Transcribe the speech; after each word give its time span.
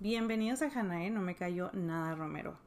Bienvenidos 0.00 0.60
a 0.60 0.66
Hanae, 0.66 1.08
no 1.08 1.20
me 1.20 1.36
cayó 1.36 1.70
nada 1.72 2.16
Romero. 2.16 2.58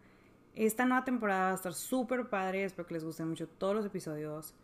Esta 0.56 0.86
nueva 0.86 1.04
temporada 1.04 1.48
va 1.48 1.52
a 1.52 1.56
estar 1.56 1.74
súper 1.74 2.30
padre, 2.30 2.64
espero 2.64 2.88
que 2.88 2.94
les 2.94 3.04
gusten 3.04 3.28
mucho 3.28 3.48
todos 3.48 3.76
los 3.76 3.86
episodios, 3.86 4.56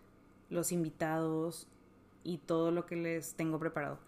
los 0.50 0.72
invitados 0.72 1.68
y 2.24 2.38
todo 2.38 2.72
lo 2.72 2.86
que 2.86 2.96
les 2.96 3.36
tengo 3.36 3.60
preparado. 3.60 4.00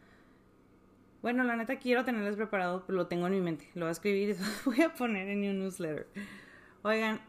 Bueno, 1.22 1.44
la 1.44 1.58
neta 1.58 1.78
quiero 1.80 2.06
tenerles 2.06 2.38
preparado, 2.38 2.86
pero 2.88 2.98
lo 2.98 3.08
tengo 3.08 3.28
en 3.28 3.34
mi 3.34 3.42
mente. 3.42 3.70
Lo 3.76 3.82
voy 3.82 3.90
a 3.90 3.92
escribir 3.92 4.30
y 4.30 4.34
lo 4.66 4.72
voy 4.72 4.82
a 4.82 4.94
poner 4.94 5.28
en 5.28 5.40
un 5.50 5.60
newsletter. 5.60 6.08
Oigan, 6.82 7.20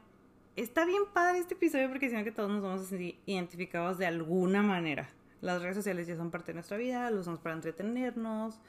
está 0.55 0.87
bien 0.87 1.03
padre 1.13 1.41
este 1.41 1.55
episodio 1.55 1.89
porque 1.89 2.09
siento 2.09 2.25
que 2.25 2.33
todos 2.33 2.51
nos 2.51 2.63
vamos 2.63 2.83
a 2.83 2.85
sentir 2.85 3.19
identificados 3.27 3.99
de 3.99 4.07
alguna 4.07 4.63
manera. 4.63 5.09
Las 5.41 5.61
redes 5.61 5.77
sociales 5.77 6.07
ya 6.07 6.17
son 6.17 6.31
parte 6.31 6.53
de 6.53 6.55
nuestra 6.55 6.77
vida, 6.77 7.11
los 7.11 7.23
usamos 7.23 7.41
para 7.41 7.57
entretenernos, 7.57 8.61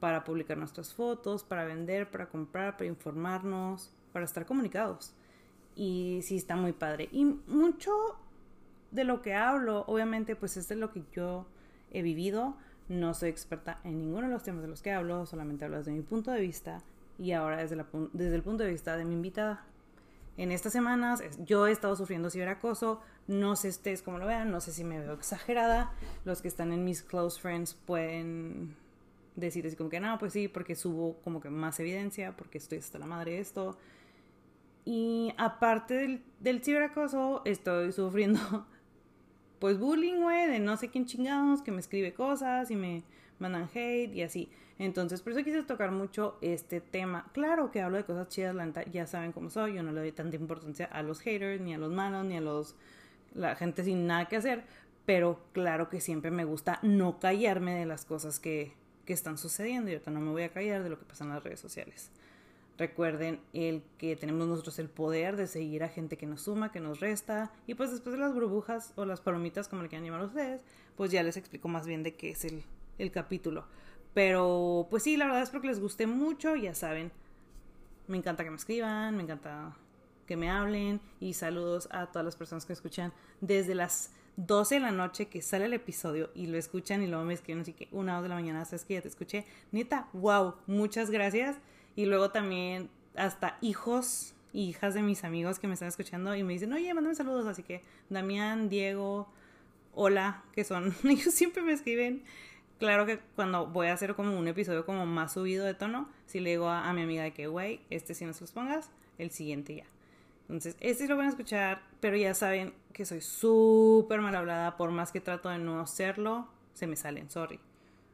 para 0.00 0.24
publicar 0.24 0.56
nuestras 0.56 0.94
fotos, 0.94 1.42
para 1.44 1.64
vender, 1.64 2.10
para 2.10 2.28
comprar, 2.28 2.76
para 2.76 2.86
informarnos, 2.86 3.92
para 4.12 4.24
estar 4.24 4.46
comunicados. 4.46 5.12
Y 5.74 6.20
sí 6.22 6.36
está 6.36 6.56
muy 6.56 6.72
padre. 6.72 7.08
Y 7.12 7.24
mucho 7.24 7.92
de 8.90 9.04
lo 9.04 9.22
que 9.22 9.34
hablo, 9.34 9.84
obviamente, 9.86 10.36
pues 10.36 10.56
es 10.56 10.68
de 10.68 10.76
lo 10.76 10.92
que 10.92 11.04
yo 11.12 11.46
he 11.90 12.02
vivido. 12.02 12.56
No 12.88 13.14
soy 13.14 13.28
experta 13.28 13.80
en 13.84 13.98
ninguno 13.98 14.26
de 14.26 14.32
los 14.32 14.42
temas 14.42 14.62
de 14.62 14.68
los 14.68 14.82
que 14.82 14.92
hablo, 14.92 15.26
solamente 15.26 15.64
hablo 15.64 15.78
desde 15.78 15.92
mi 15.92 16.02
punto 16.02 16.30
de 16.30 16.40
vista 16.40 16.82
y 17.18 17.32
ahora 17.32 17.58
desde, 17.58 17.76
la, 17.76 17.86
desde 18.12 18.36
el 18.36 18.42
punto 18.42 18.64
de 18.64 18.70
vista 18.70 18.96
de 18.96 19.04
mi 19.04 19.14
invitada. 19.14 19.64
En 20.36 20.52
estas 20.52 20.72
semanas 20.72 21.22
yo 21.44 21.66
he 21.66 21.72
estado 21.72 21.96
sufriendo 21.96 22.30
ciberacoso, 22.30 23.00
no 23.26 23.56
sé 23.56 23.68
ustedes 23.68 24.02
cómo 24.02 24.18
lo 24.18 24.26
vean, 24.26 24.50
no 24.50 24.60
sé 24.60 24.72
si 24.72 24.84
me 24.84 25.00
veo 25.00 25.14
exagerada, 25.14 25.92
los 26.24 26.40
que 26.40 26.48
están 26.48 26.72
en 26.72 26.84
mis 26.84 27.02
close 27.02 27.40
friends 27.40 27.74
pueden 27.74 28.76
decir 29.38 29.66
así 29.66 29.76
como 29.76 29.90
que 29.90 30.00
no, 30.00 30.18
pues 30.18 30.32
sí, 30.32 30.48
porque 30.48 30.74
subo 30.74 31.18
como 31.22 31.40
que 31.40 31.50
más 31.50 31.78
evidencia, 31.80 32.36
porque 32.36 32.58
estoy 32.58 32.78
hasta 32.78 32.98
la 32.98 33.06
madre 33.06 33.32
de 33.32 33.40
esto. 33.40 33.78
Y 34.84 35.32
aparte 35.36 35.94
del, 35.94 36.22
del 36.40 36.62
ciberacoso, 36.62 37.42
estoy 37.44 37.92
sufriendo 37.92 38.66
pues 39.58 39.78
bullying, 39.78 40.20
güey, 40.22 40.48
de 40.48 40.58
no 40.58 40.76
sé 40.76 40.88
quién 40.88 41.06
chingados, 41.06 41.62
que 41.62 41.70
me 41.70 41.80
escribe 41.80 42.14
cosas 42.14 42.70
y 42.70 42.76
me 42.76 43.02
mandan 43.38 43.68
hate 43.74 44.14
y 44.14 44.22
así. 44.22 44.50
Entonces, 44.78 45.20
por 45.22 45.32
eso 45.32 45.42
quise 45.42 45.62
tocar 45.64 45.90
mucho 45.90 46.38
este 46.40 46.80
tema. 46.80 47.28
Claro 47.32 47.70
que 47.70 47.80
hablo 47.80 47.96
de 47.96 48.04
cosas 48.04 48.28
chidas, 48.28 48.54
la 48.54 48.84
ya 48.84 49.06
saben 49.06 49.32
cómo 49.32 49.50
soy, 49.50 49.74
yo 49.74 49.82
no 49.82 49.92
le 49.92 50.00
doy 50.00 50.12
tanta 50.12 50.36
importancia 50.36 50.86
a 50.86 51.02
los 51.02 51.20
haters, 51.20 51.60
ni 51.60 51.74
a 51.74 51.78
los 51.78 51.92
malos, 51.92 52.24
ni 52.24 52.36
a 52.36 52.40
los 52.40 52.76
la 53.34 53.56
gente 53.56 53.84
sin 53.84 54.06
nada 54.06 54.26
que 54.26 54.36
hacer, 54.36 54.64
pero 55.04 55.40
claro 55.52 55.88
que 55.88 56.00
siempre 56.00 56.30
me 56.30 56.44
gusta 56.44 56.78
no 56.82 57.18
callarme 57.18 57.74
de 57.74 57.86
las 57.86 58.04
cosas 58.04 58.40
que, 58.40 58.72
que 59.08 59.14
están 59.14 59.38
sucediendo 59.38 59.88
y 59.88 59.94
ahorita 59.94 60.10
no 60.10 60.20
me 60.20 60.30
voy 60.30 60.42
a 60.42 60.50
callar 60.50 60.82
de 60.82 60.90
lo 60.90 60.98
que 60.98 61.06
pasa 61.06 61.24
en 61.24 61.30
las 61.30 61.42
redes 61.42 61.58
sociales. 61.58 62.10
Recuerden 62.76 63.40
el 63.54 63.82
que 63.96 64.16
tenemos 64.16 64.46
nosotros 64.46 64.78
el 64.78 64.90
poder 64.90 65.36
de 65.36 65.46
seguir 65.46 65.82
a 65.82 65.88
gente 65.88 66.18
que 66.18 66.26
nos 66.26 66.42
suma, 66.42 66.70
que 66.70 66.78
nos 66.78 67.00
resta. 67.00 67.50
Y 67.66 67.72
pues 67.72 67.90
después 67.90 68.12
de 68.12 68.20
las 68.20 68.34
burbujas 68.34 68.92
o 68.96 69.06
las 69.06 69.22
palomitas, 69.22 69.66
como 69.66 69.80
le 69.80 69.88
quieran 69.88 70.04
llamar 70.04 70.26
ustedes, 70.26 70.60
pues 70.94 71.10
ya 71.10 71.22
les 71.22 71.38
explico 71.38 71.68
más 71.68 71.86
bien 71.86 72.02
de 72.02 72.16
qué 72.16 72.32
es 72.32 72.44
el, 72.44 72.62
el 72.98 73.10
capítulo. 73.10 73.64
Pero 74.12 74.86
pues 74.90 75.04
sí, 75.04 75.16
la 75.16 75.24
verdad 75.24 75.40
es 75.40 75.48
porque 75.48 75.68
les 75.68 75.80
guste 75.80 76.06
mucho, 76.06 76.54
ya 76.54 76.74
saben. 76.74 77.10
Me 78.08 78.18
encanta 78.18 78.44
que 78.44 78.50
me 78.50 78.56
escriban, 78.56 79.16
me 79.16 79.22
encanta 79.22 79.74
que 80.26 80.36
me 80.36 80.50
hablen 80.50 81.00
y 81.18 81.32
saludos 81.32 81.88
a 81.92 82.08
todas 82.08 82.26
las 82.26 82.36
personas 82.36 82.66
que 82.66 82.74
escuchan 82.74 83.14
desde 83.40 83.74
las 83.74 84.10
12 84.38 84.76
de 84.76 84.80
la 84.80 84.92
noche 84.92 85.26
que 85.26 85.42
sale 85.42 85.66
el 85.66 85.74
episodio 85.74 86.30
y 86.34 86.46
lo 86.46 86.56
escuchan 86.56 87.02
y 87.02 87.06
luego 87.06 87.24
me 87.24 87.34
escriben 87.34 87.62
así 87.62 87.72
que 87.72 87.88
una 87.90 88.18
o 88.18 88.22
de 88.22 88.28
la 88.28 88.36
mañana, 88.36 88.64
sabes 88.64 88.84
que 88.84 88.94
ya 88.94 89.02
te 89.02 89.08
escuché. 89.08 89.44
Neta, 89.72 90.08
wow, 90.12 90.54
muchas 90.66 91.10
gracias. 91.10 91.56
Y 91.96 92.06
luego 92.06 92.30
también 92.30 92.88
hasta 93.16 93.58
hijos 93.60 94.34
y 94.52 94.68
hijas 94.68 94.94
de 94.94 95.02
mis 95.02 95.24
amigos 95.24 95.58
que 95.58 95.66
me 95.66 95.74
están 95.74 95.88
escuchando 95.88 96.34
y 96.34 96.44
me 96.44 96.52
dicen, 96.52 96.72
oye, 96.72 96.94
mándame 96.94 97.16
saludos. 97.16 97.46
Así 97.46 97.64
que 97.64 97.82
Damián, 98.08 98.68
Diego, 98.68 99.28
hola, 99.92 100.44
que 100.52 100.64
son, 100.64 100.94
ellos 101.04 101.34
siempre 101.34 101.62
me 101.62 101.72
escriben 101.72 102.22
claro 102.78 103.06
que 103.06 103.18
cuando 103.34 103.66
voy 103.66 103.88
a 103.88 103.92
hacer 103.92 104.14
como 104.14 104.38
un 104.38 104.48
episodio 104.48 104.86
como 104.86 105.04
más 105.04 105.32
subido 105.32 105.64
de 105.66 105.74
tono, 105.74 106.08
si 106.26 106.40
le 106.40 106.50
digo 106.50 106.68
a, 106.68 106.92
mi 106.92 107.02
amiga 107.02 107.24
de 107.24 107.32
que, 107.32 107.46
güey, 107.46 107.80
este 107.90 108.14
si 108.14 108.24
no 108.24 108.32
se 108.32 108.42
los 108.42 108.52
pongas, 108.52 108.90
el 109.18 109.30
siguiente 109.30 109.76
ya. 109.76 109.84
Entonces, 110.48 110.76
este 110.80 111.06
lo 111.06 111.16
van 111.16 111.26
a 111.26 111.28
escuchar, 111.28 111.82
pero 112.00 112.16
ya 112.16 112.32
saben 112.32 112.72
que 112.94 113.04
soy 113.04 113.20
súper 113.20 114.20
mal 114.22 114.34
hablada, 114.34 114.76
por 114.78 114.90
más 114.90 115.12
que 115.12 115.20
trato 115.20 115.50
de 115.50 115.58
no 115.58 115.80
hacerlo, 115.80 116.48
se 116.72 116.86
me 116.86 116.96
salen, 116.96 117.28
sorry. 117.28 117.60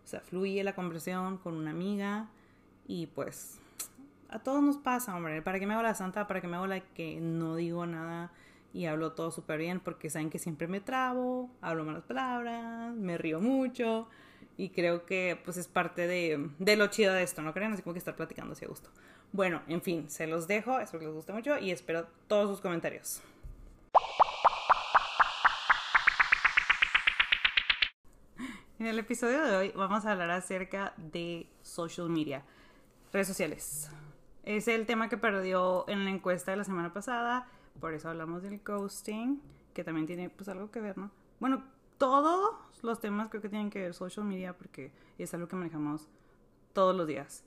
O 0.05 0.07
sea, 0.07 0.21
fluye 0.21 0.63
la 0.65 0.75
conversación 0.75 1.39
con 1.39 1.55
una 1.55 1.71
amiga 1.71 2.29
y 2.87 3.07
pues 3.07 3.61
a 4.29 4.41
todos 4.41 4.63
nos 4.63 4.77
pasa, 4.79 5.15
hombre. 5.15 5.43
¿Para 5.43 5.61
qué 5.61 5.67
me 5.67 5.75
hago 5.75 5.83
la 5.83 5.95
santa? 5.95 6.27
¿Para 6.27 6.41
qué 6.41 6.49
me 6.49 6.57
hago 6.57 6.67
la 6.67 6.81
que 6.81 7.21
no 7.21 7.55
digo 7.55 7.87
nada 7.87 8.33
y 8.73 8.87
hablo 8.87 9.13
todo 9.13 9.31
súper 9.31 9.59
bien? 9.59 9.79
Porque 9.79 10.11
saben 10.11 10.29
que 10.29 10.41
siempre 10.41 10.67
me 10.67 10.81
trabo, 10.81 11.51
hablo 11.61 11.85
malas 11.85 12.03
palabras, 12.03 12.93
me 12.95 13.17
río 13.17 13.41
mucho. 13.41 14.09
Y 14.57 14.71
creo 14.71 15.07
que 15.07 15.41
pues 15.45 15.57
es 15.57 15.69
parte 15.69 16.07
de, 16.09 16.51
de 16.59 16.77
lo 16.77 16.89
chido 16.89 17.15
de 17.15 17.23
esto, 17.23 17.43
¿no 17.43 17.53
creen? 17.55 17.73
Así 17.73 17.83
como 17.83 17.95
que 17.95 17.99
estar 17.99 18.17
platicando 18.17 18.53
así 18.53 18.65
a 18.65 18.69
gusto. 18.69 18.91
Bueno, 19.35 19.63
en 19.67 19.83
fin, 19.83 20.09
se 20.09 20.29
los 20.29 20.47
dejo, 20.47 20.79
espero 20.79 21.01
que 21.01 21.07
les 21.07 21.15
guste 21.17 21.33
mucho 21.33 21.59
y 21.59 21.73
espero 21.73 22.07
todos 22.29 22.49
sus 22.49 22.61
comentarios. 22.61 23.21
En 28.79 28.87
el 28.87 28.97
episodio 28.97 29.43
de 29.43 29.57
hoy 29.57 29.73
vamos 29.75 30.07
a 30.07 30.13
hablar 30.13 30.31
acerca 30.31 30.95
de 30.97 31.49
social 31.63 32.11
media, 32.11 32.45
redes 33.13 33.27
sociales. 33.27 33.91
Es 34.45 34.69
el 34.69 34.87
tema 34.87 35.09
que 35.09 35.17
perdió 35.17 35.85
en 35.89 36.05
la 36.05 36.11
encuesta 36.13 36.53
de 36.53 36.59
la 36.59 36.65
semana 36.65 36.93
pasada, 36.93 37.49
por 37.81 37.93
eso 37.93 38.11
hablamos 38.11 38.45
del 38.45 38.61
ghosting, 38.61 39.43
que 39.75 39.83
también 39.83 40.07
tiene 40.07 40.31
pues 40.31 40.49
algo 40.49 40.71
que 40.71 40.81
ver, 40.81 40.97
¿no? 40.97 41.11
Bueno, 41.41 41.65
todos 41.99 42.55
los 42.83 43.01
temas 43.01 43.31
creo 43.31 43.43
que 43.43 43.49
tienen 43.49 43.71
que 43.71 43.81
ver 43.81 43.95
social 43.95 44.25
media 44.27 44.57
porque 44.57 44.93
es 45.19 45.35
algo 45.35 45.49
que 45.49 45.57
manejamos 45.57 46.07
todos 46.73 46.95
los 46.95 47.09
días. 47.09 47.43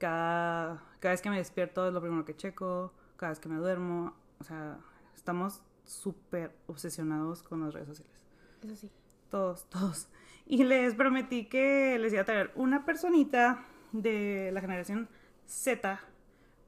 Cada, 0.00 0.82
cada 0.98 1.12
vez 1.12 1.20
que 1.20 1.28
me 1.30 1.36
despierto 1.36 1.86
es 1.86 1.92
lo 1.92 2.00
primero 2.00 2.24
que 2.24 2.34
checo, 2.34 2.92
cada 3.18 3.30
vez 3.30 3.38
que 3.38 3.50
me 3.50 3.56
duermo, 3.56 4.14
o 4.40 4.44
sea, 4.44 4.78
estamos 5.14 5.62
súper 5.84 6.56
obsesionados 6.66 7.42
con 7.42 7.60
las 7.60 7.74
redes 7.74 7.88
sociales. 7.88 8.26
Eso 8.64 8.76
sí. 8.76 8.90
Todos, 9.30 9.68
todos. 9.68 10.08
Y 10.46 10.64
les 10.64 10.94
prometí 10.94 11.44
que 11.44 11.98
les 11.98 12.12
iba 12.14 12.22
a 12.22 12.24
traer 12.24 12.50
una 12.54 12.84
personita 12.84 13.64
de 13.92 14.50
la 14.52 14.62
generación 14.62 15.08
Z 15.46 16.00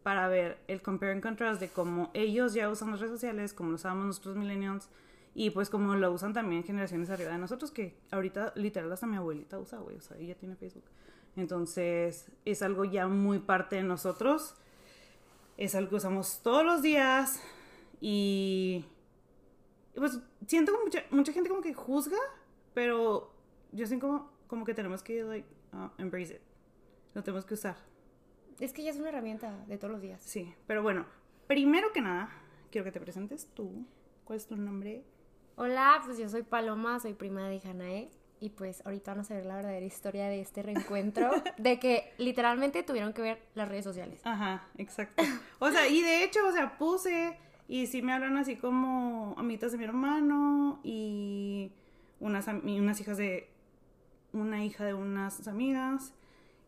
para 0.03 0.29
ver 0.29 0.59
el 0.69 0.83
compare 0.83 1.13
and 1.13 1.23
contrast 1.23 1.61
de 1.61 1.69
cómo 1.69 2.11
ellos 2.13 2.53
ya 2.53 2.69
usan 2.69 2.91
las 2.91 3.01
redes 3.01 3.13
sociales, 3.13 3.55
como 3.55 3.71
lo 3.71 3.77
usamos 3.77 4.05
nosotros 4.05 4.37
millennials, 4.37 4.91
y 5.35 5.51
pues 5.51 5.71
como 5.71 5.95
lo 5.95 6.13
usan 6.13 6.35
también 6.35 6.65
generaciones 6.65 7.09
arriba 7.09 7.31
de 7.31 7.39
nosotros, 7.39 7.71
que 7.71 7.97
ahorita 8.11 8.53
literal 8.57 8.93
hasta 8.93 9.07
mi 9.07 9.17
abuelita 9.17 9.59
usa, 9.59 9.79
güey, 9.79 9.97
o 9.97 10.01
sea, 10.03 10.19
ella 10.19 10.35
tiene 10.35 10.57
Facebook. 10.57 10.85
Entonces 11.37 12.31
es 12.45 12.63
algo 12.63 12.85
ya 12.85 13.09
muy 13.09 13.39
parte 13.39 13.77
de 13.77 13.83
nosotros, 13.83 14.55
es 15.57 15.75
algo 15.75 15.91
que 15.91 15.97
usamos 15.97 16.41
todos 16.43 16.65
los 16.65 16.83
días 16.83 17.43
y, 18.01 18.85
pues 19.95 20.21
siento 20.47 20.73
que 20.73 20.85
mucha, 20.85 21.05
mucha 21.11 21.33
gente 21.33 21.49
como 21.49 21.63
que 21.63 21.73
juzga, 21.73 22.19
pero 22.75 23.33
yo 23.73 23.87
siento 23.87 24.07
como, 24.07 24.33
como 24.47 24.65
que 24.65 24.75
tenemos 24.75 25.03
que, 25.03 25.25
like, 25.25 25.49
uh, 25.73 25.89
embrace 25.99 26.35
it, 26.35 26.41
lo 27.15 27.23
tenemos 27.23 27.45
que 27.45 27.55
usar. 27.55 27.77
Es 28.61 28.73
que 28.73 28.83
ya 28.83 28.91
es 28.91 28.99
una 28.99 29.09
herramienta 29.09 29.65
de 29.67 29.79
todos 29.79 29.93
los 29.93 30.03
días. 30.03 30.23
Sí, 30.23 30.55
pero 30.67 30.83
bueno, 30.83 31.07
primero 31.47 31.93
que 31.93 32.01
nada, 32.01 32.31
quiero 32.71 32.85
que 32.85 32.93
te 32.93 33.01
presentes 33.01 33.49
tú. 33.55 33.87
¿Cuál 34.25 34.37
es 34.37 34.47
tu 34.47 34.57
nombre? 34.57 35.05
Hola, 35.57 36.01
pues 36.05 36.19
yo 36.19 36.29
soy 36.29 36.43
Paloma, 36.43 37.01
soy 37.01 37.15
prima 37.15 37.49
de 37.49 37.61
Hanae. 37.61 38.11
Y 38.43 38.51
pues 38.51 38.85
ahorita 38.85 39.13
vamos 39.13 39.31
a 39.31 39.35
ver 39.35 39.47
la 39.47 39.55
verdadera 39.55 39.87
historia 39.87 40.27
de 40.27 40.41
este 40.41 40.65
reencuentro, 40.65 41.31
de 41.59 41.79
que 41.79 42.13
literalmente 42.19 42.83
tuvieron 42.83 43.13
que 43.13 43.23
ver 43.23 43.39
las 43.55 43.69
redes 43.69 43.85
sociales. 43.85 44.21
Ajá, 44.25 44.67
exacto. 44.79 45.23
O 45.61 45.71
sea, 45.71 45.87
y 45.87 46.03
de 46.03 46.25
hecho, 46.25 46.41
o 46.49 46.51
sea, 46.51 46.77
puse, 46.77 47.39
y 47.69 47.87
sí 47.87 48.03
me 48.03 48.13
hablan 48.13 48.37
así 48.37 48.57
como 48.57 49.37
amitas 49.39 49.71
de 49.71 49.79
mi 49.79 49.85
hermano 49.85 50.81
y 50.83 51.71
unas, 52.19 52.49
unas 52.49 53.01
hijas 53.01 53.17
de, 53.17 53.49
una 54.33 54.65
hija 54.65 54.85
de 54.85 54.95
unas 54.95 55.47
amigas. 55.47 56.13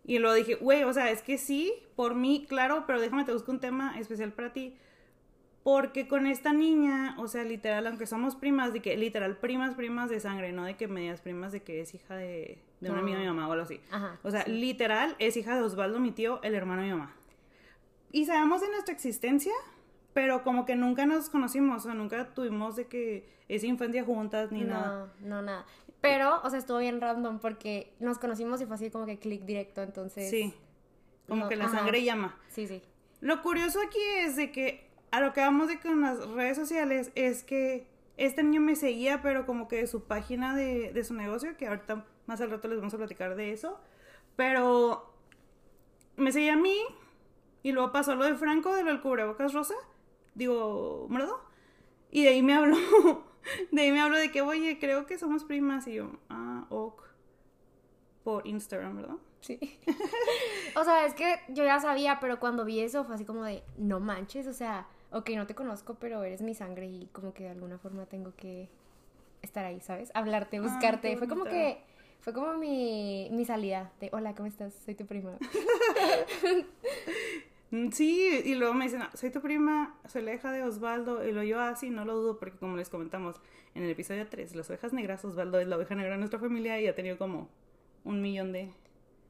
Y 0.04 0.20
lo 0.20 0.32
dije, 0.32 0.54
güey, 0.54 0.84
o 0.84 0.92
sea, 0.92 1.10
es 1.10 1.22
que 1.22 1.38
sí, 1.38 1.72
por 1.96 2.14
mí, 2.14 2.46
claro, 2.48 2.84
pero 2.86 3.00
déjame 3.00 3.24
te 3.24 3.32
busco 3.32 3.50
un 3.50 3.58
tema 3.58 3.98
especial 3.98 4.32
para 4.32 4.52
ti 4.52 4.76
porque 5.64 6.06
con 6.06 6.26
esta 6.26 6.52
niña, 6.52 7.16
o 7.18 7.26
sea, 7.26 7.42
literal, 7.42 7.86
aunque 7.86 8.06
somos 8.06 8.36
primas, 8.36 8.74
de 8.74 8.82
que 8.82 8.96
literal 8.98 9.38
primas, 9.38 9.74
primas 9.74 10.10
de 10.10 10.20
sangre, 10.20 10.52
no 10.52 10.64
de 10.64 10.76
que 10.76 10.86
medias 10.88 11.22
primas 11.22 11.52
de 11.52 11.62
que 11.62 11.80
es 11.80 11.94
hija 11.94 12.14
de, 12.16 12.62
de 12.80 12.90
una 12.90 13.00
amiga 13.00 13.16
de 13.16 13.24
mi 13.24 13.30
mamá 13.30 13.48
o 13.48 13.52
algo 13.52 13.64
así. 13.64 13.80
Ajá, 13.90 14.20
o 14.22 14.30
sea, 14.30 14.44
literal 14.46 15.16
es 15.18 15.38
hija 15.38 15.56
de 15.56 15.62
Osvaldo, 15.62 15.98
mi 15.98 16.12
tío, 16.12 16.40
el 16.42 16.54
hermano 16.54 16.82
de 16.82 16.88
mi 16.88 16.94
mamá. 16.94 17.16
Y 18.12 18.26
sabemos 18.26 18.60
de 18.60 18.68
nuestra 18.68 18.92
existencia, 18.94 19.54
pero 20.12 20.44
como 20.44 20.66
que 20.66 20.76
nunca 20.76 21.06
nos 21.06 21.30
conocimos, 21.30 21.78
o 21.80 21.84
sea, 21.86 21.94
nunca 21.94 22.34
tuvimos 22.34 22.76
de 22.76 22.86
que 22.86 23.26
esa 23.48 23.66
infancia 23.66 24.04
juntas 24.04 24.52
ni 24.52 24.60
no, 24.60 24.68
nada. 24.74 25.12
No, 25.20 25.40
nada. 25.40 25.64
Pero, 26.02 26.42
o 26.42 26.50
sea, 26.50 26.58
estuvo 26.58 26.76
bien 26.78 27.00
random 27.00 27.38
porque 27.38 27.94
nos 28.00 28.18
conocimos 28.18 28.60
y 28.60 28.66
fue 28.66 28.74
así 28.74 28.90
como 28.90 29.06
que 29.06 29.18
clic 29.18 29.44
directo, 29.46 29.82
entonces. 29.82 30.28
Sí. 30.28 30.52
como 31.26 31.44
No, 31.44 31.48
que 31.48 31.56
la 31.56 31.64
ajá. 31.64 31.78
sangre 31.78 32.04
llama. 32.04 32.38
Sí, 32.50 32.66
sí. 32.66 32.82
Lo 33.22 33.40
curioso 33.40 33.80
aquí 33.80 33.98
es 34.18 34.36
de 34.36 34.52
que 34.52 34.83
a 35.14 35.20
lo 35.20 35.32
que 35.32 35.40
vamos 35.40 35.68
de 35.68 35.78
con 35.78 36.00
las 36.00 36.26
redes 36.30 36.56
sociales 36.56 37.12
es 37.14 37.44
que 37.44 37.86
este 38.16 38.42
niño 38.42 38.60
me 38.60 38.74
seguía, 38.74 39.22
pero 39.22 39.46
como 39.46 39.68
que 39.68 39.76
de 39.76 39.86
su 39.86 40.04
página 40.04 40.56
de, 40.56 40.92
de 40.92 41.04
su 41.04 41.14
negocio, 41.14 41.56
que 41.56 41.68
ahorita 41.68 42.04
más 42.26 42.40
al 42.40 42.50
rato 42.50 42.66
les 42.66 42.78
vamos 42.78 42.94
a 42.94 42.96
platicar 42.96 43.36
de 43.36 43.52
eso, 43.52 43.78
pero 44.34 45.14
me 46.16 46.32
seguía 46.32 46.54
a 46.54 46.56
mí 46.56 46.76
y 47.62 47.70
luego 47.70 47.92
pasó 47.92 48.16
lo 48.16 48.24
de 48.24 48.34
Franco, 48.34 48.74
de 48.74 48.82
lo 48.82 48.90
del 48.90 49.00
cubrebocas 49.00 49.52
rosa, 49.52 49.74
digo, 50.34 51.06
morado, 51.08 51.40
y 52.10 52.24
de 52.24 52.30
ahí 52.30 52.42
me 52.42 52.54
habló, 52.54 52.76
de 53.70 53.82
ahí 53.82 53.92
me 53.92 54.00
habló 54.00 54.16
de 54.16 54.32
que, 54.32 54.42
oye, 54.42 54.80
creo 54.80 55.06
que 55.06 55.16
somos 55.16 55.44
primas, 55.44 55.86
y 55.86 55.94
yo, 55.94 56.10
ah, 56.28 56.66
ok, 56.70 57.02
por 58.24 58.46
Instagram, 58.48 58.96
¿verdad? 58.96 59.16
Sí. 59.40 59.78
o 60.76 60.82
sea, 60.82 61.06
es 61.06 61.14
que 61.14 61.38
yo 61.50 61.64
ya 61.64 61.78
sabía, 61.78 62.18
pero 62.18 62.40
cuando 62.40 62.64
vi 62.64 62.80
eso 62.80 63.04
fue 63.04 63.14
así 63.14 63.24
como 63.24 63.44
de, 63.44 63.62
no 63.76 64.00
manches, 64.00 64.48
o 64.48 64.52
sea, 64.52 64.88
ok, 65.10 65.30
no 65.30 65.46
te 65.46 65.54
conozco, 65.54 65.94
pero 66.00 66.22
eres 66.24 66.42
mi 66.42 66.54
sangre 66.54 66.86
y 66.86 67.08
como 67.12 67.32
que 67.34 67.44
de 67.44 67.50
alguna 67.50 67.78
forma 67.78 68.06
tengo 68.06 68.32
que 68.36 68.68
estar 69.42 69.64
ahí, 69.64 69.80
¿sabes? 69.80 70.10
Hablarte, 70.14 70.58
Ah, 70.58 70.62
buscarte. 70.62 71.16
fue 71.16 71.28
como 71.28 71.44
que, 71.44 71.78
fue 72.20 72.32
como 72.32 72.54
mi, 72.54 73.28
mi 73.32 73.44
salida 73.44 73.92
de, 74.00 74.08
hola, 74.12 74.34
¿cómo 74.34 74.46
estás? 74.48 74.74
Soy 74.84 74.94
tu 74.94 75.06
prima. 75.06 75.38
Mm, 77.70 77.90
Sí, 77.90 78.40
y 78.44 78.54
luego 78.54 78.74
me 78.74 78.84
dicen, 78.84 79.02
"Ah, 79.02 79.10
soy 79.14 79.30
tu 79.30 79.40
prima, 79.40 79.98
soy 80.06 80.22
la 80.22 80.32
hija 80.34 80.52
de 80.52 80.62
Osvaldo, 80.62 81.26
y 81.26 81.32
lo 81.32 81.42
yo 81.42 81.60
así, 81.60 81.90
no 81.90 82.04
lo 82.04 82.14
dudo, 82.14 82.38
porque 82.38 82.56
como 82.58 82.76
les 82.76 82.88
comentamos 82.88 83.40
en 83.74 83.82
el 83.82 83.90
episodio 83.90 84.28
3, 84.28 84.54
las 84.54 84.68
ovejas 84.70 84.92
negras, 84.92 85.24
Osvaldo 85.24 85.58
es 85.58 85.66
la 85.66 85.76
oveja 85.76 85.94
negra 85.96 86.12
de 86.12 86.18
nuestra 86.18 86.38
familia 86.38 86.80
y 86.80 86.86
ha 86.86 86.94
tenido 86.94 87.18
como 87.18 87.48
un 88.04 88.20
millón 88.22 88.52
de, 88.52 88.70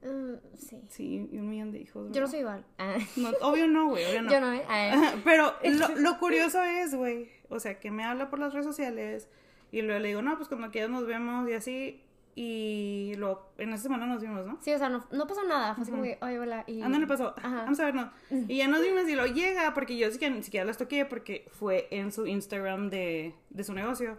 Mm, 0.04 0.34
sí. 0.56 0.80
sí, 0.88 1.28
y 1.32 1.38
un 1.38 1.48
millón 1.48 1.72
de 1.72 1.80
hijos. 1.80 2.08
Yo 2.12 2.20
no 2.20 2.26
¿verdad? 2.26 2.30
soy 2.30 2.40
igual. 2.40 2.64
Ah, 2.78 2.96
No, 3.16 3.30
obvio 3.40 3.66
no, 3.66 3.88
güey, 3.88 4.04
obvio 4.04 4.22
no. 4.22 4.30
Yo 4.30 4.40
no, 4.40 4.52
¿eh? 4.52 4.62
Ah, 4.68 5.14
Pero 5.24 5.54
lo, 5.64 5.96
lo 5.96 6.18
curioso 6.18 6.62
es, 6.62 6.94
güey, 6.94 7.28
o 7.48 7.58
sea, 7.58 7.80
que 7.80 7.90
me 7.90 8.04
habla 8.04 8.30
por 8.30 8.38
las 8.38 8.52
redes 8.52 8.66
sociales 8.66 9.28
y 9.72 9.82
luego 9.82 10.00
le 10.00 10.08
digo, 10.08 10.22
no, 10.22 10.36
pues 10.36 10.48
cuando 10.48 10.70
quieras 10.70 10.90
nos 10.90 11.06
vemos 11.06 11.48
y 11.48 11.54
así, 11.54 12.04
y 12.36 13.14
luego 13.16 13.52
en 13.58 13.70
esta 13.70 13.84
semana 13.84 14.06
nos 14.06 14.20
vimos, 14.20 14.44
¿no? 14.44 14.58
Sí, 14.60 14.72
o 14.72 14.78
sea, 14.78 14.88
no, 14.88 15.06
no 15.12 15.26
pasó 15.26 15.44
nada. 15.44 15.74
Fue 15.74 15.82
así 15.82 15.90
como 15.90 16.02
que, 16.02 16.18
oye, 16.20 16.38
hola. 16.38 16.64
Y... 16.66 16.82
Ándale, 16.82 17.06
pasó. 17.06 17.32
Ajá. 17.36 17.62
Vamos 17.62 17.78
a 17.78 17.84
vernos. 17.84 18.10
Y 18.48 18.56
ya 18.56 18.66
nos 18.66 18.82
vimos 18.82 19.08
y 19.08 19.14
lo 19.14 19.26
llega, 19.26 19.72
porque 19.72 19.96
yo 19.96 20.10
sí 20.10 20.18
que 20.18 20.30
ni 20.30 20.42
siquiera 20.42 20.66
las 20.66 20.76
toqué, 20.76 21.04
porque 21.04 21.46
fue 21.52 21.86
en 21.90 22.10
su 22.10 22.26
Instagram 22.26 22.90
de, 22.90 23.34
de 23.50 23.64
su 23.64 23.72
negocio. 23.72 24.18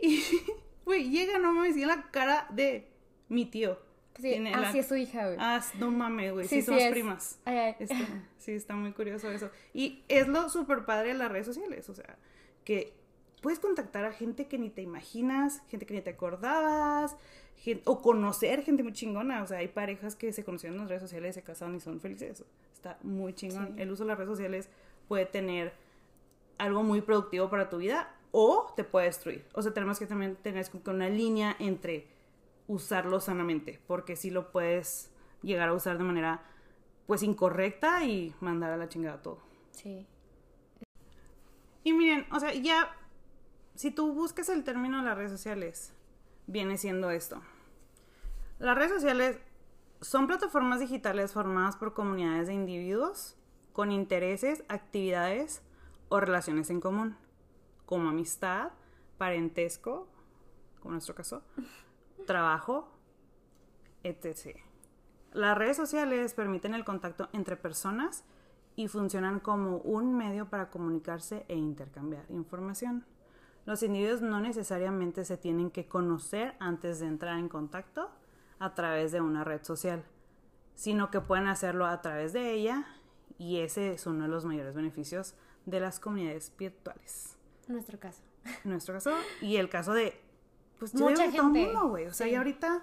Y, 0.00 0.22
güey, 0.84 1.10
llega, 1.10 1.38
no 1.38 1.66
y 1.66 1.82
en 1.82 1.88
la 1.88 2.10
cara 2.10 2.46
de 2.50 2.88
mi 3.28 3.46
tío. 3.46 3.78
Sí, 4.20 4.38
la- 4.38 4.68
así 4.68 4.78
es 4.80 4.86
su 4.88 4.96
hija, 4.96 5.26
güey. 5.26 5.36
Ah, 5.40 5.62
no 5.78 5.90
mames, 5.90 6.32
güey, 6.32 6.46
sí, 6.48 6.56
Sí, 6.56 6.62
somos 6.62 6.82
primas. 6.84 7.38
Ay, 7.44 7.56
ay. 7.58 7.76
Está- 7.78 7.96
sí, 8.38 8.52
está 8.52 8.74
muy 8.74 8.92
curioso 8.92 9.30
eso. 9.30 9.50
Y 9.72 10.02
es 10.08 10.28
lo 10.28 10.48
súper 10.48 10.84
padre 10.84 11.08
de 11.08 11.14
las 11.14 11.30
redes 11.32 11.46
sociales, 11.46 11.88
o 11.88 11.94
sea, 11.94 12.16
que 12.64 12.92
puedes 13.40 13.58
contactar 13.58 14.04
a 14.04 14.12
gente 14.12 14.46
que 14.46 14.58
ni 14.58 14.70
te 14.70 14.82
imaginas, 14.82 15.62
gente 15.68 15.86
que 15.86 15.94
ni 15.94 16.00
te 16.02 16.10
acordabas, 16.10 17.16
o 17.84 18.02
conocer 18.02 18.62
gente 18.64 18.82
muy 18.82 18.92
chingona. 18.92 19.42
O 19.42 19.46
sea, 19.46 19.58
hay 19.58 19.68
parejas 19.68 20.14
que 20.16 20.32
se 20.32 20.44
conocieron 20.44 20.76
en 20.76 20.80
las 20.82 20.88
redes 20.90 21.02
sociales, 21.02 21.34
se 21.34 21.42
casaron 21.42 21.74
y 21.76 21.80
son 21.80 22.00
felices. 22.00 22.44
Está 22.72 22.98
muy 23.02 23.34
chingón. 23.34 23.74
Sí. 23.76 23.82
El 23.82 23.90
uso 23.92 24.02
de 24.04 24.08
las 24.08 24.18
redes 24.18 24.30
sociales 24.30 24.68
puede 25.08 25.26
tener 25.26 25.72
algo 26.58 26.82
muy 26.82 27.00
productivo 27.00 27.48
para 27.50 27.68
tu 27.70 27.78
vida 27.78 28.14
o 28.30 28.72
te 28.76 28.84
puede 28.84 29.06
destruir. 29.06 29.44
O 29.54 29.62
sea, 29.62 29.72
tenemos 29.72 29.98
que 29.98 30.06
también 30.06 30.36
tener 30.36 30.64
una 30.86 31.08
línea 31.08 31.56
entre 31.58 32.06
usarlo 32.72 33.20
sanamente, 33.20 33.80
porque 33.86 34.16
si 34.16 34.30
lo 34.30 34.50
puedes 34.50 35.10
llegar 35.42 35.68
a 35.68 35.74
usar 35.74 35.98
de 35.98 36.04
manera 36.04 36.42
pues 37.06 37.22
incorrecta 37.22 38.04
y 38.04 38.34
mandar 38.40 38.72
a 38.72 38.76
la 38.76 38.88
chingada 38.88 39.20
todo. 39.20 39.38
Sí. 39.72 40.06
Y 41.84 41.92
miren, 41.92 42.26
o 42.32 42.40
sea, 42.40 42.54
ya 42.54 42.96
si 43.74 43.90
tú 43.90 44.12
buscas 44.12 44.48
el 44.48 44.64
término 44.64 44.98
de 44.98 45.04
las 45.04 45.16
redes 45.16 45.32
sociales, 45.32 45.92
viene 46.46 46.78
siendo 46.78 47.10
esto. 47.10 47.42
Las 48.58 48.76
redes 48.76 48.92
sociales 48.92 49.38
son 50.00 50.26
plataformas 50.26 50.80
digitales 50.80 51.32
formadas 51.32 51.76
por 51.76 51.94
comunidades 51.94 52.46
de 52.46 52.54
individuos 52.54 53.36
con 53.72 53.90
intereses, 53.90 54.64
actividades 54.68 55.62
o 56.08 56.20
relaciones 56.20 56.70
en 56.70 56.80
común, 56.80 57.16
como 57.86 58.10
amistad, 58.10 58.70
parentesco, 59.18 60.08
como 60.80 60.92
en 60.92 60.96
nuestro 60.96 61.14
caso, 61.14 61.42
trabajo, 62.22 62.88
etc. 64.02 64.56
Las 65.32 65.56
redes 65.56 65.76
sociales 65.76 66.34
permiten 66.34 66.74
el 66.74 66.84
contacto 66.84 67.28
entre 67.32 67.56
personas 67.56 68.24
y 68.76 68.88
funcionan 68.88 69.40
como 69.40 69.78
un 69.78 70.16
medio 70.16 70.48
para 70.48 70.70
comunicarse 70.70 71.44
e 71.48 71.56
intercambiar 71.56 72.24
información. 72.30 73.04
Los 73.64 73.82
individuos 73.82 74.22
no 74.22 74.40
necesariamente 74.40 75.24
se 75.24 75.36
tienen 75.36 75.70
que 75.70 75.86
conocer 75.86 76.54
antes 76.58 76.98
de 77.00 77.06
entrar 77.06 77.38
en 77.38 77.48
contacto 77.48 78.10
a 78.58 78.74
través 78.74 79.12
de 79.12 79.20
una 79.20 79.44
red 79.44 79.62
social, 79.62 80.04
sino 80.74 81.10
que 81.10 81.20
pueden 81.20 81.46
hacerlo 81.46 81.86
a 81.86 82.00
través 82.00 82.32
de 82.32 82.52
ella 82.52 82.86
y 83.38 83.58
ese 83.60 83.92
es 83.92 84.06
uno 84.06 84.24
de 84.24 84.28
los 84.28 84.44
mayores 84.44 84.74
beneficios 84.74 85.34
de 85.66 85.80
las 85.80 86.00
comunidades 86.00 86.52
virtuales. 86.58 87.36
En 87.68 87.74
nuestro 87.74 87.98
caso. 87.98 88.22
En 88.64 88.70
nuestro 88.70 88.94
caso 88.94 89.12
y 89.40 89.56
el 89.56 89.68
caso 89.68 89.92
de 89.92 90.20
pues 90.90 90.94
Mucha 90.94 91.26
de 91.26 91.32
todo 91.36 91.48
el 91.48 91.54
gente, 91.54 91.72
mundo, 91.72 91.88
güey, 91.90 92.06
o 92.06 92.12
sea, 92.12 92.26
sí. 92.26 92.32
y 92.32 92.36
ahorita 92.36 92.82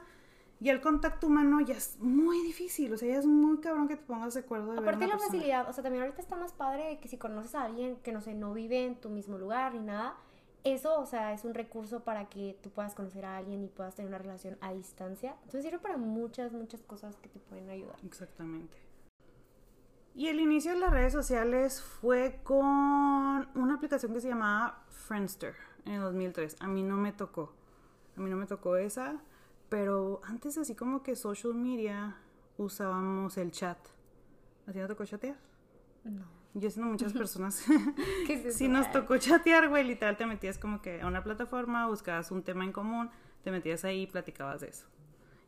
ya 0.62 0.72
el 0.72 0.82
contacto 0.82 1.28
humano 1.28 1.60
ya 1.62 1.76
es 1.76 1.98
muy 2.00 2.42
difícil, 2.44 2.94
o 2.94 2.98
sea, 2.98 3.10
ya 3.10 3.20
es 3.20 3.26
muy 3.26 3.60
cabrón 3.60 3.88
que 3.88 3.96
te 3.98 4.04
pongas 4.04 4.34
de 4.34 4.40
acuerdo 4.42 4.72
de 4.74 4.80
ver 4.80 4.80
a 4.80 4.82
Aparte 4.84 5.06
una 5.06 5.08
la 5.08 5.18
persona. 5.18 5.32
facilidad, 5.32 5.70
o 5.70 5.74
sea, 5.74 5.84
también 5.84 6.04
ahorita 6.04 6.22
está 6.22 6.36
más 6.36 6.54
padre 6.54 7.00
que 7.02 7.08
si 7.08 7.18
conoces 7.18 7.56
a 7.56 7.64
alguien 7.64 7.98
que 7.98 8.12
no 8.12 8.22
sé, 8.22 8.34
no 8.34 8.54
vive 8.54 8.86
en 8.86 8.96
tu 8.96 9.10
mismo 9.10 9.38
lugar 9.38 9.74
ni 9.74 9.82
nada, 9.82 10.16
eso, 10.64 11.00
o 11.00 11.06
sea, 11.06 11.34
es 11.34 11.46
un 11.46 11.54
recurso 11.54 12.04
para 12.04 12.28
que 12.30 12.58
tú 12.62 12.70
puedas 12.70 12.94
conocer 12.96 13.24
a 13.26 13.38
alguien 13.38 13.64
y 13.64 13.68
puedas 13.68 13.96
tener 13.96 14.10
una 14.10 14.18
relación 14.18 14.58
a 14.62 14.74
distancia. 14.74 15.32
Entonces 15.44 15.64
sirve 15.64 15.80
para 15.80 15.98
muchas, 15.98 16.52
muchas 16.52 16.82
cosas 16.84 17.16
que 17.18 17.30
te 17.30 17.40
pueden 17.40 17.70
ayudar. 17.70 17.96
Exactamente. 18.06 18.78
Y 20.16 20.28
el 20.28 20.40
inicio 20.42 20.74
de 20.74 20.80
las 20.80 20.92
redes 20.92 21.14
sociales 21.14 21.82
fue 21.82 22.42
con 22.44 22.58
una 23.56 23.76
aplicación 23.76 24.14
que 24.14 24.20
se 24.20 24.28
llamaba 24.28 24.84
Friendster 24.90 25.56
en 25.86 25.94
el 25.94 26.02
2003. 26.02 26.58
A 26.60 26.68
mí 26.68 26.84
no 26.84 26.98
me 26.98 27.14
tocó. 27.14 27.54
A 28.20 28.22
mí 28.22 28.30
no 28.30 28.36
me 28.36 28.46
tocó 28.46 28.76
esa. 28.76 29.22
Pero 29.70 30.20
antes 30.26 30.58
así 30.58 30.76
como 30.76 31.04
que 31.04 31.16
social 31.16 31.54
media 31.54 32.18
usábamos 32.58 33.38
el 33.38 33.52
chat. 33.52 33.78
¿A 34.68 34.74
ti 34.74 34.80
no 34.80 34.88
tocó 34.88 35.06
chatear? 35.06 35.38
No. 36.04 36.26
Yo 36.54 36.70
siendo 36.70 36.92
muchas 36.92 37.14
personas 37.24 37.64
¿Qué 38.28 38.34
es 38.34 38.46
eso? 38.46 38.58
sí 38.58 38.68
nos 38.68 38.92
tocó 38.92 39.18
chatear, 39.18 39.70
güey. 39.70 39.86
Literal 39.86 40.18
te 40.18 40.26
metías 40.26 40.58
como 40.58 40.82
que 40.82 41.02
a 41.02 41.08
una 41.08 41.24
plataforma, 41.24 41.88
buscabas 41.88 42.30
un 42.32 42.44
tema 42.44 42.66
en 42.66 42.74
común, 42.74 43.10
te 43.44 43.52
metías 43.52 43.86
ahí 43.86 44.02
y 44.02 44.08
platicabas 44.08 44.62
de 44.62 44.68
eso. 44.68 44.88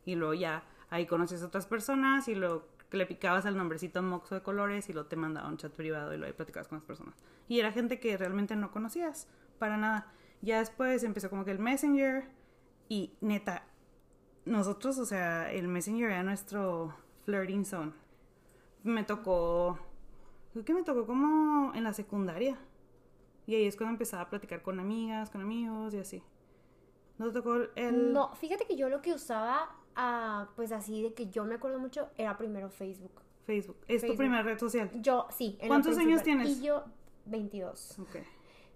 Y 0.06 0.14
luego 0.14 0.32
ya 0.34 0.64
ahí 0.88 1.06
conoces 1.06 1.42
a 1.42 1.46
otras 1.46 1.66
personas 1.66 2.26
y 2.28 2.34
luego 2.34 2.66
le 2.90 3.06
picabas 3.06 3.44
al 3.44 3.56
nombrecito 3.56 4.02
moxo 4.02 4.34
de 4.34 4.42
colores 4.42 4.88
y 4.88 4.92
luego 4.92 5.08
te 5.08 5.16
mandaba 5.16 5.48
un 5.48 5.58
chat 5.58 5.72
privado 5.72 6.14
y 6.14 6.16
luego 6.16 6.30
ahí 6.30 6.36
platicabas 6.36 6.68
con 6.68 6.78
las 6.78 6.86
personas. 6.86 7.14
Y 7.48 7.60
era 7.60 7.70
gente 7.70 8.00
que 8.00 8.16
realmente 8.16 8.56
no 8.56 8.70
conocías 8.70 9.26
para 9.58 9.76
nada. 9.76 10.12
Ya 10.42 10.58
después 10.58 11.02
empezó 11.04 11.28
como 11.28 11.44
que 11.44 11.50
el 11.50 11.58
Messenger 11.58 12.24
y 12.92 13.14
neta, 13.22 13.64
nosotros, 14.44 14.98
o 14.98 15.06
sea, 15.06 15.50
el 15.50 15.66
Messenger 15.66 16.10
era 16.10 16.22
nuestro 16.22 16.94
flirting 17.24 17.64
zone. 17.64 17.92
Me 18.82 19.02
tocó, 19.02 19.78
creo 20.52 20.62
que 20.62 20.74
me 20.74 20.82
tocó 20.82 21.06
como 21.06 21.72
en 21.74 21.84
la 21.84 21.94
secundaria. 21.94 22.58
Y 23.46 23.54
ahí 23.54 23.64
es 23.64 23.76
cuando 23.76 23.92
empezaba 23.92 24.24
a 24.24 24.28
platicar 24.28 24.60
con 24.60 24.78
amigas, 24.78 25.30
con 25.30 25.40
amigos 25.40 25.94
y 25.94 26.00
así. 26.00 26.22
¿No 27.16 27.28
te 27.28 27.32
tocó 27.32 27.60
el...? 27.76 28.12
No, 28.12 28.34
fíjate 28.34 28.66
que 28.66 28.76
yo 28.76 28.90
lo 28.90 29.00
que 29.00 29.14
usaba, 29.14 29.74
ah, 29.96 30.50
pues 30.54 30.70
así 30.70 31.02
de 31.02 31.14
que 31.14 31.30
yo 31.30 31.46
me 31.46 31.54
acuerdo 31.54 31.78
mucho, 31.78 32.10
era 32.18 32.36
primero 32.36 32.68
Facebook. 32.68 33.22
Facebook. 33.46 33.78
Es 33.88 34.04
tu 34.04 34.14
primera 34.16 34.42
red 34.42 34.58
social. 34.58 34.90
Yo, 35.00 35.28
sí. 35.30 35.56
¿Cuántos 35.66 35.96
años 35.96 36.22
tienes? 36.22 36.58
Y 36.58 36.62
yo, 36.62 36.84
22. 37.24 38.00
Ok. 38.00 38.16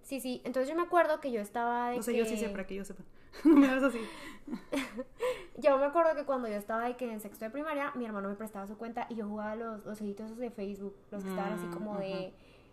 Sí, 0.00 0.20
sí. 0.20 0.40
Entonces 0.46 0.70
yo 0.70 0.74
me 0.74 0.84
acuerdo 0.84 1.20
que 1.20 1.30
yo 1.30 1.42
estaba 1.42 1.90
de 1.90 1.98
O 1.98 2.02
sea, 2.02 2.14
que... 2.14 2.18
yo 2.18 2.24
sí 2.24 2.38
sé 2.38 2.48
para 2.48 2.66
que 2.66 2.76
yo 2.76 2.84
sepa. 2.86 3.02
no 3.44 3.54
me 3.56 3.66
así. 3.86 4.00
Yo 5.58 5.78
me 5.78 5.86
acuerdo 5.86 6.14
que 6.14 6.24
cuando 6.24 6.48
yo 6.48 6.54
estaba 6.54 6.84
de 6.84 6.96
que 6.96 7.10
en 7.10 7.20
sexto 7.20 7.44
de 7.46 7.50
primaria, 7.50 7.92
mi 7.94 8.04
hermano 8.04 8.28
me 8.28 8.34
prestaba 8.34 8.66
su 8.66 8.76
cuenta 8.76 9.06
y 9.08 9.14
yo 9.16 9.26
jugaba 9.26 9.56
los, 9.56 9.84
los 9.86 9.98
jueguitos 9.98 10.26
esos 10.26 10.38
de 10.38 10.50
Facebook, 10.50 10.94
los 11.10 11.22
que 11.24 11.30
estaban 11.30 11.54
así 11.54 11.66
Mm, 11.66 11.70
como 11.72 11.98
de... 11.98 12.32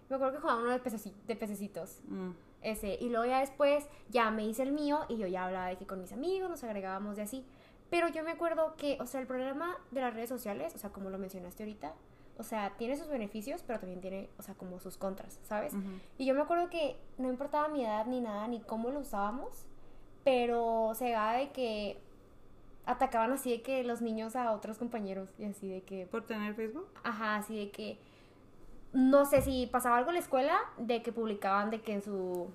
Me 0.09 0.15
acuerdo 0.17 0.33
que 0.35 0.39
jugaba 0.41 0.59
uno 0.59 0.69
de, 0.71 0.83
pececi- 0.83 1.13
de 1.25 1.35
pececitos, 1.35 2.01
Mm. 2.07 2.31
ese. 2.61 2.97
Y 2.99 3.09
luego 3.09 3.25
ya 3.25 3.39
después 3.39 3.87
ya 4.09 4.29
me 4.31 4.45
hice 4.45 4.63
el 4.63 4.73
mío 4.73 5.05
y 5.07 5.17
yo 5.17 5.27
ya 5.27 5.45
hablaba 5.45 5.67
de 5.67 5.77
que 5.77 5.87
con 5.87 6.01
mis 6.01 6.11
amigos 6.11 6.49
nos 6.49 6.63
agregábamos 6.63 7.15
de 7.15 7.21
así. 7.23 7.45
Pero 7.89 8.07
yo 8.09 8.23
me 8.23 8.31
acuerdo 8.31 8.75
que, 8.75 8.97
o 8.99 9.05
sea, 9.05 9.21
el 9.21 9.27
problema 9.27 9.77
de 9.91 10.01
las 10.01 10.13
redes 10.13 10.29
sociales, 10.29 10.75
o 10.75 10.77
sea, 10.77 10.89
como 10.91 11.09
lo 11.09 11.17
mencionaste 11.17 11.63
ahorita, 11.63 11.93
o 12.37 12.43
sea, 12.43 12.71
tiene 12.77 12.97
sus 12.97 13.07
beneficios, 13.07 13.63
pero 13.65 13.79
también 13.79 14.01
tiene, 14.01 14.29
o 14.37 14.41
sea, 14.41 14.55
como 14.55 14.79
sus 14.79 14.97
contras, 14.97 15.39
¿sabes? 15.43 15.73
Ujú. 15.73 15.83
Y 16.17 16.25
yo 16.25 16.33
me 16.35 16.41
acuerdo 16.41 16.69
que 16.69 16.97
no 17.17 17.29
importaba 17.29 17.67
mi 17.69 17.83
edad 17.85 18.05
ni 18.07 18.19
nada, 18.19 18.47
ni 18.47 18.59
cómo 18.61 18.89
lo 18.89 18.99
usábamos, 18.99 19.65
pero 20.23 20.91
se 20.95 21.11
daba 21.11 21.33
de 21.33 21.51
que 21.51 21.97
atacaban 22.85 23.31
así 23.31 23.51
de 23.51 23.61
que 23.61 23.83
los 23.83 24.01
niños 24.01 24.35
a 24.35 24.51
otros 24.51 24.77
compañeros 24.77 25.29
y 25.37 25.45
así 25.45 25.69
de 25.69 25.81
que... 25.81 26.05
¿Por 26.05 26.25
tener 26.25 26.53
Facebook? 26.55 26.87
Ajá, 27.03 27.35
así 27.37 27.57
de 27.57 27.71
que... 27.71 27.97
No 28.91 29.25
sé 29.25 29.41
si 29.41 29.67
pasaba 29.67 29.97
algo 29.97 30.11
en 30.11 30.15
la 30.15 30.19
escuela, 30.19 30.59
de 30.77 31.01
que 31.01 31.11
publicaban 31.11 31.69
de 31.69 31.81
que 31.81 31.93
en 31.93 32.01
su... 32.01 32.47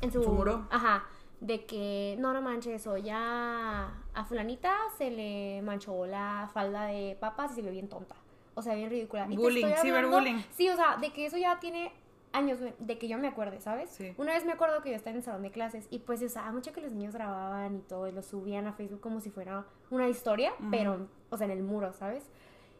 En 0.00 0.12
su... 0.12 0.22
Su 0.22 0.30
muro. 0.30 0.66
Ajá, 0.70 1.04
de 1.40 1.64
que 1.64 2.16
no, 2.18 2.32
no 2.32 2.40
manches, 2.40 2.86
o 2.86 2.96
ya 2.96 3.92
a 4.14 4.24
fulanita 4.24 4.74
se 4.96 5.10
le 5.10 5.60
manchó 5.62 6.06
la 6.06 6.50
falda 6.52 6.86
de 6.86 7.16
papas 7.18 7.52
y 7.52 7.54
se 7.56 7.62
ve 7.62 7.70
bien 7.70 7.88
tonta. 7.88 8.14
O 8.54 8.62
sea, 8.62 8.74
bien 8.74 8.88
ridícula. 8.88 9.26
Y 9.28 9.36
Bullying, 9.36 9.66
ciberbullying. 9.82 10.44
Sí, 10.52 10.68
o 10.68 10.76
sea, 10.76 10.96
de 10.96 11.12
que 11.12 11.26
eso 11.26 11.36
ya 11.36 11.58
tiene 11.58 11.92
años 12.34 12.58
de 12.78 12.98
que 12.98 13.08
yo 13.08 13.16
me 13.16 13.28
acuerde, 13.28 13.60
¿sabes? 13.60 13.88
Sí. 13.90 14.12
Una 14.18 14.34
vez 14.34 14.44
me 14.44 14.52
acuerdo 14.52 14.82
que 14.82 14.90
yo 14.90 14.96
estaba 14.96 15.12
en 15.12 15.16
el 15.18 15.22
salón 15.22 15.42
de 15.42 15.50
clases 15.50 15.86
y 15.90 16.00
pues 16.00 16.18
se 16.20 16.26
usaba 16.26 16.52
mucho 16.52 16.72
que 16.72 16.80
los 16.80 16.92
niños 16.92 17.14
grababan 17.14 17.76
y 17.76 17.80
todo 17.80 18.06
y 18.08 18.12
lo 18.12 18.22
subían 18.22 18.66
a 18.66 18.72
Facebook 18.72 19.00
como 19.00 19.20
si 19.20 19.30
fuera 19.30 19.64
una 19.90 20.08
historia, 20.08 20.52
pero, 20.70 21.08
o 21.30 21.36
sea, 21.36 21.46
en 21.46 21.52
el 21.52 21.62
muro, 21.62 21.92
¿sabes? 21.92 22.28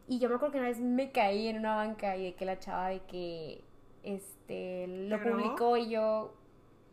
Y 0.06 0.18
yo 0.18 0.28
me 0.28 0.34
acuerdo 0.34 0.52
que 0.52 0.58
una 0.58 0.68
vez 0.68 0.80
me 0.80 1.12
caí 1.12 1.48
en 1.48 1.58
una 1.58 1.76
banca 1.76 2.16
y 2.16 2.24
de 2.24 2.34
que 2.34 2.44
la 2.44 2.58
chava 2.58 2.88
de 2.88 3.00
que, 3.06 3.64
este, 4.02 4.86
lo 5.08 5.16
¿Te 5.16 5.22
grabó? 5.24 5.38
publicó 5.42 5.76
y 5.76 5.88
yo, 5.88 6.34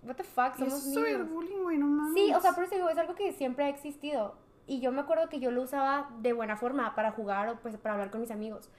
what 0.04 0.16
the 0.16 0.24
fuck, 0.24 0.54
eso 0.56 0.66
somos 0.66 0.74
es 0.80 0.86
niños. 0.88 1.06
ciberbullying, 1.08 1.64
güey, 1.64 1.78
no 1.78 1.88
mames. 1.88 2.14
Sí, 2.14 2.34
o 2.34 2.40
sea, 2.40 2.54
por 2.54 2.64
eso 2.64 2.76
digo, 2.76 2.90
es 2.90 2.98
algo 2.98 3.16
que 3.16 3.34
siempre 3.34 3.66
ha 3.66 3.70
existido. 3.70 4.36
Y 4.68 4.80
yo 4.80 4.92
me 4.92 5.02
acuerdo 5.02 5.28
que 5.28 5.40
yo 5.40 5.52
lo 5.52 5.64
usaba 5.64 6.10
de 6.20 6.32
buena 6.32 6.56
forma 6.56 6.96
para 6.96 7.12
jugar 7.12 7.50
o 7.50 7.60
pues 7.60 7.76
para 7.78 7.96
hablar 7.96 8.12
con 8.12 8.22
mis 8.22 8.32
amigos. 8.32 8.70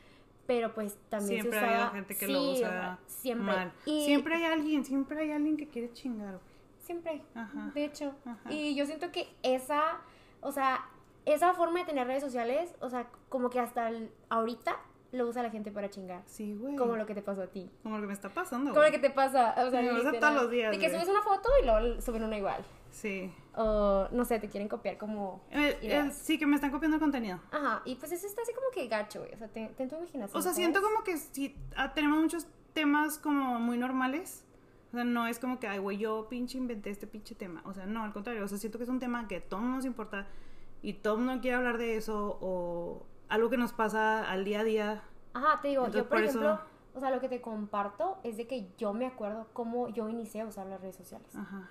Pero 0.54 0.74
pues 0.74 0.98
también 1.08 1.40
Siempre 1.40 1.58
se 1.60 1.64
ha 1.64 1.68
usaba... 1.68 1.82
habido 1.86 1.92
gente 1.94 2.16
que 2.18 2.26
Sí, 2.26 2.32
lo 2.32 2.42
usa 2.52 2.98
siempre. 3.06 3.46
mal. 3.46 3.72
Y 3.86 4.04
Siempre 4.04 4.34
hay 4.34 4.44
alguien, 4.44 4.84
siempre 4.84 5.18
hay 5.20 5.30
alguien 5.32 5.56
que 5.56 5.66
quiere 5.66 5.90
chingar, 5.94 6.32
güey. 6.32 6.52
Siempre. 6.80 7.22
Ajá. 7.34 7.70
De 7.74 7.84
hecho. 7.86 8.12
Ajá. 8.26 8.52
Y 8.52 8.74
yo 8.74 8.84
siento 8.84 9.10
que 9.10 9.28
esa, 9.42 9.96
o 10.42 10.52
sea, 10.52 10.84
esa 11.24 11.54
forma 11.54 11.78
de 11.80 11.86
tener 11.86 12.06
redes 12.06 12.22
sociales, 12.22 12.74
o 12.80 12.90
sea, 12.90 13.06
como 13.30 13.48
que 13.48 13.60
hasta 13.60 13.88
el- 13.88 14.10
ahorita 14.28 14.76
lo 15.12 15.26
usa 15.26 15.42
la 15.42 15.48
gente 15.50 15.70
para 15.70 15.88
chingar. 15.88 16.20
Sí, 16.26 16.54
güey. 16.54 16.76
Como 16.76 16.96
lo 16.96 17.06
que 17.06 17.14
te 17.14 17.22
pasó 17.22 17.42
a 17.44 17.46
ti. 17.46 17.70
Como 17.82 17.94
lo 17.96 18.02
que 18.02 18.08
me 18.08 18.12
está 18.12 18.28
pasando, 18.28 18.72
Como 18.72 18.84
lo 18.84 18.90
que 18.90 18.98
te 18.98 19.08
pasa, 19.08 19.54
o 19.56 19.70
sea, 19.70 19.80
Me 19.80 19.88
pasa 19.90 20.12
todos 20.20 20.34
los 20.34 20.50
días, 20.50 20.70
De 20.70 20.78
que 20.78 20.90
subes 20.90 21.08
una 21.08 21.22
foto 21.22 21.48
y 21.62 21.66
luego 21.66 22.00
suben 22.02 22.24
una 22.24 22.36
igual. 22.36 22.62
Sí. 22.90 23.32
O, 23.54 24.08
no 24.12 24.24
sé, 24.24 24.38
te 24.38 24.48
quieren 24.48 24.68
copiar 24.68 24.96
como 24.96 25.42
Eh, 25.50 25.78
eh, 25.82 26.10
sí, 26.12 26.38
que 26.38 26.46
me 26.46 26.54
están 26.54 26.70
copiando 26.70 26.96
el 26.96 27.00
contenido. 27.02 27.38
Ajá, 27.50 27.82
y 27.84 27.96
pues 27.96 28.10
eso 28.12 28.26
está 28.26 28.40
así 28.42 28.52
como 28.54 28.68
que 28.72 28.86
gacho, 28.88 29.20
güey. 29.20 29.34
O 29.34 29.36
sea, 29.38 29.48
ten, 29.48 29.74
ten 29.74 29.88
tu 29.90 29.96
imaginación. 29.96 30.38
O 30.38 30.42
sea, 30.42 30.52
¿sabes? 30.52 30.56
siento 30.56 30.80
como 30.80 31.04
que 31.04 31.18
sí, 31.18 31.54
ah, 31.76 31.92
tenemos 31.92 32.18
muchos 32.20 32.46
temas 32.72 33.18
como 33.18 33.58
muy 33.60 33.76
normales. 33.76 34.46
O 34.90 34.94
sea, 34.94 35.04
no 35.04 35.26
es 35.26 35.38
como 35.38 35.58
que, 35.60 35.68
ay, 35.68 35.78
güey, 35.78 35.98
yo 35.98 36.28
pinche 36.30 36.56
inventé 36.58 36.90
este 36.90 37.06
pinche 37.06 37.34
tema. 37.34 37.62
O 37.66 37.74
sea, 37.74 37.84
no, 37.86 38.02
al 38.04 38.12
contrario. 38.12 38.44
O 38.44 38.48
sea, 38.48 38.56
siento 38.58 38.78
que 38.78 38.84
es 38.84 38.90
un 38.90 39.00
tema 39.00 39.28
que 39.28 39.36
a 39.36 39.42
todos 39.48 39.62
nos 39.62 39.84
importa 39.84 40.26
y 40.82 40.94
todo 40.94 41.16
mundo 41.18 41.40
quiere 41.42 41.56
hablar 41.58 41.76
de 41.78 41.96
eso 41.96 42.38
o 42.40 43.06
algo 43.28 43.50
que 43.50 43.56
nos 43.58 43.72
pasa 43.72 44.30
al 44.30 44.44
día 44.44 44.60
a 44.60 44.64
día. 44.64 45.02
Ajá, 45.34 45.60
te 45.60 45.68
digo, 45.68 45.86
Entonces, 45.86 46.02
yo 46.04 46.08
por 46.08 46.18
por 46.18 46.24
ejemplo, 46.26 46.52
eso- 46.54 46.62
o 46.94 47.00
sea, 47.00 47.10
lo 47.10 47.20
que 47.20 47.28
te 47.28 47.40
comparto 47.40 48.18
es 48.22 48.36
de 48.36 48.46
que 48.46 48.70
yo 48.76 48.92
me 48.92 49.06
acuerdo 49.06 49.46
cómo 49.52 49.88
yo 49.88 50.08
inicié 50.08 50.42
a 50.42 50.46
usar 50.46 50.66
las 50.66 50.80
redes 50.80 50.96
sociales. 50.96 51.34
Ajá. 51.36 51.70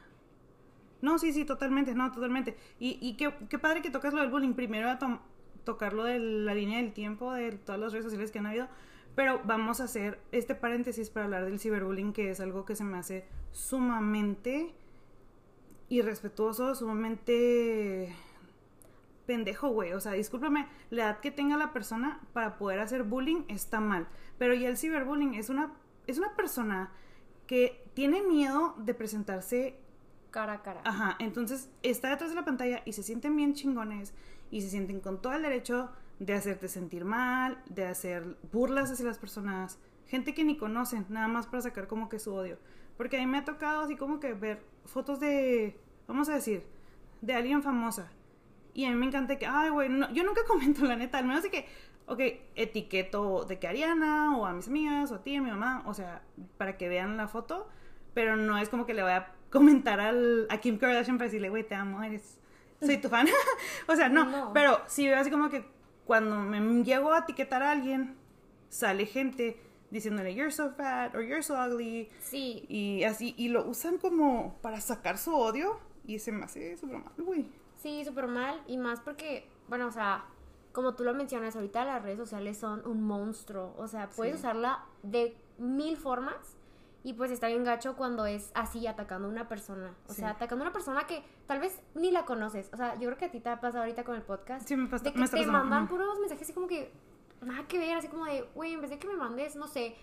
No, 1.01 1.17
sí, 1.17 1.33
sí, 1.33 1.45
totalmente, 1.45 1.95
no, 1.95 2.11
totalmente. 2.11 2.55
Y, 2.79 2.97
y 3.01 3.15
qué, 3.17 3.31
padre 3.59 3.81
que 3.81 3.89
tocas 3.89 4.13
lo 4.13 4.21
del 4.21 4.29
bullying. 4.29 4.53
Primero 4.53 4.89
a 4.89 4.99
tom- 4.99 5.19
tocar 5.63 5.93
lo 5.93 6.03
de 6.03 6.19
la 6.19 6.53
línea 6.53 6.77
del 6.77 6.93
tiempo, 6.93 7.33
de 7.33 7.51
todas 7.53 7.79
las 7.81 7.91
redes 7.91 8.05
sociales 8.05 8.31
que 8.31 8.39
han 8.39 8.45
habido. 8.47 8.67
Pero 9.15 9.41
vamos 9.43 9.81
a 9.81 9.85
hacer 9.85 10.19
este 10.31 10.55
paréntesis 10.55 11.09
para 11.09 11.25
hablar 11.25 11.45
del 11.45 11.59
ciberbullying, 11.59 12.13
que 12.13 12.29
es 12.29 12.39
algo 12.39 12.65
que 12.65 12.75
se 12.75 12.83
me 12.83 12.97
hace 12.97 13.25
sumamente 13.51 14.73
irrespetuoso, 15.89 16.75
sumamente 16.75 18.15
pendejo, 19.25 19.69
güey. 19.69 19.93
O 19.93 19.99
sea, 19.99 20.13
discúlpame, 20.13 20.67
la 20.89 21.03
edad 21.03 21.19
que 21.19 21.31
tenga 21.31 21.57
la 21.57 21.73
persona 21.73 22.21
para 22.33 22.57
poder 22.57 22.79
hacer 22.79 23.03
bullying 23.03 23.43
está 23.47 23.79
mal. 23.79 24.07
Pero 24.37 24.53
ya 24.53 24.69
el 24.69 24.77
ciberbullying 24.77 25.33
es 25.35 25.49
una, 25.49 25.73
es 26.07 26.17
una 26.17 26.35
persona 26.35 26.91
que 27.47 27.83
tiene 27.93 28.21
miedo 28.21 28.75
de 28.77 28.93
presentarse 28.93 29.75
Cara 30.31 30.53
a 30.53 30.61
cara. 30.61 30.81
Ajá, 30.85 31.15
entonces 31.19 31.69
está 31.83 32.09
detrás 32.09 32.29
de 32.29 32.35
la 32.35 32.45
pantalla 32.45 32.81
y 32.85 32.93
se 32.93 33.03
sienten 33.03 33.35
bien 33.35 33.53
chingones 33.53 34.13
y 34.49 34.61
se 34.61 34.69
sienten 34.69 34.99
con 35.01 35.21
todo 35.21 35.33
el 35.33 35.41
derecho 35.43 35.89
de 36.19 36.33
hacerte 36.33 36.67
sentir 36.67 37.03
mal, 37.03 37.61
de 37.69 37.85
hacer 37.85 38.37
burlas 38.51 38.91
hacia 38.91 39.05
las 39.05 39.17
personas, 39.17 39.77
gente 40.07 40.33
que 40.33 40.43
ni 40.43 40.55
conocen, 40.57 41.05
nada 41.09 41.27
más 41.27 41.47
para 41.47 41.61
sacar 41.61 41.87
como 41.87 42.07
que 42.09 42.19
su 42.19 42.33
odio. 42.33 42.57
Porque 42.97 43.17
a 43.17 43.19
mí 43.19 43.25
me 43.27 43.39
ha 43.39 43.45
tocado 43.45 43.81
así 43.81 43.95
como 43.97 44.19
que 44.19 44.33
ver 44.33 44.63
fotos 44.85 45.19
de, 45.19 45.77
vamos 46.07 46.29
a 46.29 46.35
decir, 46.35 46.63
de 47.21 47.33
alguien 47.33 47.61
famosa. 47.63 48.09
Y 48.73 48.85
a 48.85 48.89
mí 48.89 48.95
me 48.95 49.07
encanta 49.07 49.37
que, 49.37 49.45
ay, 49.47 49.69
güey, 49.69 49.89
no- 49.89 50.11
yo 50.13 50.23
nunca 50.23 50.41
comento 50.47 50.85
la 50.85 50.95
neta, 50.95 51.17
al 51.17 51.25
menos 51.25 51.43
de 51.43 51.49
que, 51.49 51.65
ok, 52.05 52.19
etiqueto 52.55 53.43
de 53.45 53.59
que 53.59 53.67
Ariana 53.67 54.37
o 54.37 54.45
a 54.45 54.53
mis 54.53 54.67
amigas 54.67 55.11
o 55.11 55.15
a 55.15 55.23
ti, 55.23 55.35
a 55.35 55.41
mi 55.41 55.49
mamá, 55.51 55.83
o 55.85 55.93
sea, 55.93 56.21
para 56.57 56.77
que 56.77 56.87
vean 56.87 57.17
la 57.17 57.27
foto, 57.27 57.67
pero 58.13 58.35
no 58.37 58.57
es 58.57 58.69
como 58.69 58.85
que 58.85 58.93
le 58.93 59.01
voy 59.03 59.11
a 59.11 59.33
comentar 59.51 59.99
al, 59.99 60.47
a 60.49 60.57
Kim 60.57 60.77
Kardashian 60.77 61.17
para 61.17 61.25
decirle, 61.27 61.49
güey, 61.49 61.67
te 61.67 61.75
amo, 61.75 62.01
eres, 62.03 62.39
soy 62.81 62.97
tu 62.97 63.09
fan. 63.09 63.27
o 63.87 63.95
sea, 63.95 64.09
no, 64.09 64.25
No. 64.25 64.53
pero 64.53 64.79
sí 64.87 65.07
veo 65.07 65.19
así 65.19 65.29
como 65.29 65.49
que 65.49 65.65
cuando 66.05 66.37
me 66.39 66.83
llego 66.83 67.11
a 67.13 67.19
etiquetar 67.19 67.61
a 67.63 67.71
alguien, 67.71 68.15
sale 68.69 69.05
gente 69.05 69.59
diciéndole, 69.91 70.33
you're 70.33 70.51
so 70.51 70.71
fat, 70.71 71.13
or 71.15 71.21
you're 71.21 71.43
so 71.43 71.55
ugly, 71.55 72.07
Sí, 72.21 72.65
y 72.69 73.03
así, 73.03 73.33
y 73.37 73.49
lo 73.49 73.65
usan 73.67 73.97
como 73.97 74.57
para 74.61 74.79
sacar 74.79 75.17
su 75.17 75.35
odio, 75.35 75.79
y 76.07 76.19
se 76.19 76.31
me 76.31 76.45
hace 76.45 76.77
súper 76.77 76.99
mal, 76.99 77.11
güey. 77.17 77.45
sí, 77.75 78.03
súper 78.05 78.27
mal. 78.27 78.61
Y 78.67 78.77
más 78.77 79.01
porque, 79.01 79.47
bueno, 79.67 79.87
o 79.87 79.91
sea, 79.91 80.23
como 80.71 80.95
tú 80.95 81.03
lo 81.03 81.13
mencionas, 81.13 81.55
ahorita 81.57 81.83
las 81.83 82.01
redes 82.01 82.17
sociales 82.17 82.57
son 82.57 82.81
un 82.87 83.03
monstruo. 83.03 83.75
O 83.77 83.87
sea, 83.89 84.09
puedes 84.09 84.35
Sí. 84.35 84.39
usarla 84.39 84.85
de 85.03 85.35
mil 85.57 85.97
formas. 85.97 86.55
Y 87.03 87.13
pues 87.13 87.31
está 87.31 87.47
bien 87.47 87.63
gacho 87.63 87.95
cuando 87.95 88.25
es 88.27 88.51
así, 88.53 88.85
atacando 88.85 89.27
a 89.27 89.31
una 89.31 89.47
persona. 89.47 89.95
O 90.07 90.13
Sí. 90.13 90.21
sea, 90.21 90.31
atacando 90.31 90.63
a 90.63 90.67
una 90.67 90.73
persona 90.73 91.07
que 91.07 91.23
tal 91.47 91.59
vez 91.59 91.81
ni 91.95 92.11
la 92.11 92.25
conoces. 92.25 92.69
O 92.73 92.77
sea, 92.77 92.93
yo 92.95 93.07
creo 93.07 93.17
que 93.17 93.25
a 93.25 93.31
ti 93.31 93.39
te 93.39 93.49
ha 93.49 93.59
pasado 93.59 93.79
ahorita 93.83 94.03
con 94.03 94.15
el 94.15 94.21
podcast. 94.21 94.67
Sí, 94.67 94.75
me 94.75 94.87
pasa- 94.87 95.05
de 95.05 95.13
que 95.13 95.19
me 95.19 95.25
te 95.25 95.31
pasando, 95.31 95.51
mandan 95.51 95.87
puros 95.87 96.19
mensajes 96.19 96.43
así 96.43 96.53
como 96.53 96.67
que 96.67 96.91
nada 97.41 97.63
que 97.67 97.79
ver, 97.79 97.97
así 97.97 98.07
como 98.07 98.25
de, 98.25 98.41
güey, 98.53 98.73
en 98.73 98.81
vez 98.81 98.91
de 98.91 98.99
que 98.99 99.07
me 99.07 99.15
mandes, 99.15 99.55
no 99.55 99.67
sé, 99.67 99.95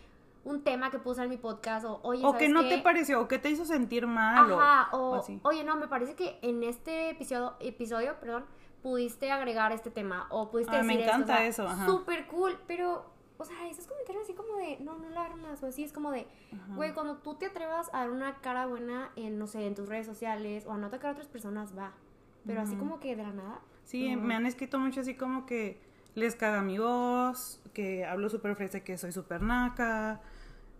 un 0.44 0.62
tema 0.64 0.90
que 0.90 0.98
puse 0.98 1.22
en 1.22 1.28
mi 1.28 1.36
podcast 1.36 1.84
o, 1.84 2.00
oye, 2.02 2.22
O 2.24 2.32
que 2.32 2.46
¿sabes 2.48 2.50
no 2.52 2.62
qué? 2.62 2.68
te 2.76 2.78
pareció, 2.82 3.20
o 3.20 3.28
que 3.28 3.38
te 3.38 3.48
hizo 3.50 3.64
sentir 3.64 4.06
mal, 4.08 4.50
Ajá, 4.52 4.88
o, 4.96 5.10
o, 5.10 5.14
así. 5.16 5.38
oye, 5.44 5.62
no, 5.62 5.76
me 5.76 5.86
parece 5.88 6.14
que 6.16 6.38
en 6.42 6.62
este 6.64 7.10
episodio, 7.10 7.54
episodio, 7.60 8.18
perdón, 8.18 8.44
pudiste 8.82 9.30
agregar 9.30 9.70
este 9.72 9.90
tema 9.90 10.26
o 10.30 10.50
pudiste 10.50 10.74
Ah, 10.76 10.82
me 10.82 10.94
decir 10.94 11.00
esto, 11.02 11.14
encanta 11.16 11.34
o 11.34 11.36
sea, 11.36 11.46
eso, 11.46 11.68
ajá. 11.68 11.86
Súper 11.86 12.26
cool, 12.28 12.58
pero, 12.66 13.04
o 13.38 13.44
sea, 13.44 13.68
esos 13.68 13.86
comentarios 13.86 14.24
así 14.24 14.34
como 14.34 14.56
de, 14.56 14.78
no, 14.80 14.98
no 14.98 15.08
la 15.10 15.24
armas, 15.24 15.62
o 15.62 15.66
así, 15.66 15.84
es 15.84 15.92
como 15.92 16.10
de, 16.10 16.26
güey, 16.74 16.92
cuando 16.92 17.18
tú 17.18 17.34
te 17.34 17.46
atrevas 17.46 17.88
a 17.92 18.00
dar 18.00 18.10
una 18.10 18.40
cara 18.40 18.66
buena 18.66 19.10
en, 19.14 19.38
no 19.38 19.46
sé, 19.46 19.64
en 19.66 19.74
tus 19.74 19.88
redes 19.88 20.06
sociales 20.06 20.66
o 20.66 20.72
a 20.72 20.78
no 20.78 20.88
atacar 20.88 21.10
a 21.10 21.12
otras 21.12 21.28
personas, 21.28 21.76
va. 21.76 21.92
Pero 22.44 22.60
así 22.60 22.76
como 22.76 22.98
que 22.98 23.14
de 23.14 23.22
la 23.22 23.32
nada. 23.32 23.60
Sí, 23.84 24.14
no. 24.14 24.22
me 24.22 24.34
han 24.34 24.46
escrito 24.46 24.78
mucho 24.78 25.00
así 25.00 25.14
como 25.14 25.44
que 25.46 25.80
les 26.14 26.34
caga 26.34 26.62
mi 26.62 26.78
voz, 26.78 27.60
que 27.74 28.04
hablo 28.04 28.28
súper 28.28 28.56
fresa, 28.56 28.80
que 28.80 28.98
soy 28.98 29.12
súper 29.12 29.42
naca. 29.42 30.20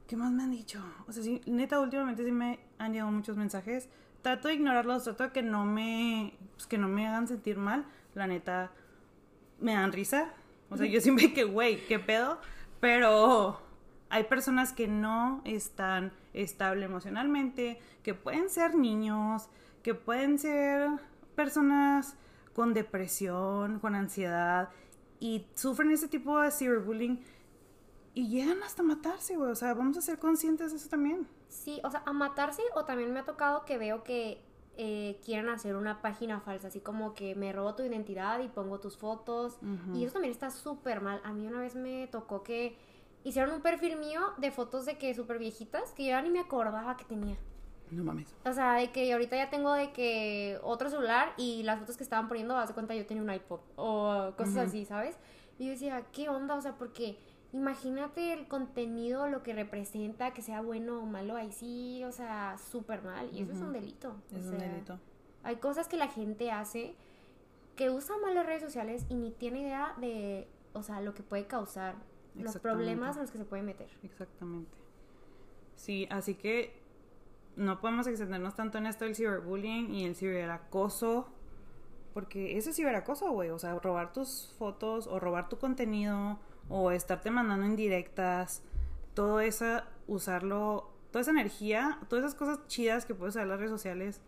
¿Qué 0.06 0.16
más 0.16 0.32
me 0.32 0.42
han 0.42 0.50
dicho? 0.50 0.82
O 1.06 1.12
sea, 1.12 1.22
sí, 1.22 1.42
neta, 1.46 1.78
últimamente 1.80 2.24
sí 2.24 2.32
me 2.32 2.58
han 2.78 2.92
llegado 2.92 3.10
muchos 3.12 3.36
mensajes. 3.36 3.88
Trato 4.22 4.48
de 4.48 4.54
ignorarlos, 4.54 5.04
trato 5.04 5.24
de 5.24 5.32
que 5.32 5.42
no 5.42 5.64
me, 5.64 6.34
pues, 6.54 6.66
que 6.66 6.78
no 6.78 6.88
me 6.88 7.06
hagan 7.06 7.28
sentir 7.28 7.58
mal. 7.58 7.86
La 8.14 8.26
neta, 8.26 8.72
me 9.60 9.74
dan 9.74 9.92
risa. 9.92 10.32
O 10.70 10.76
sea, 10.76 10.86
yo 10.86 11.00
siempre 11.00 11.32
que, 11.32 11.44
güey, 11.44 11.84
¿qué 11.86 11.98
pedo? 11.98 12.38
Pero 12.80 13.60
hay 14.10 14.24
personas 14.24 14.72
que 14.72 14.88
no 14.88 15.40
están 15.44 16.12
estable 16.32 16.84
emocionalmente, 16.84 17.80
que 18.02 18.14
pueden 18.14 18.50
ser 18.50 18.74
niños, 18.74 19.48
que 19.82 19.94
pueden 19.94 20.38
ser 20.38 20.88
personas 21.34 22.16
con 22.54 22.74
depresión, 22.74 23.78
con 23.78 23.94
ansiedad 23.94 24.70
y 25.20 25.46
sufren 25.54 25.90
ese 25.90 26.08
tipo 26.08 26.40
de 26.40 26.50
cyberbullying 26.50 27.22
y 28.14 28.28
llegan 28.28 28.62
hasta 28.62 28.82
matarse, 28.82 29.36
güey. 29.36 29.50
O 29.50 29.54
sea, 29.54 29.74
vamos 29.74 29.96
a 29.96 30.00
ser 30.00 30.18
conscientes 30.18 30.72
de 30.72 30.78
eso 30.78 30.88
también. 30.88 31.28
Sí, 31.48 31.80
o 31.84 31.90
sea, 31.90 32.02
a 32.04 32.12
matarse 32.12 32.62
o 32.74 32.84
también 32.84 33.12
me 33.12 33.20
ha 33.20 33.24
tocado 33.24 33.64
que 33.64 33.78
veo 33.78 34.02
que 34.02 34.42
eh, 34.80 35.20
quieren 35.24 35.48
hacer 35.48 35.74
una 35.76 36.00
página 36.00 36.40
falsa, 36.40 36.68
así 36.68 36.80
como 36.80 37.12
que 37.12 37.34
me 37.34 37.52
robo 37.52 37.74
tu 37.74 37.82
identidad 37.82 38.38
y 38.40 38.48
pongo 38.48 38.78
tus 38.78 38.96
fotos. 38.96 39.58
Ujú. 39.60 39.98
Y 39.98 40.04
eso 40.04 40.14
también 40.14 40.32
está 40.32 40.50
súper 40.50 41.00
mal. 41.00 41.20
A 41.24 41.32
mí 41.32 41.46
una 41.46 41.60
vez 41.60 41.74
me 41.74 42.06
tocó 42.06 42.44
que 42.44 42.78
hicieron 43.24 43.52
un 43.52 43.60
perfil 43.60 43.96
mío 43.96 44.20
de 44.38 44.52
fotos 44.52 44.86
de 44.86 44.96
que 44.96 45.12
súper 45.14 45.38
viejitas 45.38 45.92
que 45.92 46.04
yo 46.04 46.10
ya 46.10 46.22
ni 46.22 46.30
me 46.30 46.38
acordaba 46.38 46.96
que 46.96 47.04
tenía. 47.04 47.36
No 47.90 48.04
mames. 48.04 48.32
O 48.44 48.52
sea, 48.52 48.74
de 48.74 48.92
que 48.92 49.12
ahorita 49.12 49.36
ya 49.36 49.50
tengo 49.50 49.72
de 49.72 49.92
que 49.92 50.58
otro 50.62 50.88
celular 50.90 51.32
y 51.36 51.64
las 51.64 51.80
fotos 51.80 51.96
que 51.96 52.04
estaban 52.04 52.28
poniendo, 52.28 52.56
haz 52.56 52.68
de 52.68 52.74
cuenta 52.74 52.94
yo 52.94 53.04
tenía 53.04 53.22
un 53.22 53.32
iPod 53.32 53.60
o 53.76 54.32
cosas 54.36 54.54
Ujú. 54.54 54.60
así, 54.60 54.84
¿sabes? 54.84 55.16
Y 55.58 55.64
yo 55.64 55.70
decía, 55.72 56.04
¿qué 56.12 56.28
onda? 56.28 56.54
O 56.54 56.60
sea, 56.60 56.76
porque 56.76 57.18
imagínate 57.52 58.32
el 58.32 58.46
contenido, 58.46 59.28
lo 59.28 59.42
que 59.42 59.54
representa, 59.54 60.32
que 60.32 60.42
sea 60.42 60.60
bueno 60.60 61.02
o 61.02 61.06
malo, 61.06 61.36
ahí 61.36 61.52
sí, 61.52 62.02
o 62.04 62.12
sea, 62.12 62.56
súper 62.58 63.02
mal. 63.02 63.30
Y 63.32 63.42
eso 63.42 63.52
es 63.52 63.60
un 63.60 63.72
delito. 63.72 64.16
o 64.32 64.36
Es 64.36 64.46
un 64.46 64.58
sea, 64.58 64.68
delito. 64.68 64.98
Hay 65.42 65.56
cosas 65.56 65.88
que 65.88 65.96
la 65.96 66.08
gente 66.08 66.50
hace 66.50 66.94
que 67.76 67.90
usa 67.90 68.16
mal 68.18 68.34
las 68.34 68.44
redes 68.44 68.62
sociales 68.62 69.06
y 69.08 69.14
ni 69.14 69.30
tiene 69.30 69.60
idea 69.60 69.94
de, 70.00 70.48
o 70.72 70.82
sea, 70.82 71.00
lo 71.00 71.14
que 71.14 71.22
puede 71.22 71.46
causar, 71.46 71.94
los 72.34 72.58
problemas 72.58 73.16
en 73.16 73.22
los 73.22 73.30
que 73.30 73.38
se 73.38 73.44
puede 73.44 73.62
meter. 73.62 73.88
Exactamente. 74.02 74.76
Sí, 75.76 76.06
así 76.10 76.34
que 76.34 76.82
no 77.56 77.80
podemos 77.80 78.06
extendernos 78.06 78.54
tanto 78.54 78.78
en 78.78 78.86
esto 78.86 79.04
del 79.04 79.14
ciberbullying 79.14 79.94
y 79.94 80.04
el 80.04 80.16
ciberacoso, 80.16 81.28
porque 82.14 82.58
eso 82.58 82.70
es 82.70 82.76
ciberacoso, 82.76 83.30
güey, 83.30 83.50
o 83.50 83.58
sea, 83.58 83.78
robar 83.78 84.12
tus 84.12 84.52
fotos 84.58 85.06
o 85.06 85.20
robar 85.20 85.48
tu 85.48 85.58
contenido 85.58 86.38
o 86.68 86.90
estarte 86.90 87.30
mandando 87.30 87.66
indirectas, 87.66 88.62
todo 89.14 89.40
eso, 89.40 89.82
usarlo, 90.06 90.90
toda 91.10 91.22
esa 91.22 91.30
energía, 91.30 91.98
todas 92.08 92.24
esas 92.24 92.34
cosas 92.38 92.66
chidas 92.68 93.04
que 93.04 93.14
puedes 93.14 93.34
usar 93.34 93.44
en 93.44 93.48
las 93.50 93.58
redes 93.58 93.70
sociales, 93.70 94.20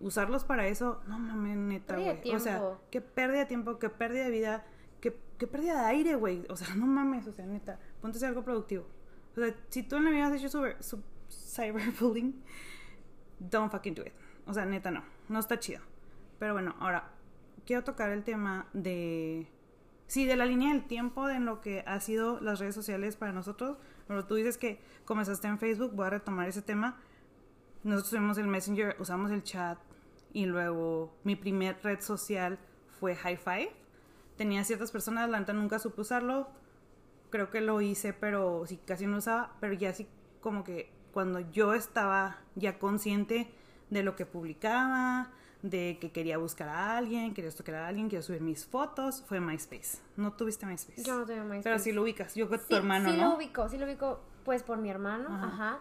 usarlos 0.00 0.44
para 0.44 0.66
eso, 0.66 1.00
no 1.06 1.18
mames, 1.18 1.56
neta, 1.56 1.96
güey. 1.96 2.34
O 2.34 2.38
sea, 2.38 2.78
qué 2.90 3.00
pérdida 3.00 3.40
de 3.40 3.46
tiempo, 3.46 3.78
qué 3.78 3.88
pérdida 3.88 4.24
de 4.24 4.30
vida, 4.30 4.66
qué, 5.00 5.16
qué 5.38 5.46
pérdida 5.46 5.82
de 5.82 5.86
aire, 5.86 6.14
güey. 6.14 6.44
O 6.48 6.56
sea, 6.56 6.74
no 6.74 6.86
mames, 6.86 7.26
o 7.26 7.32
sea, 7.32 7.46
neta, 7.46 7.78
ponte 8.00 8.16
a 8.16 8.18
hacer 8.18 8.28
algo 8.28 8.44
productivo. 8.44 8.86
O 9.36 9.40
sea, 9.40 9.54
si 9.68 9.82
tú 9.82 9.96
en 9.96 10.04
la 10.04 10.10
vida 10.10 10.26
has 10.26 10.34
hecho 10.34 10.48
super, 10.48 10.76
cyberbullying, 11.30 12.42
don't 13.38 13.70
fucking 13.70 13.94
do 13.94 14.02
it. 14.02 14.12
O 14.46 14.54
sea, 14.54 14.64
neta, 14.64 14.90
no, 14.90 15.02
no 15.28 15.38
está 15.38 15.58
chido. 15.58 15.80
Pero 16.38 16.52
bueno, 16.52 16.74
ahora, 16.78 17.10
quiero 17.66 17.84
tocar 17.84 18.10
el 18.10 18.24
tema 18.24 18.68
de 18.72 19.48
sí, 20.06 20.26
de 20.26 20.36
la 20.36 20.46
línea 20.46 20.72
del 20.72 20.84
tiempo 20.84 21.26
de 21.26 21.40
lo 21.40 21.60
que 21.60 21.82
ha 21.86 22.00
sido 22.00 22.40
las 22.40 22.58
redes 22.58 22.74
sociales 22.74 23.16
para 23.16 23.32
nosotros. 23.32 23.78
Pero 24.06 24.26
tú 24.26 24.34
dices 24.34 24.58
que 24.58 24.80
comenzaste 25.04 25.48
en 25.48 25.58
Facebook, 25.58 25.92
voy 25.94 26.06
a 26.06 26.10
retomar 26.10 26.48
ese 26.48 26.62
tema. 26.62 27.00
Nosotros 27.82 28.10
tuvimos 28.10 28.38
el 28.38 28.46
Messenger, 28.46 28.96
usamos 28.98 29.30
el 29.30 29.42
chat 29.42 29.78
y 30.32 30.46
luego 30.46 31.16
mi 31.22 31.36
primer 31.36 31.78
red 31.82 32.00
social 32.00 32.58
fue 32.98 33.14
High 33.14 33.36
Five. 33.36 33.72
Tenía 34.36 34.64
ciertas 34.64 34.90
personas, 34.90 35.30
la 35.30 35.40
nunca 35.40 35.78
supe 35.78 36.00
usarlo. 36.00 36.48
Creo 37.30 37.50
que 37.50 37.60
lo 37.60 37.80
hice, 37.80 38.12
pero 38.12 38.64
sí, 38.66 38.78
casi 38.84 39.06
no 39.06 39.18
usaba. 39.18 39.56
Pero 39.60 39.74
ya 39.74 39.92
sí, 39.92 40.08
como 40.40 40.64
que 40.64 40.92
cuando 41.12 41.40
yo 41.52 41.74
estaba 41.74 42.38
ya 42.56 42.78
consciente 42.78 43.52
de 43.90 44.02
lo 44.02 44.16
que 44.16 44.26
publicaba, 44.26 45.30
de 45.64 45.96
que 45.98 46.12
quería 46.12 46.36
buscar 46.36 46.68
a 46.68 46.98
alguien, 46.98 47.32
quería 47.32 47.50
tocar 47.50 47.76
a 47.76 47.88
alguien, 47.88 48.10
quería 48.10 48.20
subir 48.20 48.42
mis 48.42 48.66
fotos, 48.66 49.24
fue 49.26 49.40
MySpace. 49.40 49.98
¿No 50.14 50.34
tuviste 50.34 50.66
MySpace? 50.66 51.02
Yo 51.02 51.18
no 51.18 51.24
tuve 51.24 51.40
MySpace. 51.40 51.62
Pero 51.62 51.78
sí 51.78 51.92
lo 51.92 52.02
ubicas, 52.02 52.34
yo 52.34 52.50
con 52.50 52.60
tu 52.60 52.76
hermano, 52.76 53.06
¿no? 53.06 53.14
Sí 53.14 53.18
lo 53.18 53.36
ubico, 53.36 53.68
sí 53.70 53.78
lo 53.78 53.86
ubico, 53.86 54.20
pues 54.44 54.62
por 54.62 54.76
mi 54.76 54.90
hermano, 54.90 55.28
ajá. 55.30 55.78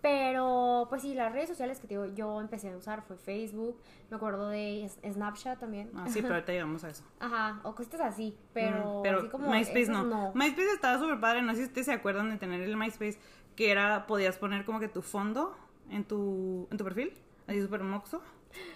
Pero, 0.00 0.86
pues 0.88 1.02
sí, 1.02 1.14
las 1.14 1.32
redes 1.32 1.48
sociales 1.48 1.78
que 1.78 1.86
digo, 1.86 2.06
yo 2.06 2.40
empecé 2.40 2.72
a 2.72 2.76
usar 2.76 3.02
fue 3.02 3.16
Facebook, 3.16 3.80
me 4.10 4.16
acuerdo 4.16 4.48
de 4.48 4.90
Snapchat 5.08 5.60
también. 5.60 5.92
Ah, 5.94 6.08
sí, 6.08 6.20
pero 6.20 6.34
ahorita 6.34 6.50
llegamos 6.50 6.82
a 6.82 6.90
eso. 6.90 7.04
Ajá, 7.20 7.60
o 7.62 7.76
cositas 7.76 8.00
así, 8.00 8.36
pero, 8.52 9.02
pero 9.04 9.20
así 9.20 9.28
como 9.28 9.48
MySpace 9.48 9.86
no. 9.86 10.32
MySpace 10.34 10.72
estaba 10.74 10.98
súper 10.98 11.20
padre, 11.20 11.42
no 11.42 11.52
sé 11.52 11.58
si 11.58 11.64
ustedes 11.66 11.86
se 11.86 11.92
acuerdan 11.92 12.28
de 12.30 12.38
tener 12.38 12.60
el 12.60 12.76
MySpace, 12.76 13.20
que 13.54 13.70
era, 13.70 14.08
podías 14.08 14.36
poner 14.36 14.64
como 14.64 14.80
que 14.80 14.88
tu 14.88 15.00
fondo 15.00 15.56
en 15.90 16.02
tu, 16.02 16.66
en 16.72 16.76
tu 16.76 16.82
perfil, 16.82 17.12
así 17.46 17.62
súper 17.62 17.84
moxo 17.84 18.20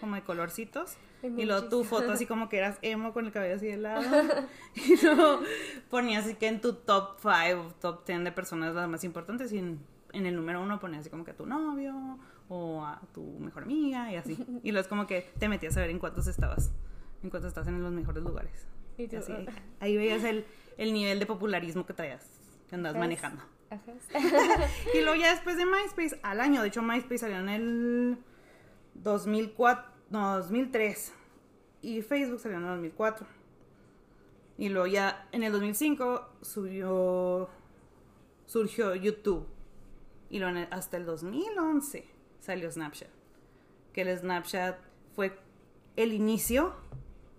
como 0.01 0.15
de 0.15 0.23
colorcitos. 0.23 0.97
y 1.23 1.45
luego 1.45 1.69
tu 1.69 1.85
foto 1.85 2.13
así 2.13 2.27
como 2.27 2.49
que 2.49 2.59
eras 2.59 2.79
emo 2.83 3.13
con 3.13 3.27
el 3.27 3.33
cabello 3.33 3.57
así 3.57 3.67
de 3.67 3.77
lado. 3.77 4.03
y 4.75 4.97
luego 5.03 5.41
ponías 5.91 6.25
así 6.25 6.35
que 6.35 6.49
en 6.49 6.61
tu 6.61 6.75
top 6.75 7.19
5, 7.21 7.75
top 7.81 8.07
10 8.07 8.25
de 8.25 8.33
personas 8.33 8.75
las 8.75 8.89
más 8.89 9.05
importantes 9.05 9.53
y 9.53 9.59
en, 9.59 9.81
el 10.13 10.35
número 10.35 10.63
uno 10.63 10.81
ponías 10.81 11.01
así 11.01 11.11
como 11.11 11.25
que 11.25 11.33
a 11.33 11.37
tu 11.37 11.47
novio 11.47 12.19
o 12.49 12.85
a 12.85 13.01
tu 13.13 13.23
mejor 13.41 13.65
amiga 13.65 14.13
y 14.13 14.17
así. 14.17 14.39
Y 14.63 14.73
luego 14.73 14.83
es 14.83 14.89
como 14.89 15.07
que 15.07 15.31
te 15.39 15.49
metías 15.49 15.77
a 15.77 15.81
ver 15.81 15.91
en 15.91 15.99
cuántos 15.99 16.27
estabas, 16.27 16.73
en 17.23 17.31
cuántos 17.31 17.49
estás 17.49 17.67
en 17.67 17.83
los 17.83 17.93
mejores 17.93 18.23
lugares. 18.23 18.67
Y 18.99 19.15
así, 19.15 19.33
ahí 19.81 19.97
veías 19.97 20.25
el, 20.25 20.47
el 20.79 20.93
nivel 20.95 21.19
de 21.19 21.27
popularismo 21.27 21.85
que 21.85 21.93
traías, 21.93 22.25
que 22.69 22.77
andabas 22.77 22.99
manejando. 22.99 23.43
y 24.95 25.01
luego 25.01 25.17
ya 25.17 25.33
después 25.33 25.57
de 25.57 25.67
MySpace, 25.67 26.19
al 26.23 26.41
año, 26.41 26.63
de 26.63 26.69
hecho 26.69 26.83
MySpace 26.83 27.19
salió 27.19 27.39
en 27.39 27.49
el 27.49 28.19
2004, 29.03 29.85
no, 30.11 30.37
2003. 30.39 31.13
Y 31.83 32.03
Facebook 32.03 32.41
salió 32.41 32.59
en 32.59 32.65
el 32.65 32.71
2004. 32.71 33.27
Y 34.59 34.69
luego 34.71 34.87
ya 34.87 35.29
en 35.33 35.43
el 35.43 35.53
2005 35.53 36.29
subió, 36.41 37.49
surgió 38.47 38.95
YouTube. 38.95 39.47
Y 40.31 40.39
luego 40.39 40.67
hasta 40.71 40.97
el 40.97 41.05
2011 41.07 42.09
salió 42.41 42.71
Snapchat. 42.71 43.09
Que 43.93 44.03
el 44.03 44.19
Snapchat 44.19 44.79
fue 45.15 45.39
el 45.97 46.13
inicio 46.13 46.75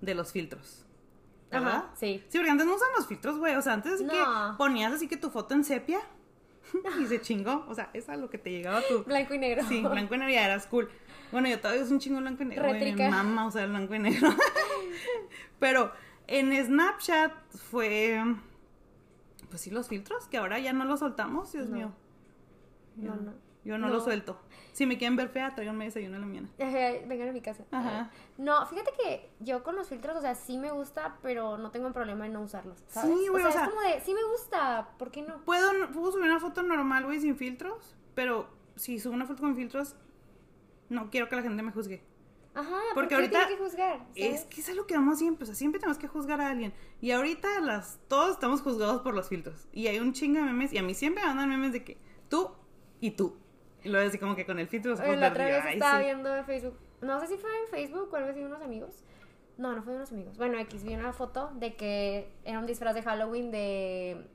de 0.02 0.16
los 0.16 0.32
filtros. 0.32 0.86
¿Verdad? 1.50 1.76
Ajá, 1.76 1.92
sí. 1.96 2.24
Sí, 2.28 2.38
porque 2.38 2.52
antes 2.52 2.68
no 2.68 2.76
usaban 2.76 2.94
los 2.98 3.08
filtros, 3.08 3.38
güey. 3.38 3.56
O 3.56 3.62
sea, 3.62 3.74
antes 3.74 4.02
que 4.02 4.24
ponías 4.58 4.94
así 4.94 5.08
que 5.08 5.18
tu 5.18 5.30
foto 5.30 5.54
en 5.54 5.64
sepia 5.64 6.00
y 7.02 7.06
se 7.06 7.22
chingó. 7.22 7.66
O 7.68 7.74
sea, 7.74 7.90
es 7.94 8.10
a 8.10 8.18
lo 8.18 8.30
que 8.30 8.38
te 8.38 8.52
llegaba 8.52 8.82
tu. 8.88 9.04
Blanco 9.04 9.34
y 9.34 9.40
negro. 9.40 9.64
Sí, 9.68 9.82
blanco 9.82 10.16
y 10.16 10.18
negro 10.18 10.34
ya 10.34 10.46
eras 10.46 10.68
cool. 10.68 10.90
Bueno, 11.32 11.48
yo 11.50 11.60
todavía 11.60 11.84
uso 11.84 11.94
un 11.94 12.00
chingo 12.00 12.20
blanco 12.20 12.44
y 12.44 12.46
negro. 12.48 12.74
Mi 12.74 12.94
mamá 12.94 13.48
usa 13.48 13.64
el 13.64 13.70
blanco 13.70 13.96
y 13.96 14.00
negro. 14.00 14.30
Pero 15.60 15.92
en 16.28 16.66
Snapchat 16.66 17.32
fue. 17.52 18.24
Pues 19.50 19.62
sí, 19.62 19.72
los 19.72 19.88
filtros, 19.88 20.28
que 20.28 20.38
ahora 20.38 20.60
ya 20.60 20.74
no 20.74 20.86
los 20.86 21.00
soltamos, 21.00 21.52
Dios 21.52 21.70
mío. 21.70 21.94
no, 22.96 23.16
no. 23.16 23.48
Yo 23.68 23.78
no, 23.78 23.90
lo 23.90 24.00
suelto. 24.00 24.40
Si 24.72 24.86
me 24.86 24.98
quieren 24.98 25.18
ver 25.18 25.28
fea, 25.28 25.54
tráiganme 25.54 25.84
desayuno 25.84 26.16
en 26.16 26.22
la 26.22 26.28
mañana. 26.28 26.50
Vengan 26.58 27.28
a 27.28 27.32
mi 27.34 27.42
casa. 27.42 27.66
Ajá. 27.72 28.10
No, 28.38 28.66
fíjate 28.66 28.94
que 28.98 29.30
yo 29.42 29.62
con 29.62 29.76
los 29.76 29.90
filtros, 29.90 30.16
o 30.16 30.22
sea, 30.22 30.36
sí 30.36 30.58
me 30.58 30.72
gusta, 30.72 31.18
pero 31.22 31.58
no 31.58 31.70
tengo 31.70 31.92
problema 31.92 32.26
en 32.26 32.32
no 32.32 32.42
usarlos, 32.42 32.82
¿sabes? 32.88 33.14
Sí, 33.20 33.28
güey, 33.28 33.44
o, 33.44 33.52
sea, 33.52 33.66
es 33.66 33.70
como 33.70 33.82
de, 33.82 34.00
sí 34.00 34.14
me 34.14 34.24
gusta, 34.24 34.92
¿por 34.98 35.12
qué 35.12 35.22
no? 35.22 35.44
Puedo, 35.44 35.70
puedo 35.92 36.14
subir 36.14 36.28
una 36.28 36.40
foto 36.40 36.64
normal, 36.64 37.04
güey, 37.04 37.20
sin 37.20 37.36
filtros, 37.36 37.98
pero 38.16 38.48
si 38.78 39.00
subo 39.00 39.16
una 39.16 39.26
foto 39.26 39.42
con 39.42 39.54
filtros, 39.54 39.98
no 40.90 41.10
quiero 41.10 41.30
que 41.30 41.36
la 41.36 41.42
gente 41.42 41.64
me 41.64 41.72
juzgue. 41.72 42.04
Ajá, 42.54 42.80
porque 42.96 43.14
ahorita 43.14 43.48
que 43.48 43.58
juzgar, 43.58 44.00
es 44.16 44.46
que 44.46 44.62
es 44.62 44.70
algo 44.70 44.88
que 44.88 44.96
vamos 44.96 45.20
siempre, 45.20 45.44
o 45.44 45.46
sea, 45.46 45.54
siempre 45.54 45.80
tenemos 45.80 46.00
que 46.00 46.08
juzgar 46.08 46.42
a 46.42 46.50
alguien. 46.50 46.74
Y 47.02 47.12
ahorita 47.12 47.62
las 47.62 48.00
todos 48.08 48.32
estamos 48.32 48.62
juzgados 48.62 49.04
por 49.04 49.14
los 49.14 49.30
filtros. 49.30 49.68
Y 49.72 49.86
hay 49.88 50.00
un 50.00 50.14
chingo 50.14 50.40
de 50.40 50.46
memes 50.46 50.74
y 50.74 50.80
a 50.80 50.84
mí 50.84 50.96
siempre 50.96 51.22
me 51.22 51.30
mandan 51.30 51.50
memes 51.50 51.72
de 51.72 51.84
que 51.84 51.98
tú 52.30 52.52
y 53.00 53.12
tú. 53.12 53.38
Y 53.84 53.90
luego 53.90 54.08
así 54.08 54.18
como 54.18 54.36
que 54.36 54.46
con 54.46 54.58
el 54.58 54.68
filtro 54.68 54.96
La 54.96 55.30
otra 55.30 55.46
vez 55.46 55.66
estaba 55.66 56.00
viendo 56.00 56.36
en 56.36 56.46
Facebook, 56.46 56.80
no 57.02 57.20
sé 57.20 57.28
si 57.28 57.38
fue 57.38 57.50
en 57.64 57.68
Facebook 57.70 58.10
o 58.12 58.16
algo 58.16 58.30
así 58.32 58.40
unos 58.40 58.62
amigos. 58.64 59.04
No, 59.60 59.76
no 59.76 59.84
fue 59.84 59.94
de 59.94 60.00
unos 60.00 60.12
amigos. 60.12 60.38
Bueno, 60.38 60.58
X 60.58 60.84
vi 60.84 60.96
una 60.96 61.14
foto 61.14 61.52
de 61.56 61.76
que 61.76 62.32
era 62.44 62.58
un 62.58 62.66
disfraz 62.66 62.96
de 62.96 63.04
Halloween 63.04 63.52
de 63.52 64.26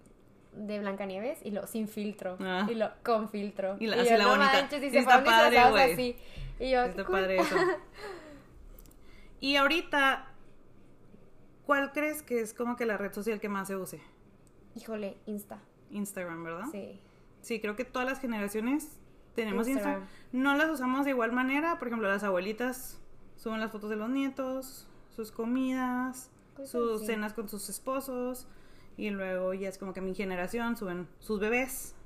de 0.53 0.79
Blancanieves 0.81 1.39
y 1.43 1.51
lo 1.51 1.67
sin 1.67 1.89
filtro 1.89 2.37
ah. 2.41 2.67
y 2.71 2.75
lo 2.75 2.91
con 3.03 3.31
filtro 3.31 3.77
y, 3.81 3.87
la, 3.87 4.03
así 4.03 4.11
la 4.15 4.27
bonita 4.27 4.77
y 4.77 4.91
se 4.91 4.99
está 4.99 5.25
padre 5.25 5.71
güey 5.71 6.17
y 6.63 6.71
yo, 6.71 6.83
Está 6.85 7.05
padre 7.05 7.39
eso. 7.39 7.57
y 9.41 9.57
ahorita, 9.57 10.33
¿cuál 11.67 11.93
crees 11.93 12.23
que 12.23 12.41
es 12.41 12.55
como 12.55 12.77
que 12.77 12.87
la 12.87 12.97
red 12.97 13.13
social 13.13 13.41
que 13.41 13.49
más 13.49 13.69
se 13.69 13.77
use? 13.77 14.01
Híjole, 14.77 15.19
Insta. 15.27 15.61
Instagram, 15.91 16.45
¿verdad? 16.45 16.67
Sí. 16.71 17.01
Sí, 17.41 17.61
creo 17.61 17.75
que 17.75 17.85
todas 17.85 18.09
las 18.09 18.21
generaciones 18.21 19.01
tenemos 19.35 19.67
Instagram. 19.67 20.07
No 20.31 20.55
las 20.57 20.71
usamos 20.71 21.05
de 21.05 21.11
igual 21.11 21.33
manera. 21.33 21.81
Por 21.81 21.89
ejemplo, 21.89 22.09
las 22.09 22.23
abuelitas 22.23 23.01
suben 23.37 23.59
las 23.59 23.73
fotos 23.73 23.91
de 23.91 23.97
los 23.97 24.09
nietos, 24.09 24.87
sus 25.15 25.33
comidas, 25.33 26.31
pues 26.55 26.71
sus 26.71 27.05
cenas 27.05 27.33
con 27.33 27.49
sus 27.49 27.69
esposos. 27.69 28.47
Y 28.97 29.11
luego 29.11 29.53
ya 29.53 29.69
es 29.69 29.79
como 29.79 29.93
que 29.93 30.01
mi 30.01 30.15
generación 30.15 30.77
suben 30.77 31.09
sus 31.19 31.41
bebés, 31.41 31.97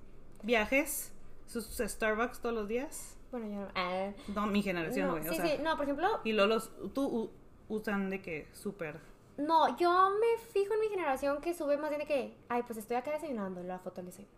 viajes, 0.42 1.12
sus 1.46 1.66
Starbucks 1.76 2.40
todos 2.40 2.54
los 2.54 2.68
días. 2.68 3.15
Bueno, 3.38 3.54
yo 3.54 3.60
no. 3.60 3.68
Ah. 3.74 4.12
no, 4.34 4.46
mi 4.46 4.62
generación, 4.62 5.10
güey. 5.10 5.22
sí, 5.24 5.36
sí, 5.36 5.56
no, 5.62 5.76
por 5.76 5.84
ejemplo. 5.84 6.20
Y 6.24 6.32
Lolos, 6.32 6.70
tú 6.94 7.30
usan 7.68 8.08
de 8.08 8.22
que 8.22 8.48
súper. 8.52 8.98
No, 9.36 9.76
yo 9.76 10.10
me 10.10 10.42
fijo 10.52 10.72
en 10.72 10.80
mi 10.80 10.88
generación 10.88 11.42
que 11.42 11.52
sube 11.52 11.76
más 11.76 11.90
bien 11.90 12.00
de 12.00 12.06
que, 12.06 12.34
ay, 12.48 12.62
pues 12.62 12.78
estoy 12.78 12.96
acá 12.96 13.12
desayunando 13.12 13.62
la 13.62 13.78
foto 13.78 13.96
del 13.96 14.06
desayuno. 14.06 14.32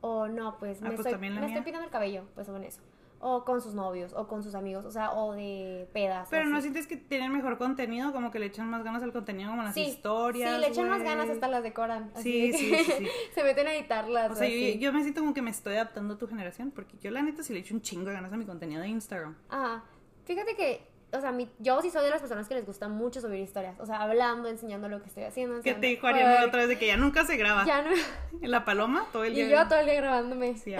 O 0.00 0.28
no, 0.28 0.56
pues, 0.58 0.80
ah, 0.82 0.88
me, 0.88 0.94
pues 0.94 1.06
estoy, 1.06 1.30
me 1.30 1.46
estoy 1.46 1.62
pintando 1.62 1.86
el 1.86 1.90
cabello, 1.90 2.24
pues 2.34 2.46
suben 2.46 2.62
eso 2.62 2.80
o 3.26 3.42
con 3.42 3.62
sus 3.62 3.72
novios, 3.72 4.12
o 4.12 4.28
con 4.28 4.42
sus 4.42 4.54
amigos, 4.54 4.84
o 4.84 4.90
sea, 4.90 5.12
o 5.12 5.32
de 5.32 5.88
pedas. 5.94 6.28
Pero 6.30 6.44
no 6.44 6.60
sientes 6.60 6.86
que 6.86 6.98
tienen 6.98 7.32
mejor 7.32 7.56
contenido, 7.56 8.12
como 8.12 8.30
que 8.30 8.38
le 8.38 8.46
echan 8.46 8.68
más 8.68 8.84
ganas 8.84 9.02
al 9.02 9.12
contenido, 9.12 9.48
como 9.48 9.62
las 9.62 9.74
historias. 9.74 10.54
Sí, 10.54 10.60
le 10.60 10.68
echan 10.68 10.90
más 10.90 11.02
ganas 11.02 11.30
hasta 11.30 11.48
las 11.48 11.62
decoran. 11.62 12.12
sí, 12.16 12.52
sí, 12.52 12.74
sí, 12.84 13.08
se 13.34 13.42
meten 13.42 13.66
a 13.66 13.74
editarlas. 13.74 14.30
O 14.30 14.34
sea, 14.34 14.46
yo, 14.46 14.92
me 14.92 15.00
siento 15.00 15.22
como 15.22 15.32
que 15.32 15.40
me 15.40 15.50
estoy 15.50 15.76
adaptando 15.76 16.14
a 16.14 16.18
tu 16.18 16.28
generación, 16.28 16.70
porque 16.70 16.98
yo 17.00 17.10
la 17.10 17.22
neta 17.22 17.42
sí 17.42 17.54
le 17.54 17.60
echo 17.60 17.74
un 17.74 17.80
chingo 17.80 18.10
de 18.10 18.12
ganas 18.12 18.30
a 18.30 18.36
mi 18.36 18.44
contenido 18.44 18.82
de 18.82 18.88
Instagram. 18.88 19.34
Ajá. 19.48 19.82
Fíjate 20.26 20.54
que 20.54 20.86
o 21.16 21.20
sea, 21.20 21.32
mi, 21.32 21.48
yo 21.60 21.80
sí 21.80 21.90
soy 21.90 22.04
de 22.04 22.10
las 22.10 22.20
personas 22.20 22.46
que 22.46 22.54
les 22.54 22.66
gusta 22.66 22.88
mucho 22.88 23.22
subir 23.22 23.40
historias. 23.40 23.78
O 23.80 23.86
sea, 23.86 24.02
hablando, 24.02 24.48
enseñando 24.48 24.90
lo 24.90 25.00
que 25.00 25.08
estoy 25.08 25.22
haciendo. 25.22 25.62
Que 25.62 25.72
te 25.72 25.86
dijo 25.86 26.06
Ariana 26.06 26.44
otra 26.44 26.60
vez 26.60 26.68
de 26.68 26.76
que 26.76 26.88
ya 26.88 26.96
nunca 26.98 27.24
se 27.24 27.36
graba. 27.36 27.64
Ya 27.64 27.80
no. 27.80 27.90
En 28.42 28.50
la 28.50 28.64
paloma 28.64 29.06
todo 29.12 29.24
el 29.24 29.34
día. 29.34 29.46
Y 29.46 29.50
yo 29.50 29.66
todo 29.66 29.78
el 29.78 29.86
día 29.86 29.94
grabándome. 29.94 30.58
Sí, 30.58 30.74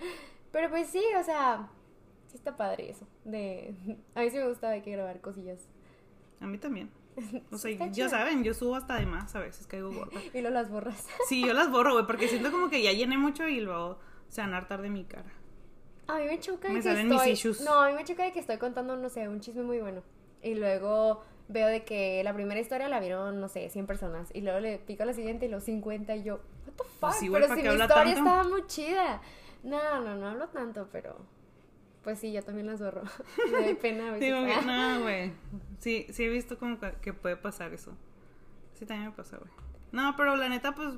Pero 0.52 0.70
pues 0.70 0.88
sí, 0.88 1.02
o 1.18 1.22
sea, 1.22 1.68
sí 2.30 2.36
está 2.36 2.56
padre 2.56 2.90
eso. 2.90 3.06
De... 3.24 3.74
A 4.14 4.20
mí 4.20 4.30
sí 4.30 4.36
me 4.36 4.48
gusta 4.48 4.70
de 4.70 4.82
que 4.82 4.92
grabar 4.92 5.20
cosillas. 5.20 5.68
A 6.40 6.46
mí 6.46 6.58
también. 6.58 6.90
O 7.50 7.58
sea, 7.58 7.70
ya 7.76 7.90
chido. 7.90 8.08
saben, 8.08 8.44
yo 8.44 8.54
subo 8.54 8.76
hasta 8.76 8.96
de 8.98 9.06
más 9.06 9.34
a 9.34 9.40
veces, 9.40 9.66
caigo 9.66 9.92
gorda. 9.92 10.20
Y 10.34 10.40
luego 10.40 10.50
las 10.50 10.70
borras. 10.70 11.06
Sí, 11.28 11.44
yo 11.44 11.52
las 11.52 11.70
borro, 11.70 11.92
güey, 11.92 12.06
porque 12.06 12.28
siento 12.28 12.50
como 12.50 12.70
que 12.70 12.82
ya 12.82 12.92
llené 12.92 13.18
mucho 13.18 13.46
y 13.48 13.60
luego 13.60 13.98
se 14.28 14.40
van 14.40 14.54
a 14.54 14.58
hartar 14.58 14.80
de 14.82 14.90
mi 14.90 15.04
cara. 15.04 15.30
A 16.06 16.18
mí 16.18 16.24
me 16.24 16.40
choca 16.40 16.68
de 16.68 16.74
Me 16.74 16.80
que 16.80 16.84
salen 16.84 17.08
mis 17.08 17.16
estoy... 17.16 17.32
issues. 17.32 17.60
No, 17.60 17.80
a 17.80 17.88
mí 17.88 17.94
me 17.94 18.04
choca 18.04 18.24
de 18.24 18.32
que 18.32 18.40
estoy 18.40 18.58
contando, 18.58 18.96
no 18.96 19.08
sé, 19.08 19.28
un 19.28 19.40
chisme 19.40 19.62
muy 19.62 19.80
bueno. 19.80 20.02
Y 20.42 20.54
luego 20.54 21.22
veo 21.48 21.68
de 21.68 21.84
que 21.84 22.22
la 22.24 22.32
primera 22.32 22.60
historia 22.60 22.88
la 22.88 23.00
vieron, 23.00 23.40
no 23.40 23.48
sé, 23.48 23.68
100 23.68 23.86
personas. 23.86 24.30
Y 24.34 24.40
luego 24.40 24.60
le 24.60 24.78
pico 24.78 25.02
a 25.02 25.06
la 25.06 25.12
siguiente 25.12 25.46
y 25.46 25.48
los 25.48 25.64
50 25.64 26.16
y 26.16 26.22
yo, 26.22 26.34
what 26.66 26.74
the 26.76 26.84
fuck? 26.84 27.00
Pues 27.00 27.28
güey, 27.28 27.32
pero 27.32 27.48
¿para 27.48 27.60
si 27.60 27.68
mi 27.68 27.74
historia 27.74 27.88
tanto? 27.88 28.18
estaba 28.18 28.44
muy 28.44 28.66
chida. 28.66 29.20
No, 29.62 30.00
no, 30.00 30.16
no 30.16 30.28
hablo 30.28 30.48
tanto, 30.48 30.88
pero... 30.90 31.16
Pues 32.02 32.18
sí, 32.18 32.32
yo 32.32 32.42
también 32.42 32.66
las 32.66 32.80
borro. 32.80 33.02
Me 33.52 33.72
da 33.72 33.80
pena 33.80 34.08
a 34.08 34.12
veces. 34.12 34.32
Como 34.32 34.46
que, 34.46 34.66
no, 34.66 35.00
güey. 35.02 35.32
Sí, 35.78 36.06
sí 36.10 36.24
he 36.24 36.28
visto 36.28 36.58
como 36.58 36.78
que, 37.00 37.12
puede 37.12 37.36
pasar 37.36 37.72
eso. 37.74 37.92
Sí, 38.74 38.86
también 38.86 39.10
me 39.10 39.16
pasa, 39.16 39.36
güey. 39.36 39.50
No, 39.92 40.14
pero 40.16 40.36
la 40.36 40.48
neta, 40.48 40.74
pues, 40.74 40.94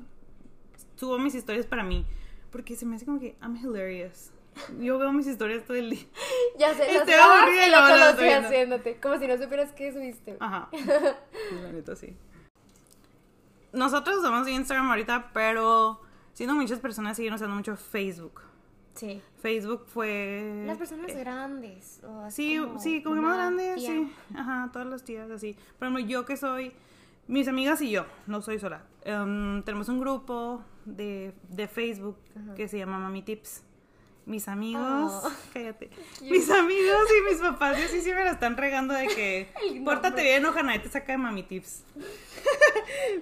subo 0.95 1.17
mis 1.19 1.35
historias 1.35 1.65
para 1.65 1.83
mí. 1.83 2.05
Porque 2.51 2.75
se 2.75 2.85
me 2.85 2.95
hace 2.95 3.05
como 3.05 3.19
que 3.19 3.35
I'm 3.41 3.57
hilarious. 3.57 4.31
Yo 4.79 4.99
veo 4.99 5.11
mis 5.11 5.27
historias 5.27 5.65
todo 5.65 5.77
el 5.77 5.89
día. 5.89 6.05
Ya 6.57 6.73
sé, 6.75 6.95
Estoy 6.95 7.15
aburrida 7.15 7.67
y 7.67 7.71
lo 7.71 8.09
estoy 8.09 8.29
haciéndote. 8.29 8.99
Como 8.99 9.17
si 9.17 9.27
no 9.27 9.35
supieras 9.37 9.71
qué 9.71 9.91
subiste. 9.91 10.37
Ajá. 10.39 10.69
La 11.63 11.71
neta, 11.71 11.95
sí. 11.95 12.15
Nosotros 13.71 14.17
usamos 14.17 14.47
Instagram 14.47 14.87
ahorita, 14.89 15.31
pero 15.33 15.99
siendo 16.33 16.53
muchas 16.53 16.79
personas 16.79 17.17
siguen 17.17 17.33
usando 17.33 17.55
mucho 17.55 17.75
Facebook. 17.75 18.41
Sí. 18.95 19.21
Facebook 19.41 19.85
fue... 19.87 20.63
Las 20.67 20.77
personas 20.77 21.09
eh, 21.11 21.15
grandes. 21.19 21.99
O 22.03 22.29
Sí, 22.29 22.57
como 22.59 22.79
sí, 22.79 23.01
como 23.03 23.15
que 23.15 23.21
más 23.21 23.31
mamá, 23.37 23.43
grande, 23.43 23.75
tía. 23.75 23.89
sí. 23.89 24.11
Ajá, 24.35 24.69
todas 24.71 24.87
las 24.87 25.03
tías 25.03 25.29
así. 25.31 25.55
Por 25.79 25.87
ejemplo, 25.87 26.05
yo 26.07 26.25
que 26.25 26.37
soy, 26.37 26.71
mis 27.27 27.47
amigas 27.47 27.81
y 27.81 27.89
yo, 27.89 28.05
no 28.27 28.41
soy 28.41 28.59
sola. 28.59 28.83
em, 29.03 29.63
tenemos 29.63 29.89
un 29.89 29.99
grupo 29.99 30.63
de, 30.85 31.33
de 31.49 31.67
Facebook 31.67 32.17
que 32.55 32.67
se 32.67 32.77
llama 32.77 32.99
Mami 32.99 33.21
Tips. 33.23 33.63
Mis 34.25 34.47
amigos, 34.47 35.11
Oh. 35.25 35.31
cállate. 35.53 35.89
Mis 36.21 36.49
amigos 36.49 37.07
y 37.19 37.29
mis 37.29 37.41
papás, 37.41 37.77
y 37.77 37.83
así 37.83 37.99
sí 37.99 38.09
me 38.13 38.23
la 38.23 38.31
están 38.31 38.55
regando 38.55 38.93
de 38.93 39.07
que 39.07 39.51
pórtate 39.83 40.21
bien, 40.23 40.45
ojalá 40.45 40.81
te 40.81 40.87
saca 40.87 41.11
de 41.13 41.17
Mami 41.17 41.43
Tips. 41.43 41.83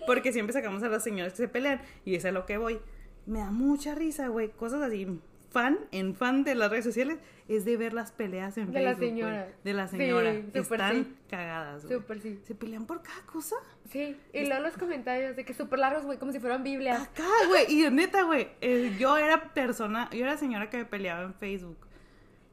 Porque 0.05 0.31
siempre 0.33 0.53
sacamos 0.53 0.83
a 0.83 0.89
las 0.89 1.03
señoras 1.03 1.33
que 1.33 1.37
se 1.37 1.47
pelean 1.47 1.81
y 2.05 2.15
es 2.15 2.25
a 2.25 2.31
lo 2.31 2.45
que 2.45 2.57
voy. 2.57 2.79
Me 3.25 3.39
da 3.39 3.49
mucha 3.51 3.95
risa, 3.95 4.27
güey. 4.27 4.49
Cosas 4.51 4.81
así. 4.81 5.07
Fan, 5.51 5.77
en 5.91 6.15
fan 6.15 6.43
de 6.45 6.55
las 6.55 6.71
redes 6.71 6.85
sociales, 6.85 7.19
es 7.49 7.65
de 7.65 7.75
ver 7.75 7.93
las 7.93 8.11
peleas 8.13 8.57
en 8.57 8.71
De 8.71 8.81
la 8.81 8.91
Facebook. 8.95 8.99
güey. 8.99 9.09
señora. 9.11 9.47
De 9.63 9.73
la 9.73 9.87
Sí, 9.89 9.97
señora. 9.97 10.33
súper 10.33 10.61
Están 10.61 11.03
sí. 11.03 11.15
cagadas, 11.29 11.85
güey. 11.85 11.97
Súper 11.99 12.21
sí. 12.21 12.39
Se 12.45 12.55
pelean 12.55 12.85
por 12.85 13.01
cada 13.03 13.21
cosa. 13.25 13.57
Sí. 13.89 14.15
Y 14.33 14.45
luego 14.45 14.63
los 14.63 14.77
comentarios 14.77 15.35
de 15.35 15.43
que 15.43 15.53
súper 15.53 15.79
largos, 15.79 16.05
güey, 16.05 16.17
como 16.17 16.31
si 16.31 16.39
fueran 16.39 16.63
Biblias. 16.63 17.01
Acá, 17.01 17.27
güey. 17.49 17.65
Y 17.69 17.89
neta, 17.91 18.23
güey. 18.23 18.47
eh, 18.61 18.95
yo 18.97 19.17
era 19.17 19.53
persona, 19.53 20.09
yo 20.11 20.19
era 20.23 20.37
señora 20.37 20.69
que 20.69 20.77
me 20.77 20.85
peleaba 20.85 21.23
en 21.23 21.33
Facebook 21.33 21.77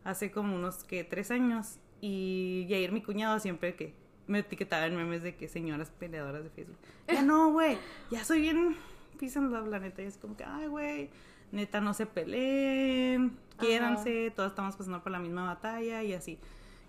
hace 0.04 0.30
como 0.32 0.56
unos, 0.56 0.82
que 0.84 1.04
Tres 1.04 1.30
años. 1.30 1.78
Y 2.00 2.66
Yair, 2.68 2.90
mi 2.92 3.02
cuñado, 3.02 3.38
siempre 3.38 3.74
que 3.76 3.94
me 4.26 4.40
etiquetaba 4.40 4.86
en 4.86 4.96
memes 4.96 5.22
de 5.22 5.36
que 5.36 5.46
señoras 5.48 5.90
peleadoras 5.90 6.42
de 6.42 6.50
Facebook. 6.50 6.76
Ya 7.06 7.22
no, 7.22 7.52
güey. 7.52 7.78
Ya 8.10 8.24
soy 8.24 8.40
bien 8.40 8.76
peace 9.20 9.38
and 9.38 9.52
love, 9.52 9.68
la 9.68 9.78
neta. 9.78 10.02
Y 10.02 10.06
es 10.06 10.16
como 10.18 10.36
que, 10.36 10.44
ay, 10.44 10.66
güey. 10.66 11.10
Neta, 11.52 11.80
no 11.80 11.94
se 11.94 12.06
peleen. 12.06 13.38
Quiéranse. 13.58 14.32
Todas 14.34 14.52
estamos 14.52 14.76
pasando 14.76 15.02
por 15.02 15.12
la 15.12 15.18
misma 15.18 15.44
batalla 15.44 16.02
y 16.02 16.12
así. 16.12 16.38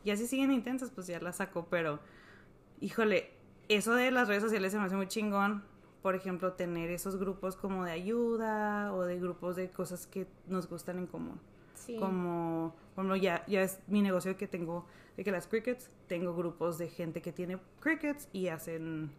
Y 0.04 0.12
así 0.12 0.28
siguen 0.28 0.52
intensas, 0.52 0.92
pues 0.92 1.08
ya 1.08 1.20
las 1.20 1.38
saco. 1.38 1.68
Pero, 1.70 2.00
híjole, 2.80 3.32
eso 3.68 3.94
de 3.94 4.12
las 4.12 4.28
redes 4.28 4.44
sociales 4.44 4.72
se 4.72 4.80
me 4.80 4.86
hace 4.86 4.96
muy 4.96 5.08
chingón. 5.08 5.64
Por 6.02 6.16
ejemplo, 6.16 6.54
tener 6.54 6.90
esos 6.90 7.18
grupos 7.18 7.56
como 7.56 7.84
de 7.84 7.92
ayuda 7.92 8.94
o 8.94 9.04
de 9.04 9.20
grupos 9.20 9.56
de 9.56 9.70
cosas 9.70 10.08
que 10.08 10.28
nos 10.48 10.70
gustan 10.70 10.98
en 10.98 11.08
común. 11.08 11.40
Sí. 11.74 11.98
Como, 11.98 12.76
como 12.96 13.16
ya, 13.16 13.46
ya 13.48 13.62
es 13.62 13.80
mi 13.88 14.02
negocio 14.02 14.38
que 14.38 14.48
tengo, 14.48 14.86
de 15.18 15.24
que 15.24 15.32
las 15.32 15.48
crickets, 15.48 15.90
tengo 16.08 16.36
grupos 16.36 16.78
de 16.78 16.88
gente 16.88 17.22
que 17.22 17.34
tiene 17.34 17.58
crickets 17.80 18.30
y 18.32 18.48
hacen 18.48 19.12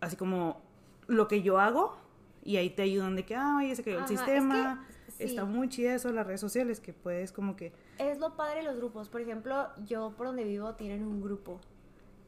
así 0.00 0.16
como 0.16 0.62
lo 1.06 1.28
que 1.28 1.42
yo 1.42 1.58
hago 1.58 1.96
y 2.42 2.56
ahí 2.56 2.70
te 2.70 2.82
ayudan 2.82 3.16
de 3.16 3.24
que, 3.24 3.34
ah, 3.36 3.60
ya 3.66 3.74
se 3.74 3.82
cayó 3.82 3.98
el 3.98 4.04
es 4.04 4.08
sistema. 4.10 4.84
que, 5.06 5.12
sí. 5.12 5.24
Está 5.24 5.44
muy 5.44 5.68
chida 5.68 5.94
eso 5.94 6.08
de 6.08 6.14
las 6.14 6.26
redes 6.26 6.40
sociales, 6.40 6.80
que 6.80 6.92
puedes 6.92 7.32
como 7.32 7.56
que... 7.56 7.72
Es 7.98 8.18
lo 8.18 8.36
padre 8.36 8.58
de 8.58 8.62
los 8.64 8.76
grupos. 8.76 9.08
Por 9.08 9.20
ejemplo, 9.20 9.68
yo 9.86 10.12
por 10.16 10.26
donde 10.28 10.44
vivo 10.44 10.74
tienen 10.74 11.02
un 11.04 11.20
grupo. 11.20 11.60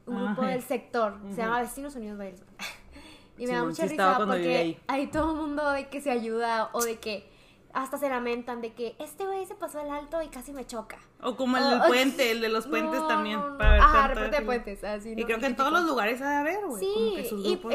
Un 0.05 0.15
Ajá. 0.17 0.25
grupo 0.33 0.41
del 0.43 0.61
sector. 0.61 1.17
Se 1.31 1.37
llama 1.41 1.61
Vecinos 1.61 1.95
Unidos 1.95 2.17
Bailes. 2.17 2.43
y 3.37 3.41
me 3.41 3.47
Sí, 3.47 3.53
da 3.53 3.63
mucha 3.63 3.85
estaba 3.85 4.13
risa 4.17 4.27
porque 4.27 4.57
ahí. 4.57 4.79
hay 4.87 5.07
todo 5.07 5.31
el 5.31 5.37
mundo 5.37 5.69
de 5.71 5.87
que 5.89 6.01
se 6.01 6.11
ayuda 6.11 6.69
o 6.73 6.83
de 6.83 6.99
que 6.99 7.27
hasta 7.73 7.97
se 7.97 8.07
lamentan 8.07 8.61
de 8.61 8.73
que 8.73 8.95
este 8.99 9.25
güey 9.25 9.45
se 9.45 9.55
pasó 9.55 9.81
el 9.81 9.89
alto 9.89 10.21
y 10.21 10.27
casi 10.29 10.53
me 10.53 10.65
choca. 10.65 10.99
O 11.21 11.35
como 11.35 11.57
el 11.57 11.69
del 11.69 11.81
puente, 11.87 12.31
el 12.31 12.39
de 12.41 12.49
los 12.49 12.67
puentes 12.67 12.99
No, 13.01 13.07
también. 13.07 13.39
no, 13.39 13.49
no. 13.49 13.57
Para 13.57 13.71
ver 13.71 13.81
Ajá, 13.81 14.07
reporte 14.09 14.35
de 14.39 14.45
puentes. 14.45 14.83
Así, 14.83 15.11
Y 15.11 15.15
¿no? 15.15 15.25
creo 15.25 15.39
que 15.39 15.45
en 15.47 15.55
todos 15.55 15.71
los 15.71 15.83
lugares 15.85 16.21
ha 16.21 16.29
de 16.29 16.35
haber, 16.37 16.65
güey. 16.65 16.67
como 16.69 16.77
Sí, 16.77 17.13
que 17.15 17.21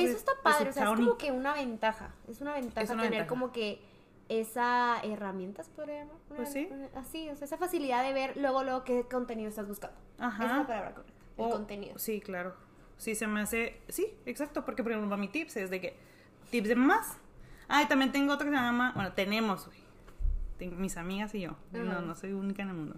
y 0.00 0.04
eso 0.04 0.16
está 0.16 0.32
padre, 0.42 0.70
o 0.70 0.72
sea, 0.72 0.84
es 0.84 0.90
como 0.96 1.18
que 1.18 1.32
una 1.32 1.52
ventaja, 1.54 2.14
es 2.28 2.40
una 2.40 2.54
ventaja 2.54 2.82
Es 2.82 2.90
una 2.90 3.02
tener 3.02 3.10
ventaja. 3.20 3.28
como 3.28 3.50
que 3.52 3.82
esa 4.28 5.00
herramienta, 5.02 5.62
¿se 5.64 5.70
podría 5.72 6.00
llamar? 6.04 6.16
Pues 6.28 6.52
sí. 6.52 6.68
así, 6.94 7.28
o 7.30 7.36
sea, 7.36 7.46
esa 7.46 7.56
facilidad 7.56 8.02
de 8.04 8.12
ver 8.12 8.36
luego, 8.36 8.62
luego 8.62 8.84
qué 8.84 9.04
contenido 9.10 9.48
estás 9.48 9.66
buscando. 9.68 9.96
Ajá. 10.18 10.44
Esa 10.44 10.52
es 10.54 10.60
la 10.60 10.66
palabra 10.66 10.94
correcta, 10.94 11.22
el 11.38 11.44
O- 11.44 11.50
contenido. 11.50 11.98
Sí, 11.98 12.20
claro. 12.20 12.54
Sí, 12.98 13.14
se 13.14 13.26
me 13.26 13.40
hace. 13.40 13.80
Sí, 13.88 14.12
exacto. 14.26 14.64
Porque, 14.64 14.82
por 14.82 14.92
ejemplo, 14.92 15.16
mi 15.16 15.28
tips 15.28 15.56
es 15.56 15.70
de 15.70 15.80
que. 15.80 15.96
Tips 16.50 16.68
de 16.68 16.74
más. 16.74 17.16
Ah, 17.68 17.82
y 17.82 17.86
también 17.86 18.10
tengo 18.12 18.32
otro 18.34 18.46
que 18.50 18.56
se 18.56 18.60
llama. 18.60 18.92
Bueno, 18.94 19.12
tenemos, 19.12 19.66
güey. 19.66 19.78
Ten- 20.58 20.80
mis 20.80 20.96
amigas 20.96 21.34
y 21.34 21.40
yo. 21.42 21.56
No, 21.72 22.00
no 22.00 22.14
soy 22.14 22.32
única 22.32 22.62
en 22.62 22.68
el 22.70 22.74
mundo. 22.74 22.96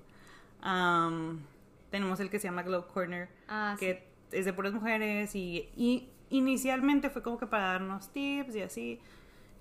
Tenemos 1.90 2.20
el 2.20 2.30
que 2.30 2.38
se 2.38 2.48
llama 2.48 2.62
Glow 2.62 2.86
Corner. 2.86 3.28
Ah, 3.48 3.74
sí. 3.78 3.84
que 3.86 4.08
es 4.32 4.44
de 4.44 4.52
puras 4.52 4.72
mujeres. 4.72 5.34
Y, 5.34 5.68
y 5.76 6.08
inicialmente 6.30 7.10
fue 7.10 7.22
como 7.22 7.38
que 7.38 7.46
para 7.46 7.64
darnos 7.72 8.10
tips 8.10 8.54
y 8.56 8.62
así. 8.62 9.00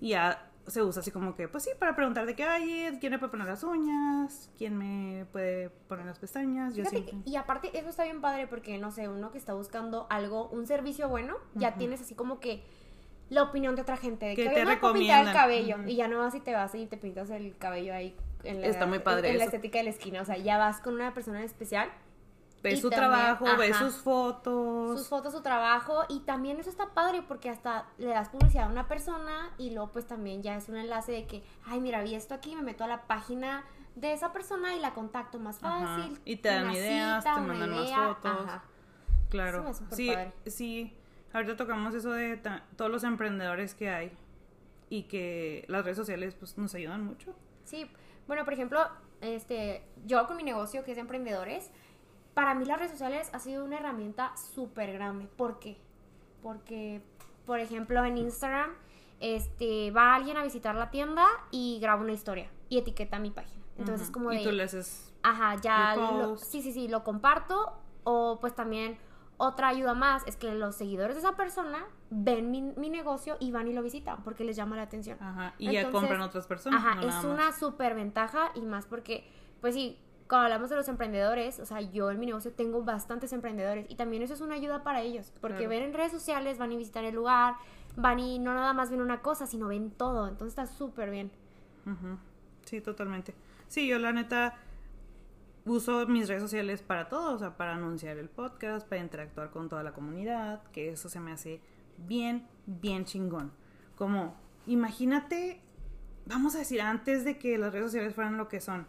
Y 0.00 0.10
ya 0.10 0.46
se 0.66 0.82
usa 0.82 1.00
así 1.00 1.10
como 1.10 1.34
que, 1.34 1.48
pues 1.48 1.64
sí, 1.64 1.70
para 1.78 1.96
preguntar 1.96 2.26
de 2.26 2.36
qué 2.36 2.44
hay, 2.44 2.96
quién 3.00 3.12
me 3.12 3.18
puede 3.18 3.30
poner 3.32 3.48
las 3.48 3.64
uñas, 3.64 4.50
quién 4.56 4.76
me 4.78 5.24
puede 5.32 5.70
poner 5.88 6.06
las 6.06 6.18
pestañas. 6.20 6.76
Yo 6.76 6.84
que- 6.84 7.16
y 7.24 7.34
aparte 7.36 7.76
eso 7.76 7.88
está 7.88 8.04
bien 8.04 8.20
padre 8.20 8.46
porque, 8.46 8.78
no 8.78 8.92
sé, 8.92 9.08
uno 9.08 9.32
que 9.32 9.38
está 9.38 9.52
buscando 9.54 10.06
algo, 10.10 10.48
un 10.50 10.66
servicio 10.68 11.08
bueno, 11.08 11.36
ya 11.54 11.74
tienes 11.74 12.00
así 12.02 12.14
como 12.14 12.38
que 12.38 12.62
la 13.30 13.42
opinión 13.44 13.74
de 13.76 13.82
otra 13.82 13.96
gente. 13.96 14.26
De 14.26 14.34
Que 14.36 14.42
que, 14.44 14.48
te 14.50 14.56
"Oye, 14.56 14.66
me 14.66 14.76
puedo 14.76 14.92
pintar 14.94 15.20
el 15.20 15.26
recomiendan". 15.26 15.34
cabello. 15.76 15.88
Y 15.90 15.96
ya 15.96 16.08
no 16.08 16.18
vas 16.18 16.34
y 16.34 16.40
te 16.40 16.52
vas 16.54 16.74
y 16.74 16.86
te 16.86 16.96
pintas 16.98 17.30
el 17.30 17.56
cabello 17.56 17.94
ahí 17.94 18.14
en 18.44 18.60
la, 18.60 18.66
Está 18.66 18.86
muy 18.86 18.98
padre 18.98 19.30
en 19.30 19.38
la 19.38 19.44
estética 19.44 19.78
de 19.78 19.84
la 19.84 19.90
esquina. 19.90 20.20
O 20.20 20.24
sea, 20.24 20.36
ya 20.36 20.58
vas 20.58 20.80
con 20.80 20.94
una 20.94 21.14
persona 21.14 21.38
en 21.38 21.44
especial 21.46 21.88
Ves 22.62 22.80
su 22.82 22.90
también, 22.90 23.10
trabajo, 23.10 23.46
ves 23.56 23.74
sus 23.76 23.94
fotos. 23.96 24.98
sus 24.98 25.08
fotos, 25.08 25.32
su 25.32 25.40
trabajo 25.40 26.04
y 26.10 26.20
también 26.20 26.58
eso 26.60 26.68
está 26.68 26.88
padre 26.90 27.22
porque 27.26 27.48
hasta 27.48 27.86
le 27.96 28.08
das 28.08 28.28
publicidad 28.28 28.64
a 28.66 28.68
una 28.70 28.86
persona 28.86 29.50
y 29.56 29.70
luego 29.70 29.92
pues 29.92 30.06
también 30.06 30.42
ya 30.42 30.56
es 30.56 30.68
un 30.68 30.76
enlace 30.76 31.10
de 31.12 31.26
que, 31.26 31.42
ay 31.66 31.80
mira, 31.80 32.02
vi 32.02 32.14
esto 32.14 32.34
aquí, 32.34 32.54
me 32.54 32.60
meto 32.62 32.84
a 32.84 32.86
la 32.86 33.06
página 33.06 33.64
de 33.94 34.12
esa 34.12 34.32
persona 34.34 34.74
y 34.76 34.78
la 34.80 34.92
contacto 34.92 35.38
más 35.38 35.62
Ajá, 35.64 35.86
fácil. 36.02 36.20
y 36.26 36.36
te 36.36 36.48
dan 36.50 36.70
ideas, 36.74 37.24
te 37.24 37.30
mandan 37.40 37.70
más 37.70 37.92
fotos. 37.94 38.40
ajá. 38.46 38.64
Claro. 39.30 39.72
Sí, 39.92 40.12
sí. 40.46 40.94
Ahorita 41.32 41.56
tocamos 41.56 41.94
eso 41.94 42.10
de 42.12 42.36
todos 42.76 42.90
los 42.90 43.04
emprendedores 43.04 43.74
que 43.74 43.88
hay 43.90 44.12
y 44.88 45.04
que 45.04 45.64
las 45.68 45.84
redes 45.84 45.96
sociales 45.96 46.34
pues 46.34 46.58
nos 46.58 46.74
ayudan 46.74 47.04
mucho. 47.04 47.34
Sí, 47.64 47.88
bueno, 48.26 48.44
por 48.44 48.52
ejemplo, 48.54 48.80
este, 49.20 49.84
yo 50.06 50.26
con 50.26 50.36
mi 50.36 50.42
negocio 50.42 50.82
que 50.84 50.90
es 50.92 50.96
de 50.96 51.02
emprendedores, 51.02 51.70
para 52.34 52.54
mí 52.54 52.64
las 52.64 52.78
redes 52.78 52.92
sociales 52.92 53.30
ha 53.32 53.38
sido 53.38 53.64
una 53.64 53.78
herramienta 53.78 54.36
súper 54.36 54.92
grande. 54.92 55.26
¿Por 55.36 55.58
qué? 55.60 55.78
Porque, 56.42 57.02
por 57.46 57.60
ejemplo, 57.60 58.04
en 58.04 58.18
Instagram, 58.18 58.72
este, 59.20 59.90
va 59.92 60.14
alguien 60.16 60.36
a 60.36 60.42
visitar 60.42 60.74
la 60.74 60.90
tienda 60.90 61.26
y 61.52 61.78
graba 61.80 62.00
una 62.02 62.12
historia 62.12 62.50
y 62.68 62.78
etiqueta 62.78 63.18
mi 63.18 63.30
página. 63.30 63.62
Entonces, 63.76 64.08
Ujú. 64.08 64.12
como 64.14 64.32
Y 64.32 64.38
de, 64.38 64.44
tú 64.44 64.52
le 64.52 64.62
haces... 64.64 65.12
ajá, 65.22 65.60
ya, 65.62 65.94
lo- 65.96 66.36
sí, 66.38 66.62
sí, 66.62 66.72
sí, 66.72 66.88
lo 66.88 67.04
comparto 67.04 67.72
o 68.04 68.38
pues 68.40 68.54
también 68.54 68.98
otra 69.42 69.68
ayuda 69.68 69.94
más 69.94 70.22
es 70.26 70.36
que 70.36 70.54
los 70.54 70.76
seguidores 70.76 71.16
de 71.16 71.20
esa 71.20 71.34
persona 71.34 71.84
ven 72.10 72.50
mi, 72.50 72.60
mi 72.60 72.90
negocio 72.90 73.36
y 73.40 73.50
van 73.52 73.68
y 73.68 73.72
lo 73.72 73.82
visitan 73.82 74.22
porque 74.22 74.44
les 74.44 74.54
llama 74.54 74.76
la 74.76 74.82
atención. 74.82 75.16
Ajá. 75.20 75.54
Y 75.58 75.72
ya 75.72 75.80
Entonces, 75.80 76.00
compran 76.00 76.20
otras 76.20 76.46
personas. 76.46 76.78
Ajá, 76.84 76.96
no 76.96 77.08
es 77.08 77.24
una 77.24 77.46
más. 77.46 77.58
súper 77.58 77.94
ventaja 77.94 78.50
y 78.54 78.60
más 78.60 78.84
porque, 78.84 79.26
pues 79.62 79.74
sí, 79.74 79.98
cuando 80.28 80.44
hablamos 80.44 80.68
de 80.68 80.76
los 80.76 80.88
emprendedores, 80.88 81.58
o 81.58 81.64
sea, 81.64 81.80
yo 81.80 82.10
en 82.10 82.20
mi 82.20 82.26
negocio 82.26 82.52
tengo 82.52 82.82
bastantes 82.84 83.32
emprendedores 83.32 83.86
y 83.88 83.96
también 83.96 84.22
eso 84.22 84.34
es 84.34 84.42
una 84.42 84.56
ayuda 84.56 84.82
para 84.82 85.00
ellos, 85.00 85.32
porque 85.40 85.56
Claro. 85.56 85.70
ven 85.70 85.82
en 85.84 85.94
redes 85.94 86.12
sociales, 86.12 86.58
van 86.58 86.70
y 86.72 86.76
visitar 86.76 87.02
el 87.04 87.14
lugar, 87.14 87.54
van 87.96 88.18
y 88.20 88.38
no 88.38 88.52
nada 88.52 88.74
más 88.74 88.90
ven 88.90 89.00
una 89.00 89.22
cosa, 89.22 89.46
sino 89.46 89.68
ven 89.68 89.90
todo, 89.90 90.28
entonces 90.28 90.56
está 90.58 90.66
súper 90.66 91.10
bien. 91.10 91.30
Ujú. 91.86 92.18
Sí, 92.66 92.80
totalmente. 92.82 93.34
Sí, 93.68 93.88
yo 93.88 93.98
la 93.98 94.12
neta 94.12 94.54
uso 95.64 96.06
mis 96.06 96.28
redes 96.28 96.42
sociales 96.42 96.82
para 96.82 97.08
todo, 97.08 97.34
o 97.34 97.38
sea, 97.38 97.56
para 97.56 97.74
anunciar 97.74 98.18
el 98.18 98.28
podcast, 98.28 98.88
para 98.88 99.00
interactuar 99.02 99.50
con 99.50 99.68
toda 99.68 99.82
la 99.82 99.92
comunidad, 99.92 100.62
que 100.72 100.90
eso 100.90 101.08
se 101.08 101.20
me 101.20 101.32
hace 101.32 101.60
bien, 101.98 102.46
bien 102.66 103.04
chingón. 103.04 103.52
Como, 103.96 104.36
imagínate, 104.66 105.60
vamos 106.26 106.54
a 106.54 106.58
decir, 106.58 106.80
antes 106.80 107.24
de 107.24 107.38
que 107.38 107.58
las 107.58 107.72
redes 107.72 107.86
sociales 107.86 108.14
fueran 108.14 108.36
lo 108.36 108.48
que 108.48 108.60
son, 108.60 108.86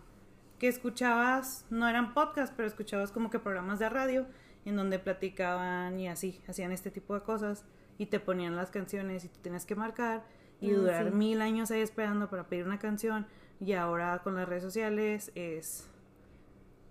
que 0.60 0.68
escuchabas, 0.68 1.66
no 1.70 1.88
eran 1.88 2.14
podcasts, 2.14 2.54
pero 2.56 2.68
escuchabas 2.68 3.12
como 3.12 3.30
que 3.30 3.40
programas 3.40 3.80
de 3.80 3.90
radio 3.90 4.26
en 4.64 4.76
donde 4.76 5.00
platicaban 5.00 6.00
y 6.00 6.08
así, 6.08 6.40
hacían 6.48 6.72
este 6.72 6.92
tipo 6.92 7.16
de 7.16 7.22
cosas 7.22 7.66
y 7.98 8.06
te 8.06 8.20
ponían 8.20 8.56
las 8.56 8.70
canciones 8.72 9.26
y 9.26 9.28
tú 9.28 9.40
tenías 9.42 9.66
que 9.66 9.76
marcar 9.76 10.24
y 10.60 10.72
Ah, 10.72 10.76
durar 10.76 11.06
sí. 11.10 11.12
mil 11.16 11.42
años 11.42 11.72
ahí 11.72 11.82
esperando 11.82 12.30
para 12.30 12.48
pedir 12.48 12.66
una 12.66 12.78
canción 12.80 13.26
y 13.60 13.74
ahora 13.74 14.20
con 14.24 14.36
las 14.36 14.48
redes 14.48 14.64
sociales 14.64 15.32
es 15.36 15.90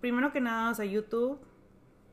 primero 0.01 0.33
que 0.33 0.41
nada, 0.41 0.71
o 0.71 0.73
sea, 0.73 0.85
YouTube 0.85 1.39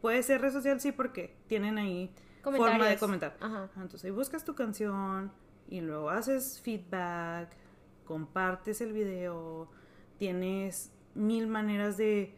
puede 0.00 0.22
ser 0.22 0.40
red 0.40 0.52
social 0.52 0.80
sí 0.80 0.92
porque 0.92 1.36
tienen 1.48 1.78
ahí 1.78 2.14
forma 2.42 2.86
de 2.86 2.98
comentar. 2.98 3.36
Ajá. 3.40 3.68
Entonces 3.76 4.04
ahí 4.04 4.10
buscas 4.10 4.44
tu 4.44 4.54
canción 4.54 5.32
y 5.68 5.80
luego 5.80 6.10
haces 6.10 6.60
feedback, 6.60 7.50
compartes 8.04 8.80
el 8.80 8.92
video, 8.92 9.68
tienes 10.18 10.92
mil 11.14 11.46
maneras 11.46 11.96
de, 11.96 12.34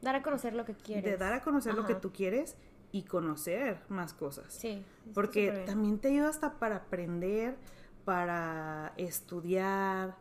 Dar 0.00 0.14
a 0.14 0.22
conocer 0.22 0.54
lo 0.54 0.64
que 0.64 0.74
quieres. 0.74 1.04
de 1.04 1.16
dar 1.16 1.32
a 1.32 1.42
conocer 1.42 1.74
lo 1.74 1.84
que 1.84 1.94
tú 1.94 2.12
quieres 2.12 2.56
y 2.92 3.02
conocer 3.02 3.80
más 3.88 4.12
cosas. 4.12 4.52
Sí. 4.52 4.84
Porque 5.12 5.64
también 5.66 5.98
te 5.98 6.08
ayuda 6.08 6.28
hasta 6.28 6.58
para 6.58 6.76
aprender, 6.76 7.56
para 8.04 8.92
estudiar, 8.96 10.16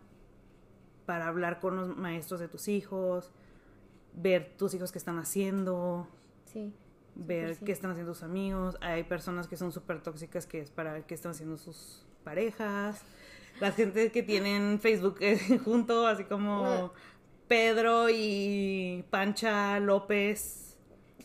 para 1.06 1.28
hablar 1.28 1.60
con 1.60 1.76
los 1.76 1.96
maestros 1.96 2.40
de 2.40 2.48
tus 2.48 2.68
hijos, 2.68 3.32
ver 4.18 4.54
tus 4.58 4.74
hijos 4.74 4.92
qué 4.92 4.98
están 4.98 5.18
haciendo, 5.20 6.08
Sí. 6.46 6.74
ver 7.16 7.56
sí. 7.56 7.66
qué 7.66 7.72
están 7.72 7.92
haciendo 7.92 8.14
sus 8.14 8.24
amigos. 8.24 8.78
Hay 8.82 9.04
personas 9.04 9.48
que 9.48 9.56
son 9.56 9.72
súper 9.72 10.02
tóxicas 10.02 10.46
que 10.46 10.60
es 10.60 10.72
para 10.72 10.92
ver 10.92 11.04
qué 11.06 11.14
están 11.16 11.32
haciendo 11.32 11.58
sus 11.58 12.06
parejas. 12.24 13.02
La 13.60 13.72
gente 13.72 14.12
que 14.12 14.24
tienen 14.24 14.80
Facebook 14.80 15.18
eh, 15.22 15.38
junto, 15.64 16.06
así 16.08 16.24
como. 16.26 16.92
Pedro 17.48 18.08
y 18.10 19.06
Pancha 19.10 19.80
López. 19.80 20.78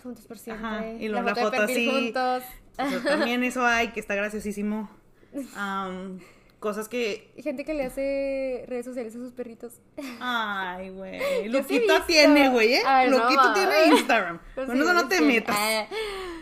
Juntos 0.02 0.24
por 0.26 0.38
siempre. 0.38 0.66
Ajá, 0.66 0.88
y 0.88 1.08
la 1.08 1.20
luego 1.22 1.36
la 1.40 1.44
foto 1.50 1.62
así. 1.62 1.90
juntos. 1.90 2.44
O 2.78 2.88
sea, 2.88 3.02
también 3.04 3.42
eso 3.44 3.64
hay, 3.66 3.88
que 3.88 4.00
está 4.00 4.14
graciosísimo. 4.14 4.88
cosas 6.62 6.88
que... 6.88 7.34
Gente 7.36 7.66
que 7.66 7.74
le 7.74 7.84
hace 7.84 8.64
redes 8.68 8.86
sociales 8.86 9.14
a 9.14 9.18
sus 9.18 9.32
perritos. 9.32 9.82
Ay, 10.20 10.88
güey. 10.90 11.20
Sí 11.42 11.48
Luquito 11.48 12.02
tiene, 12.06 12.48
güey, 12.48 12.74
¿eh? 12.74 12.82
Luquito 13.08 13.52
tiene 13.52 13.86
Instagram. 13.88 14.40
Pues 14.54 14.66
Bueno, 14.66 14.84
sí, 14.84 14.90
eso 14.90 15.02
no 15.02 15.08
te 15.08 15.18
sí. 15.18 15.24
metas. 15.24 15.56
Ah, 15.58 15.86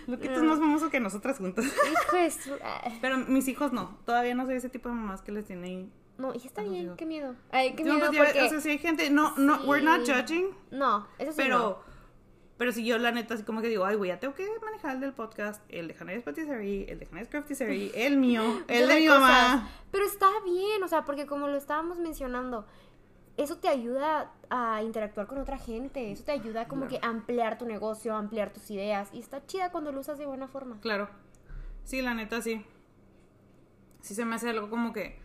Luquito 0.06 0.34
es 0.34 0.42
más 0.42 0.58
famoso 0.58 0.90
que 0.90 1.00
nosotras 1.00 1.38
juntas. 1.38 1.64
ah. 2.62 2.82
Pero 3.00 3.18
mis 3.18 3.48
hijos 3.48 3.72
no. 3.72 3.98
Todavía 4.04 4.34
no 4.34 4.46
soy 4.46 4.56
ese 4.56 4.68
tipo 4.68 4.88
de 4.88 4.94
mamás 4.94 5.22
que 5.22 5.32
les 5.32 5.46
tiene 5.46 5.66
ahí. 5.66 5.92
No, 6.18 6.34
y 6.34 6.46
está 6.46 6.62
bien, 6.62 6.94
qué 6.96 7.06
miedo. 7.06 7.34
Ay, 7.50 7.72
qué 7.72 7.82
Sí, 7.82 7.90
miedo 7.90 8.06
pues, 8.08 8.18
porque... 8.18 8.42
O 8.42 8.48
sea, 8.50 8.60
si 8.60 8.70
hay 8.70 8.78
gente... 8.78 9.08
No, 9.08 9.34
no, 9.38 9.62
we're 9.64 9.82
not 9.82 10.04
Sí. 10.04 10.12
judging. 10.12 10.50
No, 10.70 11.06
eso 11.18 11.32
sí 11.32 11.36
Pero... 11.38 11.58
no. 11.58 11.89
Pero 12.60 12.72
si 12.72 12.84
yo, 12.84 12.98
la 12.98 13.10
neta, 13.10 13.32
así 13.32 13.42
como 13.42 13.62
que 13.62 13.68
digo, 13.68 13.86
ay, 13.86 13.96
güey, 13.96 14.08
ya 14.10 14.20
tengo 14.20 14.34
que 14.34 14.46
manejar 14.62 14.96
el 14.96 15.00
del 15.00 15.14
podcast, 15.14 15.62
el 15.70 15.88
de 15.88 15.96
Hannah's 15.98 16.22
Patisserie, 16.22 16.84
el 16.92 16.98
de 16.98 17.06
Hannah's 17.06 17.28
Craftisserie, 17.28 17.90
el 18.06 18.18
mío, 18.18 18.42
el 18.68 18.86
de 18.86 18.96
mi 19.00 19.06
cosas. 19.06 19.20
mamá. 19.22 19.70
Pero 19.90 20.04
está 20.04 20.26
bien, 20.44 20.82
o 20.82 20.86
sea, 20.88 21.06
porque 21.06 21.24
como 21.24 21.48
lo 21.48 21.56
estábamos 21.56 21.98
mencionando, 21.98 22.66
eso 23.38 23.56
te 23.56 23.68
ayuda 23.68 24.30
a 24.50 24.82
interactuar 24.82 25.26
con 25.26 25.38
otra 25.38 25.56
gente, 25.56 26.12
eso 26.12 26.22
te 26.24 26.32
ayuda 26.32 26.68
como 26.68 26.86
Claro. 26.86 27.00
que 27.00 27.06
a 27.06 27.08
ampliar 27.08 27.56
tu 27.56 27.64
negocio, 27.64 28.14
a 28.14 28.18
ampliar 28.18 28.50
tus 28.52 28.70
ideas, 28.70 29.08
y 29.14 29.20
está 29.20 29.46
chida 29.46 29.72
cuando 29.72 29.90
lo 29.90 30.00
usas 30.00 30.18
de 30.18 30.26
buena 30.26 30.46
forma. 30.46 30.78
Claro. 30.82 31.08
Sí, 31.84 32.02
la 32.02 32.12
neta, 32.12 32.42
sí. 32.42 32.62
Sí 34.02 34.14
se 34.14 34.26
me 34.26 34.34
hace 34.34 34.50
algo 34.50 34.68
como 34.68 34.92
que 34.92 35.18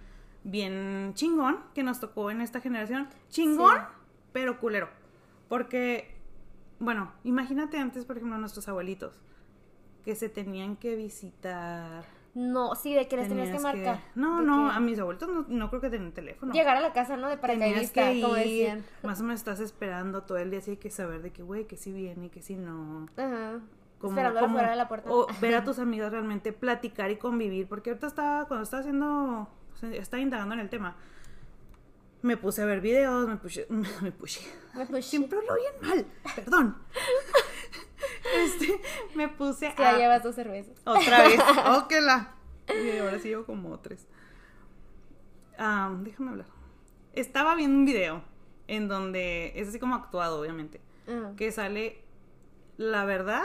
bien 0.45 1.11
chingón 1.15 1.59
que 1.73 1.83
nos 1.83 1.99
tocó 1.99 2.31
en 2.31 2.39
esta 2.39 2.61
generación. 2.61 3.09
Chingón, 3.27 3.75
Sí. 3.75 3.81
pero 4.31 4.57
culero. 4.59 4.87
Porque, 5.49 6.14
bueno, 6.79 7.11
imagínate 7.23 7.77
antes, 7.77 8.05
por 8.05 8.17
ejemplo, 8.17 8.37
nuestros 8.37 8.67
abuelitos, 8.67 9.21
que 10.03 10.15
se 10.15 10.29
tenían 10.29 10.75
que 10.75 10.95
visitar. 10.95 12.03
No, 12.35 12.75
sí, 12.75 12.93
de 12.93 13.07
que 13.07 13.15
les 13.15 13.29
tenías, 13.29 13.49
que 13.49 13.59
marcar. 13.59 14.01
No, 14.13 14.41
no, 14.41 14.69
que 14.69 14.75
a 14.75 14.79
mis 14.81 14.99
abuelitos 14.99 15.29
no, 15.29 15.45
no 15.47 15.69
creo 15.69 15.79
que 15.81 15.89
tenían 15.89 16.11
teléfono. 16.11 16.51
Llegar 16.51 16.75
a 16.75 16.81
la 16.81 16.91
casa, 16.91 17.15
¿no? 17.15 17.29
De 17.29 17.37
paracaidista, 17.37 18.11
que 18.11 18.21
como 18.21 18.35
ir, 18.35 18.43
decían. 18.43 18.83
más 19.03 19.21
o 19.21 19.23
menos 19.23 19.39
estás 19.39 19.61
esperando 19.61 20.23
todo 20.23 20.37
el 20.37 20.49
día, 20.49 20.59
así 20.59 20.71
hay 20.71 20.77
que 20.77 20.89
saber 20.89 21.21
de 21.21 21.31
que, 21.31 21.43
güey, 21.43 21.65
que 21.65 21.77
sí 21.77 21.93
viene, 21.93 22.29
que 22.29 22.41
sí 22.41 22.55
no. 22.57 23.07
Ajá. 23.15 23.61
Como- 23.99 24.11
Esperándola 24.11 24.41
como- 24.41 24.53
fuera 24.55 24.69
de 24.71 24.75
la 24.75 24.87
puerta. 24.89 25.09
O 25.09 25.27
ver 25.41 25.55
a 25.55 25.63
tus 25.63 25.79
amigas 25.79 26.11
realmente 26.11 26.51
platicar 26.51 27.09
y 27.09 27.15
convivir. 27.15 27.67
Porque 27.69 27.91
ahorita 27.91 28.07
estaba, 28.07 28.45
cuando 28.49 28.63
estaba 28.63 28.81
haciendo, 28.81 29.47
estaba 29.93 30.21
indagando 30.21 30.53
en 30.55 30.59
el 30.59 30.69
tema, 30.69 30.97
me 32.25 32.37
puse 32.37 32.61
a 32.61 32.65
ver 32.65 32.81
videos, 32.81 33.27
me 33.27 33.37
puse, 33.37 33.67
me 34.01 34.11
puse, 34.11 34.41
Me 34.73 34.85
puse. 34.85 35.01
siempre 35.03 35.37
hablo 35.37 35.55
bien 35.55 35.73
mal, 35.81 36.05
perdón. 36.35 36.77
Este, 38.37 38.79
me 39.15 39.29
puse 39.29 39.73
ya 39.77 39.91
a, 39.91 39.97
llevas 39.97 40.21
dos 40.23 40.35
cervezas. 40.35 40.77
otra 40.83 41.27
vez, 41.27 41.39
óquela. 41.77 42.35
Y 42.67 42.97
ahora 42.97 43.19
sí 43.19 43.29
llevo 43.29 43.45
como 43.45 43.79
tres. 43.79 44.07
Ah, 45.57 45.95
déjame 46.01 46.31
hablar. 46.31 46.47
Estaba 47.13 47.55
viendo 47.55 47.77
un 47.77 47.85
video 47.85 48.23
en 48.67 48.87
donde 48.87 49.53
es 49.55 49.69
así 49.69 49.79
como 49.79 49.95
actuado, 49.95 50.39
obviamente 50.41 50.81
Ajá. 51.07 51.33
que 51.37 51.51
sale 51.51 52.03
la 52.77 53.05
verdad 53.05 53.43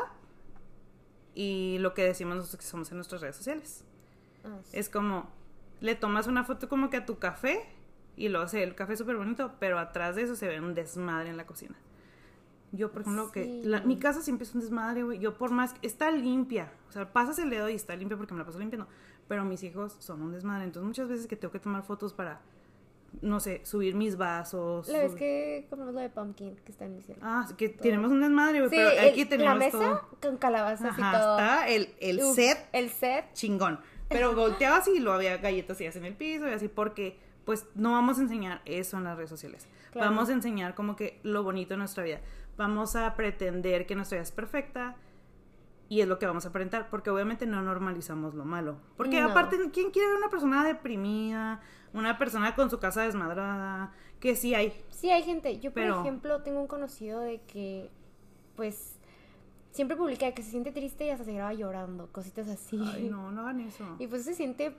y 1.35 1.79
lo 1.79 1.95
que 1.95 2.03
decimos 2.05 2.37
nosotros 2.37 2.61
que 2.65 2.67
somos 2.67 2.91
en 2.91 2.97
nuestras 2.97 3.21
redes 3.21 3.37
sociales. 3.37 3.85
Ah. 4.45 4.59
Es 4.73 4.89
como, 4.89 5.31
le 5.81 5.95
tomas 5.95 6.27
una 6.27 6.45
foto 6.45 6.69
como 6.69 6.91
que 6.91 6.97
a 6.97 7.07
tu 7.07 7.19
café 7.19 7.67
y 8.21 8.29
lo 8.29 8.41
hace 8.43 8.63
el 8.63 8.75
café 8.75 8.97
súper 8.97 9.17
bonito, 9.17 9.53
pero 9.59 9.79
atrás 9.79 10.15
de 10.17 10.23
eso 10.23 10.37
se 10.37 10.47
ve 10.47 10.61
un 10.61 10.75
desmadre 10.75 11.31
en 11.31 11.37
la 11.37 11.47
cocina. 11.47 11.75
Yo, 12.73 12.93
por 12.93 13.03
ejemplo, 13.03 13.33
que 13.33 13.43
Sí. 13.45 13.63
la- 13.65 13.81
mi 13.81 13.99
casa 13.99 14.23
siempre 14.23 14.45
es 14.47 14.55
un 14.55 14.61
desmadre, 14.61 15.03
güey. 15.03 15.19
Yo 15.19 15.37
por 15.37 15.51
más 15.51 15.73
que 15.75 15.87
está 15.87 16.11
limpia, 16.13 16.71
o 16.89 16.93
sea, 16.93 17.13
pasas 17.13 17.39
el 17.41 17.51
dedo 17.51 17.69
y 17.69 17.75
está 17.75 17.97
limpia 17.97 18.17
porque 18.17 18.33
me 18.33 18.39
la 18.41 18.47
paso 18.47 18.59
limpiando, 18.61 18.87
pero 19.27 19.45
mis 19.45 19.63
hijos 19.65 19.97
son 19.99 20.23
un 20.23 20.33
desmadre. 20.33 20.65
Entonces 20.65 20.87
muchas 20.87 21.09
veces 21.09 21.27
que 21.27 21.35
tengo 21.35 21.51
que 21.51 21.59
tomar 21.59 21.83
fotos 21.83 22.13
para, 22.13 22.41
no 23.23 23.41
sé, 23.41 23.61
subir 23.65 23.97
mis 23.97 24.17
vasos. 24.17 24.87
La 24.89 24.99
vez 25.01 25.11
sub- 25.11 25.19
que 25.19 25.67
compramos 25.69 25.95
lo 25.95 26.01
de 26.01 26.11
pumpkin, 26.11 26.55
que 26.65 26.71
está 26.71 26.85
en 26.85 26.95
mi 26.95 27.03
cielo. 27.03 27.21
Ah, 27.25 27.49
que 27.57 27.71
tenemos 27.71 28.13
un 28.13 28.21
desmadre, 28.21 28.59
güey, 28.61 28.71
Sí, 28.71 28.77
pero 28.77 28.91
el- 28.91 29.09
aquí 29.11 29.25
tenemos 29.25 29.53
la 29.55 29.59
mesa 29.59 29.79
todo. 29.79 30.09
con 30.23 30.37
calabazas 30.37 30.97
y 30.97 31.01
Ajá, 31.01 31.19
todo. 31.21 31.39
está 31.39 31.69
el, 31.69 31.95
el 32.01 32.23
Uf, 32.23 32.35
set 32.37 32.69
El 32.73 32.91
set. 32.91 33.33
chingón. 33.33 33.81
Pero 34.09 34.33
volteabas 34.37 34.87
y 34.87 35.01
lo 35.01 35.13
había 35.13 35.39
galletas 35.39 35.81
y 35.81 35.87
en 35.87 36.05
el 36.05 36.15
piso 36.15 36.47
y 36.49 36.53
así 36.53 36.69
porque 36.69 37.19
pues 37.45 37.67
no 37.75 37.93
vamos 37.93 38.19
a 38.19 38.23
enseñar 38.23 38.63
eso 38.65 38.97
en 38.99 39.05
las 39.05 39.17
redes 39.17 39.31
sociales. 39.31 39.67
Claro. 39.93 40.11
Vamos 40.11 40.29
a 40.29 40.33
enseñar 40.33 40.75
como 40.75 40.97
que 40.97 41.21
lo 41.23 41.43
bonito 41.43 41.75
de 41.75 41.79
nuestra 41.79 42.05
vida. 42.05 42.21
Vamos 42.57 42.97
a 42.97 43.15
pretender 43.15 43.87
que 43.87 43.95
nuestra 43.97 44.17
vida 44.17 44.23
es 44.23 44.33
perfecta 44.33 44.97
y 45.89 46.03
es 46.03 46.09
lo 46.09 46.19
que 46.19 46.27
vamos 46.27 46.45
a 46.47 46.51
aparentar 46.51 46.89
porque 46.91 47.11
obviamente 47.11 47.47
no 47.47 47.63
normalizamos 47.63 48.35
lo 48.35 48.45
malo. 48.45 48.77
Porque 48.97 49.21
No. 49.21 49.31
aparte, 49.31 49.57
¿quién 49.73 49.91
quiere 49.91 50.09
ver 50.09 50.19
una 50.19 50.29
persona 50.31 50.65
deprimida? 50.65 51.61
Una 51.93 52.19
persona 52.19 52.55
con 52.55 52.71
su 52.71 52.79
casa 52.79 53.03
desmadrada? 53.03 53.93
Que 54.21 54.37
sí 54.37 54.55
hay. 54.55 54.73
Sí, 54.91 55.11
hay 55.11 55.23
gente. 55.23 55.59
Yo, 55.59 55.71
por 55.73 55.83
Pero- 55.83 56.01
ejemplo, 56.03 56.43
tengo 56.43 56.61
un 56.61 56.69
conocido 56.69 57.21
de 57.21 57.41
que, 57.43 57.91
pues, 58.55 58.99
siempre 59.73 59.97
publica 59.97 60.31
que 60.33 60.43
se 60.43 60.51
siente 60.51 60.71
triste 60.73 61.07
y 61.07 61.11
hasta 61.11 61.25
se 61.25 61.33
graba 61.33 61.55
llorando, 61.55 62.09
cositas 62.13 62.49
así. 62.49 62.79
Ay, 62.95 63.09
no, 63.09 63.33
no 63.33 63.41
hagan 63.41 63.61
eso. 63.61 63.97
Y 63.99 64.07
pues 64.07 64.25
se 64.25 64.35
siente. 64.35 64.75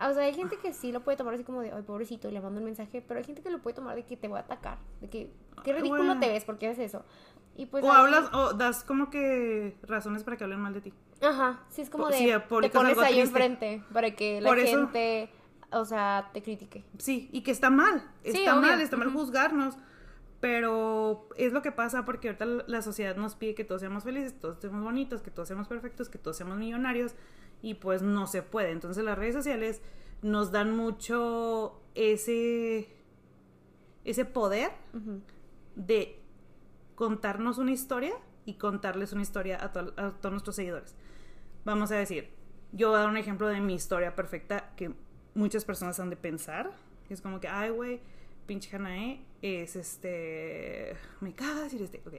O 0.00 0.14
sea, 0.14 0.24
hay 0.24 0.34
gente 0.34 0.56
que 0.58 0.72
sí 0.72 0.92
lo 0.92 1.00
puede 1.00 1.16
tomar 1.16 1.34
así 1.34 1.44
como 1.44 1.60
de, 1.60 1.72
ay, 1.72 1.82
pobrecito, 1.82 2.28
y 2.28 2.32
le 2.32 2.40
mando 2.40 2.58
un 2.60 2.64
mensaje, 2.64 3.02
pero 3.06 3.18
hay 3.18 3.24
gente 3.24 3.42
que 3.42 3.50
lo 3.50 3.60
puede 3.60 3.74
tomar 3.74 3.96
de 3.96 4.04
que 4.04 4.16
te 4.16 4.28
voy 4.28 4.36
a 4.38 4.42
atacar, 4.42 4.78
de 5.00 5.08
que, 5.08 5.30
qué 5.64 5.72
Ay, 5.72 5.80
ridículo 5.80 6.18
te 6.20 6.28
ves, 6.28 6.44
porque 6.44 6.68
haces 6.68 6.86
eso? 6.86 7.04
Y 7.56 7.66
pues. 7.66 7.82
o 7.84 7.90
hablas, 7.92 8.32
o 8.32 8.52
das 8.54 8.84
como 8.84 9.10
que 9.10 9.76
razones 9.82 10.22
para 10.22 10.36
que 10.36 10.44
hablen 10.44 10.60
mal 10.60 10.72
de 10.74 10.80
ti. 10.82 10.92
Ajá, 11.20 11.60
sí, 11.68 11.82
es 11.82 11.90
como 11.90 12.08
de. 12.08 12.16
sí, 12.16 12.26
te 12.26 12.70
pones 12.70 12.98
ahí 12.98 13.18
enfrente 13.20 13.82
para 13.92 14.12
que 14.14 14.40
la 14.40 14.48
Por 14.48 14.58
eso- 14.60 14.78
gente, 14.78 15.30
o 15.72 15.84
sea, 15.84 16.30
te 16.32 16.42
critique. 16.42 16.84
Sí, 16.98 17.28
y 17.32 17.42
que 17.42 17.50
está 17.50 17.68
mal, 17.70 18.00
Sí, 18.22 18.30
está 18.38 18.56
obvio. 18.56 18.68
mal, 18.70 18.80
está 18.80 18.96
mal 18.96 19.12
juzgarnos, 19.12 19.76
pero 20.40 21.28
es 21.36 21.52
lo 21.52 21.62
que 21.62 21.72
pasa 21.72 22.04
porque 22.04 22.28
ahorita 22.28 22.44
la 22.68 22.82
sociedad 22.82 23.16
nos 23.16 23.34
pide 23.34 23.54
que 23.56 23.64
todos 23.64 23.80
seamos 23.80 24.04
felices, 24.04 24.38
todos 24.38 24.58
seamos 24.60 24.84
bonitos, 24.84 25.20
que 25.22 25.30
todos 25.32 25.48
seamos 25.48 25.66
perfectos, 25.66 26.08
que 26.08 26.18
todos 26.18 26.36
seamos 26.36 26.58
millonarios 26.58 27.14
y 27.62 27.74
pues 27.74 28.02
no 28.02 28.26
se 28.26 28.42
puede. 28.42 28.70
Entonces 28.70 29.04
las 29.04 29.18
redes 29.18 29.34
sociales 29.34 29.80
nos 30.22 30.50
dan 30.52 30.76
mucho 30.76 31.80
ese 31.94 32.88
ese 34.04 34.24
poder 34.24 34.70
de 35.74 36.18
contarnos 36.94 37.58
una 37.58 37.72
historia 37.72 38.12
y 38.46 38.54
contarles 38.54 39.12
una 39.12 39.22
historia 39.22 39.62
a, 39.62 39.72
to- 39.72 39.92
a 39.96 40.10
todos 40.12 40.32
nuestros 40.32 40.56
seguidores. 40.56 40.94
Vamos 41.64 41.92
a 41.92 41.96
decir, 41.96 42.30
yo 42.72 42.88
voy 42.88 42.96
a 42.96 43.00
dar 43.00 43.10
un 43.10 43.16
ejemplo 43.18 43.48
de 43.48 43.60
mi 43.60 43.74
historia 43.74 44.14
perfecta 44.16 44.72
que 44.76 44.92
muchas 45.34 45.64
personas 45.64 46.00
han 46.00 46.08
de 46.10 46.16
pensar. 46.16 46.72
Es 47.10 47.20
como 47.20 47.38
que, 47.40 47.48
ay, 47.48 47.70
güey, 47.70 48.00
pinche 48.46 48.74
Hanae 48.74 49.24
es 49.42 49.76
este. 49.76 50.96
Me 51.20 51.34
caga 51.34 51.62
decir 51.64 51.82
este. 51.82 52.02
Ok. 52.06 52.14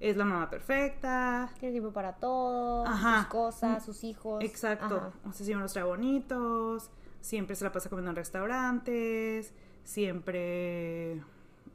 Es 0.00 0.16
la 0.16 0.24
mamá 0.24 0.50
perfecta. 0.50 1.50
Tiene 1.58 1.72
tiempo 1.72 1.92
para 1.92 2.14
todo, 2.14 2.86
Ajá. 2.86 3.18
sus 3.20 3.26
cosas, 3.28 3.84
sus 3.84 4.04
hijos. 4.04 4.42
Exacto. 4.44 4.96
Ajá. 4.96 5.12
O 5.28 5.32
sea, 5.32 5.44
siempre 5.46 5.62
los 5.62 5.72
trae 5.72 5.84
bonitos, 5.84 6.90
siempre 7.20 7.56
se 7.56 7.64
la 7.64 7.72
pasa 7.72 7.88
comiendo 7.88 8.10
en 8.10 8.16
restaurantes, 8.16 9.52
siempre, 9.84 11.22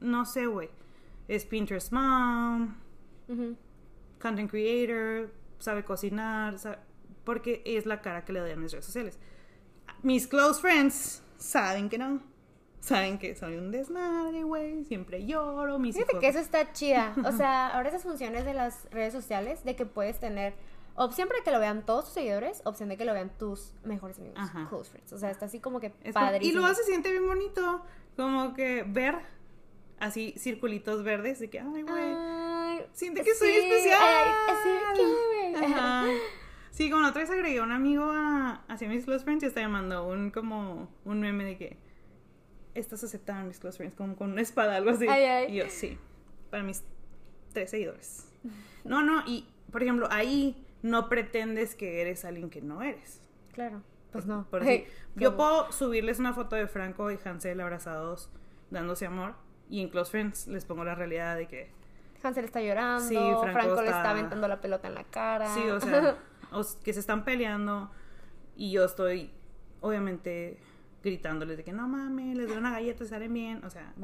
no 0.00 0.24
sé, 0.24 0.46
güey, 0.46 0.70
es 1.28 1.44
Pinterest 1.44 1.92
mom, 1.92 2.74
content 4.20 4.50
creator, 4.50 5.32
sabe 5.58 5.84
cocinar, 5.84 6.58
sabe- 6.58 6.78
porque 7.24 7.62
es 7.64 7.86
la 7.86 8.00
cara 8.00 8.24
que 8.24 8.32
le 8.32 8.40
doy 8.40 8.50
a 8.52 8.56
mis 8.56 8.72
redes 8.72 8.84
sociales. 8.86 9.18
Mis 10.02 10.26
close 10.26 10.60
friends 10.60 11.22
saben 11.36 11.88
que 11.88 11.98
no. 11.98 12.20
Saben 12.80 13.18
que 13.18 13.34
soy 13.34 13.56
un 13.56 13.70
desmadre, 13.70 14.42
güey. 14.42 14.84
Siempre 14.84 15.24
lloro. 15.26 15.78
Mis 15.78 15.94
Fíjate 15.94 16.12
hijos- 16.12 16.20
que 16.20 16.28
eso 16.28 16.38
está 16.38 16.72
chida. 16.72 17.14
O 17.24 17.32
sea, 17.36 17.68
ahora 17.68 17.88
esas 17.90 18.02
funciones 18.02 18.44
de 18.44 18.54
las 18.54 18.90
redes 18.90 19.12
sociales, 19.12 19.64
de 19.64 19.76
que 19.76 19.84
puedes 19.86 20.18
tener 20.18 20.54
opción 20.96 21.28
para 21.28 21.42
que 21.42 21.50
lo 21.50 21.60
vean 21.60 21.84
todos 21.86 22.06
tus 22.06 22.14
seguidores, 22.14 22.62
opción 22.64 22.88
de 22.88 22.96
que 22.96 23.04
lo 23.04 23.12
vean 23.12 23.30
tus 23.38 23.74
mejores 23.84 24.18
amigos, 24.18 24.38
Ajá. 24.38 24.66
close 24.68 24.90
friends. 24.90 25.12
O 25.12 25.18
sea, 25.18 25.30
está 25.30 25.46
así 25.46 25.60
como 25.60 25.78
que 25.80 25.92
Es 26.02 26.14
como- 26.14 26.30
y 26.40 26.52
luego 26.52 26.74
se 26.74 26.84
siente 26.84 27.10
bien 27.10 27.26
bonito. 27.26 27.82
Como 28.16 28.54
que 28.54 28.82
ver 28.86 29.14
así 29.98 30.34
circulitos 30.38 31.02
verdes 31.04 31.38
de 31.38 31.50
que, 31.50 31.60
ay, 31.60 31.82
güey. 31.82 32.86
Siente 32.92 33.22
que 33.22 33.34
soy 33.34 33.50
especial. 33.50 33.98
ay, 34.02 34.54
sí, 34.62 34.70
qué 34.96 35.02
güey. 35.60 35.72
Ajá. 35.72 36.04
Sí, 36.70 36.88
como 36.88 37.02
la 37.02 37.08
otra 37.10 37.20
vez 37.22 37.30
agregué 37.30 37.58
a 37.58 37.62
un 37.64 37.72
amigo 37.72 38.04
a, 38.04 38.64
hacia 38.68 38.88
mis 38.88 39.04
close 39.04 39.22
friends 39.24 39.44
y 39.44 39.50
me 39.54 39.68
mandó 39.68 40.06
un 40.08 40.30
como 40.30 40.88
un 41.04 41.20
meme 41.20 41.44
de 41.44 41.58
que 41.58 41.76
estas 42.74 43.02
aceptaban 43.04 43.48
mis 43.48 43.58
close 43.58 43.76
friends, 43.78 43.94
como 43.96 44.16
con 44.16 44.32
una 44.32 44.42
espada, 44.42 44.76
algo 44.76 44.90
así. 44.90 45.06
Ay, 45.08 45.22
ay. 45.24 45.52
Y 45.52 45.56
yo, 45.58 45.64
sí, 45.68 45.98
para 46.50 46.62
mis 46.62 46.82
tres 47.52 47.70
seguidores. 47.70 48.26
No, 48.84 49.02
no, 49.02 49.22
y 49.26 49.48
por 49.70 49.82
ejemplo, 49.82 50.08
ahí 50.10 50.66
no 50.82 51.08
pretendes 51.08 51.74
que 51.74 52.00
eres 52.00 52.24
alguien 52.24 52.48
que 52.50 52.62
no 52.62 52.82
eres. 52.82 53.20
Claro, 53.52 53.82
pues 54.12 54.26
no. 54.26 54.46
Por 54.50 54.62
así, 54.62 54.84
yo 55.16 55.36
puedo 55.36 55.70
subirles 55.72 56.18
una 56.18 56.32
foto 56.32 56.56
de 56.56 56.66
Franco 56.66 57.10
y 57.10 57.18
Hansel 57.24 57.60
abrazados, 57.60 58.30
dándose 58.70 59.06
amor, 59.06 59.34
y 59.68 59.80
en 59.82 59.88
Close 59.88 60.10
Friends 60.10 60.46
les 60.48 60.64
pongo 60.64 60.84
la 60.84 60.94
realidad 60.94 61.36
de 61.36 61.46
que 61.48 61.70
Hansel 62.22 62.44
está 62.44 62.60
llorando, 62.62 63.08
Sí, 63.08 63.14
Franco 63.14 63.52
Franco, 63.52 63.82
le 63.82 63.88
está- 63.88 64.10
aventando 64.10 64.46
la 64.48 64.60
pelota 64.60 64.88
en 64.88 64.94
la 64.94 65.04
cara. 65.04 65.52
Sí, 65.54 65.62
o 65.68 65.80
sea, 65.80 66.16
que 66.84 66.92
se 66.92 67.00
están 67.00 67.24
peleando 67.24 67.90
y 68.56 68.72
yo 68.72 68.84
estoy, 68.84 69.30
obviamente, 69.80 70.58
gritándoles 71.02 71.56
de 71.56 71.64
que 71.64 71.72
no 71.72 71.88
mames, 71.88 72.36
les 72.36 72.48
doy 72.48 72.58
una 72.58 72.70
galleta 72.72 73.04
y 73.04 73.06
salen 73.06 73.32
bien. 73.32 73.64
O 73.64 73.70
sea, 73.70 73.94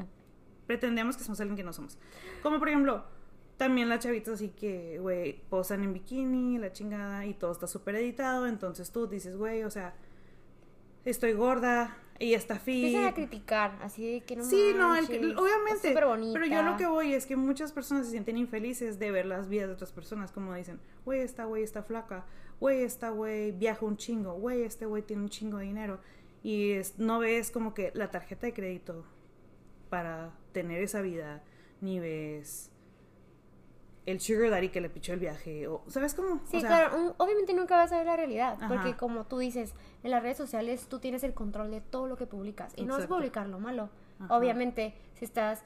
pretendemos 0.65 1.17
que 1.17 1.23
somos 1.23 1.39
alguien 1.39 1.57
que 1.57 1.63
no 1.63 1.73
somos. 1.73 1.97
Como 2.43 2.59
por 2.59 2.69
ejemplo, 2.69 3.05
también 3.57 3.89
las 3.89 3.99
chavitas 3.99 4.35
así 4.35 4.49
que, 4.49 4.99
güey, 4.99 5.41
posan 5.49 5.83
en 5.83 5.93
bikini, 5.93 6.57
la 6.57 6.71
chingada, 6.71 7.25
y 7.25 7.33
todo 7.33 7.51
está 7.51 7.67
súper 7.67 7.95
editado. 7.95 8.47
Entonces 8.47 8.91
tú 8.91 9.07
dices, 9.07 9.35
güey, 9.35 9.63
o 9.63 9.71
sea, 9.71 9.95
estoy 11.05 11.33
gorda, 11.33 11.97
ella 12.19 12.37
está 12.37 12.59
fit. 12.59 12.85
Empiezan 12.85 13.05
a 13.05 13.13
criticar, 13.13 13.79
así 13.81 14.13
de 14.13 14.21
que 14.21 14.35
no 14.35 14.43
Sí, 14.43 14.73
no, 14.75 14.95
el 14.95 15.03
manches, 15.03 15.37
obviamente. 15.37 15.91
Pero 15.93 16.45
yo 16.45 16.63
lo 16.63 16.77
que 16.77 16.85
voy 16.85 17.13
es 17.13 17.25
que 17.25 17.35
muchas 17.35 17.71
personas 17.71 18.05
se 18.05 18.11
sienten 18.11 18.37
infelices 18.37 18.99
de 18.99 19.11
ver 19.11 19.25
las 19.25 19.47
vidas 19.47 19.67
de 19.67 19.73
otras 19.73 19.91
personas, 19.91 20.31
como 20.31 20.53
dicen, 20.53 20.79
güey, 21.05 21.21
esta 21.21 21.45
güey 21.45 21.63
está 21.63 21.83
flaca, 21.83 22.25
güey, 22.59 22.83
esta 22.83 23.09
güey 23.09 23.51
viaja 23.51 23.85
un 23.85 23.97
chingo, 23.97 24.33
güey, 24.33 24.63
este 24.63 24.85
güey 24.85 25.03
tiene 25.03 25.23
un 25.23 25.29
chingo 25.29 25.57
de 25.57 25.65
dinero. 25.65 25.99
Y 26.43 26.71
es- 26.73 26.97
no 26.99 27.19
ves 27.19 27.51
como 27.51 27.73
que 27.73 27.91
la 27.93 28.09
tarjeta 28.11 28.45
de 28.47 28.53
crédito 28.53 29.05
para 29.89 30.31
tener 30.53 30.81
esa 30.81 31.01
vida, 31.01 31.43
ni 31.81 31.99
ves 31.99 32.71
el 34.05 34.21
sugar 34.21 34.49
daddy 34.51 34.69
que 34.69 34.79
le 34.79 34.89
pichó 34.89 35.11
el 35.13 35.19
viaje, 35.19 35.67
o, 35.67 35.83
¿sabes 35.87 36.13
cómo? 36.13 36.39
Sí, 36.45 36.57
O 36.57 36.59
sea, 36.61 36.69
claro, 36.69 36.97
un- 36.97 37.13
obviamente 37.17 37.53
nunca 37.53 37.75
vas 37.75 37.91
a 37.91 37.97
ver 37.97 38.05
la 38.05 38.15
realidad, 38.15 38.57
Ajá. 38.61 38.67
porque 38.69 38.95
como 38.95 39.25
tú 39.25 39.37
dices, 39.37 39.73
en 40.03 40.11
las 40.11 40.23
redes 40.23 40.37
sociales 40.37 40.87
tú 40.87 40.99
tienes 40.99 41.23
el 41.25 41.33
control 41.33 41.71
de 41.71 41.81
todo 41.81 42.07
lo 42.07 42.15
que 42.15 42.25
publicas 42.25 42.71
y 42.77 42.85
no 42.85 42.93
vas 42.95 43.03
a 43.03 43.07
publicar 43.09 43.47
lo 43.49 43.59
malo. 43.59 43.89
Ajá. 44.19 44.37
Obviamente, 44.37 44.93
si 45.15 45.25
estás 45.25 45.63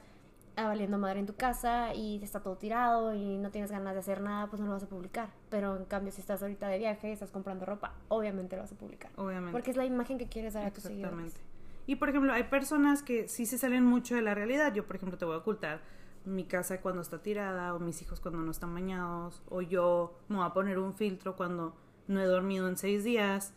valiendo 0.56 0.98
madre 0.98 1.20
en 1.20 1.26
tu 1.26 1.34
casa 1.34 1.94
y 1.94 2.22
está 2.22 2.40
todo 2.40 2.56
tirado 2.56 3.14
y 3.14 3.38
no 3.38 3.50
tienes 3.50 3.70
ganas 3.70 3.94
de 3.94 4.00
hacer 4.00 4.20
nada, 4.20 4.48
pues 4.48 4.60
no 4.60 4.66
lo 4.66 4.72
vas 4.72 4.82
a 4.82 4.88
publicar. 4.88 5.30
Pero 5.48 5.76
en 5.76 5.84
cambio, 5.84 6.12
si 6.12 6.20
estás 6.20 6.42
ahorita 6.42 6.68
de 6.68 6.78
viaje, 6.78 7.12
estás 7.12 7.30
comprando 7.30 7.64
ropa, 7.64 7.94
obviamente 8.08 8.56
lo 8.56 8.62
vas 8.62 8.72
a 8.72 8.76
publicar. 8.76 9.10
Obviamente. 9.16 9.52
Porque 9.52 9.70
es 9.70 9.76
la 9.76 9.84
imagen 9.84 10.18
que 10.18 10.26
quieres 10.26 10.54
dar 10.54 10.66
a 10.66 10.70
tus 10.70 10.84
seguidores. 10.84 11.12
Exactamente. 11.12 11.52
Y 11.86 11.96
por 11.96 12.08
ejemplo, 12.08 12.32
hay 12.32 12.44
personas 12.44 13.02
que 13.02 13.28
sí 13.28 13.46
se 13.46 13.58
salen 13.58 13.84
mucho 13.84 14.14
de 14.14 14.22
la 14.22 14.34
realidad. 14.34 14.72
Yo, 14.72 14.86
por 14.86 14.96
ejemplo, 14.96 15.18
te 15.18 15.24
voy 15.24 15.34
a 15.34 15.38
ocultar 15.38 15.80
mi 16.24 16.44
casa 16.44 16.80
cuando 16.80 17.02
está 17.02 17.20
tirada, 17.22 17.74
o 17.74 17.80
mis 17.80 18.00
hijos 18.02 18.20
cuando 18.20 18.40
no 18.40 18.50
están 18.50 18.72
bañados, 18.72 19.42
o 19.48 19.62
yo 19.62 20.16
me 20.28 20.36
voy 20.36 20.46
a 20.46 20.52
poner 20.52 20.78
un 20.78 20.94
filtro 20.94 21.36
cuando 21.36 21.74
no 22.06 22.20
he 22.20 22.26
dormido 22.26 22.68
en 22.68 22.76
seis 22.76 23.02
días, 23.02 23.52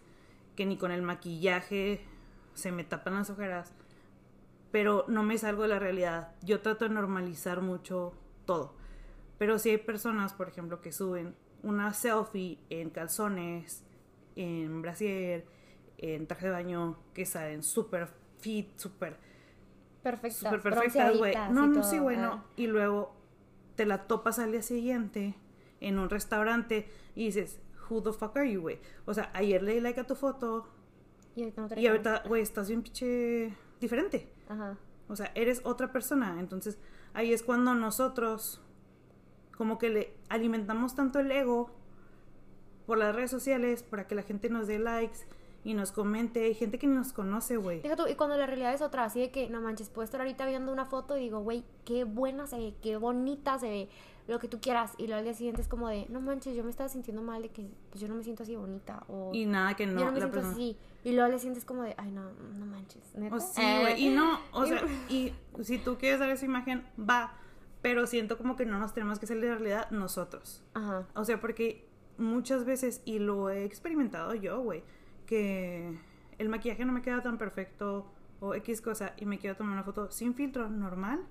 que 0.56 0.66
ni 0.66 0.78
con 0.78 0.92
el 0.92 1.02
maquillaje 1.02 2.04
se 2.54 2.72
me 2.72 2.84
tapan 2.84 3.16
las 3.16 3.30
ojeras. 3.30 3.74
Pero 4.76 5.06
no 5.08 5.24
me 5.24 5.38
salgo 5.38 5.62
de 5.62 5.70
la 5.70 5.80
realidad. 5.80 6.36
Yo 6.42 6.60
trato 6.60 6.84
de 6.84 6.94
normalizar 6.94 7.62
mucho 7.62 8.12
todo. 8.46 8.76
Pero 9.38 9.58
si 9.58 9.70
hay 9.70 9.78
personas, 9.78 10.34
por 10.34 10.50
ejemplo, 10.50 10.82
que 10.82 10.92
suben 10.92 11.34
una 11.64 11.94
selfie 11.94 12.60
en 12.70 12.90
calzones, 12.90 13.86
en 14.36 14.82
brasier, 14.82 15.46
en 15.98 16.28
traje 16.28 16.48
de 16.48 16.52
baño, 16.52 16.98
que 17.14 17.26
salen 17.26 17.64
súper 17.64 18.10
fit, 18.40 18.78
súper 18.78 19.16
Perfectas, 20.04 20.40
súper 20.40 20.62
perfectas, 20.62 21.18
güey. 21.20 21.34
No, 21.52 21.68
no, 21.68 21.80
todo, 21.80 21.84
sí, 21.90 21.98
güey, 21.98 22.18
no. 22.18 22.34
ah. 22.34 22.46
Y 22.58 22.68
luego 22.68 23.16
te 23.78 23.86
la 23.86 24.08
topas 24.08 24.40
al 24.40 24.52
día 24.52 24.62
siguiente 24.62 25.36
en 25.80 26.00
un 26.00 26.10
restaurante 26.10 26.92
y 27.16 27.28
dices, 27.28 27.62
who 27.90 28.04
the 28.04 28.12
fuck 28.12 28.36
are 28.36 28.52
you, 28.52 28.60
güey? 28.60 28.82
O 29.06 29.14
sea, 29.14 29.32
ayer 29.36 29.64
le 29.64 29.76
di 29.76 29.80
like 29.80 30.02
a 30.02 30.04
tu 30.06 30.16
foto 30.16 30.68
Y 31.34 31.88
ahorita 31.88 32.24
no 32.24 32.28
güey, 32.28 32.42
estás 32.42 32.68
bien 32.68 32.82
pinche 32.82 33.54
diferente. 33.80 34.35
Ajá. 34.50 34.78
O 35.08 35.16
sea, 35.16 35.32
eres 35.36 35.62
otra 35.66 35.92
persona. 35.92 36.38
Entonces, 36.40 36.78
ahí 37.14 37.32
es 37.34 37.44
cuando 37.44 37.74
nosotros 37.76 38.62
como 39.58 39.78
que 39.78 39.90
le 39.90 40.14
alimentamos 40.30 40.96
tanto 40.96 41.20
el 41.20 41.32
ego 41.32 41.70
por 42.86 42.98
las 42.98 43.16
redes 43.16 43.32
sociales 43.32 43.84
para 43.84 44.08
que 44.08 44.16
la 44.16 44.22
gente 44.24 44.50
nos 44.50 44.68
dé 44.68 44.80
likes 44.80 45.20
y 45.64 45.74
nos 45.74 45.92
comente. 45.92 46.44
Hay 46.46 46.54
gente 46.54 46.78
que 46.78 46.86
ni 46.88 46.96
nos 46.96 47.14
conoce, 47.14 47.58
güey. 47.58 47.82
Deja 47.82 47.96
tú, 47.96 48.04
y 48.08 48.16
cuando 48.16 48.38
la 48.38 48.46
realidad 48.46 48.74
es 48.74 48.82
otra, 48.82 49.06
así 49.06 49.20
de 49.20 49.32
que, 49.32 49.50
no 49.50 49.62
manches, 49.62 49.90
puedo 49.90 50.04
estar 50.04 50.22
ahorita 50.22 50.46
viendo 50.46 50.72
una 50.72 50.86
foto 50.86 51.18
y 51.18 51.22
digo, 51.22 51.40
güey, 51.40 51.64
qué 51.86 52.04
buena 52.04 52.46
se 52.46 52.58
ve, 52.58 52.76
qué 52.84 52.98
bonita 52.98 53.58
se 53.58 53.70
ve, 53.70 53.90
lo 54.28 54.38
que 54.40 54.48
tú 54.48 54.60
quieras. 54.62 54.94
Y 54.98 55.08
luego 55.08 55.20
al 55.20 55.24
día 55.24 55.34
siguiente 55.34 55.62
es 55.62 55.68
como 55.68 55.88
de, 55.88 56.06
no 56.10 56.22
manches, 56.22 56.56
yo 56.56 56.64
me 56.64 56.70
estaba 56.70 56.90
sintiendo 56.90 57.24
mal 57.24 57.42
de 57.42 57.50
que 57.50 57.68
pues 57.90 58.00
yo 58.02 58.08
no 58.08 58.14
me 58.16 58.24
siento 58.24 58.44
así 58.44 58.56
bonita. 58.56 59.04
O 59.08 59.32
Y 59.34 59.46
nada 59.46 59.76
que 59.76 59.88
no, 59.88 59.94
yo 60.00 60.06
no 60.06 60.12
me 60.12 60.20
la 60.20 60.26
siento 60.26 60.34
persona- 60.34 60.54
así. 60.54 60.78
Y 61.06 61.12
luego 61.12 61.26
al 61.26 61.32
día 61.32 61.38
siguiente 61.40 61.60
es 61.60 61.66
como 61.66 61.84
de, 61.84 61.94
ay, 62.00 62.10
no, 62.10 62.32
no 62.58 62.66
manches. 62.66 63.16
¿neta? 63.16 63.36
O 63.36 63.40
sí, 63.40 63.62
Eh, 63.62 63.80
güey. 63.82 64.06
Y 64.08 64.10
no, 64.10 64.40
o 64.52 64.66
sea, 64.66 64.82
y 65.10 65.34
si 65.62 65.78
tú 65.78 65.98
quieres 66.00 66.20
dar 66.20 66.32
esa 66.32 66.46
imagen, 66.46 66.84
va. 67.00 67.32
Pero 67.84 68.08
siento 68.08 68.40
como 68.40 68.56
que 68.56 68.66
no 68.66 68.80
nos 68.80 68.96
tenemos 68.96 69.20
que 69.20 69.28
salir 69.28 69.44
de 69.44 69.52
realidad 69.52 69.92
nosotros. 69.92 70.64
Ajá. 70.74 71.06
O 71.14 71.24
sea, 71.24 71.40
porque 71.40 71.88
muchas 72.18 72.66
veces, 72.66 73.04
y 73.06 73.20
lo 73.20 73.52
he 73.52 73.66
experimentado 73.66 74.34
yo, 74.34 74.60
güey, 74.62 74.84
que 75.28 75.96
el 76.40 76.50
maquillaje 76.50 76.84
no 76.86 76.92
me 76.92 77.04
queda 77.04 77.22
tan 77.22 77.38
perfecto 77.38 78.12
o 78.40 78.56
X 78.56 78.82
cosa 78.82 79.14
y 79.18 79.28
me 79.28 79.38
quiero 79.38 79.56
tomar 79.56 79.74
una 79.74 79.84
foto 79.84 80.10
sin 80.12 80.34
filtro, 80.34 80.72
normal. 80.72 81.24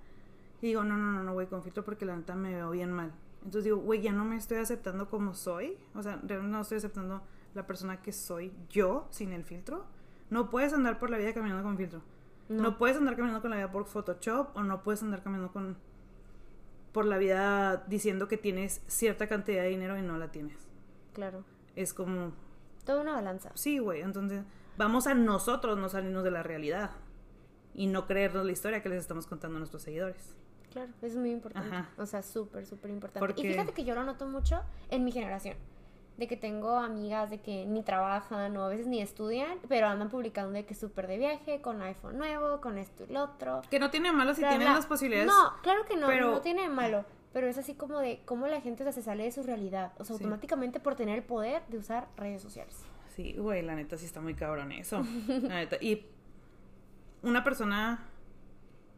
Y 0.62 0.68
digo, 0.68 0.84
no, 0.84 0.96
no, 0.96 1.10
no, 1.10 1.24
no, 1.24 1.32
güey, 1.32 1.48
con 1.48 1.64
filtro 1.64 1.84
porque 1.84 2.04
la 2.04 2.14
neta 2.14 2.36
me 2.36 2.54
veo 2.54 2.70
bien 2.70 2.92
mal. 2.92 3.12
Entonces 3.38 3.64
digo, 3.64 3.78
güey, 3.78 4.00
ya 4.02 4.12
no 4.12 4.24
me 4.24 4.36
estoy 4.36 4.58
aceptando 4.58 5.10
como 5.10 5.34
soy. 5.34 5.76
O 5.96 6.02
sea, 6.04 6.20
realmente 6.22 6.52
no 6.56 6.60
estoy 6.60 6.78
aceptando 6.78 7.22
la 7.54 7.66
persona 7.66 8.02
que 8.02 8.12
soy 8.12 8.52
yo 8.68 9.06
sin 9.10 9.32
el 9.32 9.44
filtro. 9.44 9.84
No 10.30 10.50
puedes 10.50 10.72
andar 10.72 10.98
por 10.98 11.10
la 11.10 11.18
vida 11.18 11.32
caminando 11.34 11.62
con 11.62 11.76
filtro. 11.76 12.02
No. 12.48 12.62
No. 12.62 12.78
puedes 12.78 12.96
andar 12.96 13.14
caminando 13.16 13.40
con 13.40 13.50
la 13.50 13.56
vida 13.56 13.70
por 13.72 13.86
Photoshop 13.86 14.56
o 14.56 14.62
no 14.62 14.82
puedes 14.82 15.02
andar 15.02 15.22
caminando 15.22 15.52
con 15.52 15.76
por 16.92 17.06
la 17.06 17.18
vida 17.18 17.84
diciendo 17.88 18.28
que 18.28 18.36
tienes 18.36 18.82
cierta 18.86 19.26
cantidad 19.26 19.62
de 19.62 19.68
dinero 19.70 19.98
y 19.98 20.02
no 20.02 20.16
la 20.16 20.30
tienes. 20.30 20.58
Claro. 21.12 21.44
Es 21.74 21.92
como, 21.92 22.32
Toda 22.84 23.02
una 23.02 23.14
balanza. 23.14 23.50
sí, 23.54 23.78
güey, 23.78 24.02
entonces 24.02 24.44
vamos 24.76 25.06
a 25.08 25.14
nosotros 25.14 25.76
no 25.76 25.88
salirnos 25.88 26.22
de 26.22 26.30
la 26.30 26.42
realidad 26.44 26.92
y 27.74 27.88
no 27.88 28.06
creernos 28.06 28.46
la 28.46 28.52
historia 28.52 28.80
que 28.82 28.88
les 28.88 29.00
estamos 29.00 29.26
contando 29.26 29.56
a 29.56 29.58
nuestros 29.58 29.82
seguidores. 29.82 30.36
Claro, 30.70 30.92
es 31.02 31.16
muy 31.16 31.30
importante. 31.32 31.68
Ajá. 31.74 31.88
O 31.98 32.06
sea, 32.06 32.22
súper, 32.22 32.64
súper 32.66 32.90
importante. 32.92 33.20
Porque- 33.26 33.42
Y 33.42 33.52
fíjate 33.52 33.72
que 33.72 33.84
yo 33.84 33.94
lo 33.96 34.04
noto 34.04 34.26
mucho 34.28 34.60
en 34.90 35.04
mi 35.04 35.10
generación. 35.10 35.56
De 36.16 36.28
que 36.28 36.36
tengo 36.36 36.76
amigas 36.78 37.28
de 37.30 37.40
que 37.40 37.66
ni 37.66 37.82
trabajan 37.82 38.56
o 38.56 38.62
a 38.64 38.68
veces 38.68 38.86
ni 38.86 39.00
estudian, 39.00 39.58
pero 39.68 39.88
andan 39.88 40.08
publicando 40.10 40.52
de 40.52 40.64
que 40.64 40.74
súper 40.74 41.08
de 41.08 41.18
viaje, 41.18 41.60
con 41.60 41.82
iPhone 41.82 42.16
nuevo, 42.18 42.60
con 42.60 42.78
esto 42.78 43.04
y 43.08 43.12
lo 43.12 43.24
otro. 43.24 43.62
Que 43.68 43.80
no 43.80 43.90
tiene 43.90 44.12
malo 44.12 44.32
si 44.34 44.40
Bla, 44.42 44.50
tienen 44.50 44.68
bla. 44.68 44.76
las 44.76 44.86
posibilidades. 44.86 45.26
No, 45.26 45.60
claro 45.62 45.84
que 45.86 45.96
no, 45.96 46.06
pero- 46.06 46.30
no 46.30 46.40
tiene 46.40 46.68
malo. 46.68 47.04
Pero 47.32 47.48
es 47.48 47.58
así 47.58 47.74
como 47.74 47.98
de 47.98 48.22
cómo 48.26 48.46
la 48.46 48.60
gente 48.60 48.84
o 48.84 48.86
sea, 48.86 48.92
se 48.92 49.02
sale 49.02 49.24
de 49.24 49.32
su 49.32 49.42
realidad. 49.42 49.90
O 49.98 50.04
sea, 50.04 50.16
Sí. 50.16 50.22
automáticamente 50.22 50.78
por 50.78 50.94
tener 50.94 51.16
el 51.18 51.24
poder 51.24 51.62
de 51.66 51.78
usar 51.78 52.06
redes 52.16 52.40
sociales. 52.40 52.84
Sí, 53.16 53.34
güey, 53.36 53.62
la 53.62 53.74
neta 53.74 53.98
sí 53.98 54.06
está 54.06 54.20
muy 54.20 54.34
cabrón 54.34 54.70
eso. 54.70 55.02
La 55.26 55.56
neta. 55.56 55.76
Y 55.80 56.06
una 57.22 57.42
persona, 57.42 58.06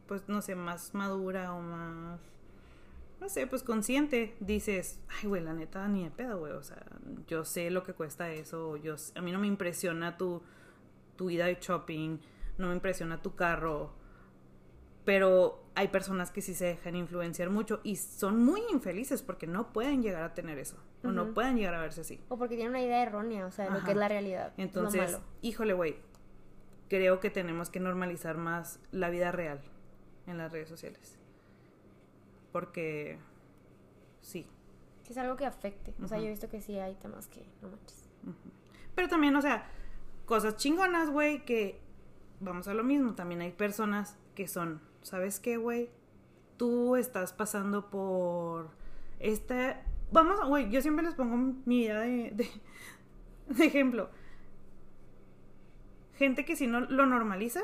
pues 0.06 0.28
no 0.28 0.42
sé, 0.42 0.54
más 0.54 0.92
madura 0.94 1.54
o 1.54 1.62
más 1.62 2.20
no 3.20 3.28
sé, 3.28 3.46
pues 3.46 3.62
consciente, 3.62 4.36
dices, 4.40 5.00
ay, 5.08 5.28
güey, 5.28 5.42
la 5.42 5.54
neta, 5.54 5.86
ni 5.88 6.04
de 6.04 6.10
pedo, 6.10 6.38
güey. 6.38 6.52
O 6.52 6.62
sea, 6.62 6.84
yo 7.26 7.44
sé 7.44 7.70
lo 7.70 7.82
que 7.82 7.94
cuesta 7.94 8.30
eso. 8.30 8.76
Yo, 8.76 8.96
a 9.14 9.20
mí 9.22 9.32
no 9.32 9.38
me 9.38 9.46
impresiona 9.46 10.16
tu, 10.16 10.42
tu 11.16 11.30
ida 11.30 11.46
de 11.46 11.58
shopping, 11.60 12.18
no 12.58 12.68
me 12.68 12.74
impresiona 12.74 13.22
tu 13.22 13.34
carro. 13.34 13.94
Pero 15.04 15.64
hay 15.74 15.88
personas 15.88 16.30
que 16.30 16.42
sí 16.42 16.54
se 16.54 16.66
dejan 16.66 16.96
influenciar 16.96 17.48
mucho 17.50 17.80
y 17.84 17.96
son 17.96 18.44
muy 18.44 18.60
infelices 18.70 19.22
porque 19.22 19.46
no 19.46 19.72
pueden 19.72 20.02
llegar 20.02 20.22
a 20.22 20.34
tener 20.34 20.58
eso. 20.58 20.76
O 21.04 21.08
no 21.08 21.32
pueden 21.34 21.56
llegar 21.56 21.74
a 21.74 21.80
verse 21.80 22.00
así. 22.00 22.20
O 22.28 22.36
porque 22.36 22.56
tienen 22.56 22.70
una 22.70 22.82
idea 22.82 23.02
errónea, 23.02 23.46
o 23.46 23.52
sea, 23.52 23.66
de 23.66 23.70
lo 23.70 23.84
que 23.84 23.92
es 23.92 23.96
la 23.96 24.08
realidad. 24.08 24.52
lo 24.56 24.64
Entonces, 24.64 25.12
malo. 25.12 25.24
híjole, 25.40 25.72
güey, 25.72 25.96
creo 26.88 27.20
que 27.20 27.30
tenemos 27.30 27.70
que 27.70 27.78
normalizar 27.78 28.36
más 28.36 28.80
la 28.90 29.08
vida 29.08 29.30
real 29.30 29.60
en 30.26 30.38
las 30.38 30.50
redes 30.50 30.68
sociales. 30.68 31.16
Porque, 32.56 33.18
sí. 34.22 34.46
Es 35.06 35.18
algo 35.18 35.36
que 35.36 35.44
afecte. 35.44 35.92
O 36.02 36.08
sea, 36.08 36.16
yo 36.16 36.24
he 36.24 36.30
visto 36.30 36.48
que 36.48 36.62
sí 36.62 36.78
hay 36.78 36.94
temas 36.94 37.26
que 37.26 37.44
no 37.60 37.68
manches. 37.68 38.08
Pero 38.94 39.08
también, 39.10 39.36
o 39.36 39.42
sea, 39.42 39.68
cosas 40.24 40.56
chingonas, 40.56 41.10
güey, 41.10 41.44
que 41.44 41.78
vamos 42.40 42.66
a 42.66 42.72
lo 42.72 42.82
mismo. 42.82 43.14
También 43.14 43.42
hay 43.42 43.52
personas 43.52 44.16
que 44.34 44.48
son, 44.48 44.80
¿sabes 45.02 45.38
qué, 45.38 45.58
güey? 45.58 45.90
Tú 46.56 46.96
estás 46.96 47.34
pasando 47.34 47.90
por 47.90 48.70
este... 49.20 49.76
Vamos, 50.10 50.42
güey, 50.48 50.70
yo 50.70 50.80
siempre 50.80 51.04
les 51.04 51.14
pongo 51.14 51.36
mi 51.36 51.80
vida 51.80 52.00
de, 52.00 52.30
de, 52.30 52.48
de 53.48 53.66
ejemplo. 53.66 54.08
Gente 56.14 56.46
que 56.46 56.56
si 56.56 56.66
no 56.66 56.80
lo 56.80 57.04
normaliza, 57.04 57.60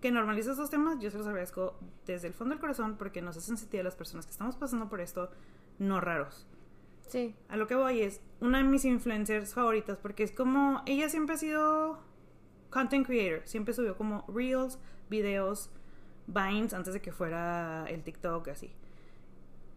que 0.00 0.10
normaliza 0.12 0.52
esos 0.52 0.70
temas, 0.70 0.98
yo 1.00 1.10
se 1.10 1.18
los 1.18 1.26
agradezco 1.26 1.78
desde 2.06 2.28
el 2.28 2.34
fondo 2.34 2.54
del 2.54 2.60
corazón 2.60 2.96
porque 2.96 3.22
nos 3.22 3.36
hacen 3.36 3.56
sentir 3.56 3.80
a 3.80 3.84
las 3.84 3.96
personas 3.96 4.26
que 4.26 4.32
estamos 4.32 4.56
pasando 4.56 4.88
por 4.88 5.00
esto 5.00 5.30
no 5.78 6.00
raros. 6.00 6.46
Sí. 7.08 7.34
A 7.48 7.56
lo 7.56 7.66
que 7.66 7.74
voy 7.74 8.02
es 8.02 8.20
una 8.40 8.58
de 8.58 8.64
mis 8.64 8.84
influencers 8.84 9.54
favoritas 9.54 9.98
porque 9.98 10.22
es 10.22 10.32
como 10.32 10.82
ella 10.86 11.08
siempre 11.08 11.34
ha 11.34 11.38
sido 11.38 11.98
content 12.70 13.06
creator, 13.06 13.42
siempre 13.46 13.74
subió 13.74 13.96
como 13.96 14.24
reels, 14.28 14.78
videos, 15.08 15.70
vines 16.26 16.74
antes 16.74 16.94
de 16.94 17.00
que 17.00 17.12
fuera 17.12 17.86
el 17.88 18.02
TikTok 18.02 18.48
así. 18.48 18.72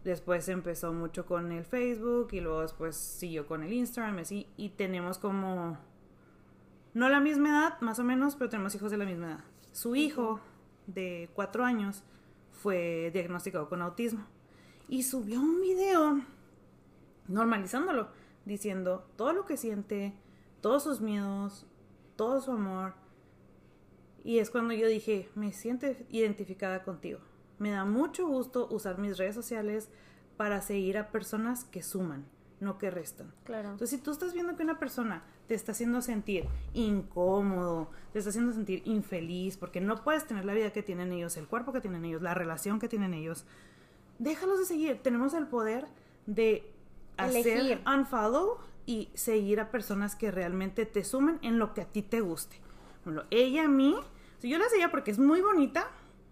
Después 0.04 0.48
empezó 0.48 0.92
mucho 0.92 1.26
con 1.26 1.52
el 1.52 1.64
Facebook 1.64 2.28
y 2.32 2.40
luego 2.40 2.62
después 2.62 2.96
siguió 2.96 3.46
con 3.46 3.62
el 3.62 3.72
Instagram 3.72 4.18
así 4.18 4.48
y 4.56 4.70
tenemos 4.70 5.18
como 5.18 5.78
no 6.94 7.08
la 7.08 7.20
misma 7.20 7.48
edad, 7.48 7.80
más 7.80 7.98
o 7.98 8.04
menos, 8.04 8.36
pero 8.36 8.50
tenemos 8.50 8.74
hijos 8.74 8.90
de 8.90 8.96
la 8.98 9.04
misma 9.04 9.26
edad. 9.28 9.44
Su 9.72 9.96
hijo 9.96 10.40
de 10.86 11.30
cuatro 11.34 11.64
años 11.64 12.04
fue 12.50 13.10
diagnosticado 13.12 13.68
con 13.68 13.82
autismo 13.82 14.26
y 14.88 15.04
subió 15.04 15.40
un 15.40 15.60
video 15.60 16.20
normalizándolo, 17.28 18.08
diciendo 18.44 19.08
todo 19.16 19.32
lo 19.32 19.46
que 19.46 19.56
siente, 19.56 20.14
todos 20.60 20.82
sus 20.84 21.00
miedos, 21.00 21.66
todo 22.16 22.40
su 22.40 22.52
amor. 22.52 22.94
Y 24.24 24.38
es 24.38 24.50
cuando 24.50 24.74
yo 24.74 24.86
dije, 24.86 25.30
me 25.34 25.52
siento 25.52 25.86
identificada 26.10 26.84
contigo. 26.84 27.20
Me 27.58 27.70
da 27.70 27.84
mucho 27.84 28.26
gusto 28.26 28.68
usar 28.70 28.98
mis 28.98 29.18
redes 29.18 29.34
sociales 29.34 29.88
para 30.36 30.60
seguir 30.60 30.98
a 30.98 31.10
personas 31.10 31.64
que 31.64 31.82
suman, 31.82 32.26
no 32.62 32.78
que 32.78 32.90
restan. 32.90 33.32
Claro. 33.44 33.70
Entonces, 33.70 33.90
si 33.90 33.98
tú 33.98 34.12
estás 34.12 34.32
viendo 34.32 34.56
que 34.56 34.62
una 34.62 34.78
persona 34.78 35.22
te 35.48 35.54
está 35.54 35.72
haciendo 35.72 36.00
sentir 36.00 36.46
incómodo, 36.72 37.90
te 38.12 38.20
está 38.20 38.30
haciendo 38.30 38.52
sentir 38.52 38.82
infeliz, 38.86 39.56
porque 39.56 39.80
no 39.80 40.02
puedes 40.02 40.26
tener 40.26 40.44
la 40.44 40.54
vida 40.54 40.72
que 40.72 40.82
tienen 40.82 41.12
ellos, 41.12 41.36
el 41.36 41.46
cuerpo 41.46 41.72
que 41.72 41.80
tienen 41.80 42.04
ellos, 42.04 42.22
la 42.22 42.34
relación 42.34 42.78
que 42.78 42.88
tienen 42.88 43.14
ellos, 43.14 43.44
déjalos 44.18 44.58
de 44.60 44.64
seguir. 44.64 45.02
Tenemos 45.02 45.34
el 45.34 45.46
poder 45.46 45.86
de 46.26 46.70
hacer 47.16 47.58
Elegir. 47.58 47.82
unfollow 47.86 48.58
y 48.86 49.10
seguir 49.14 49.60
a 49.60 49.70
personas 49.70 50.16
que 50.16 50.30
realmente 50.30 50.86
te 50.86 51.04
sumen 51.04 51.38
en 51.42 51.58
lo 51.58 51.74
que 51.74 51.82
a 51.82 51.84
ti 51.86 52.02
te 52.02 52.20
guste. 52.20 52.56
Ejemplo, 53.02 53.24
ella 53.30 53.64
a 53.64 53.68
mí, 53.68 53.96
si 54.38 54.48
yo 54.48 54.58
la 54.58 54.68
seguía 54.68 54.90
porque 54.90 55.10
es 55.10 55.18
muy 55.18 55.40
bonita 55.40 55.88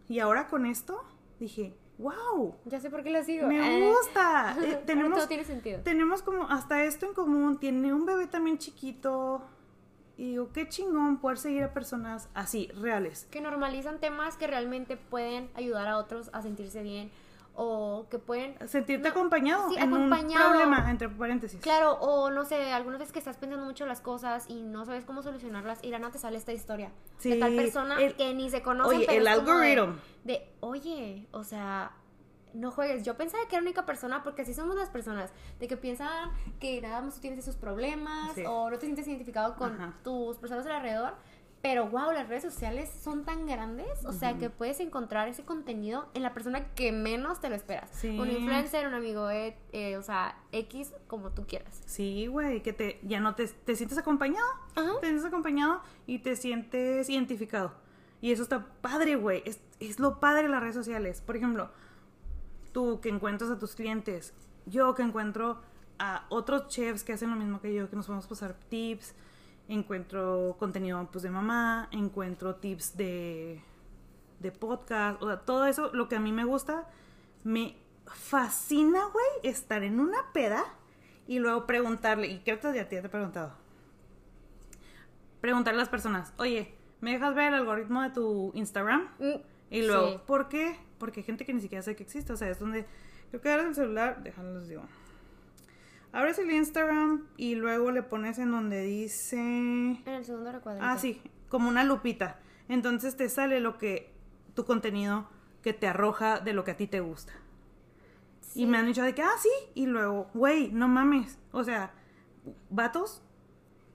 y 0.09 0.21
ahora 0.21 0.49
con 0.49 0.67
esto 0.67 1.05
dije, 1.39 1.75
wow, 2.01 2.55
Ya 2.65 2.81
sé 2.81 2.91
por 2.91 3.03
qué 3.03 3.11
la 3.11 3.23
sigo. 3.23 3.47
me 3.47 3.61
Ah. 3.61 3.91
gusta. 3.93 4.57
Eh, 4.65 4.83
tenemos 4.87 5.19
todo 5.19 5.29
tiene 5.29 5.45
sentido. 5.45 5.81
tenemos 5.83 6.23
como 6.23 6.45
hasta 6.49 6.85
esto 6.85 7.07
en 7.07 7.15
común. 7.15 7.59
Tiene 7.59 7.93
un 7.95 8.07
bebé 8.07 8.27
también 8.27 8.59
chiquito. 8.59 9.43
Y 10.17 10.31
digo, 10.33 10.53
qué 10.53 10.69
chingón 10.69 11.19
poder 11.19 11.39
seguir 11.39 11.63
a 11.63 11.73
personas 11.73 12.29
así, 12.35 12.69
reales. 12.79 13.27
Que 13.31 13.41
normalizan 13.41 14.01
temas 14.01 14.37
que 14.37 14.47
realmente 14.47 14.97
pueden 14.99 15.49
ayudar 15.55 15.89
a 15.89 15.97
otros 15.97 16.29
a 16.35 16.43
sentirse 16.43 16.83
bien 16.83 17.11
o 17.55 18.07
que 18.11 18.19
pueden 18.19 18.57
Sentirte 18.69 19.09
No, 19.09 19.15
acompañado 19.15 19.69
sí, 19.71 19.77
en 19.77 19.83
acompañado. 19.93 20.47
un 20.47 20.51
problema, 20.57 20.91
entre 20.91 21.09
paréntesis. 21.09 21.61
Claro, 21.61 21.93
o 22.01 22.31
no 22.31 22.45
sé, 22.45 22.73
algunas 22.73 22.99
veces 23.01 23.13
que 23.13 23.19
estás 23.19 23.37
pensando 23.37 23.65
mucho 23.65 23.87
las 23.87 24.01
cosas 24.01 24.45
y 24.49 24.63
no 24.63 24.85
sabes 24.85 25.05
cómo 25.05 25.23
solucionarlas 25.23 25.79
y 25.83 25.89
la 25.91 25.99
te 26.11 26.19
sale 26.19 26.37
esta 26.37 26.53
historia 26.53 26.91
de 27.23 27.37
tal 27.37 27.55
persona 27.57 28.01
el- 28.01 28.15
que 28.17 28.33
ni 28.35 28.51
se 28.51 28.63
conocen, 28.63 28.97
Oye, 28.99 29.07
pero 29.07 29.19
el 29.19 29.25
de- 29.25 29.31
algoritmo. 29.31 29.97
De, 30.25 30.49
oye, 30.61 31.27
o 31.33 31.45
sea, 31.45 31.93
no 32.53 32.71
juegues. 32.73 33.05
Yo 33.05 33.17
pensaba 33.17 33.45
que 33.45 33.55
era 33.57 33.63
la 33.63 33.69
única 33.69 33.87
persona 33.87 34.23
porque 34.25 34.43
así 34.43 34.55
somos 34.55 34.75
las 34.75 34.89
personas, 34.91 35.31
de 35.61 35.69
que 35.69 35.77
piensan 35.77 36.31
que 36.59 36.81
nada 36.81 37.01
más 37.01 37.15
tú 37.15 37.21
tienes 37.21 37.39
esos 37.39 37.57
problemas 37.57 38.33
Sí. 38.35 38.43
o 38.47 38.71
no 38.71 38.79
te 38.79 38.87
sientes 38.87 39.07
identificado 39.07 39.55
con 39.57 39.75
Ajá. 39.75 39.95
tus 40.03 40.37
personas 40.39 40.67
alrededor. 40.67 41.15
Pero 41.63 41.89
wow, 41.89 42.13
las 42.13 42.27
redes 42.29 42.43
sociales 42.43 42.91
son 43.03 43.25
tan 43.25 43.47
grandes, 43.47 44.05
o 44.07 44.13
sea, 44.13 44.39
que 44.39 44.49
puedes 44.49 44.81
encontrar 44.81 45.29
ese 45.29 45.45
contenido 45.45 46.09
en 46.15 46.23
la 46.23 46.33
persona 46.33 46.69
que 46.75 46.91
menos 46.91 47.41
te 47.41 47.51
lo 47.51 47.55
esperas. 47.55 47.91
Sí. 47.93 48.19
Un 48.19 48.31
influencer, 48.31 48.87
un 48.87 48.95
amigo, 48.95 49.29
eh, 49.29 49.59
eh, 49.73 49.99
o 49.99 50.03
sea, 50.03 50.39
X, 50.53 50.95
como 51.07 51.33
tú 51.33 51.47
quieras. 51.47 51.83
Sí, 51.85 52.29
güey, 52.29 52.63
que 52.63 52.73
te, 52.73 52.99
ya 53.03 53.21
no 53.21 53.35
te, 53.35 53.47
te 53.47 53.77
sientes 53.77 53.99
acompañado. 53.99 54.49
Ajá. 54.75 54.93
Te 55.01 55.09
sientes 55.09 55.27
acompañado 55.27 55.83
y 56.07 56.21
te 56.21 56.35
sientes 56.35 57.11
identificado. 57.11 57.75
Y 58.23 58.33
eso 58.33 58.43
está 58.43 58.67
padre, 58.81 59.17
güey. 59.17 59.43
Es, 59.45 59.61
es 59.81 59.99
lo 59.99 60.19
padre 60.19 60.45
de 60.45 60.49
las 60.49 60.63
redes 60.63 60.75
sociales. 60.75 61.21
Por 61.21 61.37
ejemplo, 61.37 61.71
tú 62.73 63.01
que 63.03 63.11
encuentras 63.11 63.51
a 63.51 63.59
tus 63.59 63.75
clientes, 63.75 64.33
yo 64.65 64.95
que 64.95 65.03
encuentro 65.03 65.61
a 65.99 66.25
otros 66.31 66.69
chefs 66.69 67.05
que 67.05 67.13
hacen 67.13 67.29
lo 67.29 67.37
mismo 67.37 67.61
que 67.61 67.75
yo, 67.75 67.91
que 67.91 67.97
nos 67.97 68.07
podemos 68.07 68.27
pasar 68.27 68.55
tips, 68.71 69.15
encuentro 69.71 70.57
contenido 70.59 71.09
pues 71.11 71.23
de 71.23 71.31
mamá, 71.31 71.89
encuentro 71.93 72.57
tips 72.57 72.97
de, 72.97 73.63
de 74.41 74.53
podcast, 74.53 75.23
o 75.23 75.27
sea, 75.27 75.41
todo 75.41 75.67
eso, 75.67 75.91
lo 75.93 76.09
que 76.09 76.17
a 76.17 76.21
mí 76.21 76.33
me 76.33 76.45
gusta, 76.45 76.89
me 77.45 77.77
fascina, 78.07 79.05
güey, 79.13 79.27
estar 79.53 79.83
en 79.83 80.01
una 80.01 80.19
peda 80.33 80.65
y 81.27 81.39
luego 81.39 81.67
preguntarle, 81.67 82.27
y 82.27 82.41
creo 82.41 82.59
que 82.61 82.75
ya 82.75 82.89
te, 82.89 82.97
ya 82.97 83.01
te 83.01 83.07
he 83.07 83.11
preguntado, 83.11 83.55
preguntarle 85.41 85.79
a 85.79 85.83
las 85.83 85.89
personas, 85.89 86.33
oye, 86.39 86.75
¿me 87.01 87.13
dejas 87.13 87.35
ver 87.35 87.49
el 87.49 87.55
algoritmo 87.55 88.03
de 88.03 88.11
tu 88.11 88.53
Instagram? 88.55 89.09
Mm, 89.19 89.41
Y 89.71 89.83
luego, 89.83 90.13
sí. 90.13 90.21
¿por 90.27 90.49
qué? 90.49 90.77
Porque 90.99 91.21
hay 91.21 91.25
gente 91.25 91.45
que 91.45 91.55
ni 91.55 91.61
siquiera 91.61 91.83
sabe 91.83 91.97
que 91.97 92.03
existe. 92.03 92.33
O 92.33 92.37
sea, 92.37 92.51
es 92.51 92.59
donde. 92.59 92.85
Creo 93.31 93.41
que 93.41 93.51
abres 93.51 93.69
el 93.69 93.75
celular, 93.75 94.23
déjalos 94.23 94.69
digo. 94.69 94.83
Abres 96.13 96.39
el 96.39 96.51
Instagram 96.51 97.27
y 97.37 97.55
luego 97.55 97.91
le 97.91 98.03
pones 98.03 98.39
en 98.39 98.51
donde 98.51 98.83
dice. 98.83 99.37
En 99.39 100.03
el 100.07 100.25
segundo 100.25 100.51
recuadrito. 100.53 100.85
Ah, 100.87 100.99
sí, 100.99 101.23
como 101.49 101.69
una 101.69 101.85
lupita. 101.85 102.41
Entonces 102.69 103.17
te 103.17 103.29
sale 103.29 103.61
lo 103.61 103.79
que. 103.79 104.13
tu 104.55 104.65
contenido 104.65 105.29
que 105.63 105.73
te 105.73 105.87
arroja 105.87 106.41
de 106.41 106.53
lo 106.53 106.65
que 106.65 106.73
a 106.73 106.77
ti 106.77 106.87
te 106.87 107.01
gusta. 107.01 107.33
Sí. 108.41 108.63
Y 108.63 108.67
me 108.67 108.79
han 108.79 108.87
dicho 108.87 109.03
de 109.03 109.15
que, 109.15 109.23
ah, 109.23 109.37
sí. 109.39 109.51
Y 109.75 109.87
luego, 109.87 110.29
güey, 110.35 110.73
no 110.73 110.89
mames. 110.89 111.39
O 111.53 111.63
sea, 111.63 111.93
vatos, 112.71 113.23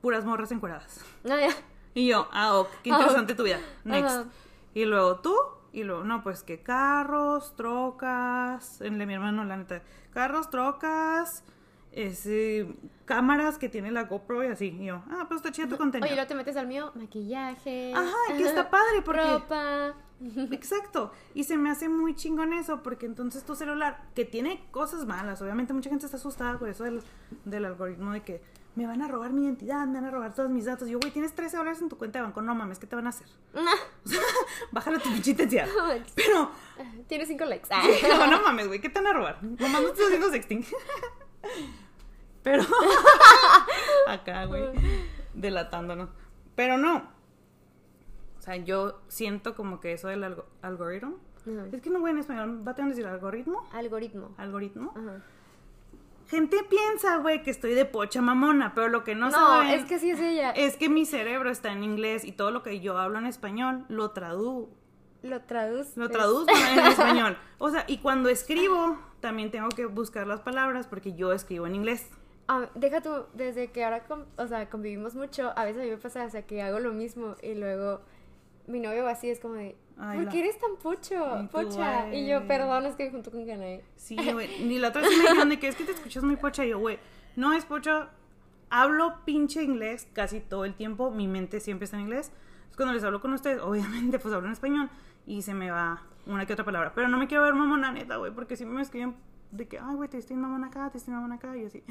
puras 0.02 0.24
morras 0.26 0.52
encueradas. 0.52 1.04
No, 1.24 1.38
ya. 1.38 1.50
Y 1.94 2.08
yo, 2.08 2.28
ah, 2.32 2.60
ok, 2.60 2.70
qué 2.84 2.92
Ah, 2.92 2.96
interesante 2.98 3.36
tu 3.36 3.44
vida. 3.44 3.60
Next. 3.84 4.28
Y 4.74 4.86
luego 4.86 5.20
tú, 5.22 5.34
y 5.72 5.84
luego, 5.84 6.04
no, 6.04 6.22
pues 6.24 6.44
que 6.44 6.62
carros, 6.62 7.56
trocas, 7.56 8.80
de 8.80 8.92
mi 8.92 9.14
hermano, 9.14 9.44
la 9.46 9.56
neta, 9.58 9.82
carros, 10.12 10.50
trocas, 10.50 11.44
ese, 11.96 12.68
cámaras 13.06 13.58
que 13.58 13.70
tiene 13.70 13.90
la 13.90 14.04
GoPro 14.04 14.44
y 14.44 14.48
así. 14.48 14.68
Y 14.68 14.86
yo, 14.86 15.02
ah, 15.10 15.26
pues 15.28 15.40
está 15.40 15.52
chido 15.52 15.70
tu 15.70 15.78
contenido. 15.78 16.06
Oye, 16.06 16.16
luego 16.16 16.28
te 16.28 16.36
metes 16.36 16.58
al 16.58 16.68
mío, 16.68 16.92
maquillaje. 16.94 17.94
Ajá, 17.96 18.36
que 18.36 18.44
está 18.44 18.70
padre 18.70 19.02
porque... 19.04 19.22
Ropa. 19.22 19.96
Exacto. 20.52 21.12
Y 21.34 21.46
se 21.46 21.58
me 21.58 21.70
hace 21.72 21.90
muy 21.90 22.16
chingón 22.16 22.54
eso, 22.54 22.84
porque 22.84 23.06
entonces 23.06 23.44
tu 23.44 23.56
celular, 23.56 24.02
que 24.14 24.26
tiene 24.26 24.66
cosas 24.72 25.06
malas, 25.06 25.42
obviamente 25.42 25.74
mucha 25.74 25.90
gente 25.90 26.06
está 26.06 26.18
asustada 26.18 26.60
por 26.60 26.70
eso 26.70 26.84
del, 26.84 27.02
del 27.46 27.66
algoritmo 27.66 28.12
de 28.12 28.24
que 28.24 28.42
me 28.76 28.86
van 28.86 29.02
a 29.02 29.08
robar 29.08 29.32
mi 29.32 29.46
identidad, 29.46 29.88
me 29.88 29.94
van 29.94 30.06
a 30.06 30.12
robar 30.12 30.34
todos 30.34 30.50
mis 30.50 30.66
datos. 30.66 30.90
Yo, 30.90 31.00
güey, 31.00 31.12
tienes 31.12 31.34
13 31.34 31.56
dólares 31.56 31.82
en 31.82 31.88
tu 31.88 31.98
cuenta 31.98 32.20
de 32.20 32.24
banco, 32.24 32.42
no 32.42 32.54
mames, 32.56 32.78
¿qué 32.78 32.88
te 32.88 32.96
van 32.98 33.08
a 33.08 33.10
hacer? 33.10 33.28
Bájale 34.72 35.00
tu 35.00 35.10
pinche 35.12 35.32
intensidad. 35.32 35.68
Pero, 36.14 36.52
Tiene 37.08 37.26
cinco 37.26 37.46
likes. 37.46 37.70
No, 38.18 38.28
no 38.28 38.42
mames, 38.42 38.68
güey, 38.68 38.82
¿qué 38.82 38.90
te 38.90 39.00
van 39.00 39.08
a 39.08 39.14
robar? 39.14 39.42
Nomás 39.42 39.82
no 39.82 39.88
estoy 39.88 40.06
haciendo 40.06 40.30
sexting. 40.30 40.66
Pero, 42.46 42.64
acá, 44.08 44.46
güey, 44.46 44.64
delatándonos. 45.34 46.10
Pero 46.56 46.78
no. 46.78 47.10
O 48.38 48.42
sea, 48.42 48.56
yo 48.58 49.02
siento 49.08 49.56
como 49.56 49.80
que 49.82 49.94
eso 49.94 50.08
del 50.08 50.24
algo- 50.24 50.46
algoritmo. 50.62 51.18
Es 51.72 51.82
que 51.82 51.90
no, 51.90 52.00
güey, 52.00 52.14
en 52.14 52.20
español 52.20 52.66
va 52.68 52.72
a 52.72 52.76
tener 52.76 52.92
que 52.92 52.96
decir 52.98 53.08
algoritmo. 53.12 53.68
Algoritmo. 53.74 54.34
Algoritmo. 54.38 54.94
Ajá. 54.96 55.22
Gente 56.28 56.58
piensa, 56.68 57.18
güey, 57.18 57.44
que 57.44 57.52
estoy 57.52 57.74
de 57.76 57.86
pocha 57.86 58.20
mamona, 58.22 58.74
pero 58.74 58.88
lo 58.88 59.04
que 59.04 59.14
no, 59.14 59.28
No, 59.28 59.32
saben 59.32 59.70
es 59.70 59.86
que 59.86 60.00
sí 60.00 60.10
es 60.10 60.20
ella. 60.20 60.52
es 60.52 60.76
que 60.76 60.90
mi 60.90 61.06
cerebro 61.06 61.52
está 61.52 61.72
en 61.72 61.84
inglés 61.84 62.26
y 62.26 62.32
todo 62.32 62.50
lo 62.50 62.64
que 62.64 62.80
yo 62.80 62.98
hablo 62.98 63.20
en 63.20 63.28
español 63.28 63.86
lo 63.90 64.10
traduzco. 64.12 64.72
Lo 65.22 65.42
traduces. 65.42 65.98
Lo 65.98 66.10
traduzco 66.10 66.52
en 66.56 66.80
español. 66.88 67.38
O 67.60 67.70
sea, 67.70 67.84
y 67.88 67.98
cuando 68.00 68.30
escribo, 68.30 68.98
también 69.20 69.50
tengo 69.52 69.70
que 69.70 69.86
buscar 69.86 70.26
las 70.28 70.42
palabras 70.42 70.88
porque 70.88 71.14
yo 71.14 71.32
escribo 71.32 71.66
en 71.68 71.76
inglés. 71.76 72.10
Deja 72.76 73.02
tú, 73.02 73.10
desde 73.34 73.72
que 73.72 73.84
ahora, 73.84 74.04
con- 74.04 74.26
o 74.38 74.48
sea, 74.48 74.70
convivimos 74.70 75.16
mucho, 75.16 75.52
a 75.56 75.66
veces 75.66 75.82
a 75.82 75.86
mí 75.86 75.92
me 75.92 75.98
pasa, 75.98 76.26
o 76.26 76.30
sea, 76.30 76.44
que 76.46 76.62
hago 76.62 76.80
lo 76.80 76.94
mismo 76.94 77.36
y 77.42 77.56
luego 77.56 78.02
mi 78.68 78.80
novio 78.80 79.08
así, 79.08 79.30
es 79.30 79.40
como 79.40 79.56
de, 79.56 79.76
Ay, 79.98 80.18
¿por 80.18 80.26
la- 80.26 80.32
qué 80.32 80.40
eres 80.42 80.60
tan 80.60 80.76
pucho, 80.76 81.26
Ay, 81.36 81.46
tú, 81.48 81.52
pocha? 81.52 82.14
Y 82.14 82.28
yo, 82.28 82.46
perdón, 82.48 82.86
es 82.86 82.96
que 82.96 83.10
junto 83.10 83.32
con 83.32 83.46
Ganae. 83.48 83.84
Sí, 83.96 84.16
güey. 84.32 84.64
Ni 84.66 84.78
la 84.80 84.90
otra 84.90 85.02
vez 85.02 85.10
me 85.12 85.18
dijeron 85.24 85.50
de 85.50 85.60
que 85.60 85.68
es 85.70 85.76
que 85.76 85.86
te 85.86 85.92
escuchas 85.94 86.24
muy 86.24 86.36
pocha. 86.36 86.66
Y 86.66 86.70
yo, 86.70 86.80
güey, 86.80 87.00
no 87.36 87.54
es 87.54 87.66
pocha. 87.66 88.10
Hablo 88.70 89.24
pinche 89.26 89.64
inglés 89.64 90.08
casi 90.14 90.40
todo 90.42 90.66
el 90.66 90.74
tiempo. 90.76 91.12
Mi 91.12 91.28
mente 91.28 91.60
siempre 91.60 91.86
está 91.86 91.98
en 91.98 92.04
inglés. 92.04 92.28
Entonces, 92.58 92.76
cuando 92.78 92.94
les 92.94 93.04
hablo 93.04 93.22
con 93.22 93.34
ustedes, 93.34 93.62
obviamente, 93.62 94.20
pues 94.20 94.34
hablo 94.34 94.48
en 94.48 94.54
español. 94.54 94.90
Y 95.26 95.42
se 95.44 95.54
me 95.54 95.72
va 95.72 96.04
una 96.26 96.46
que 96.46 96.54
otra 96.54 96.66
palabra. 96.66 96.92
Pero 96.94 97.08
no 97.08 97.18
me 97.18 97.28
quiero 97.28 97.44
ver 97.44 97.54
mamona, 97.54 97.92
neta, 97.92 98.18
güey. 98.18 98.32
Porque 98.34 98.56
si 98.58 98.66
me 98.66 98.82
escriben 98.82 99.16
de 99.52 99.68
que, 99.68 99.80
ay, 99.80 99.96
güey, 99.96 100.10
te 100.10 100.18
estoy 100.18 100.36
mamona 100.36 100.68
acá, 100.68 100.90
te 100.92 100.98
estoy 100.98 101.14
mamona 101.14 101.36
acá. 101.36 101.56
Y 101.56 101.66
así. 101.66 101.84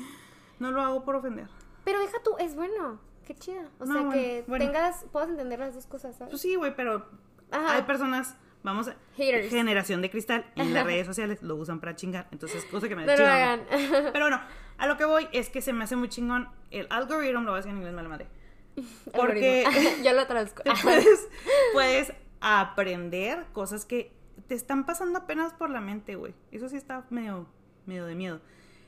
No 0.58 0.70
lo 0.70 0.80
hago 0.82 1.04
por 1.04 1.16
ofender. 1.16 1.46
Pero 1.84 2.00
deja 2.00 2.18
tú, 2.22 2.36
es 2.38 2.54
bueno, 2.54 2.98
qué 3.26 3.34
chida. 3.34 3.68
O 3.78 3.84
No, 3.84 3.92
sea, 3.92 4.02
bueno, 4.02 4.10
que 4.12 4.44
bueno. 4.46 4.64
tengas, 4.64 5.04
puedas 5.12 5.28
entender 5.28 5.58
las 5.58 5.74
dos 5.74 5.86
cosas, 5.86 6.16
¿sabes? 6.16 6.30
Pues 6.30 6.42
sí, 6.42 6.54
güey, 6.56 6.74
pero 6.74 7.06
Ajá. 7.50 7.74
hay 7.74 7.82
personas, 7.82 8.36
vamos 8.62 8.88
a... 8.88 8.96
Haters. 9.16 9.50
Generación 9.50 10.00
de 10.02 10.10
cristal 10.10 10.46
en 10.56 10.72
las 10.74 10.84
redes 10.84 11.06
sociales 11.06 11.42
lo 11.42 11.56
usan 11.56 11.80
para 11.80 11.94
chingar. 11.96 12.26
Entonces, 12.32 12.64
cosa 12.66 12.88
que 12.88 12.96
me 12.96 13.04
No 13.04 13.12
hagan. 13.12 13.64
Pero 14.12 14.24
bueno, 14.24 14.40
a 14.78 14.86
lo 14.86 14.96
que 14.96 15.04
voy 15.04 15.28
es 15.32 15.50
que 15.50 15.60
se 15.62 15.72
me 15.72 15.84
hace 15.84 15.96
muy 15.96 16.08
chingón 16.08 16.48
el 16.70 16.86
algoritmo, 16.90 17.40
lo 17.42 17.50
voy 17.50 17.54
a 17.54 17.56
decir 17.58 17.70
en 17.70 17.76
inglés, 17.78 17.94
mala 17.94 18.08
madre. 18.08 18.26
Porque 19.14 19.64
yo 20.02 20.12
lo 20.14 20.26
traduzco. 20.26 20.62
puedes, 20.82 21.28
puedes 21.72 22.12
aprender 22.40 23.44
cosas 23.52 23.84
que 23.84 24.12
te 24.48 24.54
están 24.54 24.84
pasando 24.84 25.18
apenas 25.20 25.52
por 25.54 25.70
la 25.70 25.80
mente, 25.80 26.16
güey. 26.16 26.34
Eso 26.50 26.68
sí 26.68 26.76
está 26.76 27.04
medio, 27.10 27.46
medio 27.86 28.04
de 28.06 28.14
miedo. 28.14 28.40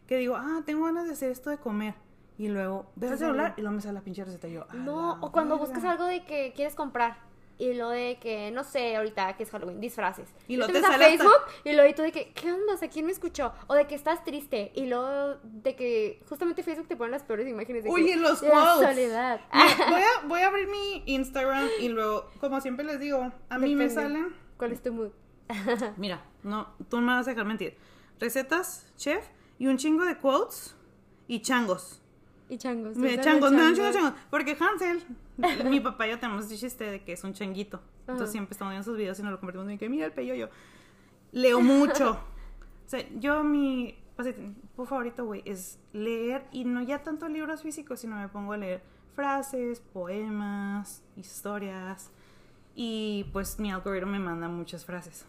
Que 0.06 0.16
digo, 0.18 0.36
ah, 0.36 0.62
tengo 0.64 0.84
ganas 0.86 1.06
de 1.06 1.12
hacer 1.12 1.30
esto 1.30 1.50
de 1.50 1.58
comer. 1.58 1.94
Y 2.38 2.48
luego 2.48 2.90
dejo 2.96 3.14
el 3.14 3.18
celular 3.18 3.54
y 3.56 3.62
luego 3.62 3.76
me 3.76 3.80
sale 3.82 3.94
la 3.94 4.02
pinche 4.02 4.22
receta 4.24 4.46
y 4.48 4.52
yo. 4.52 4.66
"A 4.68 4.74
No, 4.74 5.18
o 5.22 5.32
cuando 5.32 5.54
verga". 5.58 5.66
buscas 5.72 5.84
algo 5.90 6.04
de 6.04 6.24
que 6.24 6.52
quieres 6.54 6.74
comprar. 6.74 7.24
Y 7.58 7.72
lo 7.72 7.88
de 7.88 8.18
que, 8.20 8.50
no 8.50 8.64
sé, 8.64 8.94
ahorita 8.96 9.34
que 9.38 9.44
es 9.44 9.50
Halloween, 9.50 9.80
disfraces. 9.80 10.28
Y 10.46 10.56
lo 10.58 10.66
te 10.66 10.76
a 10.76 10.82
sale 10.82 11.06
hasta- 11.06 11.16
Facebook 11.24 11.40
y 11.64 11.72
lo 11.72 11.86
y 11.86 11.94
tú 11.94 12.02
de 12.02 12.12
que, 12.12 12.30
¿qué 12.34 12.52
onda? 12.52 12.74
O 12.74 12.76
sea, 12.76 12.90
¿quién 12.90 13.06
me 13.06 13.12
escuchó? 13.12 13.54
O 13.68 13.74
de 13.74 13.86
que 13.86 13.94
estás 13.94 14.22
triste. 14.24 14.72
Y 14.74 14.84
luego 14.84 15.36
de 15.42 15.74
que 15.74 16.22
justamente 16.28 16.62
Facebook 16.62 16.86
te 16.86 16.96
pone 16.98 17.10
las 17.12 17.22
peores 17.22 17.48
imágenes 17.48 17.84
de 17.84 17.90
Oye, 17.90 18.08
que, 18.12 18.16
los 18.16 18.42
la 18.42 18.50
quotes. 18.50 18.88
soledad. 18.90 19.40
Mira, 19.54 19.66
voy, 19.90 20.02
a, 20.02 20.26
voy 20.28 20.40
a 20.42 20.46
abrir 20.48 20.68
mi 20.68 21.02
Instagram 21.06 21.66
y 21.80 21.88
luego, 21.88 22.28
como 22.40 22.60
siempre 22.60 22.84
les 22.84 23.00
digo, 23.00 23.32
a 23.48 23.58
mí 23.58 23.74
me 23.74 23.84
Depende. 23.88 23.94
salen. 23.94 24.36
¿Cuál 24.58 24.72
es 24.72 24.82
tu 24.82 24.92
mood? 24.92 25.12
Mira, 25.96 26.22
no, 26.42 26.68
tú 26.90 27.00
no 27.00 27.06
me 27.06 27.12
vas 27.14 27.26
a 27.26 27.30
dejar 27.30 27.46
mentir. 27.46 27.74
Recetas, 28.20 28.92
chef 28.98 29.26
y 29.58 29.66
un 29.66 29.76
chingo 29.76 30.04
de 30.04 30.16
quotes 30.18 30.74
y 31.28 31.40
changos. 31.40 32.00
Y 32.48 32.58
changos. 32.58 32.96
Me, 32.96 33.20
changos, 33.20 33.50
me 33.50 33.58
dan 33.58 33.74
chingos, 33.74 33.94
changos. 33.94 34.12
Porque 34.30 34.56
Hansel, 34.58 35.02
mi 35.70 35.80
papá 35.80 36.06
y 36.06 36.10
yo 36.10 36.18
tenemos 36.18 36.44
este 36.44 36.56
chiste 36.56 36.84
de 36.84 37.02
que 37.02 37.12
es 37.12 37.24
un 37.24 37.32
changuito. 37.32 37.80
Entonces 38.00 38.30
siempre 38.30 38.52
estamos 38.52 38.72
viendo 38.72 38.84
sus 38.84 38.96
videos 38.96 39.18
y 39.18 39.22
nos 39.22 39.32
lo 39.32 39.40
convertimos 39.40 39.68
en 39.68 39.78
que 39.78 39.88
mira 39.88 40.06
el 40.06 40.12
peyoyo. 40.12 40.48
Leo 41.32 41.60
mucho. 41.60 42.12
o 42.86 42.88
sea, 42.88 43.04
yo 43.18 43.42
mi 43.42 43.98
pasatiempo 44.16 44.86
favorito, 44.86 45.24
güey, 45.24 45.42
es 45.44 45.78
leer 45.92 46.46
y 46.52 46.64
no 46.64 46.82
ya 46.82 47.02
tanto 47.02 47.28
libros 47.28 47.62
físicos, 47.62 48.00
sino 48.00 48.16
me 48.16 48.28
pongo 48.28 48.52
a 48.52 48.56
leer 48.56 48.82
frases, 49.14 49.80
poemas, 49.80 51.02
historias. 51.16 52.12
Y 52.76 53.26
pues 53.32 53.58
mi 53.58 53.72
algoritmo 53.72 54.12
me 54.12 54.18
manda 54.20 54.48
muchas 54.48 54.84
frases. 54.84 55.26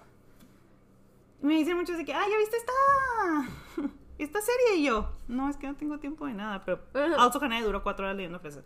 Me 1.42 1.56
dicen 1.56 1.78
muchos 1.78 1.98
de 1.98 2.06
que, 2.06 2.14
ah, 2.14 2.26
ya 2.30 2.38
viste 2.38 2.58
esta, 2.58 3.90
esta 4.18 4.40
serie. 4.42 4.78
Y 4.78 4.84
yo, 4.86 5.10
no, 5.28 5.50
es 5.50 5.58
que 5.58 5.68
no 5.68 5.76
tengo 5.76 6.00
tiempo 6.00 6.26
de 6.28 6.34
nada. 6.34 6.64
Pero 6.66 6.80
Ajá. 6.94 7.24
Alto 7.24 7.40
Canal 7.40 7.64
duró 7.64 7.84
cuatro 7.84 8.06
horas 8.06 8.18
leyendo 8.18 8.40
frases. 8.40 8.64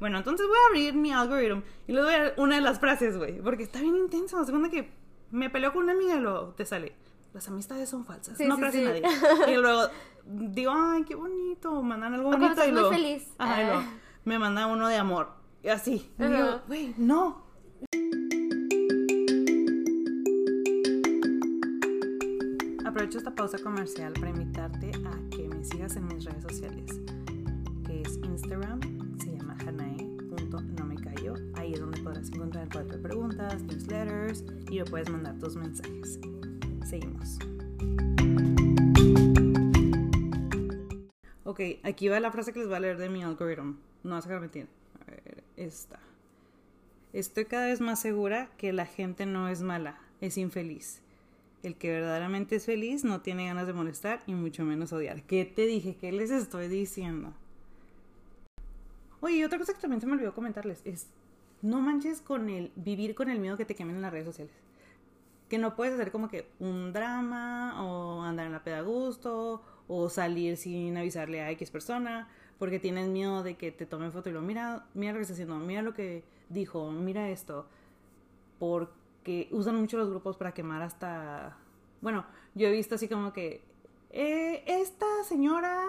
Bueno, 0.00 0.18
entonces 0.18 0.46
voy 0.46 0.56
a 0.56 0.66
abrir 0.68 0.94
mi 0.94 1.12
algoritmo 1.12 1.62
y 1.86 1.92
le 1.92 2.00
doy 2.00 2.14
una 2.36 2.56
de 2.56 2.60
las 2.62 2.80
frases, 2.80 3.16
güey. 3.16 3.40
Porque 3.40 3.62
está 3.62 3.80
bien 3.80 3.96
intenso. 3.96 4.38
La 4.38 4.44
segunda 4.44 4.68
que 4.70 4.90
me 5.30 5.50
peleó 5.50 5.72
con 5.72 5.84
una 5.84 5.92
amiga 5.92 6.16
y 6.16 6.20
luego 6.20 6.48
te 6.56 6.64
sale. 6.66 6.94
Las 7.32 7.48
amistades 7.48 7.88
son 7.88 8.04
falsas. 8.04 8.36
Sí, 8.36 8.46
no 8.46 8.54
sí, 8.56 8.60
creas 8.60 8.74
sí. 8.74 8.80
en 8.80 8.84
nadie. 9.02 9.02
Y 9.52 9.56
luego 9.56 9.82
digo, 10.24 10.72
ay, 10.74 11.04
qué 11.04 11.14
bonito. 11.14 11.82
Mandan 11.82 12.14
algo 12.14 12.28
O 12.28 12.32
bonito. 12.32 12.62
y 12.62 12.66
muy 12.68 12.72
luego, 12.72 12.90
feliz. 12.90 13.28
Ajá, 13.38 13.60
y 13.60 13.64
Ah. 13.64 13.66
luego 13.74 13.82
me 14.24 14.38
manda 14.38 14.66
uno 14.66 14.88
de 14.88 14.96
amor. 14.96 15.28
Y 15.62 15.68
así. 15.68 16.12
Y 16.18 16.22
yo, 16.22 16.60
güey, 16.66 16.94
no. 16.98 17.44
Aprovecho 23.04 23.18
esta 23.18 23.34
pausa 23.34 23.58
comercial 23.58 24.14
para 24.14 24.30
invitarte 24.30 24.90
a 25.04 25.28
que 25.28 25.46
me 25.46 25.62
sigas 25.62 25.94
en 25.96 26.06
mis 26.06 26.24
redes 26.24 26.42
sociales, 26.42 26.90
que 27.84 28.00
es 28.00 28.16
Instagram, 28.16 28.80
se 29.18 29.36
llama 29.36 29.58
hanae.nomecallo. 29.60 31.34
Ahí 31.52 31.74
es 31.74 31.80
donde 31.80 32.00
podrás 32.00 32.30
encontrar 32.30 32.66
de 32.66 32.96
preguntas, 32.96 33.60
newsletters 33.60 34.42
y 34.70 34.78
me 34.78 34.86
puedes 34.86 35.10
mandar 35.10 35.38
tus 35.38 35.54
mensajes. 35.54 36.18
Seguimos. 36.86 37.38
Ok, 41.44 41.60
aquí 41.82 42.08
va 42.08 42.20
la 42.20 42.32
frase 42.32 42.54
que 42.54 42.60
les 42.60 42.68
voy 42.68 42.76
a 42.78 42.80
leer 42.80 42.96
de 42.96 43.10
mi 43.10 43.22
algoritmo. 43.22 43.76
No 44.02 44.12
vas 44.12 44.26
a 44.26 44.40
mentir. 44.40 44.66
A 45.06 45.10
ver, 45.10 45.44
esta. 45.58 46.00
Estoy 47.12 47.44
cada 47.44 47.66
vez 47.66 47.82
más 47.82 48.00
segura 48.00 48.48
que 48.56 48.72
la 48.72 48.86
gente 48.86 49.26
no 49.26 49.50
es 49.50 49.60
mala, 49.60 49.98
es 50.22 50.38
infeliz. 50.38 51.03
El 51.64 51.76
que 51.76 51.90
verdaderamente 51.90 52.56
es 52.56 52.66
feliz 52.66 53.04
no 53.04 53.22
tiene 53.22 53.46
ganas 53.46 53.66
de 53.66 53.72
molestar 53.72 54.22
y 54.26 54.34
mucho 54.34 54.64
menos 54.64 54.92
odiar. 54.92 55.22
¿Qué 55.22 55.46
te 55.46 55.64
dije? 55.64 55.96
¿Qué 55.96 56.12
les 56.12 56.30
estoy 56.30 56.68
diciendo? 56.68 57.32
Oye, 59.20 59.36
y 59.36 59.44
otra 59.44 59.58
cosa 59.58 59.72
que 59.72 59.80
también 59.80 60.02
se 60.02 60.06
me 60.06 60.12
olvidó 60.12 60.34
comentarles 60.34 60.82
es, 60.84 61.06
no 61.62 61.80
manches 61.80 62.20
con 62.20 62.50
el 62.50 62.70
vivir 62.76 63.14
con 63.14 63.30
el 63.30 63.40
miedo 63.40 63.56
que 63.56 63.64
te 63.64 63.74
quemen 63.74 63.96
en 63.96 64.02
las 64.02 64.12
redes 64.12 64.26
sociales. 64.26 64.52
Que 65.48 65.56
no 65.56 65.74
puedes 65.74 65.94
hacer 65.94 66.12
como 66.12 66.28
que 66.28 66.46
un 66.60 66.92
drama 66.92 67.82
o 67.82 68.20
andar 68.20 68.44
en 68.44 68.52
la 68.52 68.62
peda 68.62 68.80
a 68.80 68.82
gusto 68.82 69.62
o 69.88 70.10
salir 70.10 70.58
sin 70.58 70.98
avisarle 70.98 71.40
a 71.40 71.50
X 71.52 71.70
persona 71.70 72.28
porque 72.58 72.78
tienes 72.78 73.08
miedo 73.08 73.42
de 73.42 73.56
que 73.56 73.72
te 73.72 73.86
tomen 73.86 74.12
foto 74.12 74.28
y 74.28 74.32
lo 74.32 74.42
mira, 74.42 74.84
mira 74.92 75.12
lo 75.12 75.18
que 75.18 75.22
está 75.22 75.32
haciendo, 75.32 75.56
mira 75.56 75.80
lo 75.80 75.94
que 75.94 76.24
dijo, 76.50 76.90
mira 76.90 77.30
esto. 77.30 77.66
Porque 78.58 79.03
usan 79.50 79.76
mucho 79.76 79.96
los 79.96 80.10
grupos 80.10 80.36
para 80.36 80.52
quemar 80.52 80.82
hasta... 80.82 81.56
Bueno, 82.00 82.24
yo 82.54 82.68
he 82.68 82.72
visto 82.72 82.94
así 82.96 83.08
como 83.08 83.32
que 83.32 83.62
eh, 84.10 84.62
esta 84.66 85.06
señora 85.24 85.84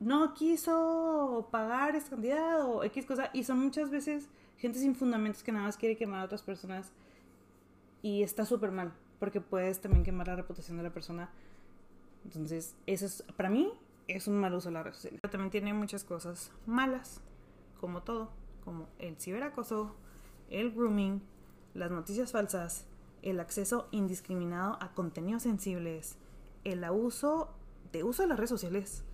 no 0.00 0.34
quiso 0.34 1.48
pagar 1.50 1.96
esta 1.96 2.10
cantidad 2.10 2.64
o 2.64 2.84
X 2.84 3.06
cosa 3.06 3.30
y 3.32 3.44
son 3.44 3.58
muchas 3.58 3.90
veces 3.90 4.28
gente 4.58 4.78
sin 4.78 4.94
fundamentos 4.94 5.42
que 5.42 5.52
nada 5.52 5.66
más 5.66 5.76
quiere 5.76 5.96
quemar 5.96 6.20
a 6.20 6.24
otras 6.24 6.42
personas 6.42 6.92
y 8.02 8.22
está 8.22 8.44
súper 8.44 8.70
mal 8.70 8.92
porque 9.22 9.40
puedes 9.40 9.80
también 9.80 10.02
quemar 10.02 10.26
la 10.26 10.34
reputación 10.34 10.78
de 10.78 10.82
la 10.82 10.90
persona. 10.90 11.30
Entonces, 12.24 12.74
eso 12.86 13.06
es, 13.06 13.22
para 13.36 13.50
mí, 13.50 13.70
es 14.08 14.26
un 14.26 14.36
mal 14.36 14.52
uso 14.52 14.68
de 14.68 14.72
las 14.72 14.82
redes 14.82 14.96
sociales. 14.96 15.20
Pero 15.22 15.30
también 15.30 15.52
tiene 15.52 15.72
muchas 15.72 16.02
cosas 16.02 16.50
malas, 16.66 17.20
como 17.80 18.02
todo, 18.02 18.30
como 18.64 18.88
el 18.98 19.14
ciberacoso, 19.20 19.94
el 20.50 20.72
grooming, 20.72 21.22
las 21.74 21.90
noticias 21.90 22.32
falsas, 22.32 22.86
el 23.22 23.40
acceso 23.40 23.88
indiscriminado 23.92 24.76
a 24.80 24.92
contenidos 24.94 25.42
sensibles, 25.44 26.16
el 26.64 26.82
abuso 26.84 27.50
de 27.92 28.04
uso 28.04 28.22
de 28.22 28.28
las 28.28 28.36
redes 28.38 28.50
sociales, 28.50 29.04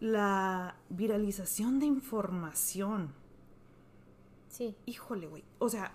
la 0.00 0.76
viralización 0.88 1.78
de 1.80 1.86
información. 1.86 3.12
Sí. 4.48 4.76
Híjole, 4.86 5.26
güey. 5.26 5.44
O 5.58 5.68
sea, 5.68 5.92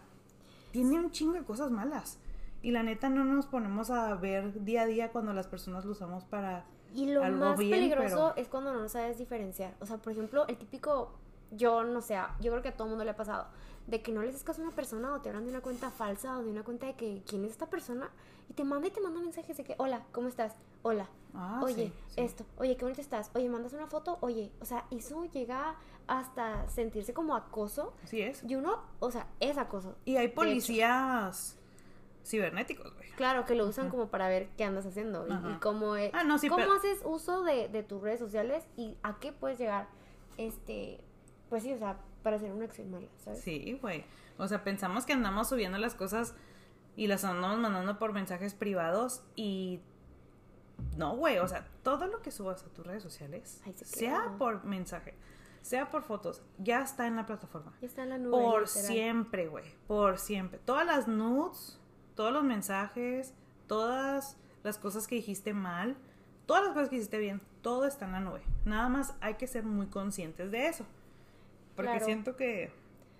tiene 0.72 1.00
un 1.00 1.12
chingo 1.12 1.34
de 1.34 1.44
cosas 1.44 1.72
malas. 1.72 2.20
Y 2.62 2.72
la 2.72 2.84
neta 2.84 3.10
no 3.10 3.26
nos 3.26 3.46
ponemos 3.46 3.90
a 3.90 4.16
ver 4.16 4.64
día 4.64 4.84
a 4.84 4.86
día 4.86 5.12
cuando 5.12 5.34
las 5.34 5.48
personas 5.48 5.86
lo 5.86 5.92
usamos 5.92 6.24
para... 6.24 6.66
Y 6.96 7.12
lo 7.12 7.24
Algo 7.24 7.40
más 7.46 7.58
bien, 7.60 7.72
peligroso 7.72 8.32
pero- 8.34 8.36
es 8.38 8.48
cuando 8.48 8.74
no 8.74 8.88
sabes 8.88 9.18
diferenciar. 9.18 9.76
O 9.80 9.86
sea, 9.86 9.98
por 9.98 10.14
ejemplo, 10.14 10.48
el 10.48 10.58
típico, 10.58 11.12
yo 11.52 11.84
no 11.84 12.02
sé, 12.02 12.18
yo 12.40 12.52
creo 12.52 12.62
que 12.62 12.70
a 12.70 12.78
todo 12.78 12.88
mundo 12.88 13.04
le 13.04 13.10
ha 13.12 13.16
pasado, 13.16 13.48
de 13.88 14.02
que 14.02 14.12
no 14.12 14.22
le 14.22 14.30
haces 14.30 14.44
caso 14.44 14.62
a 14.62 14.66
una 14.66 14.76
persona 14.76 15.14
o 15.14 15.22
te 15.22 15.30
hablan 15.30 15.44
de 15.44 15.50
una 15.52 15.62
cuenta 15.62 15.90
falsa 15.92 16.38
o 16.38 16.44
de 16.44 16.50
una 16.50 16.64
cuenta 16.64 16.86
de 16.88 16.96
que 16.96 17.22
quién 17.28 17.44
es 17.46 17.52
esta 17.52 17.66
persona 17.70 18.10
y 18.50 18.54
te 18.54 18.64
manda 18.64 18.88
y 18.88 18.92
te 18.92 19.02
manda 19.02 19.20
mensajes 19.20 19.58
de 19.58 19.64
que, 19.64 19.76
hola, 19.78 20.04
¿cómo 20.12 20.28
estás? 20.28 20.54
Hola, 20.84 21.08
Ah, 21.36 21.62
oye, 21.64 21.88
sí, 21.88 21.94
sí. 22.10 22.22
esto, 22.22 22.46
oye, 22.58 22.78
qué 22.78 22.86
bonito 22.86 23.02
estás, 23.02 23.32
oye, 23.36 23.50
mandas 23.50 23.74
una 23.74 23.88
foto, 23.88 24.18
oye, 24.22 24.52
o 24.62 24.66
sea, 24.66 24.86
eso 24.92 25.26
llega 25.32 25.76
hasta 26.08 26.68
sentirse 26.70 27.14
como 27.14 27.36
acoso 27.36 27.94
Así 28.04 28.22
es. 28.22 28.44
y 28.48 28.56
uno, 28.56 28.80
o 29.00 29.10
sea, 29.12 29.28
es 29.40 29.58
acoso. 29.58 29.96
Y 30.06 30.18
hay 30.18 30.28
policías 30.30 31.58
cibernéticos, 32.26 32.94
güey. 32.96 33.10
Claro, 33.18 33.46
que 33.46 33.56
lo 33.56 33.66
usan 33.68 33.90
como 33.90 34.08
para 34.08 34.28
ver 34.30 34.48
qué 34.58 34.64
andas 34.64 34.86
haciendo 34.86 35.26
y, 35.28 35.60
cómo, 35.60 35.96
es- 35.96 36.12
Ah, 36.14 36.24
no, 36.24 36.38
sí, 36.38 36.48
cómo 36.50 36.62
pero- 36.64 36.74
haces 36.74 37.00
uso 37.04 37.44
de, 37.44 37.68
de 37.68 37.84
tus 37.84 38.02
redes 38.02 38.20
sociales 38.20 38.66
y 38.78 38.98
a 39.04 39.20
qué 39.20 39.32
puedes 39.34 39.58
llegar, 39.60 39.88
este, 40.38 41.00
pues 41.50 41.64
sí, 41.64 41.74
o 41.74 41.78
sea, 41.78 41.98
para 42.24 42.38
hacer 42.38 42.52
una 42.52 42.66
acción 42.66 42.90
mala, 42.90 43.08
¿sabes? 43.24 43.42
Sí, 43.42 43.78
güey. 43.82 44.06
O 44.38 44.48
sea, 44.48 44.64
pensamos 44.64 45.06
que 45.06 45.14
andamos 45.14 45.50
subiendo 45.50 45.78
las 45.78 45.94
cosas 45.94 46.34
y 46.96 47.08
las 47.08 47.24
andamos 47.24 47.60
mandando 47.60 48.00
por 48.00 48.14
mensajes 48.14 48.54
privados 48.54 49.22
y 49.36 49.82
no, 50.98 51.16
güey. 51.16 51.40
O 51.40 51.48
sea, 51.48 51.68
todo 51.84 52.08
lo 52.08 52.22
que 52.22 52.32
subas 52.32 52.64
a 52.64 52.70
tus 52.70 52.86
redes 52.86 53.04
sociales, 53.04 53.62
se 53.76 53.86
sea 53.86 54.36
por 54.38 54.64
mensaje, 54.64 55.14
sea 55.62 55.90
por 55.90 56.04
fotos, 56.04 56.44
ya 56.58 56.82
está 56.82 57.08
en 57.08 57.16
la 57.16 57.26
plataforma. 57.26 57.74
Ya 57.82 57.88
está 57.88 58.04
en 58.04 58.10
la 58.10 58.18
nube. 58.18 58.32
Por 58.32 58.62
literal. 58.64 58.88
siempre, 58.88 59.48
güey. 59.48 59.66
Por 59.88 60.18
siempre. 60.18 60.60
Todas 60.60 60.86
las 60.86 61.08
nudes, 61.08 61.80
todos 62.16 62.32
los 62.32 62.44
mensajes, 62.44 63.34
todas 63.68 64.38
las 64.64 64.78
cosas 64.78 65.08
que 65.08 65.16
dijiste 65.16 65.54
mal, 65.54 65.98
todas 66.46 66.64
las 66.64 66.74
cosas 66.74 66.90
que 66.90 66.98
hiciste 66.98 67.18
bien, 67.18 67.42
todo 67.62 67.86
está 67.86 68.06
en 68.06 68.12
la 68.14 68.20
nube. 68.20 68.42
Nada 68.66 68.90
más 68.90 69.16
hay 69.22 69.36
que 69.36 69.48
ser 69.48 69.64
muy 69.64 69.88
conscientes 69.88 70.52
de 70.52 70.68
eso. 70.68 70.86
Porque 71.76 71.92
Claro. 71.92 72.06
siento 72.06 72.36
que 72.36 72.72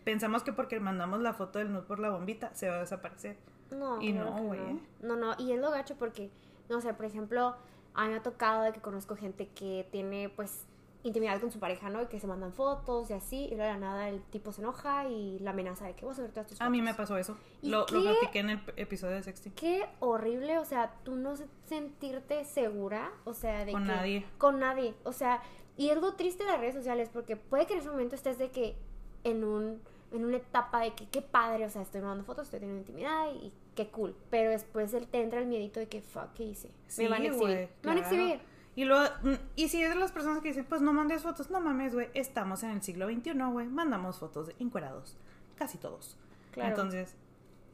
pensamos 0.04 0.44
que 0.44 0.54
porque 0.54 0.80
mandamos 0.80 1.22
la 1.22 1.34
foto 1.34 1.60
del 1.60 1.72
nude 1.72 1.84
por 1.84 2.00
la 2.00 2.10
bombita 2.10 2.54
se 2.54 2.70
va 2.70 2.76
a 2.76 2.80
desaparecer. 2.80 3.38
No, 3.72 4.02
Y 4.02 4.12
claro 4.14 4.32
no, 4.36 4.44
güey, 4.44 4.60
no. 4.60 4.68
¿eh? 4.70 4.80
No, 5.02 5.16
no, 5.16 5.36
y 5.40 5.52
es 5.54 5.60
lo 5.60 5.72
gacho 5.72 5.96
porque, 5.98 6.30
no 6.70 6.82
sé, 6.82 6.94
por 6.94 7.06
ejemplo, 7.06 7.56
a 7.96 8.04
mí 8.06 8.10
me 8.12 8.18
ha 8.18 8.24
tocado 8.24 8.64
de 8.64 8.72
que 8.74 8.82
conozco 8.82 9.16
gente 9.16 9.48
que 9.50 9.88
tiene, 9.92 10.30
pues, 10.30 10.68
intimidad 11.06 11.40
con 11.42 11.52
su 11.52 11.60
pareja, 11.60 11.90
¿no? 11.90 12.02
Y 12.02 12.06
que 12.06 12.20
se 12.20 12.28
mandan 12.28 12.54
fotos 12.54 13.10
y 13.10 13.14
así, 13.14 13.46
y 13.46 13.56
luego 13.56 13.64
de 13.64 13.70
la 13.74 13.78
nada 13.78 14.08
el 14.10 14.22
tipo 14.24 14.54
se 14.54 14.62
enoja 14.62 15.06
y 15.10 15.38
la 15.40 15.52
amenaza 15.52 15.86
de 15.86 15.96
que 15.96 16.06
vas 16.06 16.18
a 16.20 16.22
ver 16.22 16.32
todas 16.32 16.48
tus 16.48 16.58
fotos. 16.58 16.66
A 16.68 16.70
mí 16.70 16.82
me 16.82 16.94
pasó 16.94 17.18
eso. 17.18 17.36
¿Y 17.62 17.70
Lo, 17.70 17.80
lo 17.80 17.86
qué? 17.88 18.02
platiqué 18.02 18.40
en 18.40 18.50
el 18.52 18.60
episodio 18.78 19.16
de 19.16 19.24
sexting. 19.24 19.52
Qué 19.54 19.86
horrible, 20.00 20.60
o 20.60 20.66
sea, 20.66 20.94
tú 21.04 21.16
no 21.16 21.36
se- 21.36 21.48
sentirte 21.66 22.46
segura, 22.46 23.12
o 23.26 23.34
sea, 23.34 23.66
de 23.66 23.74
Con 23.74 23.84
que... 23.84 23.88
nadie. 23.90 24.26
Con 24.38 24.60
nadie, 24.60 24.94
o 25.04 25.12
sea, 25.12 25.42
y 25.78 25.90
es 25.90 26.00
lo 26.00 26.14
triste 26.14 26.44
de 26.44 26.52
las 26.52 26.60
redes 26.60 26.76
sociales 26.76 27.10
porque 27.12 27.36
puede 27.36 27.66
que 27.66 27.74
en 27.74 27.80
ese 27.80 27.90
momento 27.90 28.16
estés 28.16 28.38
de 28.38 28.50
que 28.52 28.76
en 29.24 29.44
un 29.44 29.82
en 30.14 30.26
una 30.26 30.38
etapa 30.38 30.82
de 30.82 30.94
que 30.94 31.08
qué 31.08 31.22
padre, 31.24 31.66
o 31.66 31.70
sea, 31.70 31.82
estoy 31.82 32.02
mandando 32.02 32.24
fotos, 32.24 32.46
estoy 32.46 32.60
teniendo 32.60 32.82
intimidad 32.82 33.34
y, 33.34 33.48
y 33.48 33.54
qué 33.76 33.90
cool, 33.90 34.16
pero 34.30 34.52
después 34.52 34.94
el, 34.94 35.08
te 35.08 35.22
entra 35.22 35.40
el 35.40 35.48
miedito 35.48 35.80
de 35.80 35.88
que 35.88 36.02
fuck, 36.02 36.34
¿qué 36.36 36.44
hice? 36.44 36.70
Sí, 36.88 37.04
me 37.04 37.10
van 37.10 37.24
a 37.24 37.26
exhibir. 37.26 37.70
Me 37.82 37.88
van 37.90 37.98
a 37.98 38.02
exhibir. 38.02 38.40
Y 38.76 38.86
luego, 38.86 39.08
mm, 39.24 39.34
y 39.56 39.70
si 39.70 39.82
eres 39.82 39.96
de 39.96 40.00
las 40.00 40.12
personas 40.12 40.42
que 40.42 40.50
dicen, 40.50 40.66
pues 40.66 40.82
no 40.82 40.94
mandes 40.94 41.24
fotos, 41.24 41.50
no 41.50 41.60
mames, 41.60 41.94
güey, 41.94 42.10
estamos 42.14 42.62
en 42.64 42.70
el 42.72 42.82
siglo 42.84 43.08
XXI, 43.08 43.34
güey, 43.52 43.68
mandamos 43.68 44.20
fotos 44.20 44.48
de 44.48 44.56
encuerados, 44.60 45.18
casi 45.56 45.80
todos. 45.80 46.16
Claro. 46.52 46.70
Entonces, 46.70 47.16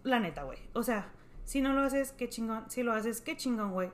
la 0.04 0.20
neta, 0.20 0.44
güey, 0.44 0.60
o 0.74 0.84
sea, 0.84 1.12
si 1.44 1.62
no 1.62 1.74
lo 1.74 1.82
haces, 1.82 2.14
qué 2.14 2.30
chingón, 2.30 2.70
si 2.70 2.84
lo 2.84 2.94
haces, 2.94 3.20
qué 3.22 3.36
chingón, 3.36 3.72
güey, 3.72 3.92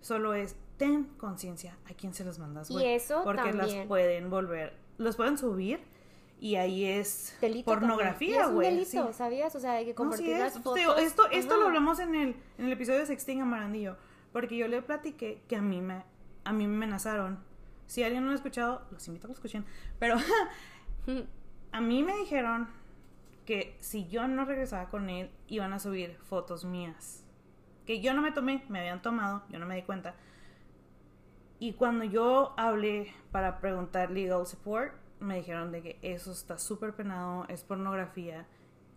solo 0.00 0.34
es, 0.34 0.56
ten 0.80 1.04
conciencia 1.18 1.76
a 1.84 1.92
quién 1.92 2.14
se 2.14 2.24
los 2.24 2.38
mandas, 2.38 2.70
Y 2.70 2.82
eso 2.82 3.20
Porque 3.22 3.52
las 3.52 3.66
también. 3.66 3.86
pueden 3.86 4.30
volver, 4.30 4.72
los 4.96 5.14
pueden 5.14 5.36
subir 5.36 5.78
y 6.40 6.56
ahí 6.56 6.86
es 6.86 7.36
Delito 7.38 7.66
pornografía, 7.70 8.46
güey. 8.46 8.66
es 8.68 8.72
un 8.72 8.92
delito, 8.94 9.12
sí. 9.12 9.18
¿sabías? 9.18 9.54
O 9.54 9.60
sea, 9.60 9.74
de 9.74 9.84
que 9.84 9.90
No, 9.90 9.92
sí 9.92 9.94
compartir 9.96 10.38
las 10.38 10.54
fotos. 10.54 10.74
digo, 10.76 10.96
esto 10.96 11.28
esto 11.30 11.58
lo 11.58 11.66
hablamos 11.66 11.98
en 12.00 12.14
el, 12.14 12.34
en 12.56 12.64
el 12.64 12.72
episodio 12.72 13.00
de 13.00 13.06
Sexting 13.06 13.42
Amarandillo. 13.42 13.98
Porque 14.32 14.56
yo 14.56 14.68
le 14.68 14.80
platiqué 14.80 15.42
que 15.48 15.56
a 15.56 15.60
mí 15.60 15.82
me, 15.82 16.02
a 16.44 16.52
mí 16.54 16.66
me 16.66 16.76
amenazaron. 16.76 17.38
Si 17.86 18.02
alguien 18.02 18.22
no 18.22 18.28
lo 18.28 18.32
ha 18.32 18.36
escuchado, 18.36 18.80
los 18.90 19.06
invito 19.06 19.26
a 19.26 19.28
que 19.28 19.32
lo 19.32 19.34
escuchen. 19.34 19.66
Pero 19.98 20.16
a 21.72 21.80
mí 21.82 22.02
me 22.02 22.16
dijeron 22.16 22.68
que 23.44 23.76
si 23.80 24.08
yo 24.08 24.26
no 24.28 24.46
regresaba 24.46 24.88
con 24.88 25.10
él, 25.10 25.30
iban 25.46 25.74
a 25.74 25.78
subir 25.78 26.16
fotos 26.22 26.64
mías. 26.64 27.22
Que 27.84 28.00
yo 28.00 28.14
no 28.14 28.22
me 28.22 28.32
tomé, 28.32 28.64
me 28.70 28.78
habían 28.78 29.02
tomado, 29.02 29.42
yo 29.50 29.58
no 29.58 29.66
me 29.66 29.74
di 29.76 29.82
cuenta. 29.82 30.14
Y 31.60 31.74
cuando 31.74 32.04
yo 32.04 32.54
hablé 32.56 33.12
para 33.30 33.60
preguntar 33.60 34.10
legal 34.10 34.44
support, 34.46 34.92
me 35.20 35.36
dijeron 35.36 35.70
de 35.70 35.82
que 35.82 35.98
eso 36.02 36.32
está 36.32 36.58
súper 36.58 36.94
penado, 36.94 37.44
es 37.48 37.62
pornografía, 37.62 38.46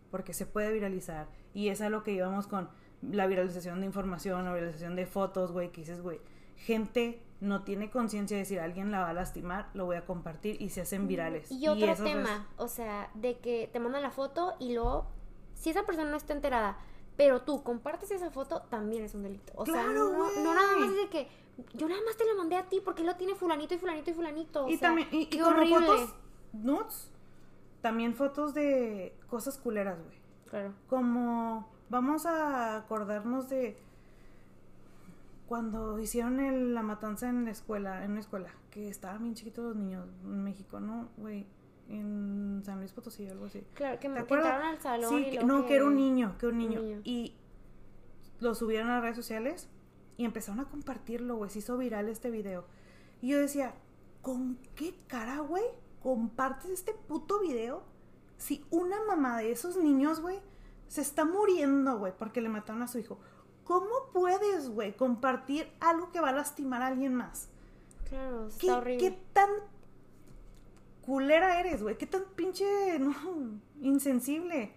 porque 0.09 0.33
se 0.33 0.45
puede 0.45 0.71
viralizar. 0.73 1.27
Y 1.53 1.67
es 1.69 1.81
a 1.81 1.89
lo 1.89 2.03
que 2.03 2.13
íbamos 2.13 2.47
con 2.47 2.69
la 3.01 3.27
viralización 3.27 3.81
de 3.81 3.85
información, 3.85 4.45
la 4.45 4.53
viralización 4.53 4.95
de 4.95 5.05
fotos, 5.05 5.51
güey, 5.51 5.71
que 5.71 5.81
dices, 5.81 6.01
güey, 6.01 6.21
gente 6.55 7.21
no 7.41 7.63
tiene 7.63 7.89
conciencia 7.89 8.37
de 8.37 8.43
decir 8.43 8.61
alguien 8.61 8.91
la 8.91 9.01
va 9.01 9.09
a 9.09 9.13
lastimar, 9.13 9.69
lo 9.73 9.83
voy 9.85 9.97
a 9.97 10.05
compartir 10.05 10.61
y 10.61 10.69
se 10.69 10.79
hacen 10.81 11.07
virales. 11.09 11.51
Y 11.51 11.67
otro 11.67 11.87
es- 11.91 12.01
tema, 12.01 12.47
o 12.57 12.69
sea, 12.69 13.11
de 13.15 13.39
que 13.39 13.69
te 13.73 13.79
mandan 13.81 14.01
la 14.03 14.11
foto 14.11 14.53
y 14.59 14.73
luego, 14.73 15.07
si 15.53 15.69
esa 15.71 15.83
persona 15.83 16.09
no 16.09 16.15
está 16.15 16.31
enterada, 16.31 16.77
pero 17.17 17.41
tú 17.41 17.61
compartes 17.61 18.09
esa 18.11 18.31
foto, 18.31 18.61
también 18.69 19.03
es 19.03 19.13
un 19.13 19.23
delito. 19.23 19.51
O 19.57 19.65
sea, 19.65 19.73
Claro, 19.83 19.93
no, 19.93 20.17
güey. 20.23 20.43
no 20.43 20.53
nada 20.55 20.77
más 20.77 20.89
es 20.91 20.95
de 20.95 21.09
que 21.09 21.27
yo 21.73 21.87
nada 21.87 22.01
más 22.05 22.17
te 22.17 22.25
la 22.25 22.33
mandé 22.35 22.55
a 22.55 22.67
ti 22.69 22.81
porque 22.83 23.03
lo 23.03 23.15
tiene 23.15 23.35
fulanito 23.35 23.73
y 23.75 23.77
fulanito 23.77 24.11
y 24.11 24.13
fulanito. 24.13 24.65
O 24.65 24.69
y 24.69 24.77
sea, 24.77 24.89
también, 24.89 25.07
y, 25.11 25.21
y 25.23 25.25
qué 25.27 25.39
como 25.39 25.57
horrible. 25.57 25.85
fotos 25.85 26.15
nudes, 26.53 27.11
también 27.81 28.15
fotos 28.15 28.53
de 28.53 29.15
cosas 29.27 29.57
culeras, 29.57 29.99
güey. 30.03 30.17
Claro. 30.49 30.73
Como 30.87 31.67
vamos 31.89 32.25
a 32.25 32.77
acordarnos 32.77 33.49
de 33.49 33.77
cuando 35.47 35.99
hicieron 35.99 36.39
el- 36.39 36.73
la 36.73 36.81
matanza 36.81 37.29
en 37.29 37.45
la 37.45 37.51
escuela, 37.51 38.03
en 38.05 38.11
una 38.11 38.19
escuela, 38.21 38.49
que 38.71 38.89
estaban 38.89 39.21
bien 39.23 39.35
chiquitos 39.35 39.63
los 39.65 39.75
niños 39.75 40.07
en 40.23 40.43
México, 40.43 40.79
¿no? 40.79 41.09
Güey, 41.17 41.45
en 41.89 42.61
San 42.65 42.79
Luis 42.79 42.91
Potosí, 42.93 43.27
algo 43.27 43.45
así. 43.45 43.63
Claro, 43.73 43.99
que 43.99 44.07
¿Te 44.07 44.13
me 44.13 44.19
entraron 44.21 44.65
al 44.65 44.79
salón 44.79 45.09
Sí, 45.09 45.27
y 45.27 45.31
que- 45.37 45.43
no, 45.43 45.65
que... 45.65 45.75
era 45.75 45.85
un 45.85 45.95
niño, 45.95 46.35
que 46.39 46.47
un 46.47 46.53
un 46.53 46.57
niño. 46.59 46.81
niño. 46.81 47.01
Y 47.03 47.35
lo 48.39 48.55
subieron 48.55 48.89
a 48.89 48.93
las 48.95 49.01
redes 49.03 49.15
sociales 49.17 49.69
y 50.17 50.25
empezaron 50.25 50.59
a 50.59 50.69
compartirlo, 50.69 51.35
güey. 51.37 51.49
Se 51.49 51.59
hizo 51.59 51.77
viral 51.77 52.09
este 52.09 52.29
video. 52.29 52.65
Y 53.21 53.29
yo 53.29 53.39
decía, 53.39 53.73
¿con 54.21 54.57
qué 54.75 54.95
cara, 55.07 55.39
güey? 55.39 55.63
¿Compartes 56.01 56.71
este 56.71 56.93
puto 56.93 57.39
video? 57.39 57.83
Si 58.37 58.65
una 58.69 58.97
mamá 59.05 59.37
de 59.37 59.51
esos 59.51 59.77
niños, 59.77 60.19
güey, 60.19 60.39
se 60.87 61.01
está 61.01 61.25
muriendo, 61.25 61.97
güey, 61.97 62.13
porque 62.17 62.41
le 62.41 62.49
mataron 62.49 62.81
a 62.81 62.87
su 62.87 62.99
hijo. 62.99 63.19
¿Cómo 63.63 64.09
puedes, 64.11 64.69
güey, 64.69 64.95
compartir 64.95 65.71
algo 65.79 66.11
que 66.11 66.19
va 66.19 66.29
a 66.29 66.33
lastimar 66.33 66.81
a 66.81 66.87
alguien 66.87 67.15
más? 67.15 67.49
Claro, 68.09 68.49
¿Qué, 68.59 68.71
horrible. 68.71 68.97
qué 68.97 69.19
tan 69.31 69.49
culera 71.01 71.59
eres, 71.59 71.81
güey? 71.81 71.97
¿Qué 71.97 72.05
tan 72.05 72.23
pinche, 72.35 72.65
no, 72.99 73.13
insensible 73.81 74.73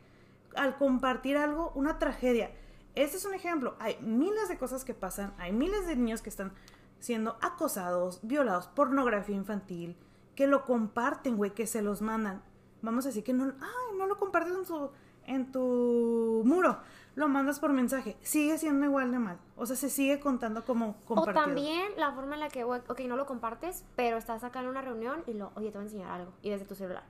al 0.55 0.77
compartir 0.77 1.37
algo, 1.37 1.73
una 1.75 1.99
tragedia? 1.99 2.51
Este 2.97 3.19
es 3.19 3.25
un 3.27 3.35
ejemplo. 3.35 3.77
Hay 3.79 3.99
miles 4.01 4.49
de 4.49 4.59
cosas 4.59 4.85
que 4.85 4.95
pasan, 4.95 5.35
hay 5.39 5.53
miles 5.53 5.87
de 5.87 5.97
niños 5.97 6.23
que 6.23 6.31
están 6.31 6.53
siendo 6.99 7.37
acosados, 7.43 8.21
violados, 8.23 8.69
pornografía 8.69 9.37
infantil, 9.37 9.97
que 10.35 10.47
lo 10.47 10.65
comparten, 10.65 11.37
güey, 11.37 11.53
que 11.55 11.67
se 11.67 11.83
los 11.83 12.01
mandan. 12.03 12.43
Vamos 12.83 13.05
a 13.05 13.09
decir 13.11 13.23
que 13.23 13.35
no, 13.35 13.45
ay, 13.45 13.99
no 13.99 14.07
lo 14.07 14.17
compartes 14.19 14.55
en 14.55 14.65
tu, 14.65 14.91
en 15.27 15.53
tu 15.53 16.43
muro, 16.47 16.79
lo 17.17 17.29
mandas 17.29 17.61
por 17.61 17.73
mensaje. 17.73 18.17
Sigue 18.23 18.57
siendo 18.57 18.87
igual 18.87 19.13
de 19.13 19.19
mal. 19.19 19.39
O 19.57 19.67
sea, 19.67 19.77
se 19.77 19.91
sigue 19.91 20.19
contando 20.19 20.65
como 20.65 20.91
O 20.91 21.05
compartido. 21.05 21.45
también 21.45 21.93
la 21.99 22.13
forma 22.13 22.35
en 22.35 22.41
la 22.41 22.49
que, 22.49 22.65
ok, 22.65 23.01
no 23.07 23.17
lo 23.17 23.27
compartes, 23.27 23.85
pero 23.95 24.17
estás 24.17 24.43
acá 24.43 24.61
en 24.61 24.69
una 24.69 24.81
reunión 24.81 25.23
y 25.27 25.35
lo, 25.35 25.53
oye, 25.55 25.71
te 25.71 25.77
voy 25.79 25.85
a 25.85 25.89
enseñar 25.89 26.11
algo, 26.13 26.33
y 26.41 26.49
desde 26.49 26.65
tu 26.65 26.75
celular. 26.75 27.05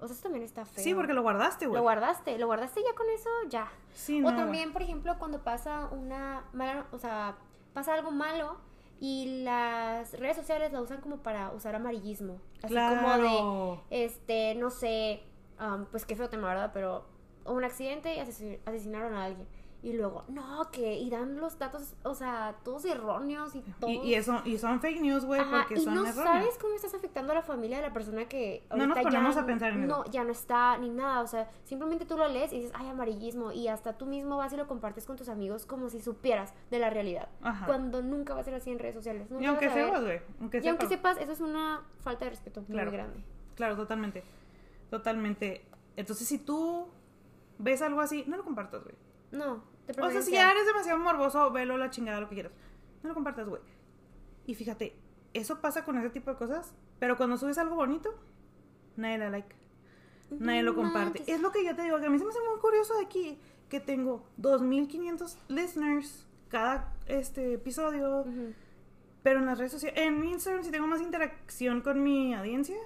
O 0.00 0.06
sea, 0.06 0.14
eso 0.14 0.22
también 0.22 0.44
está 0.44 0.64
feo. 0.64 0.82
Sí, 0.82 0.94
porque 0.94 1.12
lo 1.12 1.22
guardaste, 1.22 1.66
güey. 1.66 1.76
Lo 1.78 1.82
guardaste, 1.82 2.38
lo 2.38 2.46
guardaste 2.46 2.80
ya 2.82 2.94
con 2.94 3.08
eso, 3.10 3.28
ya. 3.48 3.68
Sí, 3.92 4.22
o 4.22 4.30
no, 4.30 4.36
también, 4.36 4.72
por 4.72 4.82
ejemplo, 4.82 5.18
cuando 5.18 5.42
pasa 5.44 5.88
una 5.92 6.44
mala, 6.52 6.86
o 6.92 6.98
sea, 6.98 7.36
pasa 7.74 7.94
algo 7.94 8.10
malo 8.10 8.56
y 9.00 9.42
las 9.44 10.12
redes 10.18 10.36
sociales 10.36 10.72
la 10.72 10.80
usan 10.80 11.00
como 11.00 11.18
para 11.18 11.50
usar 11.52 11.74
amarillismo. 11.74 12.38
Así 12.62 12.74
como 12.74 13.00
de, 13.90 14.04
este, 14.04 14.54
no 14.56 14.70
sé, 14.70 15.22
am, 15.58 15.86
pues 15.86 16.04
qué 16.06 16.16
feo 16.16 16.28
tema, 16.28 16.48
¿verdad? 16.48 16.70
Pero 16.74 17.04
hubo 17.44 17.54
un 17.54 17.64
accidente 17.64 18.14
y 18.14 18.18
asesin- 18.18 18.58
asesinaron 18.66 19.14
a 19.14 19.24
alguien. 19.24 19.46
Y 19.82 19.94
luego, 19.94 20.24
no, 20.28 20.70
que, 20.70 20.98
y 20.98 21.08
dan 21.08 21.36
los 21.40 21.58
datos, 21.58 21.94
o 22.02 22.14
sea, 22.14 22.54
todos 22.64 22.84
erróneos 22.84 23.54
y 23.54 23.62
todo. 23.80 23.90
Y, 23.90 23.96
y 24.10 24.14
eso, 24.14 24.42
y 24.44 24.58
son 24.58 24.78
fake 24.80 25.00
news, 25.00 25.24
güey, 25.24 25.40
porque 25.50 25.74
y 25.74 25.80
son 25.80 25.94
no 25.94 26.04
erróneos. 26.06 26.24
sabes 26.26 26.58
cómo 26.60 26.74
estás 26.74 26.92
afectando 26.92 27.32
a 27.32 27.36
la 27.36 27.42
familia 27.42 27.78
de 27.78 27.84
la 27.84 27.92
persona 27.94 28.26
que 28.28 28.62
No 28.76 28.86
nos 28.86 28.98
ponemos 28.98 29.34
ya 29.34 29.40
a 29.40 29.46
pensar 29.46 29.72
en 29.72 29.86
no, 29.86 30.02
eso. 30.02 30.12
ya 30.12 30.22
no 30.24 30.32
está 30.32 30.76
ni 30.76 30.90
nada, 30.90 31.22
o 31.22 31.26
sea, 31.26 31.48
simplemente 31.64 32.04
tú 32.04 32.18
lo 32.18 32.28
lees 32.28 32.52
y 32.52 32.56
dices, 32.56 32.72
ay, 32.74 32.88
amarillismo, 32.88 33.52
y 33.52 33.68
hasta 33.68 33.96
tú 33.96 34.04
mismo 34.04 34.36
vas 34.36 34.52
y 34.52 34.58
lo 34.58 34.66
compartes 34.68 35.06
con 35.06 35.16
tus 35.16 35.30
amigos 35.30 35.64
como 35.64 35.88
si 35.88 36.00
supieras 36.02 36.52
de 36.70 36.78
la 36.78 36.90
realidad, 36.90 37.30
Ajá. 37.40 37.64
cuando 37.64 38.02
nunca 38.02 38.34
va 38.34 38.40
a 38.40 38.44
ser 38.44 38.54
así 38.54 38.70
en 38.70 38.78
redes 38.80 38.96
sociales. 38.96 39.30
Nunca 39.30 39.42
Y 39.44 39.46
aunque 39.46 39.70
sepas, 39.70 40.02
güey. 40.02 40.20
Aunque 40.40 40.60
y 40.62 40.68
aunque 40.68 40.88
sepas. 40.88 41.16
sepas, 41.16 41.22
eso 41.22 41.32
es 41.32 41.40
una 41.40 41.82
falta 42.00 42.26
de 42.26 42.32
respeto 42.32 42.62
Claro. 42.64 42.90
muy 42.90 42.98
grande. 42.98 43.24
Claro, 43.54 43.76
totalmente. 43.76 44.24
Totalmente. 44.90 45.64
Entonces, 45.96 46.26
si 46.28 46.38
tú 46.38 46.88
ves 47.58 47.82
algo 47.82 48.00
así, 48.00 48.24
no 48.26 48.36
lo 48.36 48.44
compartas, 48.44 48.82
güey. 48.84 48.94
No, 49.32 49.62
de 49.86 50.02
O 50.02 50.10
sea, 50.10 50.22
si 50.22 50.32
ya 50.32 50.50
eres 50.50 50.66
demasiado 50.66 50.98
morboso, 50.98 51.50
velo 51.50 51.76
la 51.76 51.90
chingada, 51.90 52.20
lo 52.20 52.28
que 52.28 52.34
quieras. 52.34 52.52
No 53.02 53.08
lo 53.08 53.14
compartas, 53.14 53.48
güey. 53.48 53.62
Y 54.46 54.54
fíjate, 54.54 54.96
eso 55.34 55.60
pasa 55.60 55.84
con 55.84 55.98
ese 55.98 56.10
tipo 56.10 56.30
de 56.30 56.36
cosas, 56.36 56.74
pero 56.98 57.16
cuando 57.16 57.36
subes 57.36 57.58
algo 57.58 57.76
bonito, 57.76 58.10
nadie 58.96 59.18
la 59.18 59.30
like. 59.30 59.54
Nadie 60.30 60.62
lo 60.62 60.74
comparte. 60.74 61.20
manches. 61.20 61.28
Es 61.28 61.40
lo 61.40 61.50
que 61.50 61.64
yo 61.64 61.74
te 61.74 61.82
digo, 61.82 61.98
que 61.98 62.06
a 62.06 62.10
mí 62.10 62.18
se 62.18 62.24
me 62.24 62.30
hace 62.30 62.40
muy 62.48 62.60
curioso 62.60 62.94
de 62.96 63.04
aquí, 63.04 63.38
que 63.68 63.80
tengo 63.80 64.24
2500 64.36 65.38
listeners 65.48 66.26
cada 66.48 66.92
este 67.06 67.54
episodio. 67.54 68.24
Pero 69.22 69.40
en 69.40 69.46
las 69.46 69.58
redes 69.58 69.72
sociales, 69.72 70.00
en 70.00 70.24
Instagram 70.24 70.64
sí 70.64 70.70
tengo 70.70 70.86
más 70.86 71.00
interacción 71.00 71.80
con 71.80 72.02
mi 72.02 72.34
audiencia. 72.34 72.76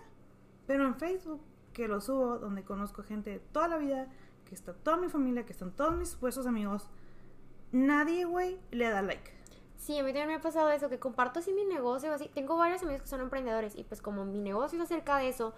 Pero 0.67 0.87
en 0.87 0.97
Facebook, 0.97 1.41
que 1.73 1.89
lo 1.89 2.01
subo, 2.01 2.39
donde 2.39 2.63
conozco 2.65 3.03
gente 3.03 3.31
de 3.31 3.39
toda 3.39 3.69
la 3.69 3.79
vida, 3.79 4.09
que 4.45 4.55
está 4.55 4.73
toda 4.73 4.97
mi 4.97 5.09
familia, 5.09 5.45
que 5.45 5.53
están 5.53 5.73
todos 5.73 5.97
mis 5.97 6.11
supuestos 6.11 6.47
amigos, 6.47 6.89
nadie, 7.73 8.25
güey, 8.25 8.59
le 8.71 8.89
da 8.89 9.03
like. 9.03 9.33
Sí, 9.77 9.99
a 9.99 10.03
mí 10.03 10.11
también 10.11 10.29
me 10.29 10.35
ha 10.37 10.41
pasado 10.41 10.71
eso, 10.71 10.89
que 10.89 10.99
comparto 10.99 11.41
así 11.41 11.53
mi 11.53 11.65
negocio, 11.65 12.13
así. 12.13 12.31
Tengo 12.35 12.57
varios 12.57 12.83
amigos 12.83 13.03
que 13.03 13.09
son 13.09 13.21
emprendedores 13.21 13.77
y 13.77 13.85
pues 13.85 14.01
como 14.01 14.25
mi 14.25 14.39
negocio 14.39 14.79
es 14.79 14.85
acerca 14.85 15.19
de 15.19 15.29
eso, 15.29 15.55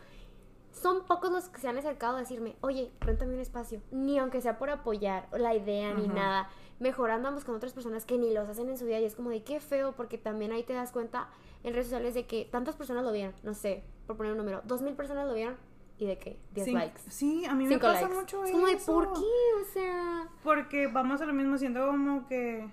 son 0.73 1.05
pocos 1.07 1.31
los 1.31 1.49
que 1.49 1.61
se 1.61 1.69
han 1.69 1.79
acercado 1.79 2.17
a 2.17 2.21
decirme, 2.21 2.57
oye, 2.61 2.91
réntame 3.01 3.35
un 3.35 3.41
espacio. 3.41 3.81
Ni 3.91 4.19
aunque 4.19 4.41
sea 4.41 4.59
por 4.59 4.71
apoyar 4.71 5.29
la 5.33 5.55
idea 5.55 5.95
ni 5.95 6.09
nada. 6.09 6.51
Mejor 6.81 7.11
andamos 7.11 7.45
con 7.45 7.55
otras 7.55 7.73
personas 7.73 8.05
que 8.05 8.19
ni 8.19 8.35
los 8.35 8.49
hacen 8.49 8.69
en 8.69 8.77
su 8.77 8.85
vida 8.85 9.01
y 9.01 9.05
es 9.05 9.15
como 9.15 9.31
de 9.31 9.43
qué 9.43 9.61
feo, 9.61 9.93
porque 9.93 10.19
también 10.19 10.53
ahí 10.53 10.63
te 10.63 10.75
das 10.75 10.93
cuenta 10.93 11.29
en 11.63 11.73
redes 11.73 11.87
sociales 11.87 12.15
de 12.15 12.27
que 12.27 12.45
tantas 12.45 12.77
personas 12.77 13.05
lo 13.05 13.13
vieron, 13.13 13.35
no 13.43 13.55
sé, 13.55 13.85
por 14.07 14.17
poner 14.17 14.33
un 14.33 14.39
número, 14.39 14.61
dos 14.65 14.83
mil 14.83 14.95
personas 14.95 15.27
lo 15.27 15.35
vieron 15.35 15.57
y 15.99 16.07
de 16.07 16.19
que 16.19 16.39
10 16.55 16.65
Sí, 16.67 16.73
likes. 16.73 17.01
Sí, 17.09 17.45
a 17.47 17.55
mí 17.55 17.65
me 17.65 17.71
Cinco 17.71 17.87
pasa 17.87 18.03
likes. 18.03 18.15
mucho 18.15 18.45
es 18.45 18.51
como 18.53 18.67
de, 18.67 18.73
eso. 18.75 18.93
¿por 18.93 19.13
qué? 19.15 19.21
O 19.63 19.65
sea... 19.73 20.29
Porque 20.43 20.87
vamos 20.89 21.21
a 21.21 21.27
lo 21.27 21.33
mismo, 21.33 21.57
siento 21.59 21.87
como 21.87 22.27
que, 22.29 22.69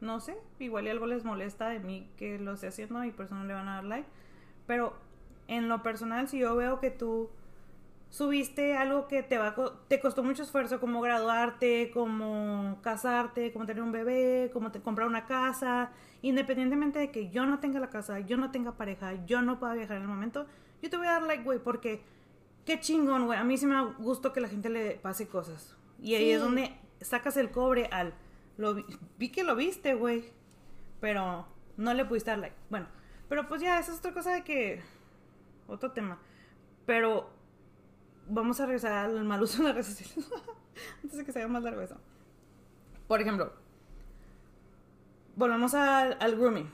no 0.00 0.20
sé, 0.20 0.36
igual 0.58 0.86
y 0.86 0.90
algo 0.90 1.06
les 1.06 1.24
molesta 1.24 1.68
de 1.68 1.80
mí 1.80 2.08
que 2.16 2.38
lo 2.38 2.52
esté 2.54 2.68
haciendo 2.68 3.02
y 3.04 3.10
por 3.10 3.26
eso 3.26 3.34
no 3.34 3.44
le 3.44 3.54
van 3.54 3.68
a 3.68 3.74
dar 3.76 3.84
like. 3.84 4.08
Pero 4.66 4.94
en 5.48 5.68
lo 5.68 5.82
personal, 5.82 6.28
si 6.28 6.38
yo 6.38 6.54
veo 6.56 6.78
que 6.78 6.90
tú 6.90 7.28
subiste 8.10 8.76
algo 8.76 9.08
que 9.08 9.22
te 9.22 9.38
va 9.38 9.54
te 9.88 9.98
costó 9.98 10.22
mucho 10.22 10.42
esfuerzo, 10.42 10.78
como 10.80 11.00
graduarte, 11.00 11.90
como 11.92 12.78
casarte, 12.82 13.52
como 13.52 13.64
tener 13.66 13.82
un 13.82 13.90
bebé, 13.90 14.50
como 14.52 14.70
te- 14.70 14.80
comprar 14.80 15.08
una 15.08 15.24
casa, 15.24 15.90
independientemente 16.20 16.98
de 16.98 17.10
que 17.10 17.30
yo 17.30 17.46
no 17.46 17.58
tenga 17.58 17.80
la 17.80 17.88
casa, 17.88 18.20
yo 18.20 18.36
no 18.36 18.50
tenga 18.50 18.72
pareja, 18.72 19.14
yo 19.24 19.40
no 19.40 19.58
pueda 19.58 19.72
viajar 19.74 19.96
en 19.96 20.02
el 20.02 20.08
momento, 20.08 20.46
yo 20.82 20.90
te 20.90 20.96
voy 20.98 21.06
a 21.06 21.12
dar 21.12 21.22
like, 21.22 21.42
güey, 21.42 21.58
porque 21.58 22.02
qué 22.64 22.80
chingón, 22.80 23.26
güey. 23.26 23.38
A 23.38 23.44
mí 23.44 23.56
sí 23.56 23.66
me 23.66 23.82
gustó 23.98 24.32
que 24.32 24.40
la 24.40 24.48
gente 24.48 24.68
le 24.70 24.92
pase 24.96 25.26
cosas. 25.28 25.76
Y 26.00 26.14
ahí 26.14 26.24
Sí. 26.26 26.30
es 26.32 26.40
donde 26.40 26.76
sacas 27.00 27.36
el 27.36 27.50
cobre 27.50 27.86
al. 27.92 28.14
Lo 28.56 28.74
vi, 28.74 28.84
vi 29.18 29.30
que 29.30 29.44
lo 29.44 29.56
viste, 29.56 29.94
güey. 29.94 30.30
Pero 31.00 31.46
no 31.76 31.94
le 31.94 32.04
pudiste 32.04 32.30
dar 32.30 32.38
like. 32.38 32.56
Bueno, 32.70 32.86
pero 33.28 33.48
pues 33.48 33.60
ya, 33.62 33.78
esa 33.78 33.92
es 33.92 33.98
otra 33.98 34.12
cosa 34.12 34.32
de 34.32 34.44
que. 34.44 34.82
Otro 35.68 35.92
tema. 35.92 36.18
Pero 36.86 37.30
vamos 38.28 38.60
a 38.60 38.66
regresar 38.66 38.92
al 38.92 39.24
mal 39.24 39.42
uso 39.42 39.58
de 39.58 39.64
las 39.64 39.74
redes 39.74 39.86
sociales. 39.86 40.30
Antes 41.02 41.18
de 41.18 41.24
que 41.24 41.32
se 41.32 41.38
haga 41.40 41.48
más 41.48 41.62
largo 41.62 41.80
eso. 41.80 41.96
Por 43.08 43.20
ejemplo, 43.20 43.52
volvemos 45.36 45.74
al, 45.74 46.16
al 46.20 46.36
grooming. 46.36 46.70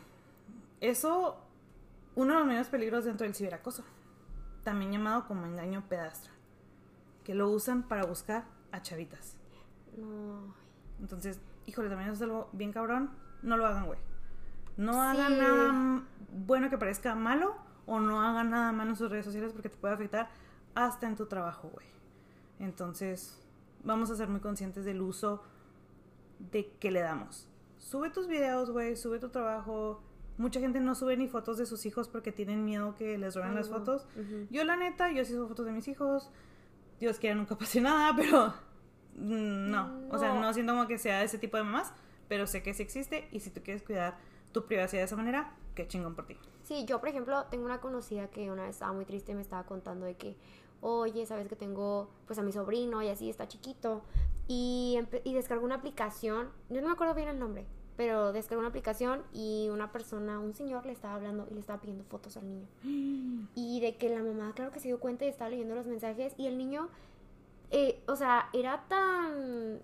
Eso, 0.81 1.41
uno 2.15 2.33
de 2.35 2.39
los 2.39 2.47
mayores 2.47 2.69
peligros 2.69 3.05
dentro 3.05 3.25
del 3.27 3.35
ciberacoso 3.35 3.85
también 4.69 4.93
llamado 4.93 5.27
como 5.27 5.47
engaño 5.47 5.83
pedastra, 5.89 6.31
que 7.25 7.35
lo 7.35 7.49
usan 7.49 7.85
para 7.85 8.05
buscar 8.05 8.45
a 8.71 8.83
chavitas. 8.83 9.39
No. 9.97 10.55
Entonces, 11.01 11.41
híjole, 11.65 11.89
también 11.89 12.11
es 12.11 12.21
algo 12.21 12.51
bien 12.53 12.71
cabrón, 12.71 13.11
no 13.43 13.57
lo 13.57 13.65
hagan, 13.67 13.87
güey. 13.87 13.99
No 14.77 14.93
Sí. 14.93 14.99
hagan 14.99 15.39
nada 15.39 16.03
bueno 16.47 16.69
que 16.69 16.77
parezca 16.77 17.15
malo 17.15 17.57
o 17.87 17.99
no 17.99 18.21
hagan 18.21 18.51
nada 18.51 18.73
malo 18.73 18.91
en 18.91 18.97
sus 18.97 19.11
redes 19.11 19.25
sociales 19.25 19.55
porque 19.55 19.71
te 19.71 19.77
puede 19.79 19.95
afectar 19.95 20.29
hasta 20.75 21.07
en 21.07 21.17
tu 21.17 21.25
trabajo, 21.25 21.71
güey. 21.73 21.87
Entonces, 22.59 23.41
vamos 23.85 24.11
a 24.11 24.17
ser 24.17 24.29
muy 24.29 24.41
conscientes 24.41 24.85
del 24.85 25.01
uso 25.01 25.43
de 26.39 26.71
que 26.79 26.91
le 26.91 27.01
damos. 27.01 27.49
Sube 27.79 28.11
tus 28.11 28.29
videos, 28.29 28.71
güey, 28.71 28.97
sube 28.97 29.19
tu 29.19 29.31
trabajo. 29.31 30.03
Mucha 30.39 30.61
gente 30.61 30.81
no 30.81 30.95
sube 30.95 31.17
ni 31.17 31.29
fotos 31.29 31.59
de 31.59 31.67
sus 31.67 31.85
hijos 31.85 32.09
porque 32.09 32.33
tienen 32.33 32.65
miedo 32.65 32.95
que 32.95 33.19
les 33.19 33.35
roben 33.35 33.55
las 33.55 33.69
fotos. 33.69 34.07
Yo 34.51 34.65
la 34.65 34.77
neta, 34.77 35.11
yo 35.13 35.25
sí 35.25 35.33
subo 35.33 35.49
fotos 35.49 35.67
de 35.67 35.73
mis 35.73 35.87
hijos. 35.89 36.31
Dios 37.01 37.19
quiera 37.19 37.35
nunca 37.37 37.55
pase 37.59 37.81
nada, 37.81 38.15
pero 38.17 38.55
mm, 39.17 39.71
no. 39.71 40.01
O 40.11 40.19
sea, 40.19 40.35
No. 40.35 40.53
siento 40.55 40.73
como 40.73 40.87
que 40.87 40.99
sea 40.99 41.23
ese 41.23 41.39
tipo 41.39 41.57
de 41.57 41.65
mamás, 41.65 41.93
pero 42.29 42.47
sé 42.47 42.63
que 42.63 42.73
sí 42.75 42.83
existe 42.83 43.29
y 43.33 43.41
si 43.41 43.51
tú 43.51 43.61
quieres 43.63 43.83
cuidar 43.83 44.17
tu 44.53 44.65
privacidad 44.67 45.01
de 45.03 45.05
esa 45.07 45.17
manera, 45.17 45.55
qué 45.75 45.87
chingón 45.87 46.15
por 46.15 46.27
ti. 46.27 46.37
Sí, 46.63 46.85
yo 46.87 47.01
por 47.01 47.09
ejemplo 47.09 47.45
tengo 47.51 47.65
una 47.65 47.81
conocida 47.81 48.29
que 48.29 48.51
una 48.51 48.63
vez 48.63 48.71
estaba 48.77 48.93
muy 48.93 49.05
triste 49.05 49.33
y 49.33 49.35
me 49.35 49.41
estaba 49.43 49.65
contando 49.65 50.07
de 50.07 50.17
que, 50.17 50.37
oye, 50.81 51.25
sabes 51.27 51.49
que 51.49 51.57
tengo 51.57 52.11
pues 52.27 52.39
a 52.39 52.43
mi 52.43 52.53
sobrino 52.53 53.03
y 53.03 53.09
así 53.09 53.29
está 53.31 53.49
chiquito 53.49 54.03
y, 54.47 54.99
y 55.25 55.35
descargó 55.35 55.65
una 55.65 55.77
aplicación, 55.77 56.49
yo 56.71 56.81
no 56.81 56.89
me 56.89 56.93
acuerdo 56.93 57.15
bien 57.15 57.29
el 57.29 57.39
nombre, 57.39 57.67
pero 57.99 58.33
descargó 58.33 58.61
una 58.61 58.69
aplicación 58.69 59.25
y 59.33 59.69
una 59.73 59.91
persona, 59.91 60.39
un 60.39 60.55
señor 60.55 60.87
le 60.87 60.93
estaba 60.93 61.17
hablando 61.17 61.49
y 61.51 61.55
le 61.55 61.61
estaba 61.61 61.81
pidiendo 61.81 62.05
fotos 62.05 62.37
al 62.37 62.49
niño. 62.49 62.69
Y 63.57 63.81
de 63.81 63.97
que 63.97 64.09
la 64.09 64.23
mamá, 64.23 64.53
claro 64.55 64.71
que 64.71 64.79
se 64.79 64.87
dio 64.87 65.01
cuenta 65.01 65.25
y 65.25 65.29
estaba 65.29 65.51
leyendo 65.51 65.75
los 65.75 65.87
mensajes 65.87 66.33
y 66.39 66.47
el 66.47 66.57
niño, 66.57 66.89
eh, 67.73 68.01
o 68.07 68.15
sea, 68.15 68.51
era 68.53 68.85
tan... 68.89 69.81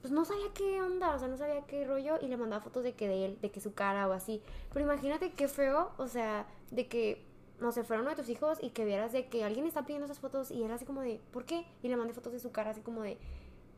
Pues 0.00 0.12
no 0.12 0.24
sabía 0.24 0.46
qué 0.54 0.80
onda, 0.80 1.16
o 1.16 1.18
sea, 1.18 1.26
no 1.26 1.36
sabía 1.36 1.66
qué 1.66 1.84
rollo 1.84 2.20
y 2.22 2.28
le 2.28 2.36
mandaba 2.36 2.62
fotos 2.62 2.84
de 2.84 2.94
que 2.94 3.08
de 3.08 3.24
él, 3.24 3.38
de 3.42 3.50
que 3.50 3.60
su 3.60 3.74
cara 3.74 4.06
o 4.06 4.12
así. 4.12 4.40
Pero 4.72 4.84
imagínate 4.84 5.32
qué 5.32 5.48
feo, 5.48 5.90
o 5.96 6.06
sea, 6.06 6.46
de 6.70 6.86
que, 6.86 7.26
no 7.58 7.72
sé, 7.72 7.82
fuera 7.82 8.02
uno 8.02 8.10
de 8.10 8.16
tus 8.16 8.28
hijos 8.28 8.58
y 8.62 8.70
que 8.70 8.84
vieras 8.84 9.10
de 9.10 9.26
que 9.26 9.42
alguien 9.42 9.66
está 9.66 9.82
pidiendo 9.82 10.04
esas 10.04 10.20
fotos 10.20 10.52
y 10.52 10.62
él 10.62 10.70
así 10.70 10.84
como 10.84 11.00
de, 11.00 11.20
¿por 11.32 11.44
qué? 11.44 11.66
Y 11.82 11.88
le 11.88 11.96
mandé 11.96 12.14
fotos 12.14 12.32
de 12.32 12.38
su 12.38 12.52
cara 12.52 12.70
así 12.70 12.82
como 12.82 13.02
de, 13.02 13.18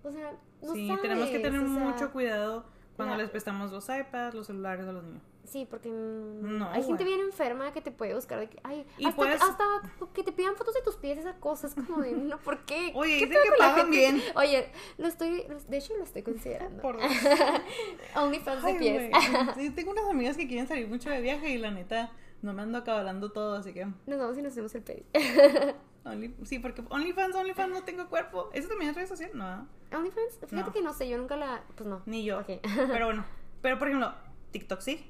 o 0.04 0.12
sea, 0.12 0.36
no 0.60 0.74
sí, 0.74 0.86
sabes, 0.86 1.00
tenemos 1.00 1.30
que 1.30 1.38
tener 1.38 1.60
o 1.60 1.66
sea, 1.66 1.78
mucho 1.78 2.12
cuidado 2.12 2.66
cuando 3.06 3.16
les 3.22 3.30
prestamos 3.30 3.70
los 3.72 3.88
iPads, 3.88 4.34
los 4.34 4.46
celulares 4.46 4.86
a 4.86 4.92
los 4.92 5.02
niños. 5.04 5.22
Sí, 5.44 5.66
porque 5.68 5.88
mm, 5.90 6.58
No, 6.58 6.70
hay 6.70 6.82
gente 6.84 7.02
bien 7.02 7.20
enferma 7.20 7.72
que 7.72 7.80
te 7.80 7.90
puede 7.90 8.14
buscar 8.14 8.38
de 8.38 8.48
que, 8.48 8.60
ay, 8.62 8.86
Y 8.98 9.06
hasta, 9.06 9.16
puedes- 9.16 9.42
hasta 9.42 9.64
que 10.14 10.22
te 10.22 10.30
pidan 10.32 10.54
fotos 10.54 10.74
de 10.74 10.82
tus 10.82 10.94
pies, 10.96 11.18
esa 11.18 11.34
cosa, 11.34 11.66
es 11.66 11.74
como 11.74 11.98
de, 12.02 12.12
no, 12.12 12.38
¿por 12.38 12.58
qué? 12.66 12.92
Oye, 12.94 13.18
¿Qué 13.18 13.26
dicen 13.26 13.42
que 13.44 13.58
pagan 13.58 13.90
bien. 13.90 14.22
Oye, 14.36 14.70
lo 14.98 15.08
estoy, 15.08 15.44
de 15.68 15.76
hecho 15.76 15.96
lo 15.96 16.04
estoy 16.04 16.22
considerando. 16.22 16.80
Por 16.82 16.98
OnlyFans 18.16 18.64
de 18.64 18.74
pies. 18.74 19.10
Sí, 19.56 19.70
tengo 19.70 19.90
unas 19.92 20.06
amigas 20.08 20.36
que 20.36 20.46
quieren 20.46 20.68
salir 20.68 20.86
mucho 20.88 21.10
de 21.10 21.20
viaje 21.20 21.50
y 21.50 21.58
la 21.58 21.70
neta 21.70 22.12
no 22.42 22.52
me 22.52 22.62
ando 22.62 22.78
acabando 22.78 23.32
todo, 23.32 23.54
así 23.56 23.72
que 23.72 23.86
Nos 24.06 24.18
vamos 24.18 24.38
y 24.38 24.42
nos 24.42 24.52
hacemos 24.52 24.74
el 24.74 24.82
pedi. 24.82 25.04
Only- 26.04 26.34
sí, 26.46 26.58
porque 26.58 26.82
OnlyFans, 26.88 27.34
OnlyFans 27.36 27.72
no 27.72 27.82
tengo 27.84 28.08
cuerpo. 28.08 28.50
¿Eso 28.54 28.68
también 28.68 28.90
es 28.90 28.96
red 28.96 29.06
social? 29.06 29.30
No, 29.34 29.66
OnlyFans, 29.92 30.38
fíjate 30.48 30.56
No. 30.56 30.72
que 30.72 30.80
no 30.82 30.92
sé, 30.94 31.08
yo 31.08 31.18
nunca 31.18 31.36
la, 31.36 31.62
pues 31.76 31.88
no. 31.88 32.02
ni 32.06 32.24
yo. 32.24 32.38
Ok. 32.40 32.48
Pero 32.62 33.06
bueno, 33.06 33.24
pero 33.62 33.78
por 33.78 33.88
ejemplo, 33.88 34.12
TikTok 34.52 34.80
sí. 34.80 35.06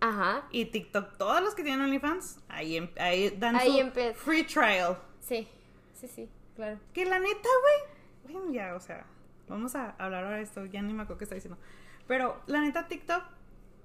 Ajá, 0.00 0.46
Y 0.52 0.66
TikTok, 0.66 1.16
todos 1.16 1.40
los 1.42 1.56
que 1.56 1.64
tienen 1.64 1.80
OnlyFans, 1.82 2.38
ahí, 2.48 2.76
em- 2.76 2.90
ahí 3.00 3.30
dan 3.30 3.56
Ahí 3.56 3.80
su 3.82 4.14
free 4.14 4.44
trial. 4.44 4.96
sí, 5.18 5.48
sí, 5.94 6.06
sí, 6.06 6.28
claro. 6.54 6.78
Que 6.92 7.04
la 7.04 7.18
neta, 7.18 7.48
güey. 8.22 8.32
Bueno, 8.36 8.52
ya, 8.52 8.76
o 8.76 8.80
sea, 8.80 9.04
vamos 9.48 9.74
a 9.74 9.90
hablar 9.98 10.22
ahora 10.22 10.36
de 10.36 10.42
esto. 10.44 10.64
Ya 10.66 10.82
ni 10.82 10.92
me 10.92 11.02
acuerdo 11.02 11.18
qué 11.18 11.24
está 11.24 11.34
diciendo. 11.34 11.58
Pero 12.06 12.40
la 12.46 12.60
neta, 12.60 12.86
TikTok, 12.86 13.24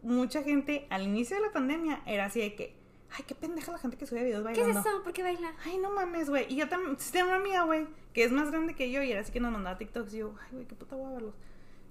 mucha 0.04 0.44
gente 0.44 0.86
al 0.92 1.02
inicio 1.02 1.36
de 1.38 1.42
la 1.48 1.52
pandemia 1.52 2.04
era 2.06 2.26
así 2.26 2.42
de 2.42 2.54
que, 2.56 2.76
ay, 3.16 3.24
qué 3.28 3.36
pendeja 3.36 3.72
la 3.72 3.78
gente 3.78 3.98
que 3.98 4.06
sube 4.06 4.24
videos 4.24 4.40
¿Qué 4.48 4.60
bailando. 4.62 4.80
es 4.80 4.86
eso? 4.86 5.04
¿Por 5.04 5.14
qué 5.14 5.24
baila? 5.24 5.54
Ay, 5.66 5.78
no 5.78 5.90
mames, 5.92 6.30
güey. 6.30 6.46
Y 6.52 6.56
yo 6.58 6.68
también, 6.70 6.98
tengo 7.12 7.28
una 7.28 7.38
amiga, 7.38 7.64
güey, 7.64 7.88
que 8.14 8.24
es 8.24 8.32
más 8.32 8.50
grande 8.52 8.76
que 8.76 8.92
yo 8.92 9.02
y 9.04 9.12
era 9.12 9.22
así 9.22 9.32
que 9.32 9.40
nos 9.40 9.52
mandaba 9.52 9.78
TikToks. 9.78 10.14
Y 10.14 10.18
yo, 10.20 10.34
ay, 10.42 10.50
güey, 10.54 10.66
qué 10.66 10.76
puta 10.76 10.96
voy 10.96 11.06
a 11.10 11.14
verlos. 11.14 11.34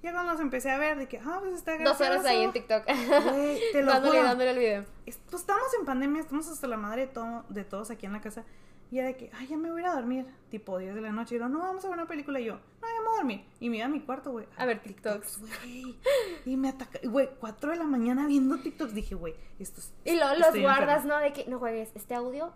Ya 0.03 0.13
cuando 0.13 0.33
los 0.33 0.41
empecé 0.41 0.69
a 0.71 0.79
ver, 0.79 0.99
de 0.99 1.07
que, 1.07 1.19
ah, 1.19 1.39
pues 1.41 1.55
está 1.55 1.79
Dos 1.79 2.01
horas 2.01 2.25
ahí 2.27 2.43
en 2.43 2.51
gracioso. 2.51 2.83
TikTok. 2.85 3.33
Güey, 3.33 3.61
te 3.73 3.83
lo 3.83 3.87
dándole, 3.93 4.17
juro. 4.19 4.29
dándole 4.29 4.51
el 4.51 4.59
video. 4.59 4.85
Es- 5.07 5.19
Pues 5.31 5.43
estamos 5.43 5.73
en 5.79 5.87
pandemia, 5.87 6.21
estamos 6.23 6.49
hasta 6.49 6.67
la 6.67 6.77
madre 6.77 7.03
de, 7.03 7.13
todo, 7.13 7.45
de 7.49 7.63
todos 7.65 7.91
aquí 7.93 8.07
en 8.07 8.13
la 8.13 8.21
casa. 8.21 8.45
Y 8.93 8.99
era 8.99 9.09
de 9.09 9.17
que, 9.17 9.31
ay, 9.33 9.47
ya 9.47 9.57
me 9.57 9.71
voy 9.71 9.81
a 9.81 9.85
ir 9.85 9.89
a 9.89 9.95
dormir, 9.95 10.27
tipo 10.51 10.77
10 10.77 10.95
de 10.95 11.01
la 11.01 11.13
noche. 11.13 11.37
Y 11.37 11.39
yo, 11.39 11.49
no, 11.49 11.61
vamos 11.61 11.83
a 11.83 11.89
ver 11.89 11.97
una 11.97 12.07
película. 12.07 12.39
Y 12.41 12.45
yo, 12.45 12.57
no, 12.57 12.87
ya 12.89 13.01
me 13.01 13.07
voy 13.07 13.15
a 13.15 13.17
dormir. 13.17 13.45
Y 13.59 13.71
me 13.71 13.79
iba 13.79 13.87
a 13.87 13.89
mi 13.89 14.01
cuarto, 14.01 14.33
güey. 14.33 14.45
A 14.59 14.67
ver 14.67 14.83
TikToks. 14.83 15.41
güey. 15.41 15.99
Y 16.45 16.59
me 16.59 16.69
ataca, 16.69 17.01
güey, 17.03 17.31
4 17.41 17.71
de 17.71 17.79
la 17.79 17.85
mañana 17.85 18.27
viendo 18.27 18.59
TikToks. 18.59 18.93
Dije, 18.93 19.15
güey, 19.15 19.35
esto 19.59 19.81
es. 19.81 19.95
Y 20.05 20.15
luego 20.15 20.35
los 20.35 20.61
guardas, 20.61 20.97
enferma. 21.05 21.21
¿no? 21.21 21.25
De 21.25 21.33
que 21.33 21.47
no 21.49 21.59
juegues. 21.59 21.91
Este 21.95 22.15
audio 22.15 22.53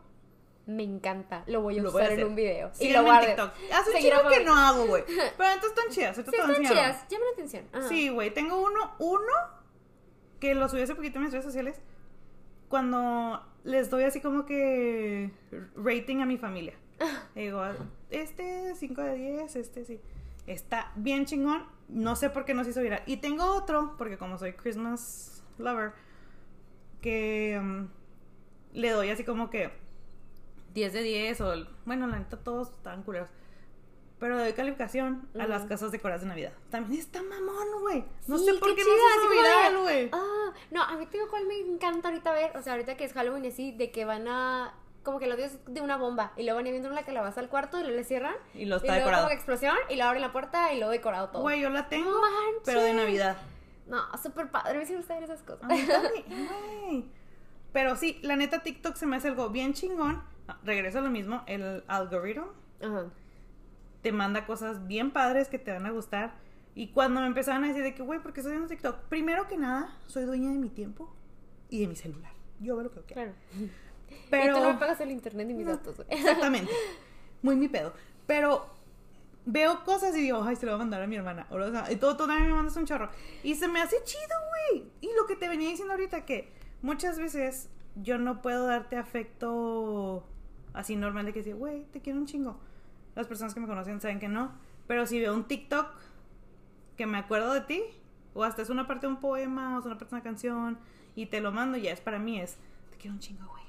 me 0.67 0.83
encanta. 0.83 1.43
Lo 1.47 1.63
voy 1.63 1.79
a 1.79 1.83
Lo 1.83 1.91
voy 1.91 2.03
a 2.03 2.05
usar 2.05 2.19
en 2.19 2.27
un 2.27 2.35
video. 2.35 2.71
y 2.81 2.93
lo 2.93 2.99
en 2.99 3.05
guardes. 3.07 3.29
TikTok. 3.29 3.53
Hace 3.73 3.91
un 3.93 3.97
chingo 3.97 4.29
que 4.29 4.45
no 4.45 4.55
hago, 4.55 4.87
güey. 4.89 5.05
Pero 5.39 5.51
entonces 5.55 5.71
están 5.71 5.89
chidas. 5.91 6.17
Sí, 6.17 6.21
a 6.21 6.43
están 6.43 6.65
chidas. 6.65 7.09
Llama 7.09 7.25
la 7.25 7.33
atención. 7.33 7.65
Ajá. 7.73 7.89
Sí, 7.89 8.11
güey, 8.11 8.35
tengo 8.35 8.63
uno, 8.63 8.93
uno 8.99 9.33
que 10.39 10.55
lo 10.55 10.69
subí 10.69 10.83
hace 10.83 10.95
poquito 10.95 11.17
en 11.17 11.25
mis 11.25 11.33
redes 11.33 11.47
sociales. 11.47 11.81
Cuando 12.69 13.43
les 13.65 13.91
doy 13.91 14.05
así 14.05 14.21
como 14.21 14.47
que 14.47 15.31
rating 15.77 16.19
a 16.19 16.27
mi 16.27 16.39
familia. 16.39 16.75
Digo, 17.35 17.63
este 18.11 18.75
5 18.75 19.03
de 19.03 19.15
10, 19.15 19.57
este 19.57 19.85
sí. 19.85 20.01
Está 20.47 20.93
bien 20.97 21.27
chingón. 21.27 21.65
No 21.89 22.17
sé 22.17 22.31
por 22.31 22.45
qué 22.45 22.55
no 22.55 22.65
se 22.65 22.71
hizo 22.71 22.81
viral. 22.81 23.03
Y 23.07 23.19
tengo 23.19 23.45
otro, 23.45 23.95
porque 23.99 24.19
como 24.19 24.39
soy 24.39 24.53
Christmas 24.53 25.45
lover, 25.59 25.93
que 27.01 27.59
um, 27.61 27.89
le 28.73 28.91
doy 28.91 29.11
así 29.11 29.25
como 29.25 29.51
que 29.51 29.71
10 30.75 30.93
de 30.93 31.03
10 31.03 31.41
o... 31.41 31.67
Bueno, 31.85 32.07
la 32.07 32.19
neta 32.19 32.37
todos 32.37 32.71
estaban 32.71 33.03
culeros. 33.03 33.31
Pero 34.19 34.39
doy 34.39 34.53
calificación 34.55 35.29
a 35.39 35.47
las 35.47 35.65
casas 35.67 35.93
decoradas 35.93 36.23
de 36.23 36.29
Navidad. 36.29 36.53
También 36.71 37.01
está 37.01 37.23
mamón, 37.23 37.67
güey. 37.83 38.05
No 38.27 38.39
Sí, 38.39 38.47
sé 38.47 38.55
por 38.55 38.75
qué 38.75 38.83
chida, 38.83 38.93
no 39.73 39.79
se 39.79 39.83
güey. 39.83 40.09
Ah, 40.13 40.53
no, 40.71 40.83
a 40.83 40.97
mí 40.97 41.07
te 41.07 41.19
digo 41.19 41.29
cuál 41.29 41.47
me 41.47 41.59
encanta 41.59 42.09
ahorita 42.09 42.33
ver. 42.33 42.57
O 42.57 42.63
sea, 42.63 42.73
ahorita 42.73 42.97
que 42.97 43.05
es 43.05 43.13
Halloween 43.13 43.45
y 43.45 43.49
así, 43.49 43.73
de 43.73 43.91
que 43.91 44.05
van 44.05 44.27
a. 44.29 44.75
Como 45.03 45.19
que 45.21 45.27
lo 45.29 45.37
dio 45.37 45.47
de 45.67 45.81
una 45.83 45.97
bomba. 45.97 46.33
Y 46.37 46.43
luego 46.43 46.57
van 46.57 46.65
viendo 46.65 46.89
una 46.91 47.05
calabaza 47.05 47.41
al 47.41 47.49
cuarto 47.49 47.79
y 47.79 47.83
luego 47.83 47.97
le 47.97 48.05
cierran. 48.05 48.35
Y 48.55 48.65
lo 48.65 48.77
y 48.77 48.79
está 48.79 48.87
luego 48.89 48.99
decorado. 49.01 49.25
como 49.25 49.35
explosión 49.35 49.77
y 49.89 49.95
le 49.97 50.03
abren 50.03 50.23
la 50.23 50.33
puerta 50.33 50.73
y 50.73 50.79
luego 50.79 50.91
decorado 50.91 51.29
todo. 51.29 51.43
Güey, 51.43 51.61
yo 51.61 51.71
la 51.71 51.89
tengo, 51.89 52.11
manches. 52.11 52.63
pero 52.65 52.83
de 52.83 52.93
Navidad. 52.95 53.37
No, 53.87 54.03
súper 54.21 54.51
padre. 54.51 54.77
A 54.77 54.81
mí 54.81 54.85
sí 54.87 54.93
me 54.93 54.99
gusta 54.99 55.15
ver 55.15 55.23
esas 55.25 55.43
cosas. 55.43 55.63
A 55.63 55.69
mí 55.69 55.81
también, 55.87 56.25
güey. 56.83 57.05
Pero 57.73 57.95
sí, 57.97 58.19
la 58.23 58.35
neta 58.35 58.63
TikTok 58.65 58.97
se 58.97 59.07
me 59.07 59.17
hace 59.17 59.29
algo 59.29 59.51
bien 59.51 59.75
chingón. 59.75 60.25
Regreso 60.65 60.99
a 60.99 61.03
lo 61.03 61.11
mismo, 61.11 61.43
el 61.47 61.85
algoritmo 61.87 62.49
Ajá. 62.83 63.05
Te 64.07 64.13
manda 64.13 64.47
cosas 64.47 64.87
bien 64.87 65.11
padres 65.11 65.49
que 65.49 65.59
te 65.59 65.73
van 65.73 65.85
a 65.85 65.91
gustar. 65.91 66.37
Y 66.77 66.93
cuando 66.93 67.21
me 67.21 67.27
empezaron 67.27 67.65
a 67.65 67.67
decir 67.67 67.83
de 67.83 67.93
que, 67.93 68.05
güey, 68.05 68.21
¿por 68.21 68.33
qué 68.33 68.39
estoy 68.39 68.53
viendo 68.53 68.69
TikTok? 68.69 69.01
Primero 69.09 69.49
que 69.49 69.57
nada, 69.57 69.99
soy 70.07 70.27
dueña 70.27 70.49
de 70.53 70.59
mi 70.59 70.69
tiempo 70.69 71.13
y 71.71 71.81
de 71.81 71.89
mi 71.89 71.97
celular. 71.97 72.31
Yo 72.61 72.77
veo 72.77 72.85
lo 72.85 72.93
que 72.93 73.01
quiero. 73.01 73.33
Claro. 73.33 73.35
Pero... 74.31 74.53
Y 74.53 74.55
tú 74.55 74.65
no 74.65 74.73
me 74.75 74.79
pagas 74.79 75.01
el 75.01 75.11
internet 75.11 75.49
ni 75.49 75.55
mis 75.55 75.67
datos, 75.67 75.97
güey. 75.97 76.07
Exactamente. 76.09 76.71
Muy 77.43 77.57
mi 77.57 77.67
pedo. 77.67 77.95
Pero 78.29 78.67
veo 79.45 79.83
cosas 79.83 80.17
y 80.17 80.21
digo, 80.21 80.41
ay, 80.45 80.55
se 80.55 80.67
lo 80.67 80.71
voy 80.71 80.77
a 80.77 80.85
mandar 80.85 81.03
a 81.03 81.09
mi 81.09 81.17
hermana. 81.17 81.49
O 81.51 81.69
sea, 81.69 81.91
y 81.91 81.97
todo, 81.97 82.17
también 82.17 82.47
me 82.47 82.55
mandas 82.55 82.77
un 82.77 82.87
chorro. 82.87 83.11
Y 83.43 83.57
se 83.57 83.67
me 83.67 83.83
hace 83.83 83.97
chido, 84.05 84.37
güey. 84.71 84.85
Y 85.01 85.09
lo 85.21 85.27
que 85.27 85.35
te 85.35 85.49
venía 85.49 85.69
diciendo 85.69 85.95
ahorita, 85.95 86.25
que 86.25 86.53
muchas 86.81 87.19
veces 87.19 87.71
yo 87.97 88.19
no 88.19 88.41
puedo 88.41 88.69
darte 88.69 88.97
afecto 88.99 90.29
así 90.75 90.95
normal 90.95 91.27
de 91.27 91.33
que 91.33 91.41
decir, 91.41 91.57
güey, 91.57 91.87
te 91.87 92.01
quiero 92.01 92.21
un 92.21 92.27
chingo. 92.27 92.61
Las 93.17 93.27
personas 93.27 93.55
que 93.55 93.61
me 93.61 93.67
conocen 93.67 94.01
saben 94.01 94.21
que 94.21 94.29
no. 94.29 94.53
Pero 94.87 95.07
si 95.07 95.19
veo 95.19 95.35
un 95.35 95.45
TikTok 95.45 95.89
que 96.97 97.07
me 97.07 97.19
acuerdo 97.19 97.53
de 97.53 97.63
ti, 97.63 97.83
o 98.35 98.45
hasta 98.45 98.63
es 98.63 98.71
una 98.71 98.87
parte 98.87 99.07
de 99.07 99.15
un 99.15 99.21
poema, 99.21 99.77
o 99.77 99.81
es 99.81 99.87
una 99.87 99.99
parte 99.99 100.15
de 100.15 100.17
una 100.17 100.23
canción, 100.23 100.79
y 101.17 101.27
te 101.27 101.41
lo 101.41 101.51
mando, 101.51 101.79
ya 101.79 101.93
es 101.93 102.01
para 102.01 102.19
mí, 102.19 102.39
es, 102.39 102.57
te 102.91 102.97
quiero 102.99 103.15
un 103.15 103.21
chingo, 103.21 103.47
güey. 103.49 103.65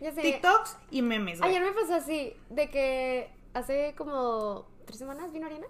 Ya 0.00 0.12
sé. 0.12 0.22
TikToks 0.22 0.78
y 0.90 1.02
memes, 1.02 1.40
güey. 1.40 1.50
Ayer 1.50 1.62
me 1.62 1.72
pasó 1.72 1.94
así, 1.94 2.34
de 2.50 2.70
que 2.70 3.30
hace 3.52 3.94
como 3.96 4.66
tres 4.86 4.98
semanas 4.98 5.32
vino 5.32 5.46
Ariana. 5.46 5.66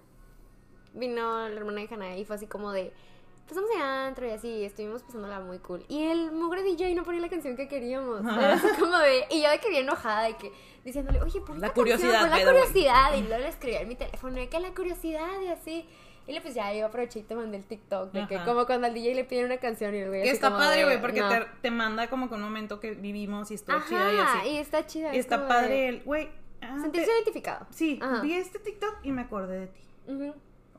Vino 0.93 1.49
la 1.49 1.55
hermana 1.55 1.81
de 1.81 1.93
Hannah 1.93 2.17
y 2.17 2.25
fue 2.25 2.37
así 2.37 2.47
como 2.47 2.71
de, 2.71 2.93
pasamos 3.47 3.69
de 3.69 3.81
antro 3.81 4.27
y 4.27 4.31
así, 4.31 4.63
estuvimos 4.63 5.01
pasándola 5.01 5.39
muy 5.39 5.59
cool. 5.59 5.83
Y 5.89 6.03
el 6.03 6.31
mugre 6.31 6.63
DJ 6.63 6.95
no 6.95 7.03
ponía 7.03 7.21
la 7.21 7.29
canción 7.29 7.55
que 7.55 7.67
queríamos. 7.67 8.21
Era 8.21 8.53
así 8.53 8.67
como 8.79 8.97
de, 8.97 9.25
y 9.31 9.41
yo 9.41 9.49
de 9.49 9.59
que 9.59 9.69
bien 9.69 9.83
enojada, 9.83 10.23
de 10.23 10.37
que 10.37 10.51
diciéndole, 10.85 11.21
oye, 11.21 11.41
pon 11.41 11.59
La 11.59 11.71
curiosidad, 11.73 12.11
canción, 12.11 12.29
pon 12.29 12.31
by 12.31 12.45
la 12.45 12.51
curiosidad. 12.51 13.13
Y 13.17 13.21
luego 13.23 13.43
le 13.43 13.49
escribí 13.49 13.75
en 13.75 13.87
mi 13.89 13.95
teléfono, 13.95 14.35
que 14.49 14.59
la 14.59 14.73
curiosidad 14.73 15.41
y 15.43 15.47
así. 15.49 15.85
Y 16.27 16.31
le 16.33 16.41
pues 16.41 16.55
ya 16.55 16.73
yo 16.73 16.87
aproveché 16.87 17.19
y 17.19 17.23
te 17.23 17.35
mandé 17.35 17.57
el 17.57 17.63
TikTok, 17.65 18.11
de 18.11 18.25
que 18.27 18.39
como 18.45 18.65
cuando 18.65 18.87
al 18.87 18.93
DJ 18.95 19.13
le 19.13 19.25
piden 19.25 19.45
una 19.45 19.57
canción 19.57 19.93
y 19.93 19.99
el 19.99 20.07
güey 20.07 20.23
Que 20.23 20.31
está 20.31 20.47
como 20.47 20.59
padre, 20.59 20.83
güey, 20.85 20.99
porque 20.99 21.19
no. 21.19 21.29
te, 21.29 21.45
te 21.61 21.69
manda 21.69 22.07
como 22.09 22.29
con 22.29 22.39
un 22.39 22.45
momento 22.45 22.79
que 22.79 22.91
vivimos 22.95 23.51
y 23.51 23.55
estuvo 23.55 23.77
chida 23.87 24.11
y 24.11 24.17
así. 24.17 24.49
y 24.49 24.57
está 24.57 24.85
chida. 24.87 25.13
Y 25.13 25.19
es 25.19 25.25
está 25.25 25.47
padre 25.47 25.87
el, 25.89 26.03
güey. 26.03 26.29
ah, 26.61 26.79
Sentirse 26.81 27.05
te- 27.07 27.13
identificado. 27.13 27.67
Sí, 27.69 27.99
Ajá. 28.01 28.21
vi 28.21 28.33
este 28.33 28.57
TikTok 28.57 28.95
y 29.03 29.11
me 29.11 29.21
acordé 29.21 29.59
de 29.59 29.67
ti. 29.67 29.81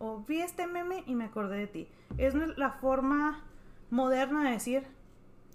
O 0.01 0.19
vi 0.27 0.41
este 0.41 0.67
meme 0.67 1.05
y 1.07 1.15
me 1.15 1.25
acordé 1.27 1.59
de 1.59 1.67
ti. 1.69 1.89
Es 2.19 2.35
la 2.35 2.73
forma 2.73 3.45
moderna 3.91 4.43
de 4.45 4.51
decir. 4.51 4.85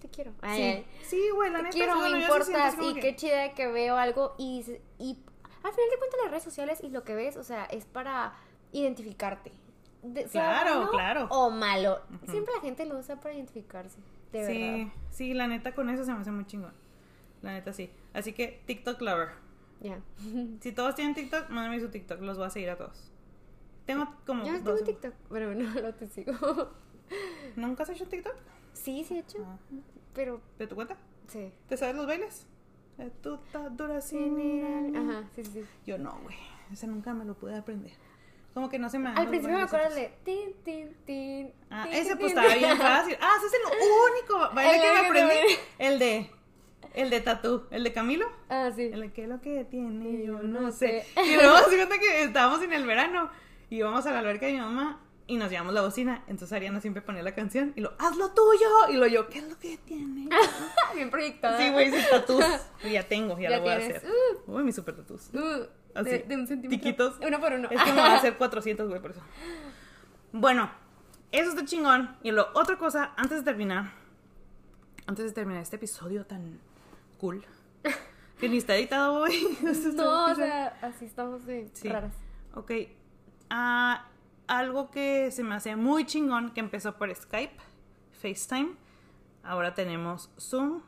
Te 0.02 0.10
quiero. 0.10 0.32
Sí, 0.32 0.38
Ay, 0.42 0.86
sí, 1.04 1.30
güey, 1.36 1.52
la 1.52 1.60
neta. 1.60 1.70
quiero, 1.70 1.96
me 2.00 2.10
importas. 2.22 2.76
Y 2.82 2.94
que- 2.96 3.00
qué 3.02 3.16
chida 3.16 3.54
que 3.54 3.68
veo 3.68 3.96
algo. 3.98 4.34
Y, 4.38 4.66
y 4.98 5.24
al 5.64 5.72
final 5.74 5.90
de 5.92 5.98
cuentas, 6.00 6.20
las 6.24 6.32
redes 6.32 6.44
sociales 6.44 6.80
y 6.84 6.90
lo 6.90 7.04
que 7.04 7.14
ves, 7.16 7.38
o 7.38 7.44
sea, 7.44 7.66
es 7.66 7.86
para 7.86 8.34
identificarte. 8.72 9.52
De- 10.02 10.24
Claro, 10.26 10.76
bueno 10.78 10.92
claro. 10.92 11.28
O 11.30 11.52
malo. 11.52 12.00
Siempre 12.28 12.54
la 12.56 12.62
gente 12.62 12.86
lo 12.86 12.98
usa 12.98 13.20
para 13.20 13.36
identificarse. 13.36 14.00
De 14.32 14.48
sí, 14.48 14.62
verdad. 14.62 14.94
sí, 15.12 15.34
la 15.36 15.48
neta 15.48 15.76
con 15.76 15.90
eso 15.90 16.04
se 16.04 16.12
me 16.14 16.20
hace 16.22 16.32
muy 16.32 16.46
chingón. 16.46 16.74
La 17.44 17.52
neta 17.54 17.72
sí. 17.74 17.92
Así 18.14 18.34
que 18.34 18.62
TikTok 18.66 19.00
lover. 19.02 19.30
Ya. 19.82 20.00
Si 20.62 20.72
todos 20.72 20.96
tienen 20.96 21.14
TikTok, 21.14 21.50
mándenme 21.50 21.80
su 21.80 21.90
TikTok, 21.90 22.22
los 22.22 22.38
voy 22.38 22.48
a 22.48 22.50
seguir 22.50 22.70
a 22.72 22.78
todos. 22.78 23.12
Tengo 23.86 24.08
como. 24.26 24.44
Yo 24.46 24.52
no 24.54 24.58
tengo 24.60 24.72
12. 24.72 24.84
TikTok, 24.86 25.14
pero 25.30 25.54
no 25.56 25.70
lo 25.82 25.94
te 25.94 26.08
sigo. 26.10 26.34
¿Nunca 27.56 27.84
has 27.84 27.90
hecho 27.90 28.08
TikTok? 28.08 28.34
sí, 28.74 29.04
sí 29.04 29.16
he 29.16 29.20
hecho. 29.20 29.38
Ah, 29.46 29.58
Pero 30.14 30.42
¿De 30.60 30.68
tu 30.68 30.76
cuenta? 30.76 30.98
sí. 31.28 31.52
¿Te 31.68 31.78
sabes 31.78 31.96
los 31.96 32.06
bailes? 32.08 32.46
Tú 33.24 33.36
estás 33.36 33.76
dura 33.76 34.00
sin 34.02 34.36
mirar. 34.36 34.84
Ajá, 34.96 35.24
sí, 35.36 35.44
sí. 35.44 35.66
Yo 35.88 35.98
no, 35.98 36.20
güey. 36.24 36.36
Ese 36.72 36.86
nunca 36.88 37.14
me 37.14 37.26
lo 37.26 37.34
pude 37.34 37.58
aprender. 37.58 37.94
Como 38.54 38.70
que 38.70 38.78
no 38.78 38.90
se 38.90 39.00
me 39.00 39.10
Al 39.10 39.28
principio 39.30 39.58
me 39.58 39.64
acuerdo 39.64 39.96
de 39.96 40.14
tin, 40.24 40.54
tin, 40.64 40.94
tin. 41.06 41.52
Ah, 41.70 41.86
tin, 41.90 41.94
ese 41.94 42.16
pues 42.18 42.34
tin. 42.34 42.38
estaba 42.44 42.54
bien 42.56 42.78
fácil. 42.78 43.18
Ah, 43.22 43.32
ese 43.38 43.48
es 43.48 43.54
el 43.54 43.62
único 44.12 44.54
baile 44.56 44.84
que 44.84 44.92
me 44.92 45.08
aprendí. 45.08 45.56
El 45.80 46.00
de. 46.00 46.30
El 46.94 47.10
de 47.10 47.22
tatú. 47.22 47.64
El 47.72 47.84
de 47.86 47.94
Camilo. 47.94 48.28
Ah, 48.50 48.70
sí. 48.76 48.84
El 48.94 49.00
de 49.00 49.12
que 49.14 49.26
lo 49.26 49.40
que 49.42 49.64
tiene, 49.64 50.24
yo 50.26 50.44
no 50.44 50.70
sé. 50.72 51.06
Y 51.26 51.36
luego 51.36 51.58
se 51.70 51.76
cuenta 51.78 51.98
que 51.98 52.24
estábamos 52.24 52.62
en 52.62 52.74
el 52.74 52.86
verano. 52.86 53.32
Y 53.70 53.78
íbamos 53.78 54.06
a 54.06 54.12
la 54.12 54.20
alberca 54.20 54.46
de 54.46 54.52
mi 54.54 54.60
mamá. 54.60 55.02
Y 55.32 55.38
nos 55.38 55.50
llevamos 55.50 55.74
la 55.74 55.82
bocina. 55.82 56.24
Entonces 56.28 56.52
Ariana 56.52 56.82
siempre 56.82 57.02
ponía 57.02 57.24
la 57.24 57.34
canción. 57.34 57.72
Y 57.78 57.82
lo, 57.82 57.94
haz 58.00 58.18
lo 58.18 58.32
tuyo. 58.32 58.68
Y 58.90 58.98
lo 58.98 59.08
yo, 59.08 59.30
¿qué 59.30 59.40
es 59.40 59.48
lo 59.48 59.58
que 59.58 59.78
tiene? 59.78 60.28
Bien 60.94 61.10
proyectada. 61.10 61.58
Sí, 61.58 61.70
güey, 61.72 61.90
sí, 61.90 61.98
tatús. 62.12 62.44
Ya 62.92 63.08
tengo, 63.08 63.40
ya, 63.40 63.50
Ya 63.50 63.58
lo 63.58 63.64
voy 63.64 63.72
a 63.72 63.78
tienes. 63.78 63.98
hacer. 63.98 64.10
Uh. 64.46 64.52
Uy, 64.58 64.64
mis 64.64 64.76
super 64.76 64.94
tatús. 64.96 65.30
Uh, 65.34 65.68
Así, 65.96 66.10
de, 66.10 66.20
de 66.20 66.36
un 66.36 66.48
centímetro. 66.48 66.70
tiquitos. 66.84 67.16
Uno 67.26 67.40
por 67.40 67.54
uno. 67.54 67.70
Es 67.72 67.82
que 67.82 67.92
me 67.94 68.02
va 68.02 68.12
a 68.12 68.16
hacer 68.18 68.36
400, 68.38 68.90
güey, 68.90 69.02
por 69.02 69.12
eso. 69.12 69.22
Bueno, 70.34 70.70
eso 71.32 71.50
está 71.52 71.64
chingón. 71.64 72.18
Y 72.24 72.32
lo 72.32 72.48
otra 72.54 72.78
cosa, 72.78 73.14
antes 73.16 73.38
de 73.38 73.44
terminar, 73.44 73.92
antes 75.08 75.26
de 75.26 75.32
terminar 75.32 75.62
este 75.64 75.78
episodio 75.78 76.26
tan 76.26 76.60
cool, 77.20 77.46
que 78.38 78.50
ni 78.50 78.58
está 78.58 78.76
editado, 78.76 79.26
está- 79.28 79.90
No, 79.94 80.32
o 80.32 80.36
sea, 80.36 80.78
así 80.82 81.06
estamos 81.06 81.46
de 81.46 81.70
Sí. 81.74 81.88
raras. 81.88 82.14
Ok. 82.54 82.72
Ah, 83.50 84.08
algo 84.60 84.92
que 84.92 85.32
se 85.32 85.44
me 85.44 85.56
hace 85.56 85.76
muy 85.76 86.06
chingón, 86.06 86.52
que 86.54 86.60
empezó 86.60 86.98
por 86.98 87.14
Skype, 87.16 87.56
FaceTime. 88.22 88.76
Ahora 89.44 89.74
tenemos 89.74 90.30
Zoom 90.40 90.82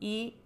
y 0.00 0.36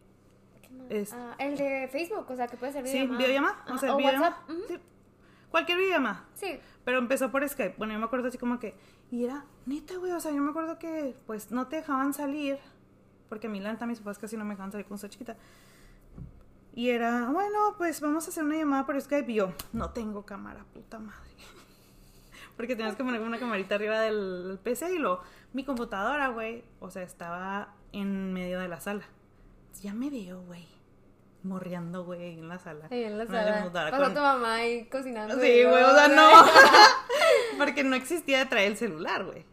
¿Qué 0.62 0.68
más? 0.70 0.90
Es- 0.90 1.12
Ah, 1.12 1.34
el 1.38 1.56
de 1.56 1.88
Facebook, 1.92 2.26
o 2.28 2.36
sea, 2.36 2.46
que 2.48 2.56
puede 2.56 2.72
ser 2.72 2.86
Sí, 2.86 2.92
videollamada. 3.06 3.18
videollamada. 3.18 3.64
O 3.74 3.78
sea, 3.78 3.94
o 3.94 3.96
videollamada. 3.96 4.44
WhatsApp. 4.48 4.68
Sí, 4.68 4.78
Cualquier 5.50 5.78
videollamada. 5.78 6.24
Sí. 6.34 6.58
Pero 6.84 6.98
empezó 6.98 7.30
por 7.30 7.48
Skype. 7.48 7.74
Bueno, 7.78 7.94
yo 7.94 7.98
me 7.98 8.04
acuerdo 8.04 8.28
así 8.28 8.36
como 8.38 8.58
que. 8.58 8.74
Y 9.10 9.24
era 9.24 9.44
neta, 9.66 9.96
güey. 9.96 10.12
O 10.12 10.20
sea, 10.20 10.30
yo 10.32 10.42
me 10.42 10.50
acuerdo 10.50 10.78
que 10.78 11.14
pues 11.26 11.50
no 11.50 11.68
te 11.68 11.76
dejaban 11.76 12.12
salir. 12.12 12.58
Porque 13.30 13.46
a 13.46 13.50
mí, 13.50 13.58
la 13.60 13.74
mis 13.86 13.98
papás 14.00 14.18
casi 14.18 14.36
no 14.36 14.44
me 14.44 14.50
dejaban 14.50 14.72
salir 14.72 14.86
cuando 14.86 14.96
estaba 15.06 15.10
chiquita. 15.10 15.36
Y 16.74 16.90
era, 16.90 17.30
bueno, 17.30 17.74
pues 17.78 18.00
vamos 18.00 18.26
a 18.26 18.30
hacer 18.30 18.44
una 18.44 18.56
llamada 18.56 18.84
por 18.86 19.00
Skype. 19.00 19.30
Y 19.32 19.36
yo, 19.36 19.52
no 19.72 19.90
tengo 19.90 20.24
cámara, 20.26 20.64
puta 20.74 20.98
madre. 20.98 21.30
Porque 22.58 22.76
tenías 22.76 22.94
que 22.96 23.04
poner 23.04 23.20
una 23.22 23.38
camarita 23.38 23.76
arriba 23.76 24.00
del 24.00 24.58
PC 24.62 24.92
y 24.94 24.98
lo. 24.98 25.22
Mi 25.54 25.64
computadora, 25.64 26.28
güey. 26.28 26.62
O 26.80 26.90
sea, 26.90 27.02
estaba 27.04 27.74
en 27.92 28.34
medio 28.34 28.58
de 28.60 28.68
la 28.68 28.80
sala. 28.80 29.04
Ya 29.80 29.94
me 29.94 30.10
veo, 30.10 30.42
güey. 30.42 30.66
Morreando, 31.44 32.04
güey, 32.04 32.34
en 32.34 32.48
la 32.48 32.58
sala. 32.58 32.88
Ahí 32.90 33.04
en 33.04 33.16
la 33.16 33.26
sala. 33.26 33.70
Pasó 33.72 34.02
con- 34.02 34.12
tu 34.14 34.20
mamá 34.20 34.54
ahí 34.56 34.86
cocinando. 34.90 35.34
Sí, 35.36 35.62
güey, 35.64 35.82
o 35.84 35.94
sea, 35.94 36.08
no. 36.08 36.28
Porque 37.58 37.84
no 37.84 37.94
existía 37.96 38.38
de 38.40 38.46
traer 38.46 38.72
el 38.72 38.76
celular, 38.76 39.24
güey. 39.24 39.46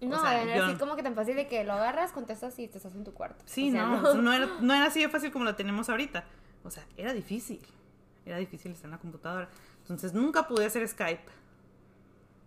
No, 0.00 0.16
O 0.16 0.20
sea, 0.20 0.44
no 0.44 0.50
era 0.50 0.56
yo- 0.56 0.64
así 0.66 0.74
como 0.76 0.96
que 0.96 1.02
tan 1.02 1.14
fácil 1.14 1.36
de 1.36 1.48
que 1.48 1.64
lo 1.64 1.72
agarras, 1.74 2.12
contestas 2.12 2.58
y 2.58 2.68
te 2.68 2.78
estás 2.78 2.94
en 2.94 3.04
tu 3.04 3.12
cuarto. 3.12 3.42
Sí, 3.46 3.68
O 3.70 3.72
sea, 3.72 3.86
no, 3.86 4.14
no 4.14 4.32
era, 4.32 4.46
no 4.60 4.74
era 4.74 4.86
así 4.86 5.00
de 5.02 5.08
fácil 5.08 5.30
como 5.32 5.44
lo 5.44 5.54
tenemos 5.56 5.88
ahorita. 5.88 6.24
O 6.64 6.70
sea, 6.70 6.84
era 6.96 7.12
difícil. 7.12 7.60
Era 8.24 8.36
difícil 8.38 8.70
estar 8.72 8.86
en 8.86 8.92
la 8.92 8.98
computadora. 8.98 9.48
Entonces 9.80 10.14
nunca 10.14 10.46
pude 10.46 10.64
hacer 10.64 10.86
Skype. 10.88 11.24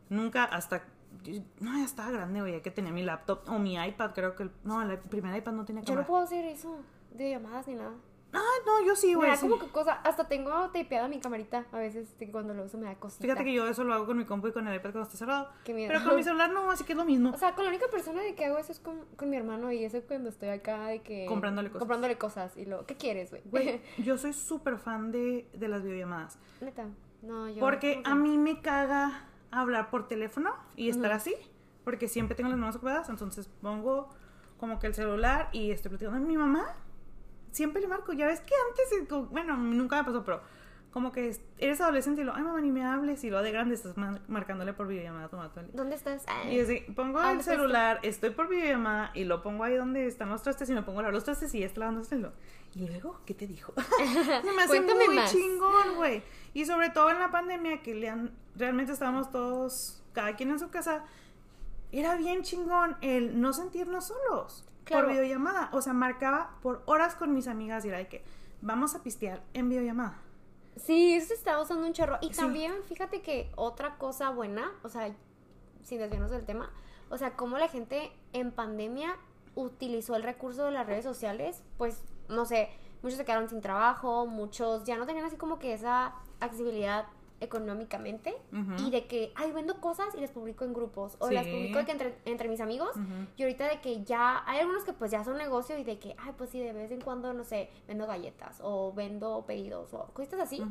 Nunca 0.10 0.44
hasta... 0.46 0.84
No, 1.60 1.78
ya 1.78 1.86
estaba 1.86 2.12
grande, 2.12 2.42
güey, 2.42 2.54
ya 2.54 2.62
que 2.62 2.72
tenía 2.72 2.92
mi 2.92 3.04
laptop 3.04 3.42
o 3.48 3.58
mi 3.58 3.76
iPad, 3.76 4.12
creo 4.14 4.36
que... 4.36 4.44
el- 4.44 4.52
no, 4.64 4.82
el 4.82 5.00
primer 5.00 5.36
iPad 5.36 5.54
no 5.54 5.66
tenía 5.66 5.82
Yo 5.82 5.88
cámara. 5.88 6.02
no 6.02 6.08
puedo 6.08 6.24
hacer 6.24 6.46
eso 6.46 6.78
de 7.12 7.32
llamadas 7.32 7.68
ni 7.68 7.76
nada. 7.76 7.94
Ah, 8.34 8.42
no, 8.66 8.86
yo 8.86 8.98
sí, 8.98 9.08
me 9.12 9.16
güey. 9.16 9.30
da 9.30 9.38
sí. 9.38 9.48
como 9.48 9.58
que 9.58 9.70
cosa, 9.72 9.94
hasta 10.04 10.28
tengo 10.28 10.52
tapeada 10.72 11.08
mi 11.08 11.20
camarita 11.22 11.66
a 11.72 11.78
veces 11.78 12.14
cuando 12.34 12.54
lo 12.54 12.66
uso 12.66 12.78
me 12.78 12.86
da 12.86 12.96
cosita. 12.96 13.22
Fíjate 13.22 13.46
que 13.46 13.54
yo 13.54 13.66
eso 13.66 13.86
lo 13.86 13.94
hago 13.94 14.06
con 14.06 14.18
mi 14.18 14.26
compu 14.26 14.48
y 14.50 14.52
con 14.52 14.68
el 14.68 14.76
iPad 14.76 14.92
cuando 14.92 15.04
está 15.04 15.18
cerrado. 15.18 15.50
Qué 15.64 15.74
miedo. 15.74 15.88
Pero 15.88 16.04
con 16.04 16.18
mi 16.18 16.24
celular 16.24 16.52
no, 16.52 16.70
así 16.70 16.84
que 16.84 16.92
es 16.92 16.98
lo 16.98 17.06
mismo. 17.06 17.30
O 17.30 17.38
sea, 17.38 17.56
con 17.56 17.64
la 17.64 17.70
única 17.70 17.88
persona 17.88 18.22
de 18.22 18.36
que 18.36 18.44
hago 18.44 18.58
eso 18.58 18.74
es 18.74 18.82
con, 18.82 19.06
con 19.16 19.30
mi 19.30 19.38
hermano 19.38 19.72
y 19.72 19.86
eso 19.86 20.02
cuando 20.06 20.28
estoy 20.28 20.50
acá 20.50 20.88
de 20.88 21.02
que... 21.02 21.26
Comprándole 21.28 21.70
cosas. 21.70 21.80
Comprándole 21.80 22.18
cosas 22.18 22.58
y 22.58 22.66
lo... 22.66 22.86
¿Qué 22.86 22.98
quieres, 22.98 23.30
güey? 23.32 23.42
Güey, 23.46 23.82
yo 24.04 24.18
soy 24.18 24.34
súper 24.34 24.80
fan 24.80 25.14
de, 25.14 25.48
de 25.54 25.68
las 25.70 25.82
videollamadas. 25.84 26.38
Neta. 26.60 26.88
No, 27.22 27.48
yo... 27.50 27.62
Porque 27.62 28.02
a 28.04 28.16
mí 28.16 28.38
me 28.38 28.60
caga 28.62 29.30
hablar 29.52 29.90
por 29.90 30.08
teléfono 30.08 30.54
y 30.76 30.90
estar 30.90 31.12
así. 31.12 31.36
Porque 31.84 32.08
siempre 32.08 32.36
tengo 32.36 32.50
las 32.50 32.58
manos 32.58 32.76
ocupadas. 32.76 33.10
Entonces 33.10 33.48
pongo 33.62 34.10
como 34.58 34.80
que 34.80 34.88
el 34.88 34.96
celular 34.96 35.50
y 35.52 35.72
estoy 35.72 35.90
platicando 35.90 36.20
con 36.20 36.28
mi 36.28 36.38
mamá. 36.38 36.66
Siempre 37.52 37.82
le 37.82 37.88
marco. 37.88 38.14
Ya 38.14 38.26
ves 38.28 38.42
que 38.42 38.54
antes, 38.70 38.92
eh, 39.12 39.28
bueno, 39.32 39.56
nunca 39.58 39.98
me 39.98 40.04
pasó, 40.04 40.24
pero 40.24 40.42
como 40.92 41.12
que 41.12 41.28
es- 41.28 41.42
eres 41.58 41.82
adolescente 41.82 42.22
y 42.22 42.24
lo, 42.24 42.34
ay 42.34 42.42
mamá, 42.42 42.60
ni 42.62 42.72
me 42.72 42.84
hables. 42.86 43.24
Y 43.24 43.30
lo 43.30 43.42
de 43.42 43.52
grande 43.52 43.76
estás 43.76 43.98
mar- 43.98 44.22
marcándole 44.28 44.74
por 44.74 44.88
videollamada 44.88 45.26
a 45.26 45.30
tu 45.30 45.36
mamá. 45.38 45.52
¿Dónde 45.74 45.96
estás? 45.96 46.24
Ah, 46.28 46.50
Y 46.50 46.60
así, 46.60 46.80
pongo 46.96 47.20
¿A 47.20 47.34
el 47.34 47.44
celular, 47.44 48.00
estoy 48.02 48.30
por 48.32 48.48
videollamada 48.50 49.12
y 49.14 49.26
lo 49.26 49.42
pongo 49.44 49.64
ahí 49.66 49.76
donde 49.76 50.08
están 50.08 50.30
los 50.30 50.42
trastes 50.42 50.70
y 50.70 50.74
me 50.74 50.84
pongo 50.84 51.00
a 51.00 51.04
lavar 51.04 51.14
los 51.14 51.24
trastes 51.26 51.54
y 51.54 51.60
ya 51.60 51.66
está 51.66 51.82
lavando 51.82 52.02
Y 52.74 52.88
luego, 52.88 53.20
¿qué 53.26 53.34
te 53.34 53.46
dijo? 53.46 53.74
Se 54.44 54.52
me 54.54 54.64
hace 54.64 54.68
Cuéntame 54.68 55.06
muy 55.08 55.16
más. 55.18 55.32
chingón, 55.32 55.96
güey. 55.98 56.24
Y 56.54 56.66
sobre 56.66 56.90
todo 56.90 57.10
en 57.10 57.20
la 57.20 57.30
pandemia 57.30 57.82
que 57.82 57.94
le 57.94 58.10
han- 58.10 58.32
realmente 58.56 58.92
estábamos 58.94 59.32
todos, 59.32 60.02
cada 60.14 60.36
quien 60.36 60.50
en 60.52 60.60
su 60.60 60.70
casa, 60.70 61.04
era 61.92 62.16
bien 62.16 62.42
chingón 62.44 62.98
el 63.02 63.40
no 63.40 63.54
sentirnos 63.54 64.06
solos 64.08 64.66
Claro. 64.84 65.06
por 65.08 65.14
videollamada. 65.14 65.70
O 65.74 65.82
sea, 65.82 65.94
marcaba 65.94 66.52
por 66.62 66.84
horas 66.86 67.16
con 67.16 67.34
mis 67.34 67.48
amigas 67.48 67.86
y 67.86 67.90
era 67.90 67.98
de 67.98 68.08
que 68.08 68.24
vamos 68.62 68.96
a 68.96 69.04
pistear 69.04 69.42
en 69.54 69.70
videollamada. 69.70 70.18
Sí, 70.76 71.14
eso 71.14 71.34
está 71.34 71.60
usando 71.62 71.88
un 71.88 71.94
chorro. 71.94 72.18
Y 72.22 72.34
Sí. 72.34 72.42
también, 72.42 72.74
fíjate 72.88 73.22
que 73.22 73.50
otra 73.56 73.98
cosa 73.98 74.30
buena, 74.30 74.72
o 74.84 74.90
sea, 74.90 75.14
sin 75.84 76.00
desviarnos 76.00 76.32
del 76.32 76.46
tema, 76.46 76.70
o 77.10 77.18
sea, 77.18 77.36
cómo 77.36 77.58
la 77.58 77.68
gente 77.70 78.12
en 78.34 78.52
pandemia 78.52 79.16
utilizó 79.56 80.16
el 80.16 80.24
recurso 80.24 80.66
de 80.66 80.72
las 80.72 80.86
redes 80.86 81.06
sociales, 81.06 81.64
pues, 81.78 82.04
no 82.28 82.46
sé, 82.46 82.70
muchos 83.02 83.18
se 83.18 83.24
quedaron 83.26 83.48
sin 83.48 83.62
trabajo, 83.62 84.26
muchos 84.26 84.84
ya 84.84 84.98
no 84.98 85.06
tenían 85.06 85.26
así 85.26 85.38
como 85.38 85.60
que 85.60 85.74
esa 85.74 86.14
accesibilidad 86.42 87.06
económicamente 87.42 88.36
y 88.86 88.92
de 88.92 89.06
que, 89.08 89.32
ay, 89.36 89.52
vendo 89.52 89.82
cosas 89.82 90.08
y 90.16 90.22
las 90.22 90.32
publico 90.32 90.64
en 90.64 90.74
grupos 90.74 91.18
o 91.20 91.28
Sí. 91.28 91.34
las 91.34 91.46
publico 91.46 91.80
de 91.80 91.86
que 91.86 91.92
entre, 91.92 92.18
entre 92.26 92.48
mis 92.50 92.62
amigos 92.62 92.92
y 93.36 93.44
ahorita 93.44 93.68
de 93.68 93.82
que 93.82 94.04
ya 94.04 94.44
hay 94.46 94.60
algunos 94.60 94.84
que 94.84 94.94
pues 94.94 95.12
ya 95.12 95.24
son 95.24 95.38
negocio 95.38 95.78
y 95.78 95.84
de 95.84 96.00
que, 96.00 96.16
ay, 96.18 96.34
pues 96.38 96.50
sí, 96.50 96.60
de 96.60 96.72
vez 96.74 96.92
en 96.92 97.02
cuando, 97.02 97.34
no 97.34 97.44
sé, 97.44 97.70
vendo 97.88 98.08
galletas 98.08 98.60
o 98.62 98.94
vendo 98.94 99.44
pedidos 99.46 99.94
o 99.94 100.06
cosas 100.14 100.40
así. 100.40 100.64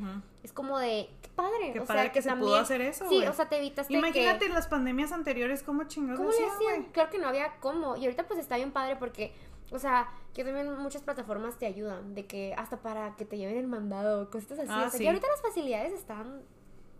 Es 0.43 0.53
como 0.53 0.79
de, 0.79 1.09
qué 1.23 1.29
padre. 1.35 1.73
Qué 1.73 1.81
o 1.81 1.85
padre 1.85 2.03
sea, 2.03 2.12
que 2.12 2.23
se 2.23 2.29
también, 2.29 2.49
pudo 2.49 2.57
hacer 2.57 2.81
eso, 2.81 3.09
Sí, 3.09 3.27
o 3.27 3.33
sea, 3.33 3.49
te 3.49 3.59
evitaste 3.59 3.93
Imagínate 3.93 4.47
que... 4.47 4.53
las 4.53 4.67
pandemias 4.67 5.12
anteriores, 5.12 5.62
cómo 5.62 5.85
chingados 5.85 6.19
¿Cómo 6.19 6.31
le 6.31 6.47
hacían? 6.47 6.85
Claro 6.93 7.11
que 7.11 7.19
no 7.19 7.29
había 7.29 7.57
cómo. 7.61 7.97
Y 7.97 8.05
ahorita 8.05 8.27
pues 8.27 8.39
está 8.41 8.57
bien 8.57 8.73
padre 8.73 8.97
porque, 8.97 9.33
o 9.71 9.79
sea, 9.79 10.09
que 10.33 10.45
también 10.45 10.77
muchas 10.79 11.03
plataformas 11.03 11.59
te 11.59 11.67
ayudan, 11.67 12.15
de 12.15 12.27
que 12.27 12.55
hasta 12.57 12.79
para 12.79 13.15
que 13.17 13.25
te 13.25 13.37
lleven 13.39 13.57
el 13.57 13.67
mandado, 13.67 14.31
cositas 14.31 14.59
así. 14.59 14.69
Ah, 14.71 14.79
o 14.79 14.81
sea, 14.83 14.91
sí. 14.91 14.99
que 14.99 15.09
ahorita 15.09 15.29
las 15.29 15.41
facilidades 15.43 15.93
están 15.93 16.43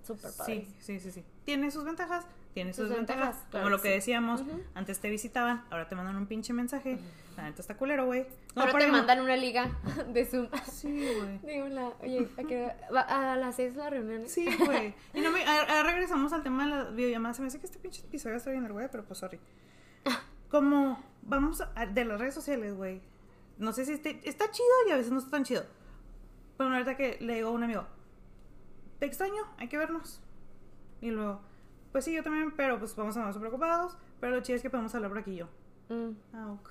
súper 0.05 0.31
padres. 0.37 0.67
Sí, 0.69 0.75
sí, 0.81 1.01
sí, 1.01 1.11
sí. 1.11 1.25
Tiene 1.45 1.71
sus 1.71 1.85
ventajas, 1.85 2.25
tiene 2.55 2.73
sus, 2.73 2.87
Sus 2.89 2.97
ventajas. 2.97 3.23
ventajas, 3.27 3.47
claro 3.51 3.65
Como 3.65 3.77
lo 3.77 3.83
que 3.83 3.89
sí. 3.89 3.95
decíamos, 3.95 4.41
Ujú. 4.43 4.61
antes 4.75 5.01
te 5.01 5.11
visitaban, 5.11 5.65
ahora 5.71 5.89
te 5.89 5.95
mandan 5.97 6.17
un 6.17 6.27
pinche 6.27 6.53
mensaje. 6.53 6.99
La 7.37 7.43
neta 7.43 7.63
está 7.63 7.77
culero, 7.77 8.07
güey. 8.07 8.27
No, 8.55 8.63
Ahora 8.63 8.79
te 8.79 8.87
mandan 8.87 9.21
una 9.21 9.37
liga 9.37 9.77
de 10.13 10.25
Zoom. 10.25 10.49
Sí, 10.71 11.05
güey. 11.19 11.39
Digo, 11.55 11.67
la, 11.69 11.89
oye, 12.01 12.29
¿a, 12.39 12.43
qué 12.45 12.65
hora? 12.65 12.77
Va- 12.95 13.33
a 13.33 13.37
las 13.37 13.57
seis 13.57 13.75
la 13.75 13.91
reunión. 13.91 14.29
Sí, 14.29 14.47
güey. 14.65 14.95
Y 15.15 15.21
no 15.21 15.33
me, 15.33 15.45
ahora 15.45 15.83
regresamos 15.83 16.33
al 16.33 16.45
tema 16.45 16.65
de 16.65 16.71
las 16.71 16.95
videollamadas. 16.95 17.37
Se 17.37 17.43
me 17.43 17.49
hace 17.49 17.59
que 17.59 17.67
este 17.67 17.81
pinche 17.81 18.03
episodio 18.03 18.37
está 18.37 18.51
bien 18.51 18.63
largo, 18.63 18.79
güey, 18.79 18.89
pero 18.91 19.05
pues 19.05 19.19
sorry. 19.19 19.41
Como 20.49 21.03
vamos 21.23 21.61
a- 21.61 21.87
de 21.87 22.05
las 22.05 22.21
redes 22.21 22.35
sociales, 22.35 22.75
güey. 22.77 23.01
No 23.59 23.73
sé 23.73 23.85
si 23.85 23.93
esté, 23.95 24.21
está 24.25 24.51
chido 24.51 24.69
y 24.89 24.93
a 24.93 24.97
veces 24.97 25.11
no 25.13 25.19
está 25.19 25.31
tan 25.33 25.45
chido. 25.45 25.65
Pero 26.57 26.71
ahorita 26.73 26.97
que 26.97 27.19
le 27.21 27.35
digo 27.35 27.49
a 27.49 27.53
un 27.53 27.65
amigo, 27.65 27.85
te 29.05 29.09
extraño, 29.09 29.43
hay 29.59 29.69
que 29.69 29.77
vernos. 29.77 30.21
Y 31.01 31.11
luego, 31.11 31.41
pues 31.93 32.07
sí, 32.07 32.15
yo 32.15 32.23
también, 32.23 32.53
pero 32.57 32.79
pues 32.79 32.97
vamos 32.97 33.17
a 33.17 33.21
andar 33.21 33.35
súper 33.35 33.49
ocupados. 33.49 33.97
Pero 34.21 34.37
lo 34.37 34.43
chido 34.43 34.57
es 34.57 34.63
que 34.63 34.71
podemos 34.71 34.95
hablar 34.95 35.11
por 35.11 35.19
aquí 35.19 35.37
yo. 35.37 35.47
Mm. 35.91 36.13
Ah, 36.33 36.53
ok. 36.53 36.71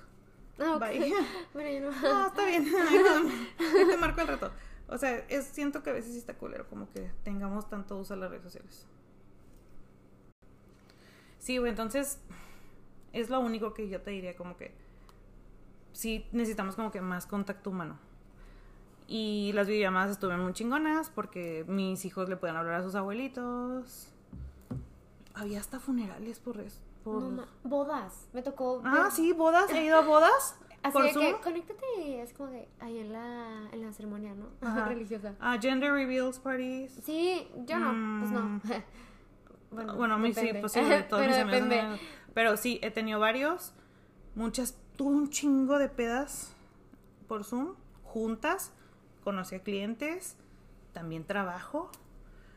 Ah. 0.58 0.78
Bye. 0.78 1.14
Bueno, 1.52 1.90
no. 1.90 2.00
No, 2.02 2.26
está 2.26 2.46
bien. 2.46 2.66
Ahí 3.58 3.86
te 3.86 3.96
marco 3.96 4.20
el 4.20 4.28
rato. 4.28 4.50
O 4.88 4.98
sea, 4.98 5.16
es, 5.28 5.46
siento 5.46 5.82
que 5.82 5.90
a 5.90 5.92
veces 5.92 6.12
sí 6.12 6.18
está 6.18 6.34
culero 6.34 6.68
como 6.68 6.90
que 6.90 7.10
tengamos 7.22 7.68
tanto 7.68 7.96
uso 7.96 8.14
de 8.14 8.20
las 8.20 8.30
redes 8.30 8.42
sociales. 8.42 8.86
Sí, 11.38 11.58
güey, 11.58 11.70
entonces 11.70 12.20
es 13.12 13.30
lo 13.30 13.38
único 13.40 13.74
que 13.74 13.88
yo 13.88 14.00
te 14.02 14.10
diría 14.10 14.34
como 14.34 14.56
que 14.56 14.74
sí 15.92 16.26
necesitamos 16.32 16.74
como 16.74 16.90
que 16.90 17.00
más 17.00 17.26
contacto 17.26 17.70
humano. 17.70 17.98
Y 19.06 19.52
las 19.52 19.66
videollamadas 19.66 20.12
estuvieron 20.12 20.44
muy 20.44 20.54
chingonas 20.54 21.10
porque 21.10 21.64
mis 21.68 22.04
hijos 22.04 22.28
le 22.28 22.36
pueden 22.36 22.56
hablar 22.56 22.80
a 22.80 22.82
sus 22.82 22.94
abuelitos. 22.94 24.08
Había 25.34 25.60
hasta 25.60 25.78
funerales 25.80 26.38
por 26.38 26.60
eso. 26.60 26.80
Por... 27.02 27.22
No 27.22 27.30
ma- 27.30 27.48
bodas. 27.64 28.28
Me 28.32 28.42
tocó. 28.42 28.80
ah, 28.84 29.10
sí, 29.12 29.32
bodas. 29.32 29.70
He 29.70 29.84
ido 29.84 29.98
a 29.98 30.02
bodas. 30.02 30.56
Así 30.82 30.92
por 30.92 31.02
de 31.04 31.12
Zoom. 31.14 31.24
que 31.24 31.40
conéctate 31.40 31.86
y 32.04 32.14
es 32.16 32.34
como 32.34 32.50
de 32.50 32.68
ahí 32.78 32.98
en 32.98 33.10
la, 33.12 33.68
en 33.72 33.82
la 33.82 33.92
ceremonia, 33.92 34.34
¿no? 34.34 34.46
Ajá. 34.68 34.86
Religiosa. 34.86 35.34
Ah, 35.40 35.56
gender 35.60 35.90
reveals 35.92 36.38
parties. 36.38 36.92
Sí, 37.02 37.48
yo 37.66 37.78
no, 37.78 38.20
pues 38.20 38.30
no. 38.30 38.40
Mm. 38.40 38.60
Bueno, 39.96 40.14
a 40.14 40.18
mí 40.18 40.32
sí, 40.32 40.50
pues 40.60 40.70
sí, 40.70 40.80
de 40.80 41.02
todos 41.02 41.26
Pero 41.26 41.36
mis 41.36 41.52
depende. 41.52 41.98
Pero 42.32 42.56
sí, 42.56 42.78
he 42.80 42.92
tenido 42.92 43.18
varios. 43.18 43.72
Muchas, 44.36 44.78
tuve 44.96 45.16
un 45.16 45.30
chingo 45.30 45.80
de 45.80 45.88
pedas 45.88 46.54
por 47.26 47.42
Zoom, 47.42 47.74
juntas. 48.04 48.72
Conocí 49.24 49.54
a 49.56 49.62
clientes, 49.62 50.36
también 50.92 51.24
trabajo. 51.24 51.90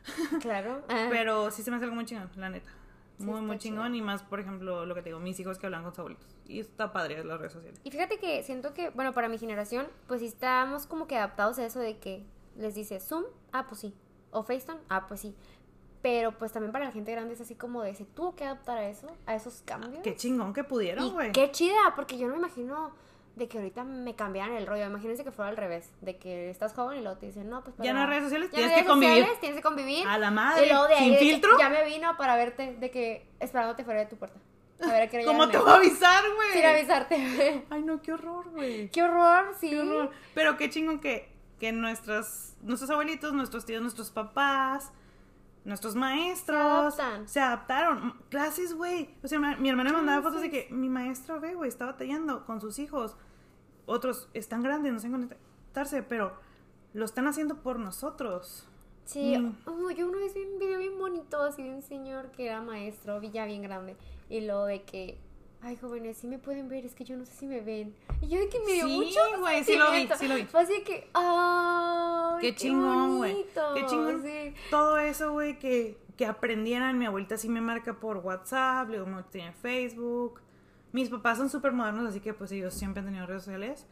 Claro. 0.40 0.82
Ah, 0.88 1.08
Pero 1.10 1.50
sí 1.50 1.62
se 1.62 1.70
me 1.70 1.76
hace 1.76 1.84
algo 1.84 1.96
muy 1.96 2.06
chingón, 2.06 2.30
la 2.36 2.48
neta. 2.48 2.70
Sí, 3.18 3.24
muy, 3.24 3.40
muy 3.40 3.58
chido. 3.58 3.74
chingón. 3.74 3.94
Y 3.94 4.00
más, 4.00 4.22
por 4.22 4.40
ejemplo, 4.40 4.86
lo 4.86 4.94
que 4.94 5.02
te 5.02 5.08
digo, 5.10 5.18
mis 5.20 5.38
hijos 5.40 5.58
que 5.58 5.66
hablan 5.66 5.82
con 5.82 5.92
sus 5.92 5.98
abuelitos. 5.98 6.26
Y 6.46 6.60
está 6.60 6.92
padre 6.92 7.22
las 7.24 7.38
redes 7.38 7.52
sociales. 7.52 7.80
Y 7.84 7.90
fíjate 7.90 8.18
que 8.18 8.42
siento 8.42 8.72
que, 8.72 8.88
bueno, 8.90 9.12
para 9.12 9.28
mi 9.28 9.36
generación, 9.38 9.86
pues 10.06 10.20
sí 10.20 10.26
estamos 10.26 10.86
como 10.86 11.06
que 11.06 11.16
adaptados 11.16 11.58
a 11.58 11.66
eso 11.66 11.80
de 11.80 11.98
que 11.98 12.24
les 12.56 12.74
dice 12.74 13.00
Zoom, 13.00 13.24
ah, 13.52 13.66
pues 13.68 13.80
sí. 13.80 13.94
O 14.30 14.42
FaceTime, 14.44 14.78
ah, 14.88 15.06
pues 15.06 15.20
sí. 15.20 15.34
Pero 16.00 16.38
pues 16.38 16.52
también 16.52 16.70
para 16.72 16.84
la 16.86 16.92
gente 16.92 17.10
grande 17.10 17.34
es 17.34 17.40
así 17.40 17.54
como 17.56 17.82
de, 17.82 17.94
se 17.94 18.04
tuvo 18.04 18.34
que 18.36 18.44
adaptar 18.44 18.78
a 18.78 18.88
eso, 18.88 19.08
a 19.26 19.34
esos 19.34 19.62
cambios. 19.62 20.02
Qué 20.02 20.14
chingón 20.14 20.52
que 20.54 20.62
pudieron, 20.64 21.12
güey. 21.12 21.32
qué 21.32 21.50
chida, 21.50 21.92
porque 21.96 22.16
yo 22.16 22.28
no 22.28 22.34
me 22.34 22.38
imagino 22.38 22.92
de 23.38 23.48
que 23.48 23.58
ahorita 23.58 23.84
me 23.84 24.14
cambiaran 24.14 24.56
el 24.56 24.66
rollo. 24.66 24.84
Imagínense 24.86 25.24
que 25.24 25.30
fuera 25.32 25.50
al 25.50 25.56
revés, 25.56 25.90
de 26.00 26.16
que 26.18 26.50
estás 26.50 26.74
joven 26.74 26.98
y 26.98 27.02
luego 27.02 27.16
te 27.18 27.26
dicen, 27.26 27.48
no, 27.48 27.62
pues 27.64 27.76
Ya 27.78 27.90
en 27.90 27.96
para- 27.96 28.00
las 28.00 28.08
redes 28.10 28.24
sociales 28.24 28.50
ya 28.50 28.56
tienes 28.56 28.70
que 28.72 28.76
redes 28.80 28.88
convivir. 28.90 29.14
sociales 29.14 29.40
tienes 29.40 29.56
que 29.58 29.62
convivir. 29.62 30.06
A 30.08 30.18
la 30.18 30.30
madre, 30.30 30.66
Y 30.66 30.68
luego 30.68 30.86
de 30.88 30.94
ahí 30.94 31.04
sin 31.04 31.12
de 31.12 31.18
que 31.18 31.24
filtro. 31.24 31.58
Ya 31.58 31.68
me 31.70 31.84
vino 31.84 32.16
para 32.16 32.36
verte, 32.36 32.76
de 32.78 32.90
que 32.90 33.26
esperándote 33.40 33.84
fuera 33.84 34.00
de 34.00 34.06
tu 34.06 34.16
puerta. 34.16 34.38
A 34.80 34.86
ver 34.86 35.02
a 35.02 35.08
qué 35.08 35.24
¿Cómo 35.24 35.48
te 35.48 35.56
ahí. 35.56 35.62
va 35.64 35.72
a 35.72 35.76
avisar, 35.76 36.22
güey? 36.36 36.52
Sin 36.52 36.64
avisarte. 36.66 37.64
Ay, 37.70 37.82
no, 37.82 38.00
qué 38.02 38.12
horror, 38.12 38.48
güey. 38.50 38.90
qué 38.90 39.02
horror, 39.02 39.54
sí. 39.58 39.70
Qué 39.70 39.80
horror. 39.80 40.10
Pero 40.34 40.56
qué 40.56 40.70
chingón 40.70 41.00
que, 41.00 41.28
que 41.58 41.72
nuestras, 41.72 42.56
nuestros 42.62 42.88
abuelitos, 42.90 43.32
nuestros 43.32 43.64
tíos, 43.66 43.82
nuestros 43.82 44.10
papás, 44.10 44.92
nuestros 45.64 45.96
maestros 45.96 46.94
Se 46.94 47.26
se 47.28 47.40
adaptaron. 47.40 48.14
Clases, 48.30 48.74
güey. 48.74 49.10
O 49.24 49.28
sea, 49.28 49.38
mi 49.40 49.68
hermana 49.68 49.90
me 49.90 49.96
mandaba 49.96 50.22
fotos 50.22 50.40
de 50.42 50.50
que 50.50 50.68
mi 50.70 50.88
maestro, 50.88 51.40
ve, 51.40 51.54
güey, 51.54 51.68
está 51.68 51.84
batallando 51.86 52.46
con 52.46 52.60
sus 52.60 52.78
hijos. 52.78 53.16
Otros 53.88 54.28
están 54.34 54.62
grandes, 54.62 54.92
no 54.92 55.00
sé 55.00 55.10
conectarse, 55.10 56.02
pero 56.02 56.32
lo 56.94 57.04
están 57.04 57.26
haciendo 57.26 57.56
por 57.56 57.78
nosotros. 57.78 58.66
Sí, 59.04 59.36
Mm. 59.38 59.56
oh, 59.66 59.90
yo 59.90 60.06
una 60.08 60.18
vez 60.18 60.34
vi 60.34 60.42
un 60.42 60.58
video 60.58 60.78
bien 60.78 60.98
bonito 60.98 61.42
así 61.42 61.62
de 61.62 61.74
un 61.74 61.82
señor 61.82 62.30
que 62.30 62.46
era 62.46 62.60
maestro, 62.60 63.20
ya 63.22 63.46
bien 63.46 63.62
grande, 63.62 63.96
y 64.28 64.42
lo 64.42 64.66
de 64.66 64.82
que, 64.82 65.18
ay 65.62 65.76
jóvenes, 65.76 66.18
si 66.18 66.26
me 66.26 66.38
pueden 66.38 66.68
ver, 66.68 66.84
es 66.84 66.94
que 66.94 67.04
yo 67.04 67.16
no 67.16 67.24
sé 67.24 67.32
si 67.32 67.46
me 67.46 67.62
ven. 67.62 67.94
Y 68.20 68.28
yo 68.28 68.38
de 68.38 68.48
que 68.50 68.60
me 68.60 68.72
dio 68.72 68.86
Sí, 68.86 68.96
mucho 68.98 69.20
güey, 69.38 69.64
sí 69.64 69.76
lo 69.76 69.90
vi, 69.90 70.06
sí 70.18 70.28
lo 70.28 70.34
vi. 70.34 70.44
Fue 70.44 70.60
así 70.60 70.72
de 70.74 70.82
que, 70.82 71.08
ay, 71.14 72.38
Qué 72.42 72.54
chingón, 72.54 73.16
güey. 73.16 73.32
bonito", 73.32 73.62
Qué 73.74 73.86
chingón. 73.86 74.22
sí. 74.22 74.54
Todo 74.70 74.98
eso, 74.98 75.32
güey, 75.32 75.58
que, 75.58 75.96
que 76.18 76.26
aprendieran. 76.26 76.98
Mi 76.98 77.06
abuelita 77.06 77.38
sí 77.38 77.48
me 77.48 77.60
marca 77.62 77.94
por 77.98 78.18
WhatsApp, 78.18 78.88
luego 78.90 79.06
me 79.06 79.22
tiene 79.24 79.52
Facebook. 79.52 80.40
Mis 80.92 81.10
papás 81.10 81.38
son 81.38 81.50
súper 81.50 81.72
modernos, 81.72 82.06
así 82.06 82.20
que 82.20 82.34
pues 82.34 82.50
ellos 82.52 82.74
siempre 82.74 83.00
han 83.00 83.06
tenido 83.06 83.26
redes 83.26 83.42
sociales. 83.42 83.86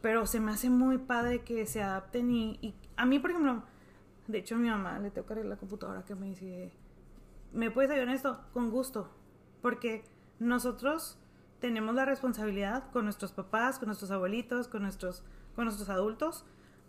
Pero 0.00 0.26
se 0.26 0.40
me 0.40 0.52
hace 0.52 0.70
muy 0.70 0.98
padre 0.98 1.42
que 1.42 1.66
se 1.66 1.82
adapten 1.82 2.30
y, 2.30 2.58
y 2.60 2.74
a 2.96 3.06
mí, 3.06 3.18
por 3.18 3.30
ejemplo, 3.30 3.62
de 4.26 4.38
hecho 4.38 4.56
a 4.56 4.58
mi 4.58 4.68
mamá 4.68 4.98
le 4.98 5.10
tengo 5.10 5.26
que 5.26 5.34
arreglar 5.34 5.50
la 5.50 5.60
computadora 5.60 6.04
que 6.04 6.14
me 6.14 6.26
dice, 6.26 6.72
¿me 7.52 7.70
puedes 7.70 7.90
ayudar 7.90 8.08
en 8.08 8.14
esto? 8.14 8.40
Con 8.52 8.70
gusto. 8.70 9.10
Porque 9.60 10.04
nosotros 10.38 11.18
tenemos 11.60 11.94
la 11.94 12.04
responsabilidad 12.04 12.90
con 12.90 13.04
nuestros 13.04 13.32
papás, 13.32 13.78
con 13.78 13.86
nuestros 13.86 14.10
abuelitos, 14.10 14.66
con 14.66 14.82
nuestros, 14.82 15.22
con 15.54 15.64
nuestros 15.64 15.88
adultos, 15.88 16.44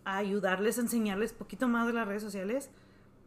a 0.06 0.18
ayudarles 0.18 0.78
a 0.80 0.82
enseñarles 0.82 1.34
poquito 1.34 1.68
más 1.68 1.86
de 1.88 1.94
las 1.94 2.08
redes 2.08 2.24
sociales, 2.24 2.72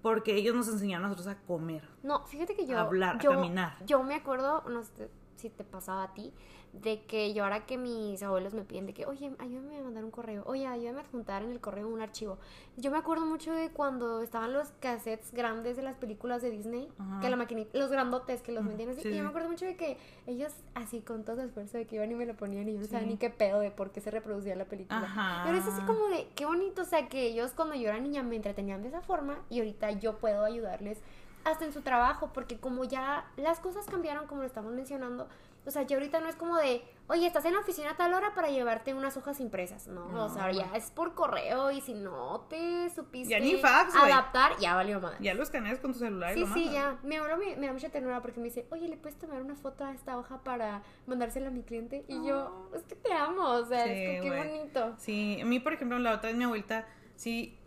porque 0.02 0.34
ellos 0.34 0.54
nos 0.54 0.68
enseñaron 0.68 1.04
a 1.04 1.08
nosotros 1.08 1.34
a 1.34 1.40
comer. 1.46 1.88
No, 2.02 2.26
fíjate 2.26 2.54
que 2.54 2.66
yo. 2.66 2.78
Hablar, 2.78 3.16
a 3.16 3.18
caminar. 3.18 3.76
Yo 3.86 4.02
me 4.02 4.16
acuerdo, 4.16 4.64
no 4.68 4.82
sé, 4.82 5.08
si 5.36 5.50
te 5.50 5.64
pasaba 5.64 6.02
a 6.04 6.14
ti, 6.14 6.32
de 6.72 7.02
que 7.04 7.32
yo 7.32 7.44
ahora 7.44 7.64
que 7.64 7.78
mis 7.78 8.22
abuelos 8.22 8.52
me 8.52 8.62
piden 8.62 8.86
de 8.86 8.92
que, 8.92 9.06
oye, 9.06 9.32
ayúdame 9.38 9.78
a 9.78 9.82
mandar 9.82 10.04
un 10.04 10.10
correo, 10.10 10.42
oye, 10.46 10.66
ayúdame 10.66 11.00
a 11.00 11.04
juntar 11.04 11.42
en 11.42 11.50
el 11.50 11.60
correo 11.60 11.88
un 11.88 12.00
archivo. 12.00 12.38
Yo 12.76 12.90
me 12.90 12.98
acuerdo 12.98 13.24
mucho 13.24 13.52
de 13.52 13.70
cuando 13.70 14.20
estaban 14.20 14.52
los 14.52 14.68
cassettes 14.80 15.32
grandes 15.32 15.76
de 15.76 15.82
las 15.82 15.96
películas 15.96 16.42
de 16.42 16.50
Disney, 16.50 16.88
que 17.22 17.30
la 17.30 17.36
maquinita, 17.36 17.78
los 17.78 17.90
grandotes 17.90 18.42
que 18.42 18.52
los 18.52 18.66
vendían 18.66 18.90
así, 18.90 19.00
y 19.08 19.16
yo 19.16 19.22
me 19.22 19.28
acuerdo 19.30 19.48
mucho 19.48 19.64
de 19.64 19.76
que 19.76 19.96
ellos 20.26 20.52
así 20.74 21.00
con 21.00 21.24
todo 21.24 21.40
el 21.40 21.48
esfuerzo 21.48 21.78
de 21.78 21.86
que 21.86 21.96
iban 21.96 22.10
y 22.10 22.14
me 22.14 22.26
lo 22.26 22.36
ponían 22.36 22.68
y 22.68 22.74
yo 22.74 22.80
no 22.80 22.86
sabía 22.86 23.06
ni 23.06 23.16
qué 23.16 23.30
pedo 23.30 23.60
de 23.60 23.70
por 23.70 23.90
qué 23.90 24.00
se 24.00 24.10
reproducía 24.10 24.54
la 24.56 24.66
película. 24.66 25.00
Pero 25.46 25.58
es 25.58 25.66
así 25.66 25.80
como 25.82 26.08
de, 26.08 26.28
qué 26.34 26.44
bonito, 26.44 26.82
o 26.82 26.84
sea, 26.84 27.08
que 27.08 27.28
ellos 27.28 27.52
cuando 27.52 27.74
yo 27.74 27.88
era 27.88 27.98
niña 28.00 28.22
me 28.22 28.36
entretenían 28.36 28.82
de 28.82 28.88
esa 28.88 29.00
forma 29.00 29.38
y 29.48 29.60
ahorita 29.60 29.92
yo 29.92 30.18
puedo 30.18 30.44
ayudarles 30.44 30.98
hasta 31.46 31.64
en 31.64 31.72
su 31.72 31.82
trabajo, 31.82 32.30
porque 32.32 32.58
como 32.58 32.84
ya 32.84 33.24
las 33.36 33.60
cosas 33.60 33.86
cambiaron, 33.86 34.26
como 34.26 34.40
lo 34.40 34.46
estamos 34.46 34.72
mencionando, 34.72 35.28
o 35.64 35.70
sea, 35.70 35.82
ya 35.82 35.96
ahorita 35.96 36.20
no 36.20 36.28
es 36.28 36.36
como 36.36 36.56
de, 36.56 36.82
oye, 37.08 37.26
estás 37.26 37.44
en 37.44 37.54
la 37.54 37.60
oficina 37.60 37.90
a 37.90 37.96
tal 37.96 38.14
hora 38.14 38.34
para 38.34 38.48
llevarte 38.48 38.94
unas 38.94 39.16
hojas 39.16 39.40
impresas. 39.40 39.88
No, 39.88 40.24
o 40.24 40.28
sea, 40.28 40.50
ya 40.52 40.70
es 40.74 40.90
por 40.90 41.14
correo 41.14 41.72
y 41.72 41.80
si 41.80 41.94
no 41.94 42.46
te 42.48 42.88
supiste 42.90 43.34
adaptar, 43.34 44.56
ya 44.58 44.74
valió 44.74 45.00
madre. 45.00 45.18
Ya 45.20 45.34
lo 45.34 45.42
escaneas 45.42 45.80
con 45.80 45.92
tu 45.92 45.98
celular 45.98 46.34
sí, 46.34 46.44
Sí, 46.54 46.70
ya. 46.70 46.98
Mi 47.02 47.16
abuelo 47.16 47.36
me, 47.36 47.66
da 47.66 47.72
mucha 47.72 47.88
ternura 47.88 48.22
porque 48.22 48.38
me 48.38 48.46
dice, 48.46 48.66
oye, 48.70 48.88
¿le 48.88 48.96
puedes 48.96 49.18
tomar 49.18 49.42
una 49.42 49.56
foto 49.56 49.84
a 49.84 49.92
esta 49.92 50.16
hoja 50.18 50.42
para 50.44 50.82
mandársela 51.06 51.48
a 51.48 51.50
mi 51.50 51.62
cliente? 51.62 52.04
Y 52.06 52.26
yo, 52.26 52.70
es 52.74 52.82
que 52.84 52.94
te 52.94 53.12
amo, 53.12 53.42
o 53.42 53.64
sea, 53.64 53.86
es 53.86 54.22
que 54.22 54.28
qué 54.28 54.36
bonito. 54.36 54.94
Sí, 54.98 55.40
a 55.40 55.44
mí, 55.44 55.58
por 55.58 55.72
ejemplo, 55.72 55.98
la 55.98 56.14
otra 56.14 56.28
vez 56.28 56.38
mi 56.38 56.44
abuelita 56.44 56.86
sí, 57.16 57.58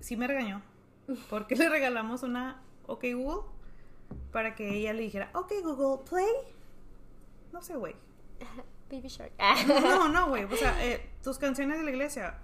sí 0.00 0.16
me 0.16 0.26
regañó 0.26 0.62
porque 1.30 1.56
le 1.56 1.68
regalamos 1.68 2.22
una 2.22 2.62
OK 2.88 3.04
Google 3.14 3.42
para 4.32 4.56
que 4.56 4.74
ella 4.74 4.92
le 4.92 5.02
dijera, 5.02 5.30
OK 5.34 5.52
Google, 5.62 6.04
play 6.08 6.26
no 7.52 7.62
sé, 7.62 7.76
güey. 7.76 7.94
Baby 8.90 9.08
Shark. 9.08 9.32
no, 9.66 10.08
no, 10.08 10.28
güey. 10.28 10.44
O 10.44 10.56
sea, 10.56 10.82
eh, 10.84 11.10
tus 11.22 11.38
canciones 11.38 11.78
de 11.78 11.84
la 11.84 11.90
iglesia. 11.90 12.38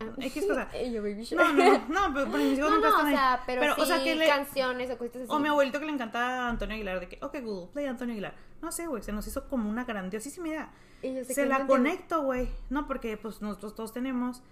Ah. 0.00 0.06
X 0.18 0.44
cosa. 0.46 0.68
Yo, 0.92 1.02
Baby 1.02 1.22
Shark. 1.22 1.54
No, 1.54 1.88
no, 1.88 2.08
no, 2.08 2.14
pero, 2.14 2.26
mis 2.26 2.58
hijos 2.58 2.70
no, 2.70 2.80
no, 2.80 2.88
o 2.88 3.08
sea, 3.08 3.42
pero, 3.46 3.60
pero 3.60 3.74
sí, 3.76 3.80
o 3.82 3.86
sea, 3.86 4.02
que 4.02 4.14
le, 4.14 4.26
canciones 4.26 4.90
o 4.90 4.98
cosas 4.98 5.16
así. 5.16 5.26
O 5.28 5.38
mi 5.38 5.48
abuelito 5.48 5.78
que 5.78 5.86
le 5.86 5.92
encanta 5.92 6.46
a 6.46 6.48
Antonio 6.48 6.74
Aguilar, 6.74 7.00
de 7.00 7.08
que, 7.08 7.18
ok, 7.24 7.36
Google, 7.42 7.68
play 7.72 7.86
Antonio 7.86 8.12
Aguilar. 8.12 8.34
No 8.60 8.72
sé, 8.72 8.86
güey, 8.86 9.02
se 9.02 9.12
nos 9.12 9.26
hizo 9.26 9.48
como 9.48 9.68
una 9.68 9.84
grandiosísima 9.84 10.48
idea. 10.48 10.72
Se 11.28 11.46
la 11.46 11.66
conecto, 11.66 12.22
güey. 12.22 12.48
No, 12.70 12.86
porque 12.86 13.16
pues 13.18 13.42
nosotros 13.42 13.74
todos 13.74 13.92
tenemos, 13.92 14.42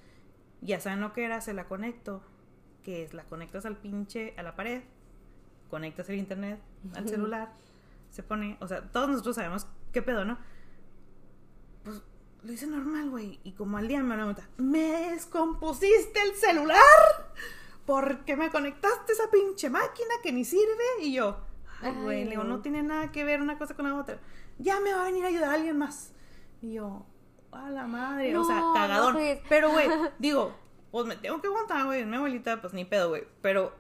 ya 0.61 0.81
saben 0.81 1.01
lo 1.01 1.15
que 1.15 1.25
era, 1.25 1.41
se 1.41 1.55
la 1.55 1.65
conecto. 1.65 2.23
Que 2.85 3.05
es, 3.05 3.15
la 3.15 3.25
conectas 3.25 3.65
al 3.65 3.77
pinche, 3.77 4.35
a 4.37 4.43
la 4.43 4.57
pared, 4.57 4.83
conectas 5.73 6.07
el 6.11 6.17
internet, 6.17 6.61
al 6.95 7.09
celular, 7.09 7.51
se 8.11 8.23
pone, 8.23 8.59
o 8.61 8.69
sea, 8.69 8.83
todos 8.93 9.09
nosotros 9.09 9.37
sabemos 9.37 9.67
¿qué 9.91 10.03
pedo, 10.03 10.27
no? 10.27 10.37
Pues 11.83 12.03
lo 12.43 12.53
hice 12.53 12.67
normal, 12.67 13.09
güey. 13.09 13.41
Y 13.43 13.53
como 13.53 13.79
al 13.79 13.89
día 13.89 14.03
me 14.03 14.15
pregunta, 14.15 14.47
¿me 14.59 15.11
descompusiste 15.11 16.21
el 16.21 16.35
celular? 16.35 17.33
¿Por 17.87 18.27
qué 18.27 18.37
me 18.37 18.51
conectaste 18.51 19.15
esa 19.15 19.31
pinche 19.31 19.71
máquina 19.71 20.15
que 20.23 20.31
ni 20.31 20.45
sirve? 20.45 20.85
Y 21.01 21.15
yo, 21.15 21.39
ay, 21.81 21.95
güey, 22.03 22.29
digo, 22.29 22.45
no 22.45 22.61
tiene 22.61 22.83
nada 22.83 23.11
que 23.11 23.25
ver 23.25 23.41
una 23.41 23.57
cosa 23.57 23.75
con 23.75 23.89
la 23.89 23.97
otra. 23.97 24.19
Ya 24.59 24.79
me 24.81 24.93
va 24.93 25.01
a 25.01 25.05
venir 25.05 25.25
a 25.25 25.29
ayudar 25.29 25.49
a 25.49 25.55
alguien 25.55 25.79
más. 25.79 26.13
Y 26.61 26.75
yo, 26.75 27.07
a 27.51 27.71
la 27.71 27.87
madre, 27.87 28.37
o 28.37 28.45
sea, 28.45 28.63
cagadón. 28.75 29.15
Pues. 29.15 29.41
Pero, 29.49 29.71
güey, 29.71 29.89
digo, 30.19 30.55
pues 30.91 31.07
me 31.07 31.17
tengo 31.17 31.41
que 31.41 31.49
aguantar, 31.49 31.87
güey. 31.87 32.05
Mi 32.05 32.17
abuelita, 32.17 32.61
pues 32.61 32.75
ni 32.75 32.85
pedo, 32.85 33.09
güey. 33.09 33.27
Pero 33.41 33.75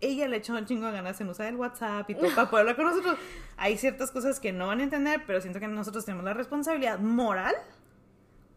ella 0.00 0.28
le 0.28 0.36
echó 0.38 0.54
un 0.54 0.64
chingo 0.64 0.86
de 0.86 0.92
ganas 0.92 1.20
en 1.20 1.28
usar 1.28 1.46
el 1.46 1.56
WhatsApp 1.56 2.08
y 2.10 2.14
todo 2.14 2.28
para 2.34 2.50
poder 2.50 2.62
hablar 2.62 2.76
con 2.76 2.86
nosotros. 2.86 3.18
Hay 3.56 3.76
ciertas 3.76 4.10
cosas 4.10 4.40
que 4.40 4.52
no 4.52 4.66
van 4.68 4.80
a 4.80 4.84
entender, 4.84 5.22
pero 5.26 5.40
siento 5.40 5.60
que 5.60 5.68
nosotros 5.68 6.04
tenemos 6.04 6.24
la 6.24 6.34
responsabilidad 6.34 6.98
moral 6.98 7.54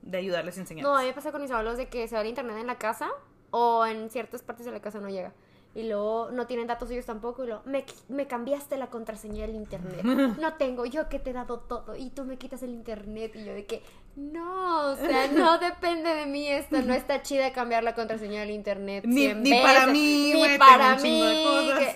de 0.01 0.17
ayudarles 0.17 0.57
a 0.57 0.61
enseñar. 0.61 0.83
No, 0.83 0.95
a 0.95 1.01
mí 1.01 1.07
me 1.07 1.13
pasa 1.13 1.31
con 1.31 1.41
mis 1.41 1.51
abuelos 1.51 1.77
de 1.77 1.87
que 1.87 2.07
se 2.07 2.15
va 2.15 2.21
el 2.21 2.27
internet 2.27 2.57
en 2.57 2.67
la 2.67 2.77
casa 2.77 3.09
o 3.51 3.85
en 3.85 4.09
ciertas 4.09 4.41
partes 4.41 4.65
de 4.65 4.71
la 4.71 4.81
casa 4.81 4.99
no 4.99 5.09
llega 5.09 5.33
y 5.73 5.87
luego 5.87 6.29
no 6.31 6.47
tienen 6.47 6.67
datos 6.67 6.89
ellos 6.91 7.05
tampoco 7.05 7.43
y 7.43 7.47
luego 7.47 7.61
me, 7.65 7.85
me 8.09 8.27
cambiaste 8.27 8.77
la 8.77 8.87
contraseña 8.87 9.47
del 9.47 9.55
internet 9.55 10.03
no 10.39 10.53
tengo 10.55 10.85
yo 10.85 11.07
que 11.07 11.19
te 11.19 11.29
he 11.29 11.33
dado 11.33 11.59
todo 11.59 11.95
y 11.95 12.09
tú 12.09 12.25
me 12.25 12.37
quitas 12.37 12.61
el 12.63 12.71
internet 12.71 13.33
y 13.35 13.45
yo 13.45 13.53
de 13.53 13.65
que 13.65 13.81
no 14.15 14.91
o 14.91 14.95
sea 14.95 15.27
no 15.27 15.57
depende 15.59 16.13
de 16.13 16.25
mí 16.25 16.47
esto 16.47 16.81
no 16.81 16.93
está 16.93 17.21
chida 17.21 17.53
cambiar 17.53 17.83
la 17.83 17.95
contraseña 17.95 18.41
del 18.41 18.51
internet 18.51 19.05
ni, 19.07 19.33
ni 19.33 19.51
para 19.61 19.87
mí 19.87 20.33
ni 20.33 20.57
para 20.57 20.95
mí 20.97 21.45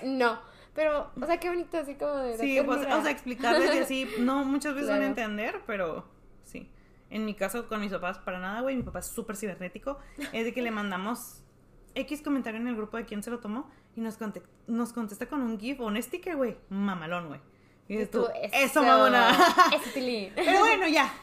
no 0.03 0.39
pero 0.73 1.11
o 1.19 1.25
sea 1.25 1.37
qué 1.37 1.49
bonito 1.49 1.77
así 1.77 1.95
como 1.95 2.15
de 2.15 2.37
sí 2.37 2.59
pues, 2.65 2.79
o 2.79 3.01
sea 3.01 3.11
explicarles 3.11 3.75
y 3.75 3.79
así 3.79 4.09
no 4.19 4.43
muchas 4.45 4.73
veces 4.73 4.89
van 4.89 5.01
a 5.01 5.05
entender 5.05 5.61
pero 5.67 6.05
sí 6.43 6.69
en 7.09 7.25
mi 7.25 7.33
caso 7.33 7.67
con 7.67 7.81
mis 7.81 7.91
papás 7.91 8.17
para 8.19 8.39
nada 8.39 8.61
güey 8.61 8.75
mi 8.75 8.83
papá 8.83 8.99
es 8.99 9.07
súper 9.07 9.35
cibernético 9.35 9.99
es 10.31 10.45
de 10.45 10.53
que 10.53 10.61
le 10.61 10.71
mandamos 10.71 11.41
X 11.95 12.21
comentario 12.21 12.59
en 12.59 12.67
el 12.67 12.75
grupo 12.75 12.97
de 12.97 13.05
quién 13.05 13.23
se 13.23 13.31
lo 13.31 13.39
tomó 13.39 13.69
y 13.95 14.01
nos, 14.01 14.17
nos 14.67 14.93
contesta 14.93 15.27
con 15.27 15.41
un 15.41 15.57
GIF 15.57 15.79
o 15.79 15.85
un 15.85 16.01
sticker, 16.01 16.35
güey. 16.35 16.57
Mamalón, 16.69 17.29
güey. 17.29 17.39
Y 17.87 18.05
tú, 18.07 18.27
eso, 18.51 18.83
mamona. 18.83 19.37
Pero 20.35 20.59
bueno, 20.59 20.87
ya. 20.87 21.13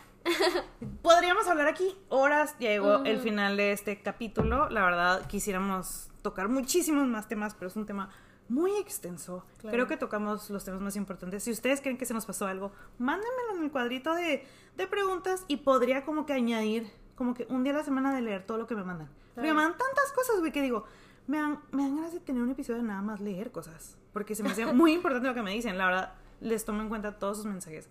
Podríamos 1.02 1.46
hablar 1.48 1.66
aquí 1.68 1.96
horas. 2.08 2.56
Llegó 2.58 3.04
el 3.04 3.18
final 3.20 3.56
de 3.56 3.72
este 3.72 4.00
capítulo. 4.00 4.68
La 4.70 4.84
verdad, 4.84 5.26
quisiéramos 5.26 6.10
tocar 6.22 6.48
muchísimos 6.48 7.06
más 7.06 7.28
temas, 7.28 7.54
pero 7.54 7.68
es 7.68 7.76
un 7.76 7.86
tema 7.86 8.10
muy 8.48 8.76
extenso. 8.76 9.44
Creo 9.60 9.86
que 9.86 9.96
tocamos 9.96 10.50
los 10.50 10.64
temas 10.64 10.80
más 10.80 10.96
importantes. 10.96 11.42
Si 11.44 11.50
ustedes 11.50 11.80
creen 11.80 11.96
que 11.96 12.06
se 12.06 12.14
nos 12.14 12.26
pasó 12.26 12.46
algo, 12.46 12.72
mándenmelo 12.98 13.56
en 13.56 13.64
el 13.64 13.70
cuadrito 13.70 14.14
de, 14.14 14.46
de 14.76 14.86
preguntas 14.86 15.44
y 15.48 15.58
podría 15.58 16.04
como 16.04 16.26
que 16.26 16.32
añadir 16.34 16.90
como 17.14 17.34
que 17.34 17.46
un 17.50 17.62
día 17.62 17.72
a 17.72 17.76
la 17.76 17.84
semana 17.84 18.14
de 18.14 18.20
leer 18.20 18.44
todo 18.44 18.58
lo 18.58 18.66
que 18.66 18.74
me 18.74 18.84
mandan. 18.84 19.08
Me 19.36 19.52
mandan 19.54 19.78
tantas 19.78 20.12
cosas, 20.12 20.40
güey, 20.40 20.52
que 20.52 20.60
digo, 20.60 20.84
me 21.26 21.38
dan, 21.38 21.60
me 21.70 21.82
dan 21.82 21.96
ganas 21.96 22.12
de 22.12 22.20
tener 22.20 22.42
un 22.42 22.50
episodio 22.50 22.82
de 22.82 22.88
nada 22.88 23.00
más 23.00 23.20
leer 23.20 23.50
cosas. 23.50 23.96
Porque 24.12 24.34
se 24.34 24.42
me 24.42 24.50
hace 24.50 24.66
muy 24.66 24.92
importante 24.94 25.28
lo 25.28 25.34
que 25.34 25.42
me 25.42 25.52
dicen. 25.52 25.78
La 25.78 25.86
verdad, 25.86 26.14
les 26.40 26.64
tomo 26.64 26.82
en 26.82 26.88
cuenta 26.88 27.18
todos 27.18 27.38
sus 27.38 27.46
mensajes. 27.46 27.88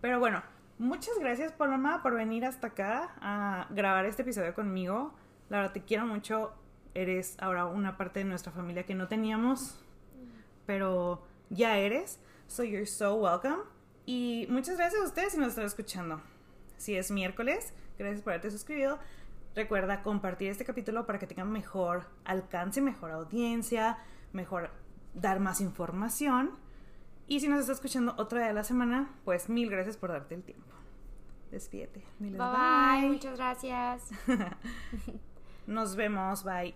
Pero 0.00 0.18
bueno, 0.18 0.42
muchas 0.82 1.16
gracias, 1.20 1.52
Paloma, 1.52 2.02
por 2.02 2.14
venir 2.14 2.44
hasta 2.44 2.68
acá 2.68 3.14
a 3.20 3.68
grabar 3.70 4.04
este 4.04 4.22
episodio 4.22 4.52
conmigo. 4.52 5.14
La 5.48 5.58
verdad, 5.58 5.72
te 5.72 5.82
quiero 5.82 6.06
mucho. 6.06 6.52
Eres 6.94 7.36
ahora 7.40 7.66
una 7.66 7.96
parte 7.96 8.18
de 8.18 8.24
nuestra 8.24 8.52
familia 8.52 8.84
que 8.84 8.94
no 8.94 9.08
teníamos, 9.08 9.80
pero 10.66 11.22
ya 11.50 11.78
eres. 11.78 12.18
So 12.48 12.64
you're 12.64 12.86
so 12.86 13.14
welcome. 13.14 13.62
Y 14.04 14.46
muchas 14.50 14.76
gracias 14.76 15.00
a 15.00 15.06
ustedes 15.06 15.32
si 15.32 15.38
nos 15.38 15.50
están 15.50 15.64
escuchando. 15.64 16.20
Si 16.76 16.96
es 16.96 17.10
miércoles, 17.10 17.72
gracias 17.96 18.20
por 18.22 18.32
haberte 18.32 18.50
suscrito. 18.50 18.98
Recuerda 19.54 20.02
compartir 20.02 20.50
este 20.50 20.64
capítulo 20.64 21.06
para 21.06 21.18
que 21.18 21.28
tengan 21.28 21.50
mejor 21.52 22.06
alcance, 22.24 22.80
mejor 22.80 23.12
audiencia, 23.12 23.98
mejor 24.32 24.70
dar 25.14 25.38
más 25.38 25.60
información. 25.60 26.50
Y 27.28 27.40
si 27.40 27.48
nos 27.48 27.60
está 27.60 27.72
escuchando 27.72 28.14
otra 28.18 28.46
de 28.46 28.52
la 28.52 28.64
semana, 28.64 29.10
pues 29.24 29.48
mil 29.48 29.70
gracias 29.70 29.96
por 29.96 30.10
darte 30.10 30.34
el 30.34 30.42
tiempo. 30.42 30.71
Despídete. 31.52 32.02
bye. 32.18 33.08
Muchas 33.08 33.36
gracias. 33.36 34.10
nos 35.66 35.94
vemos. 35.94 36.42
Bye. 36.42 36.74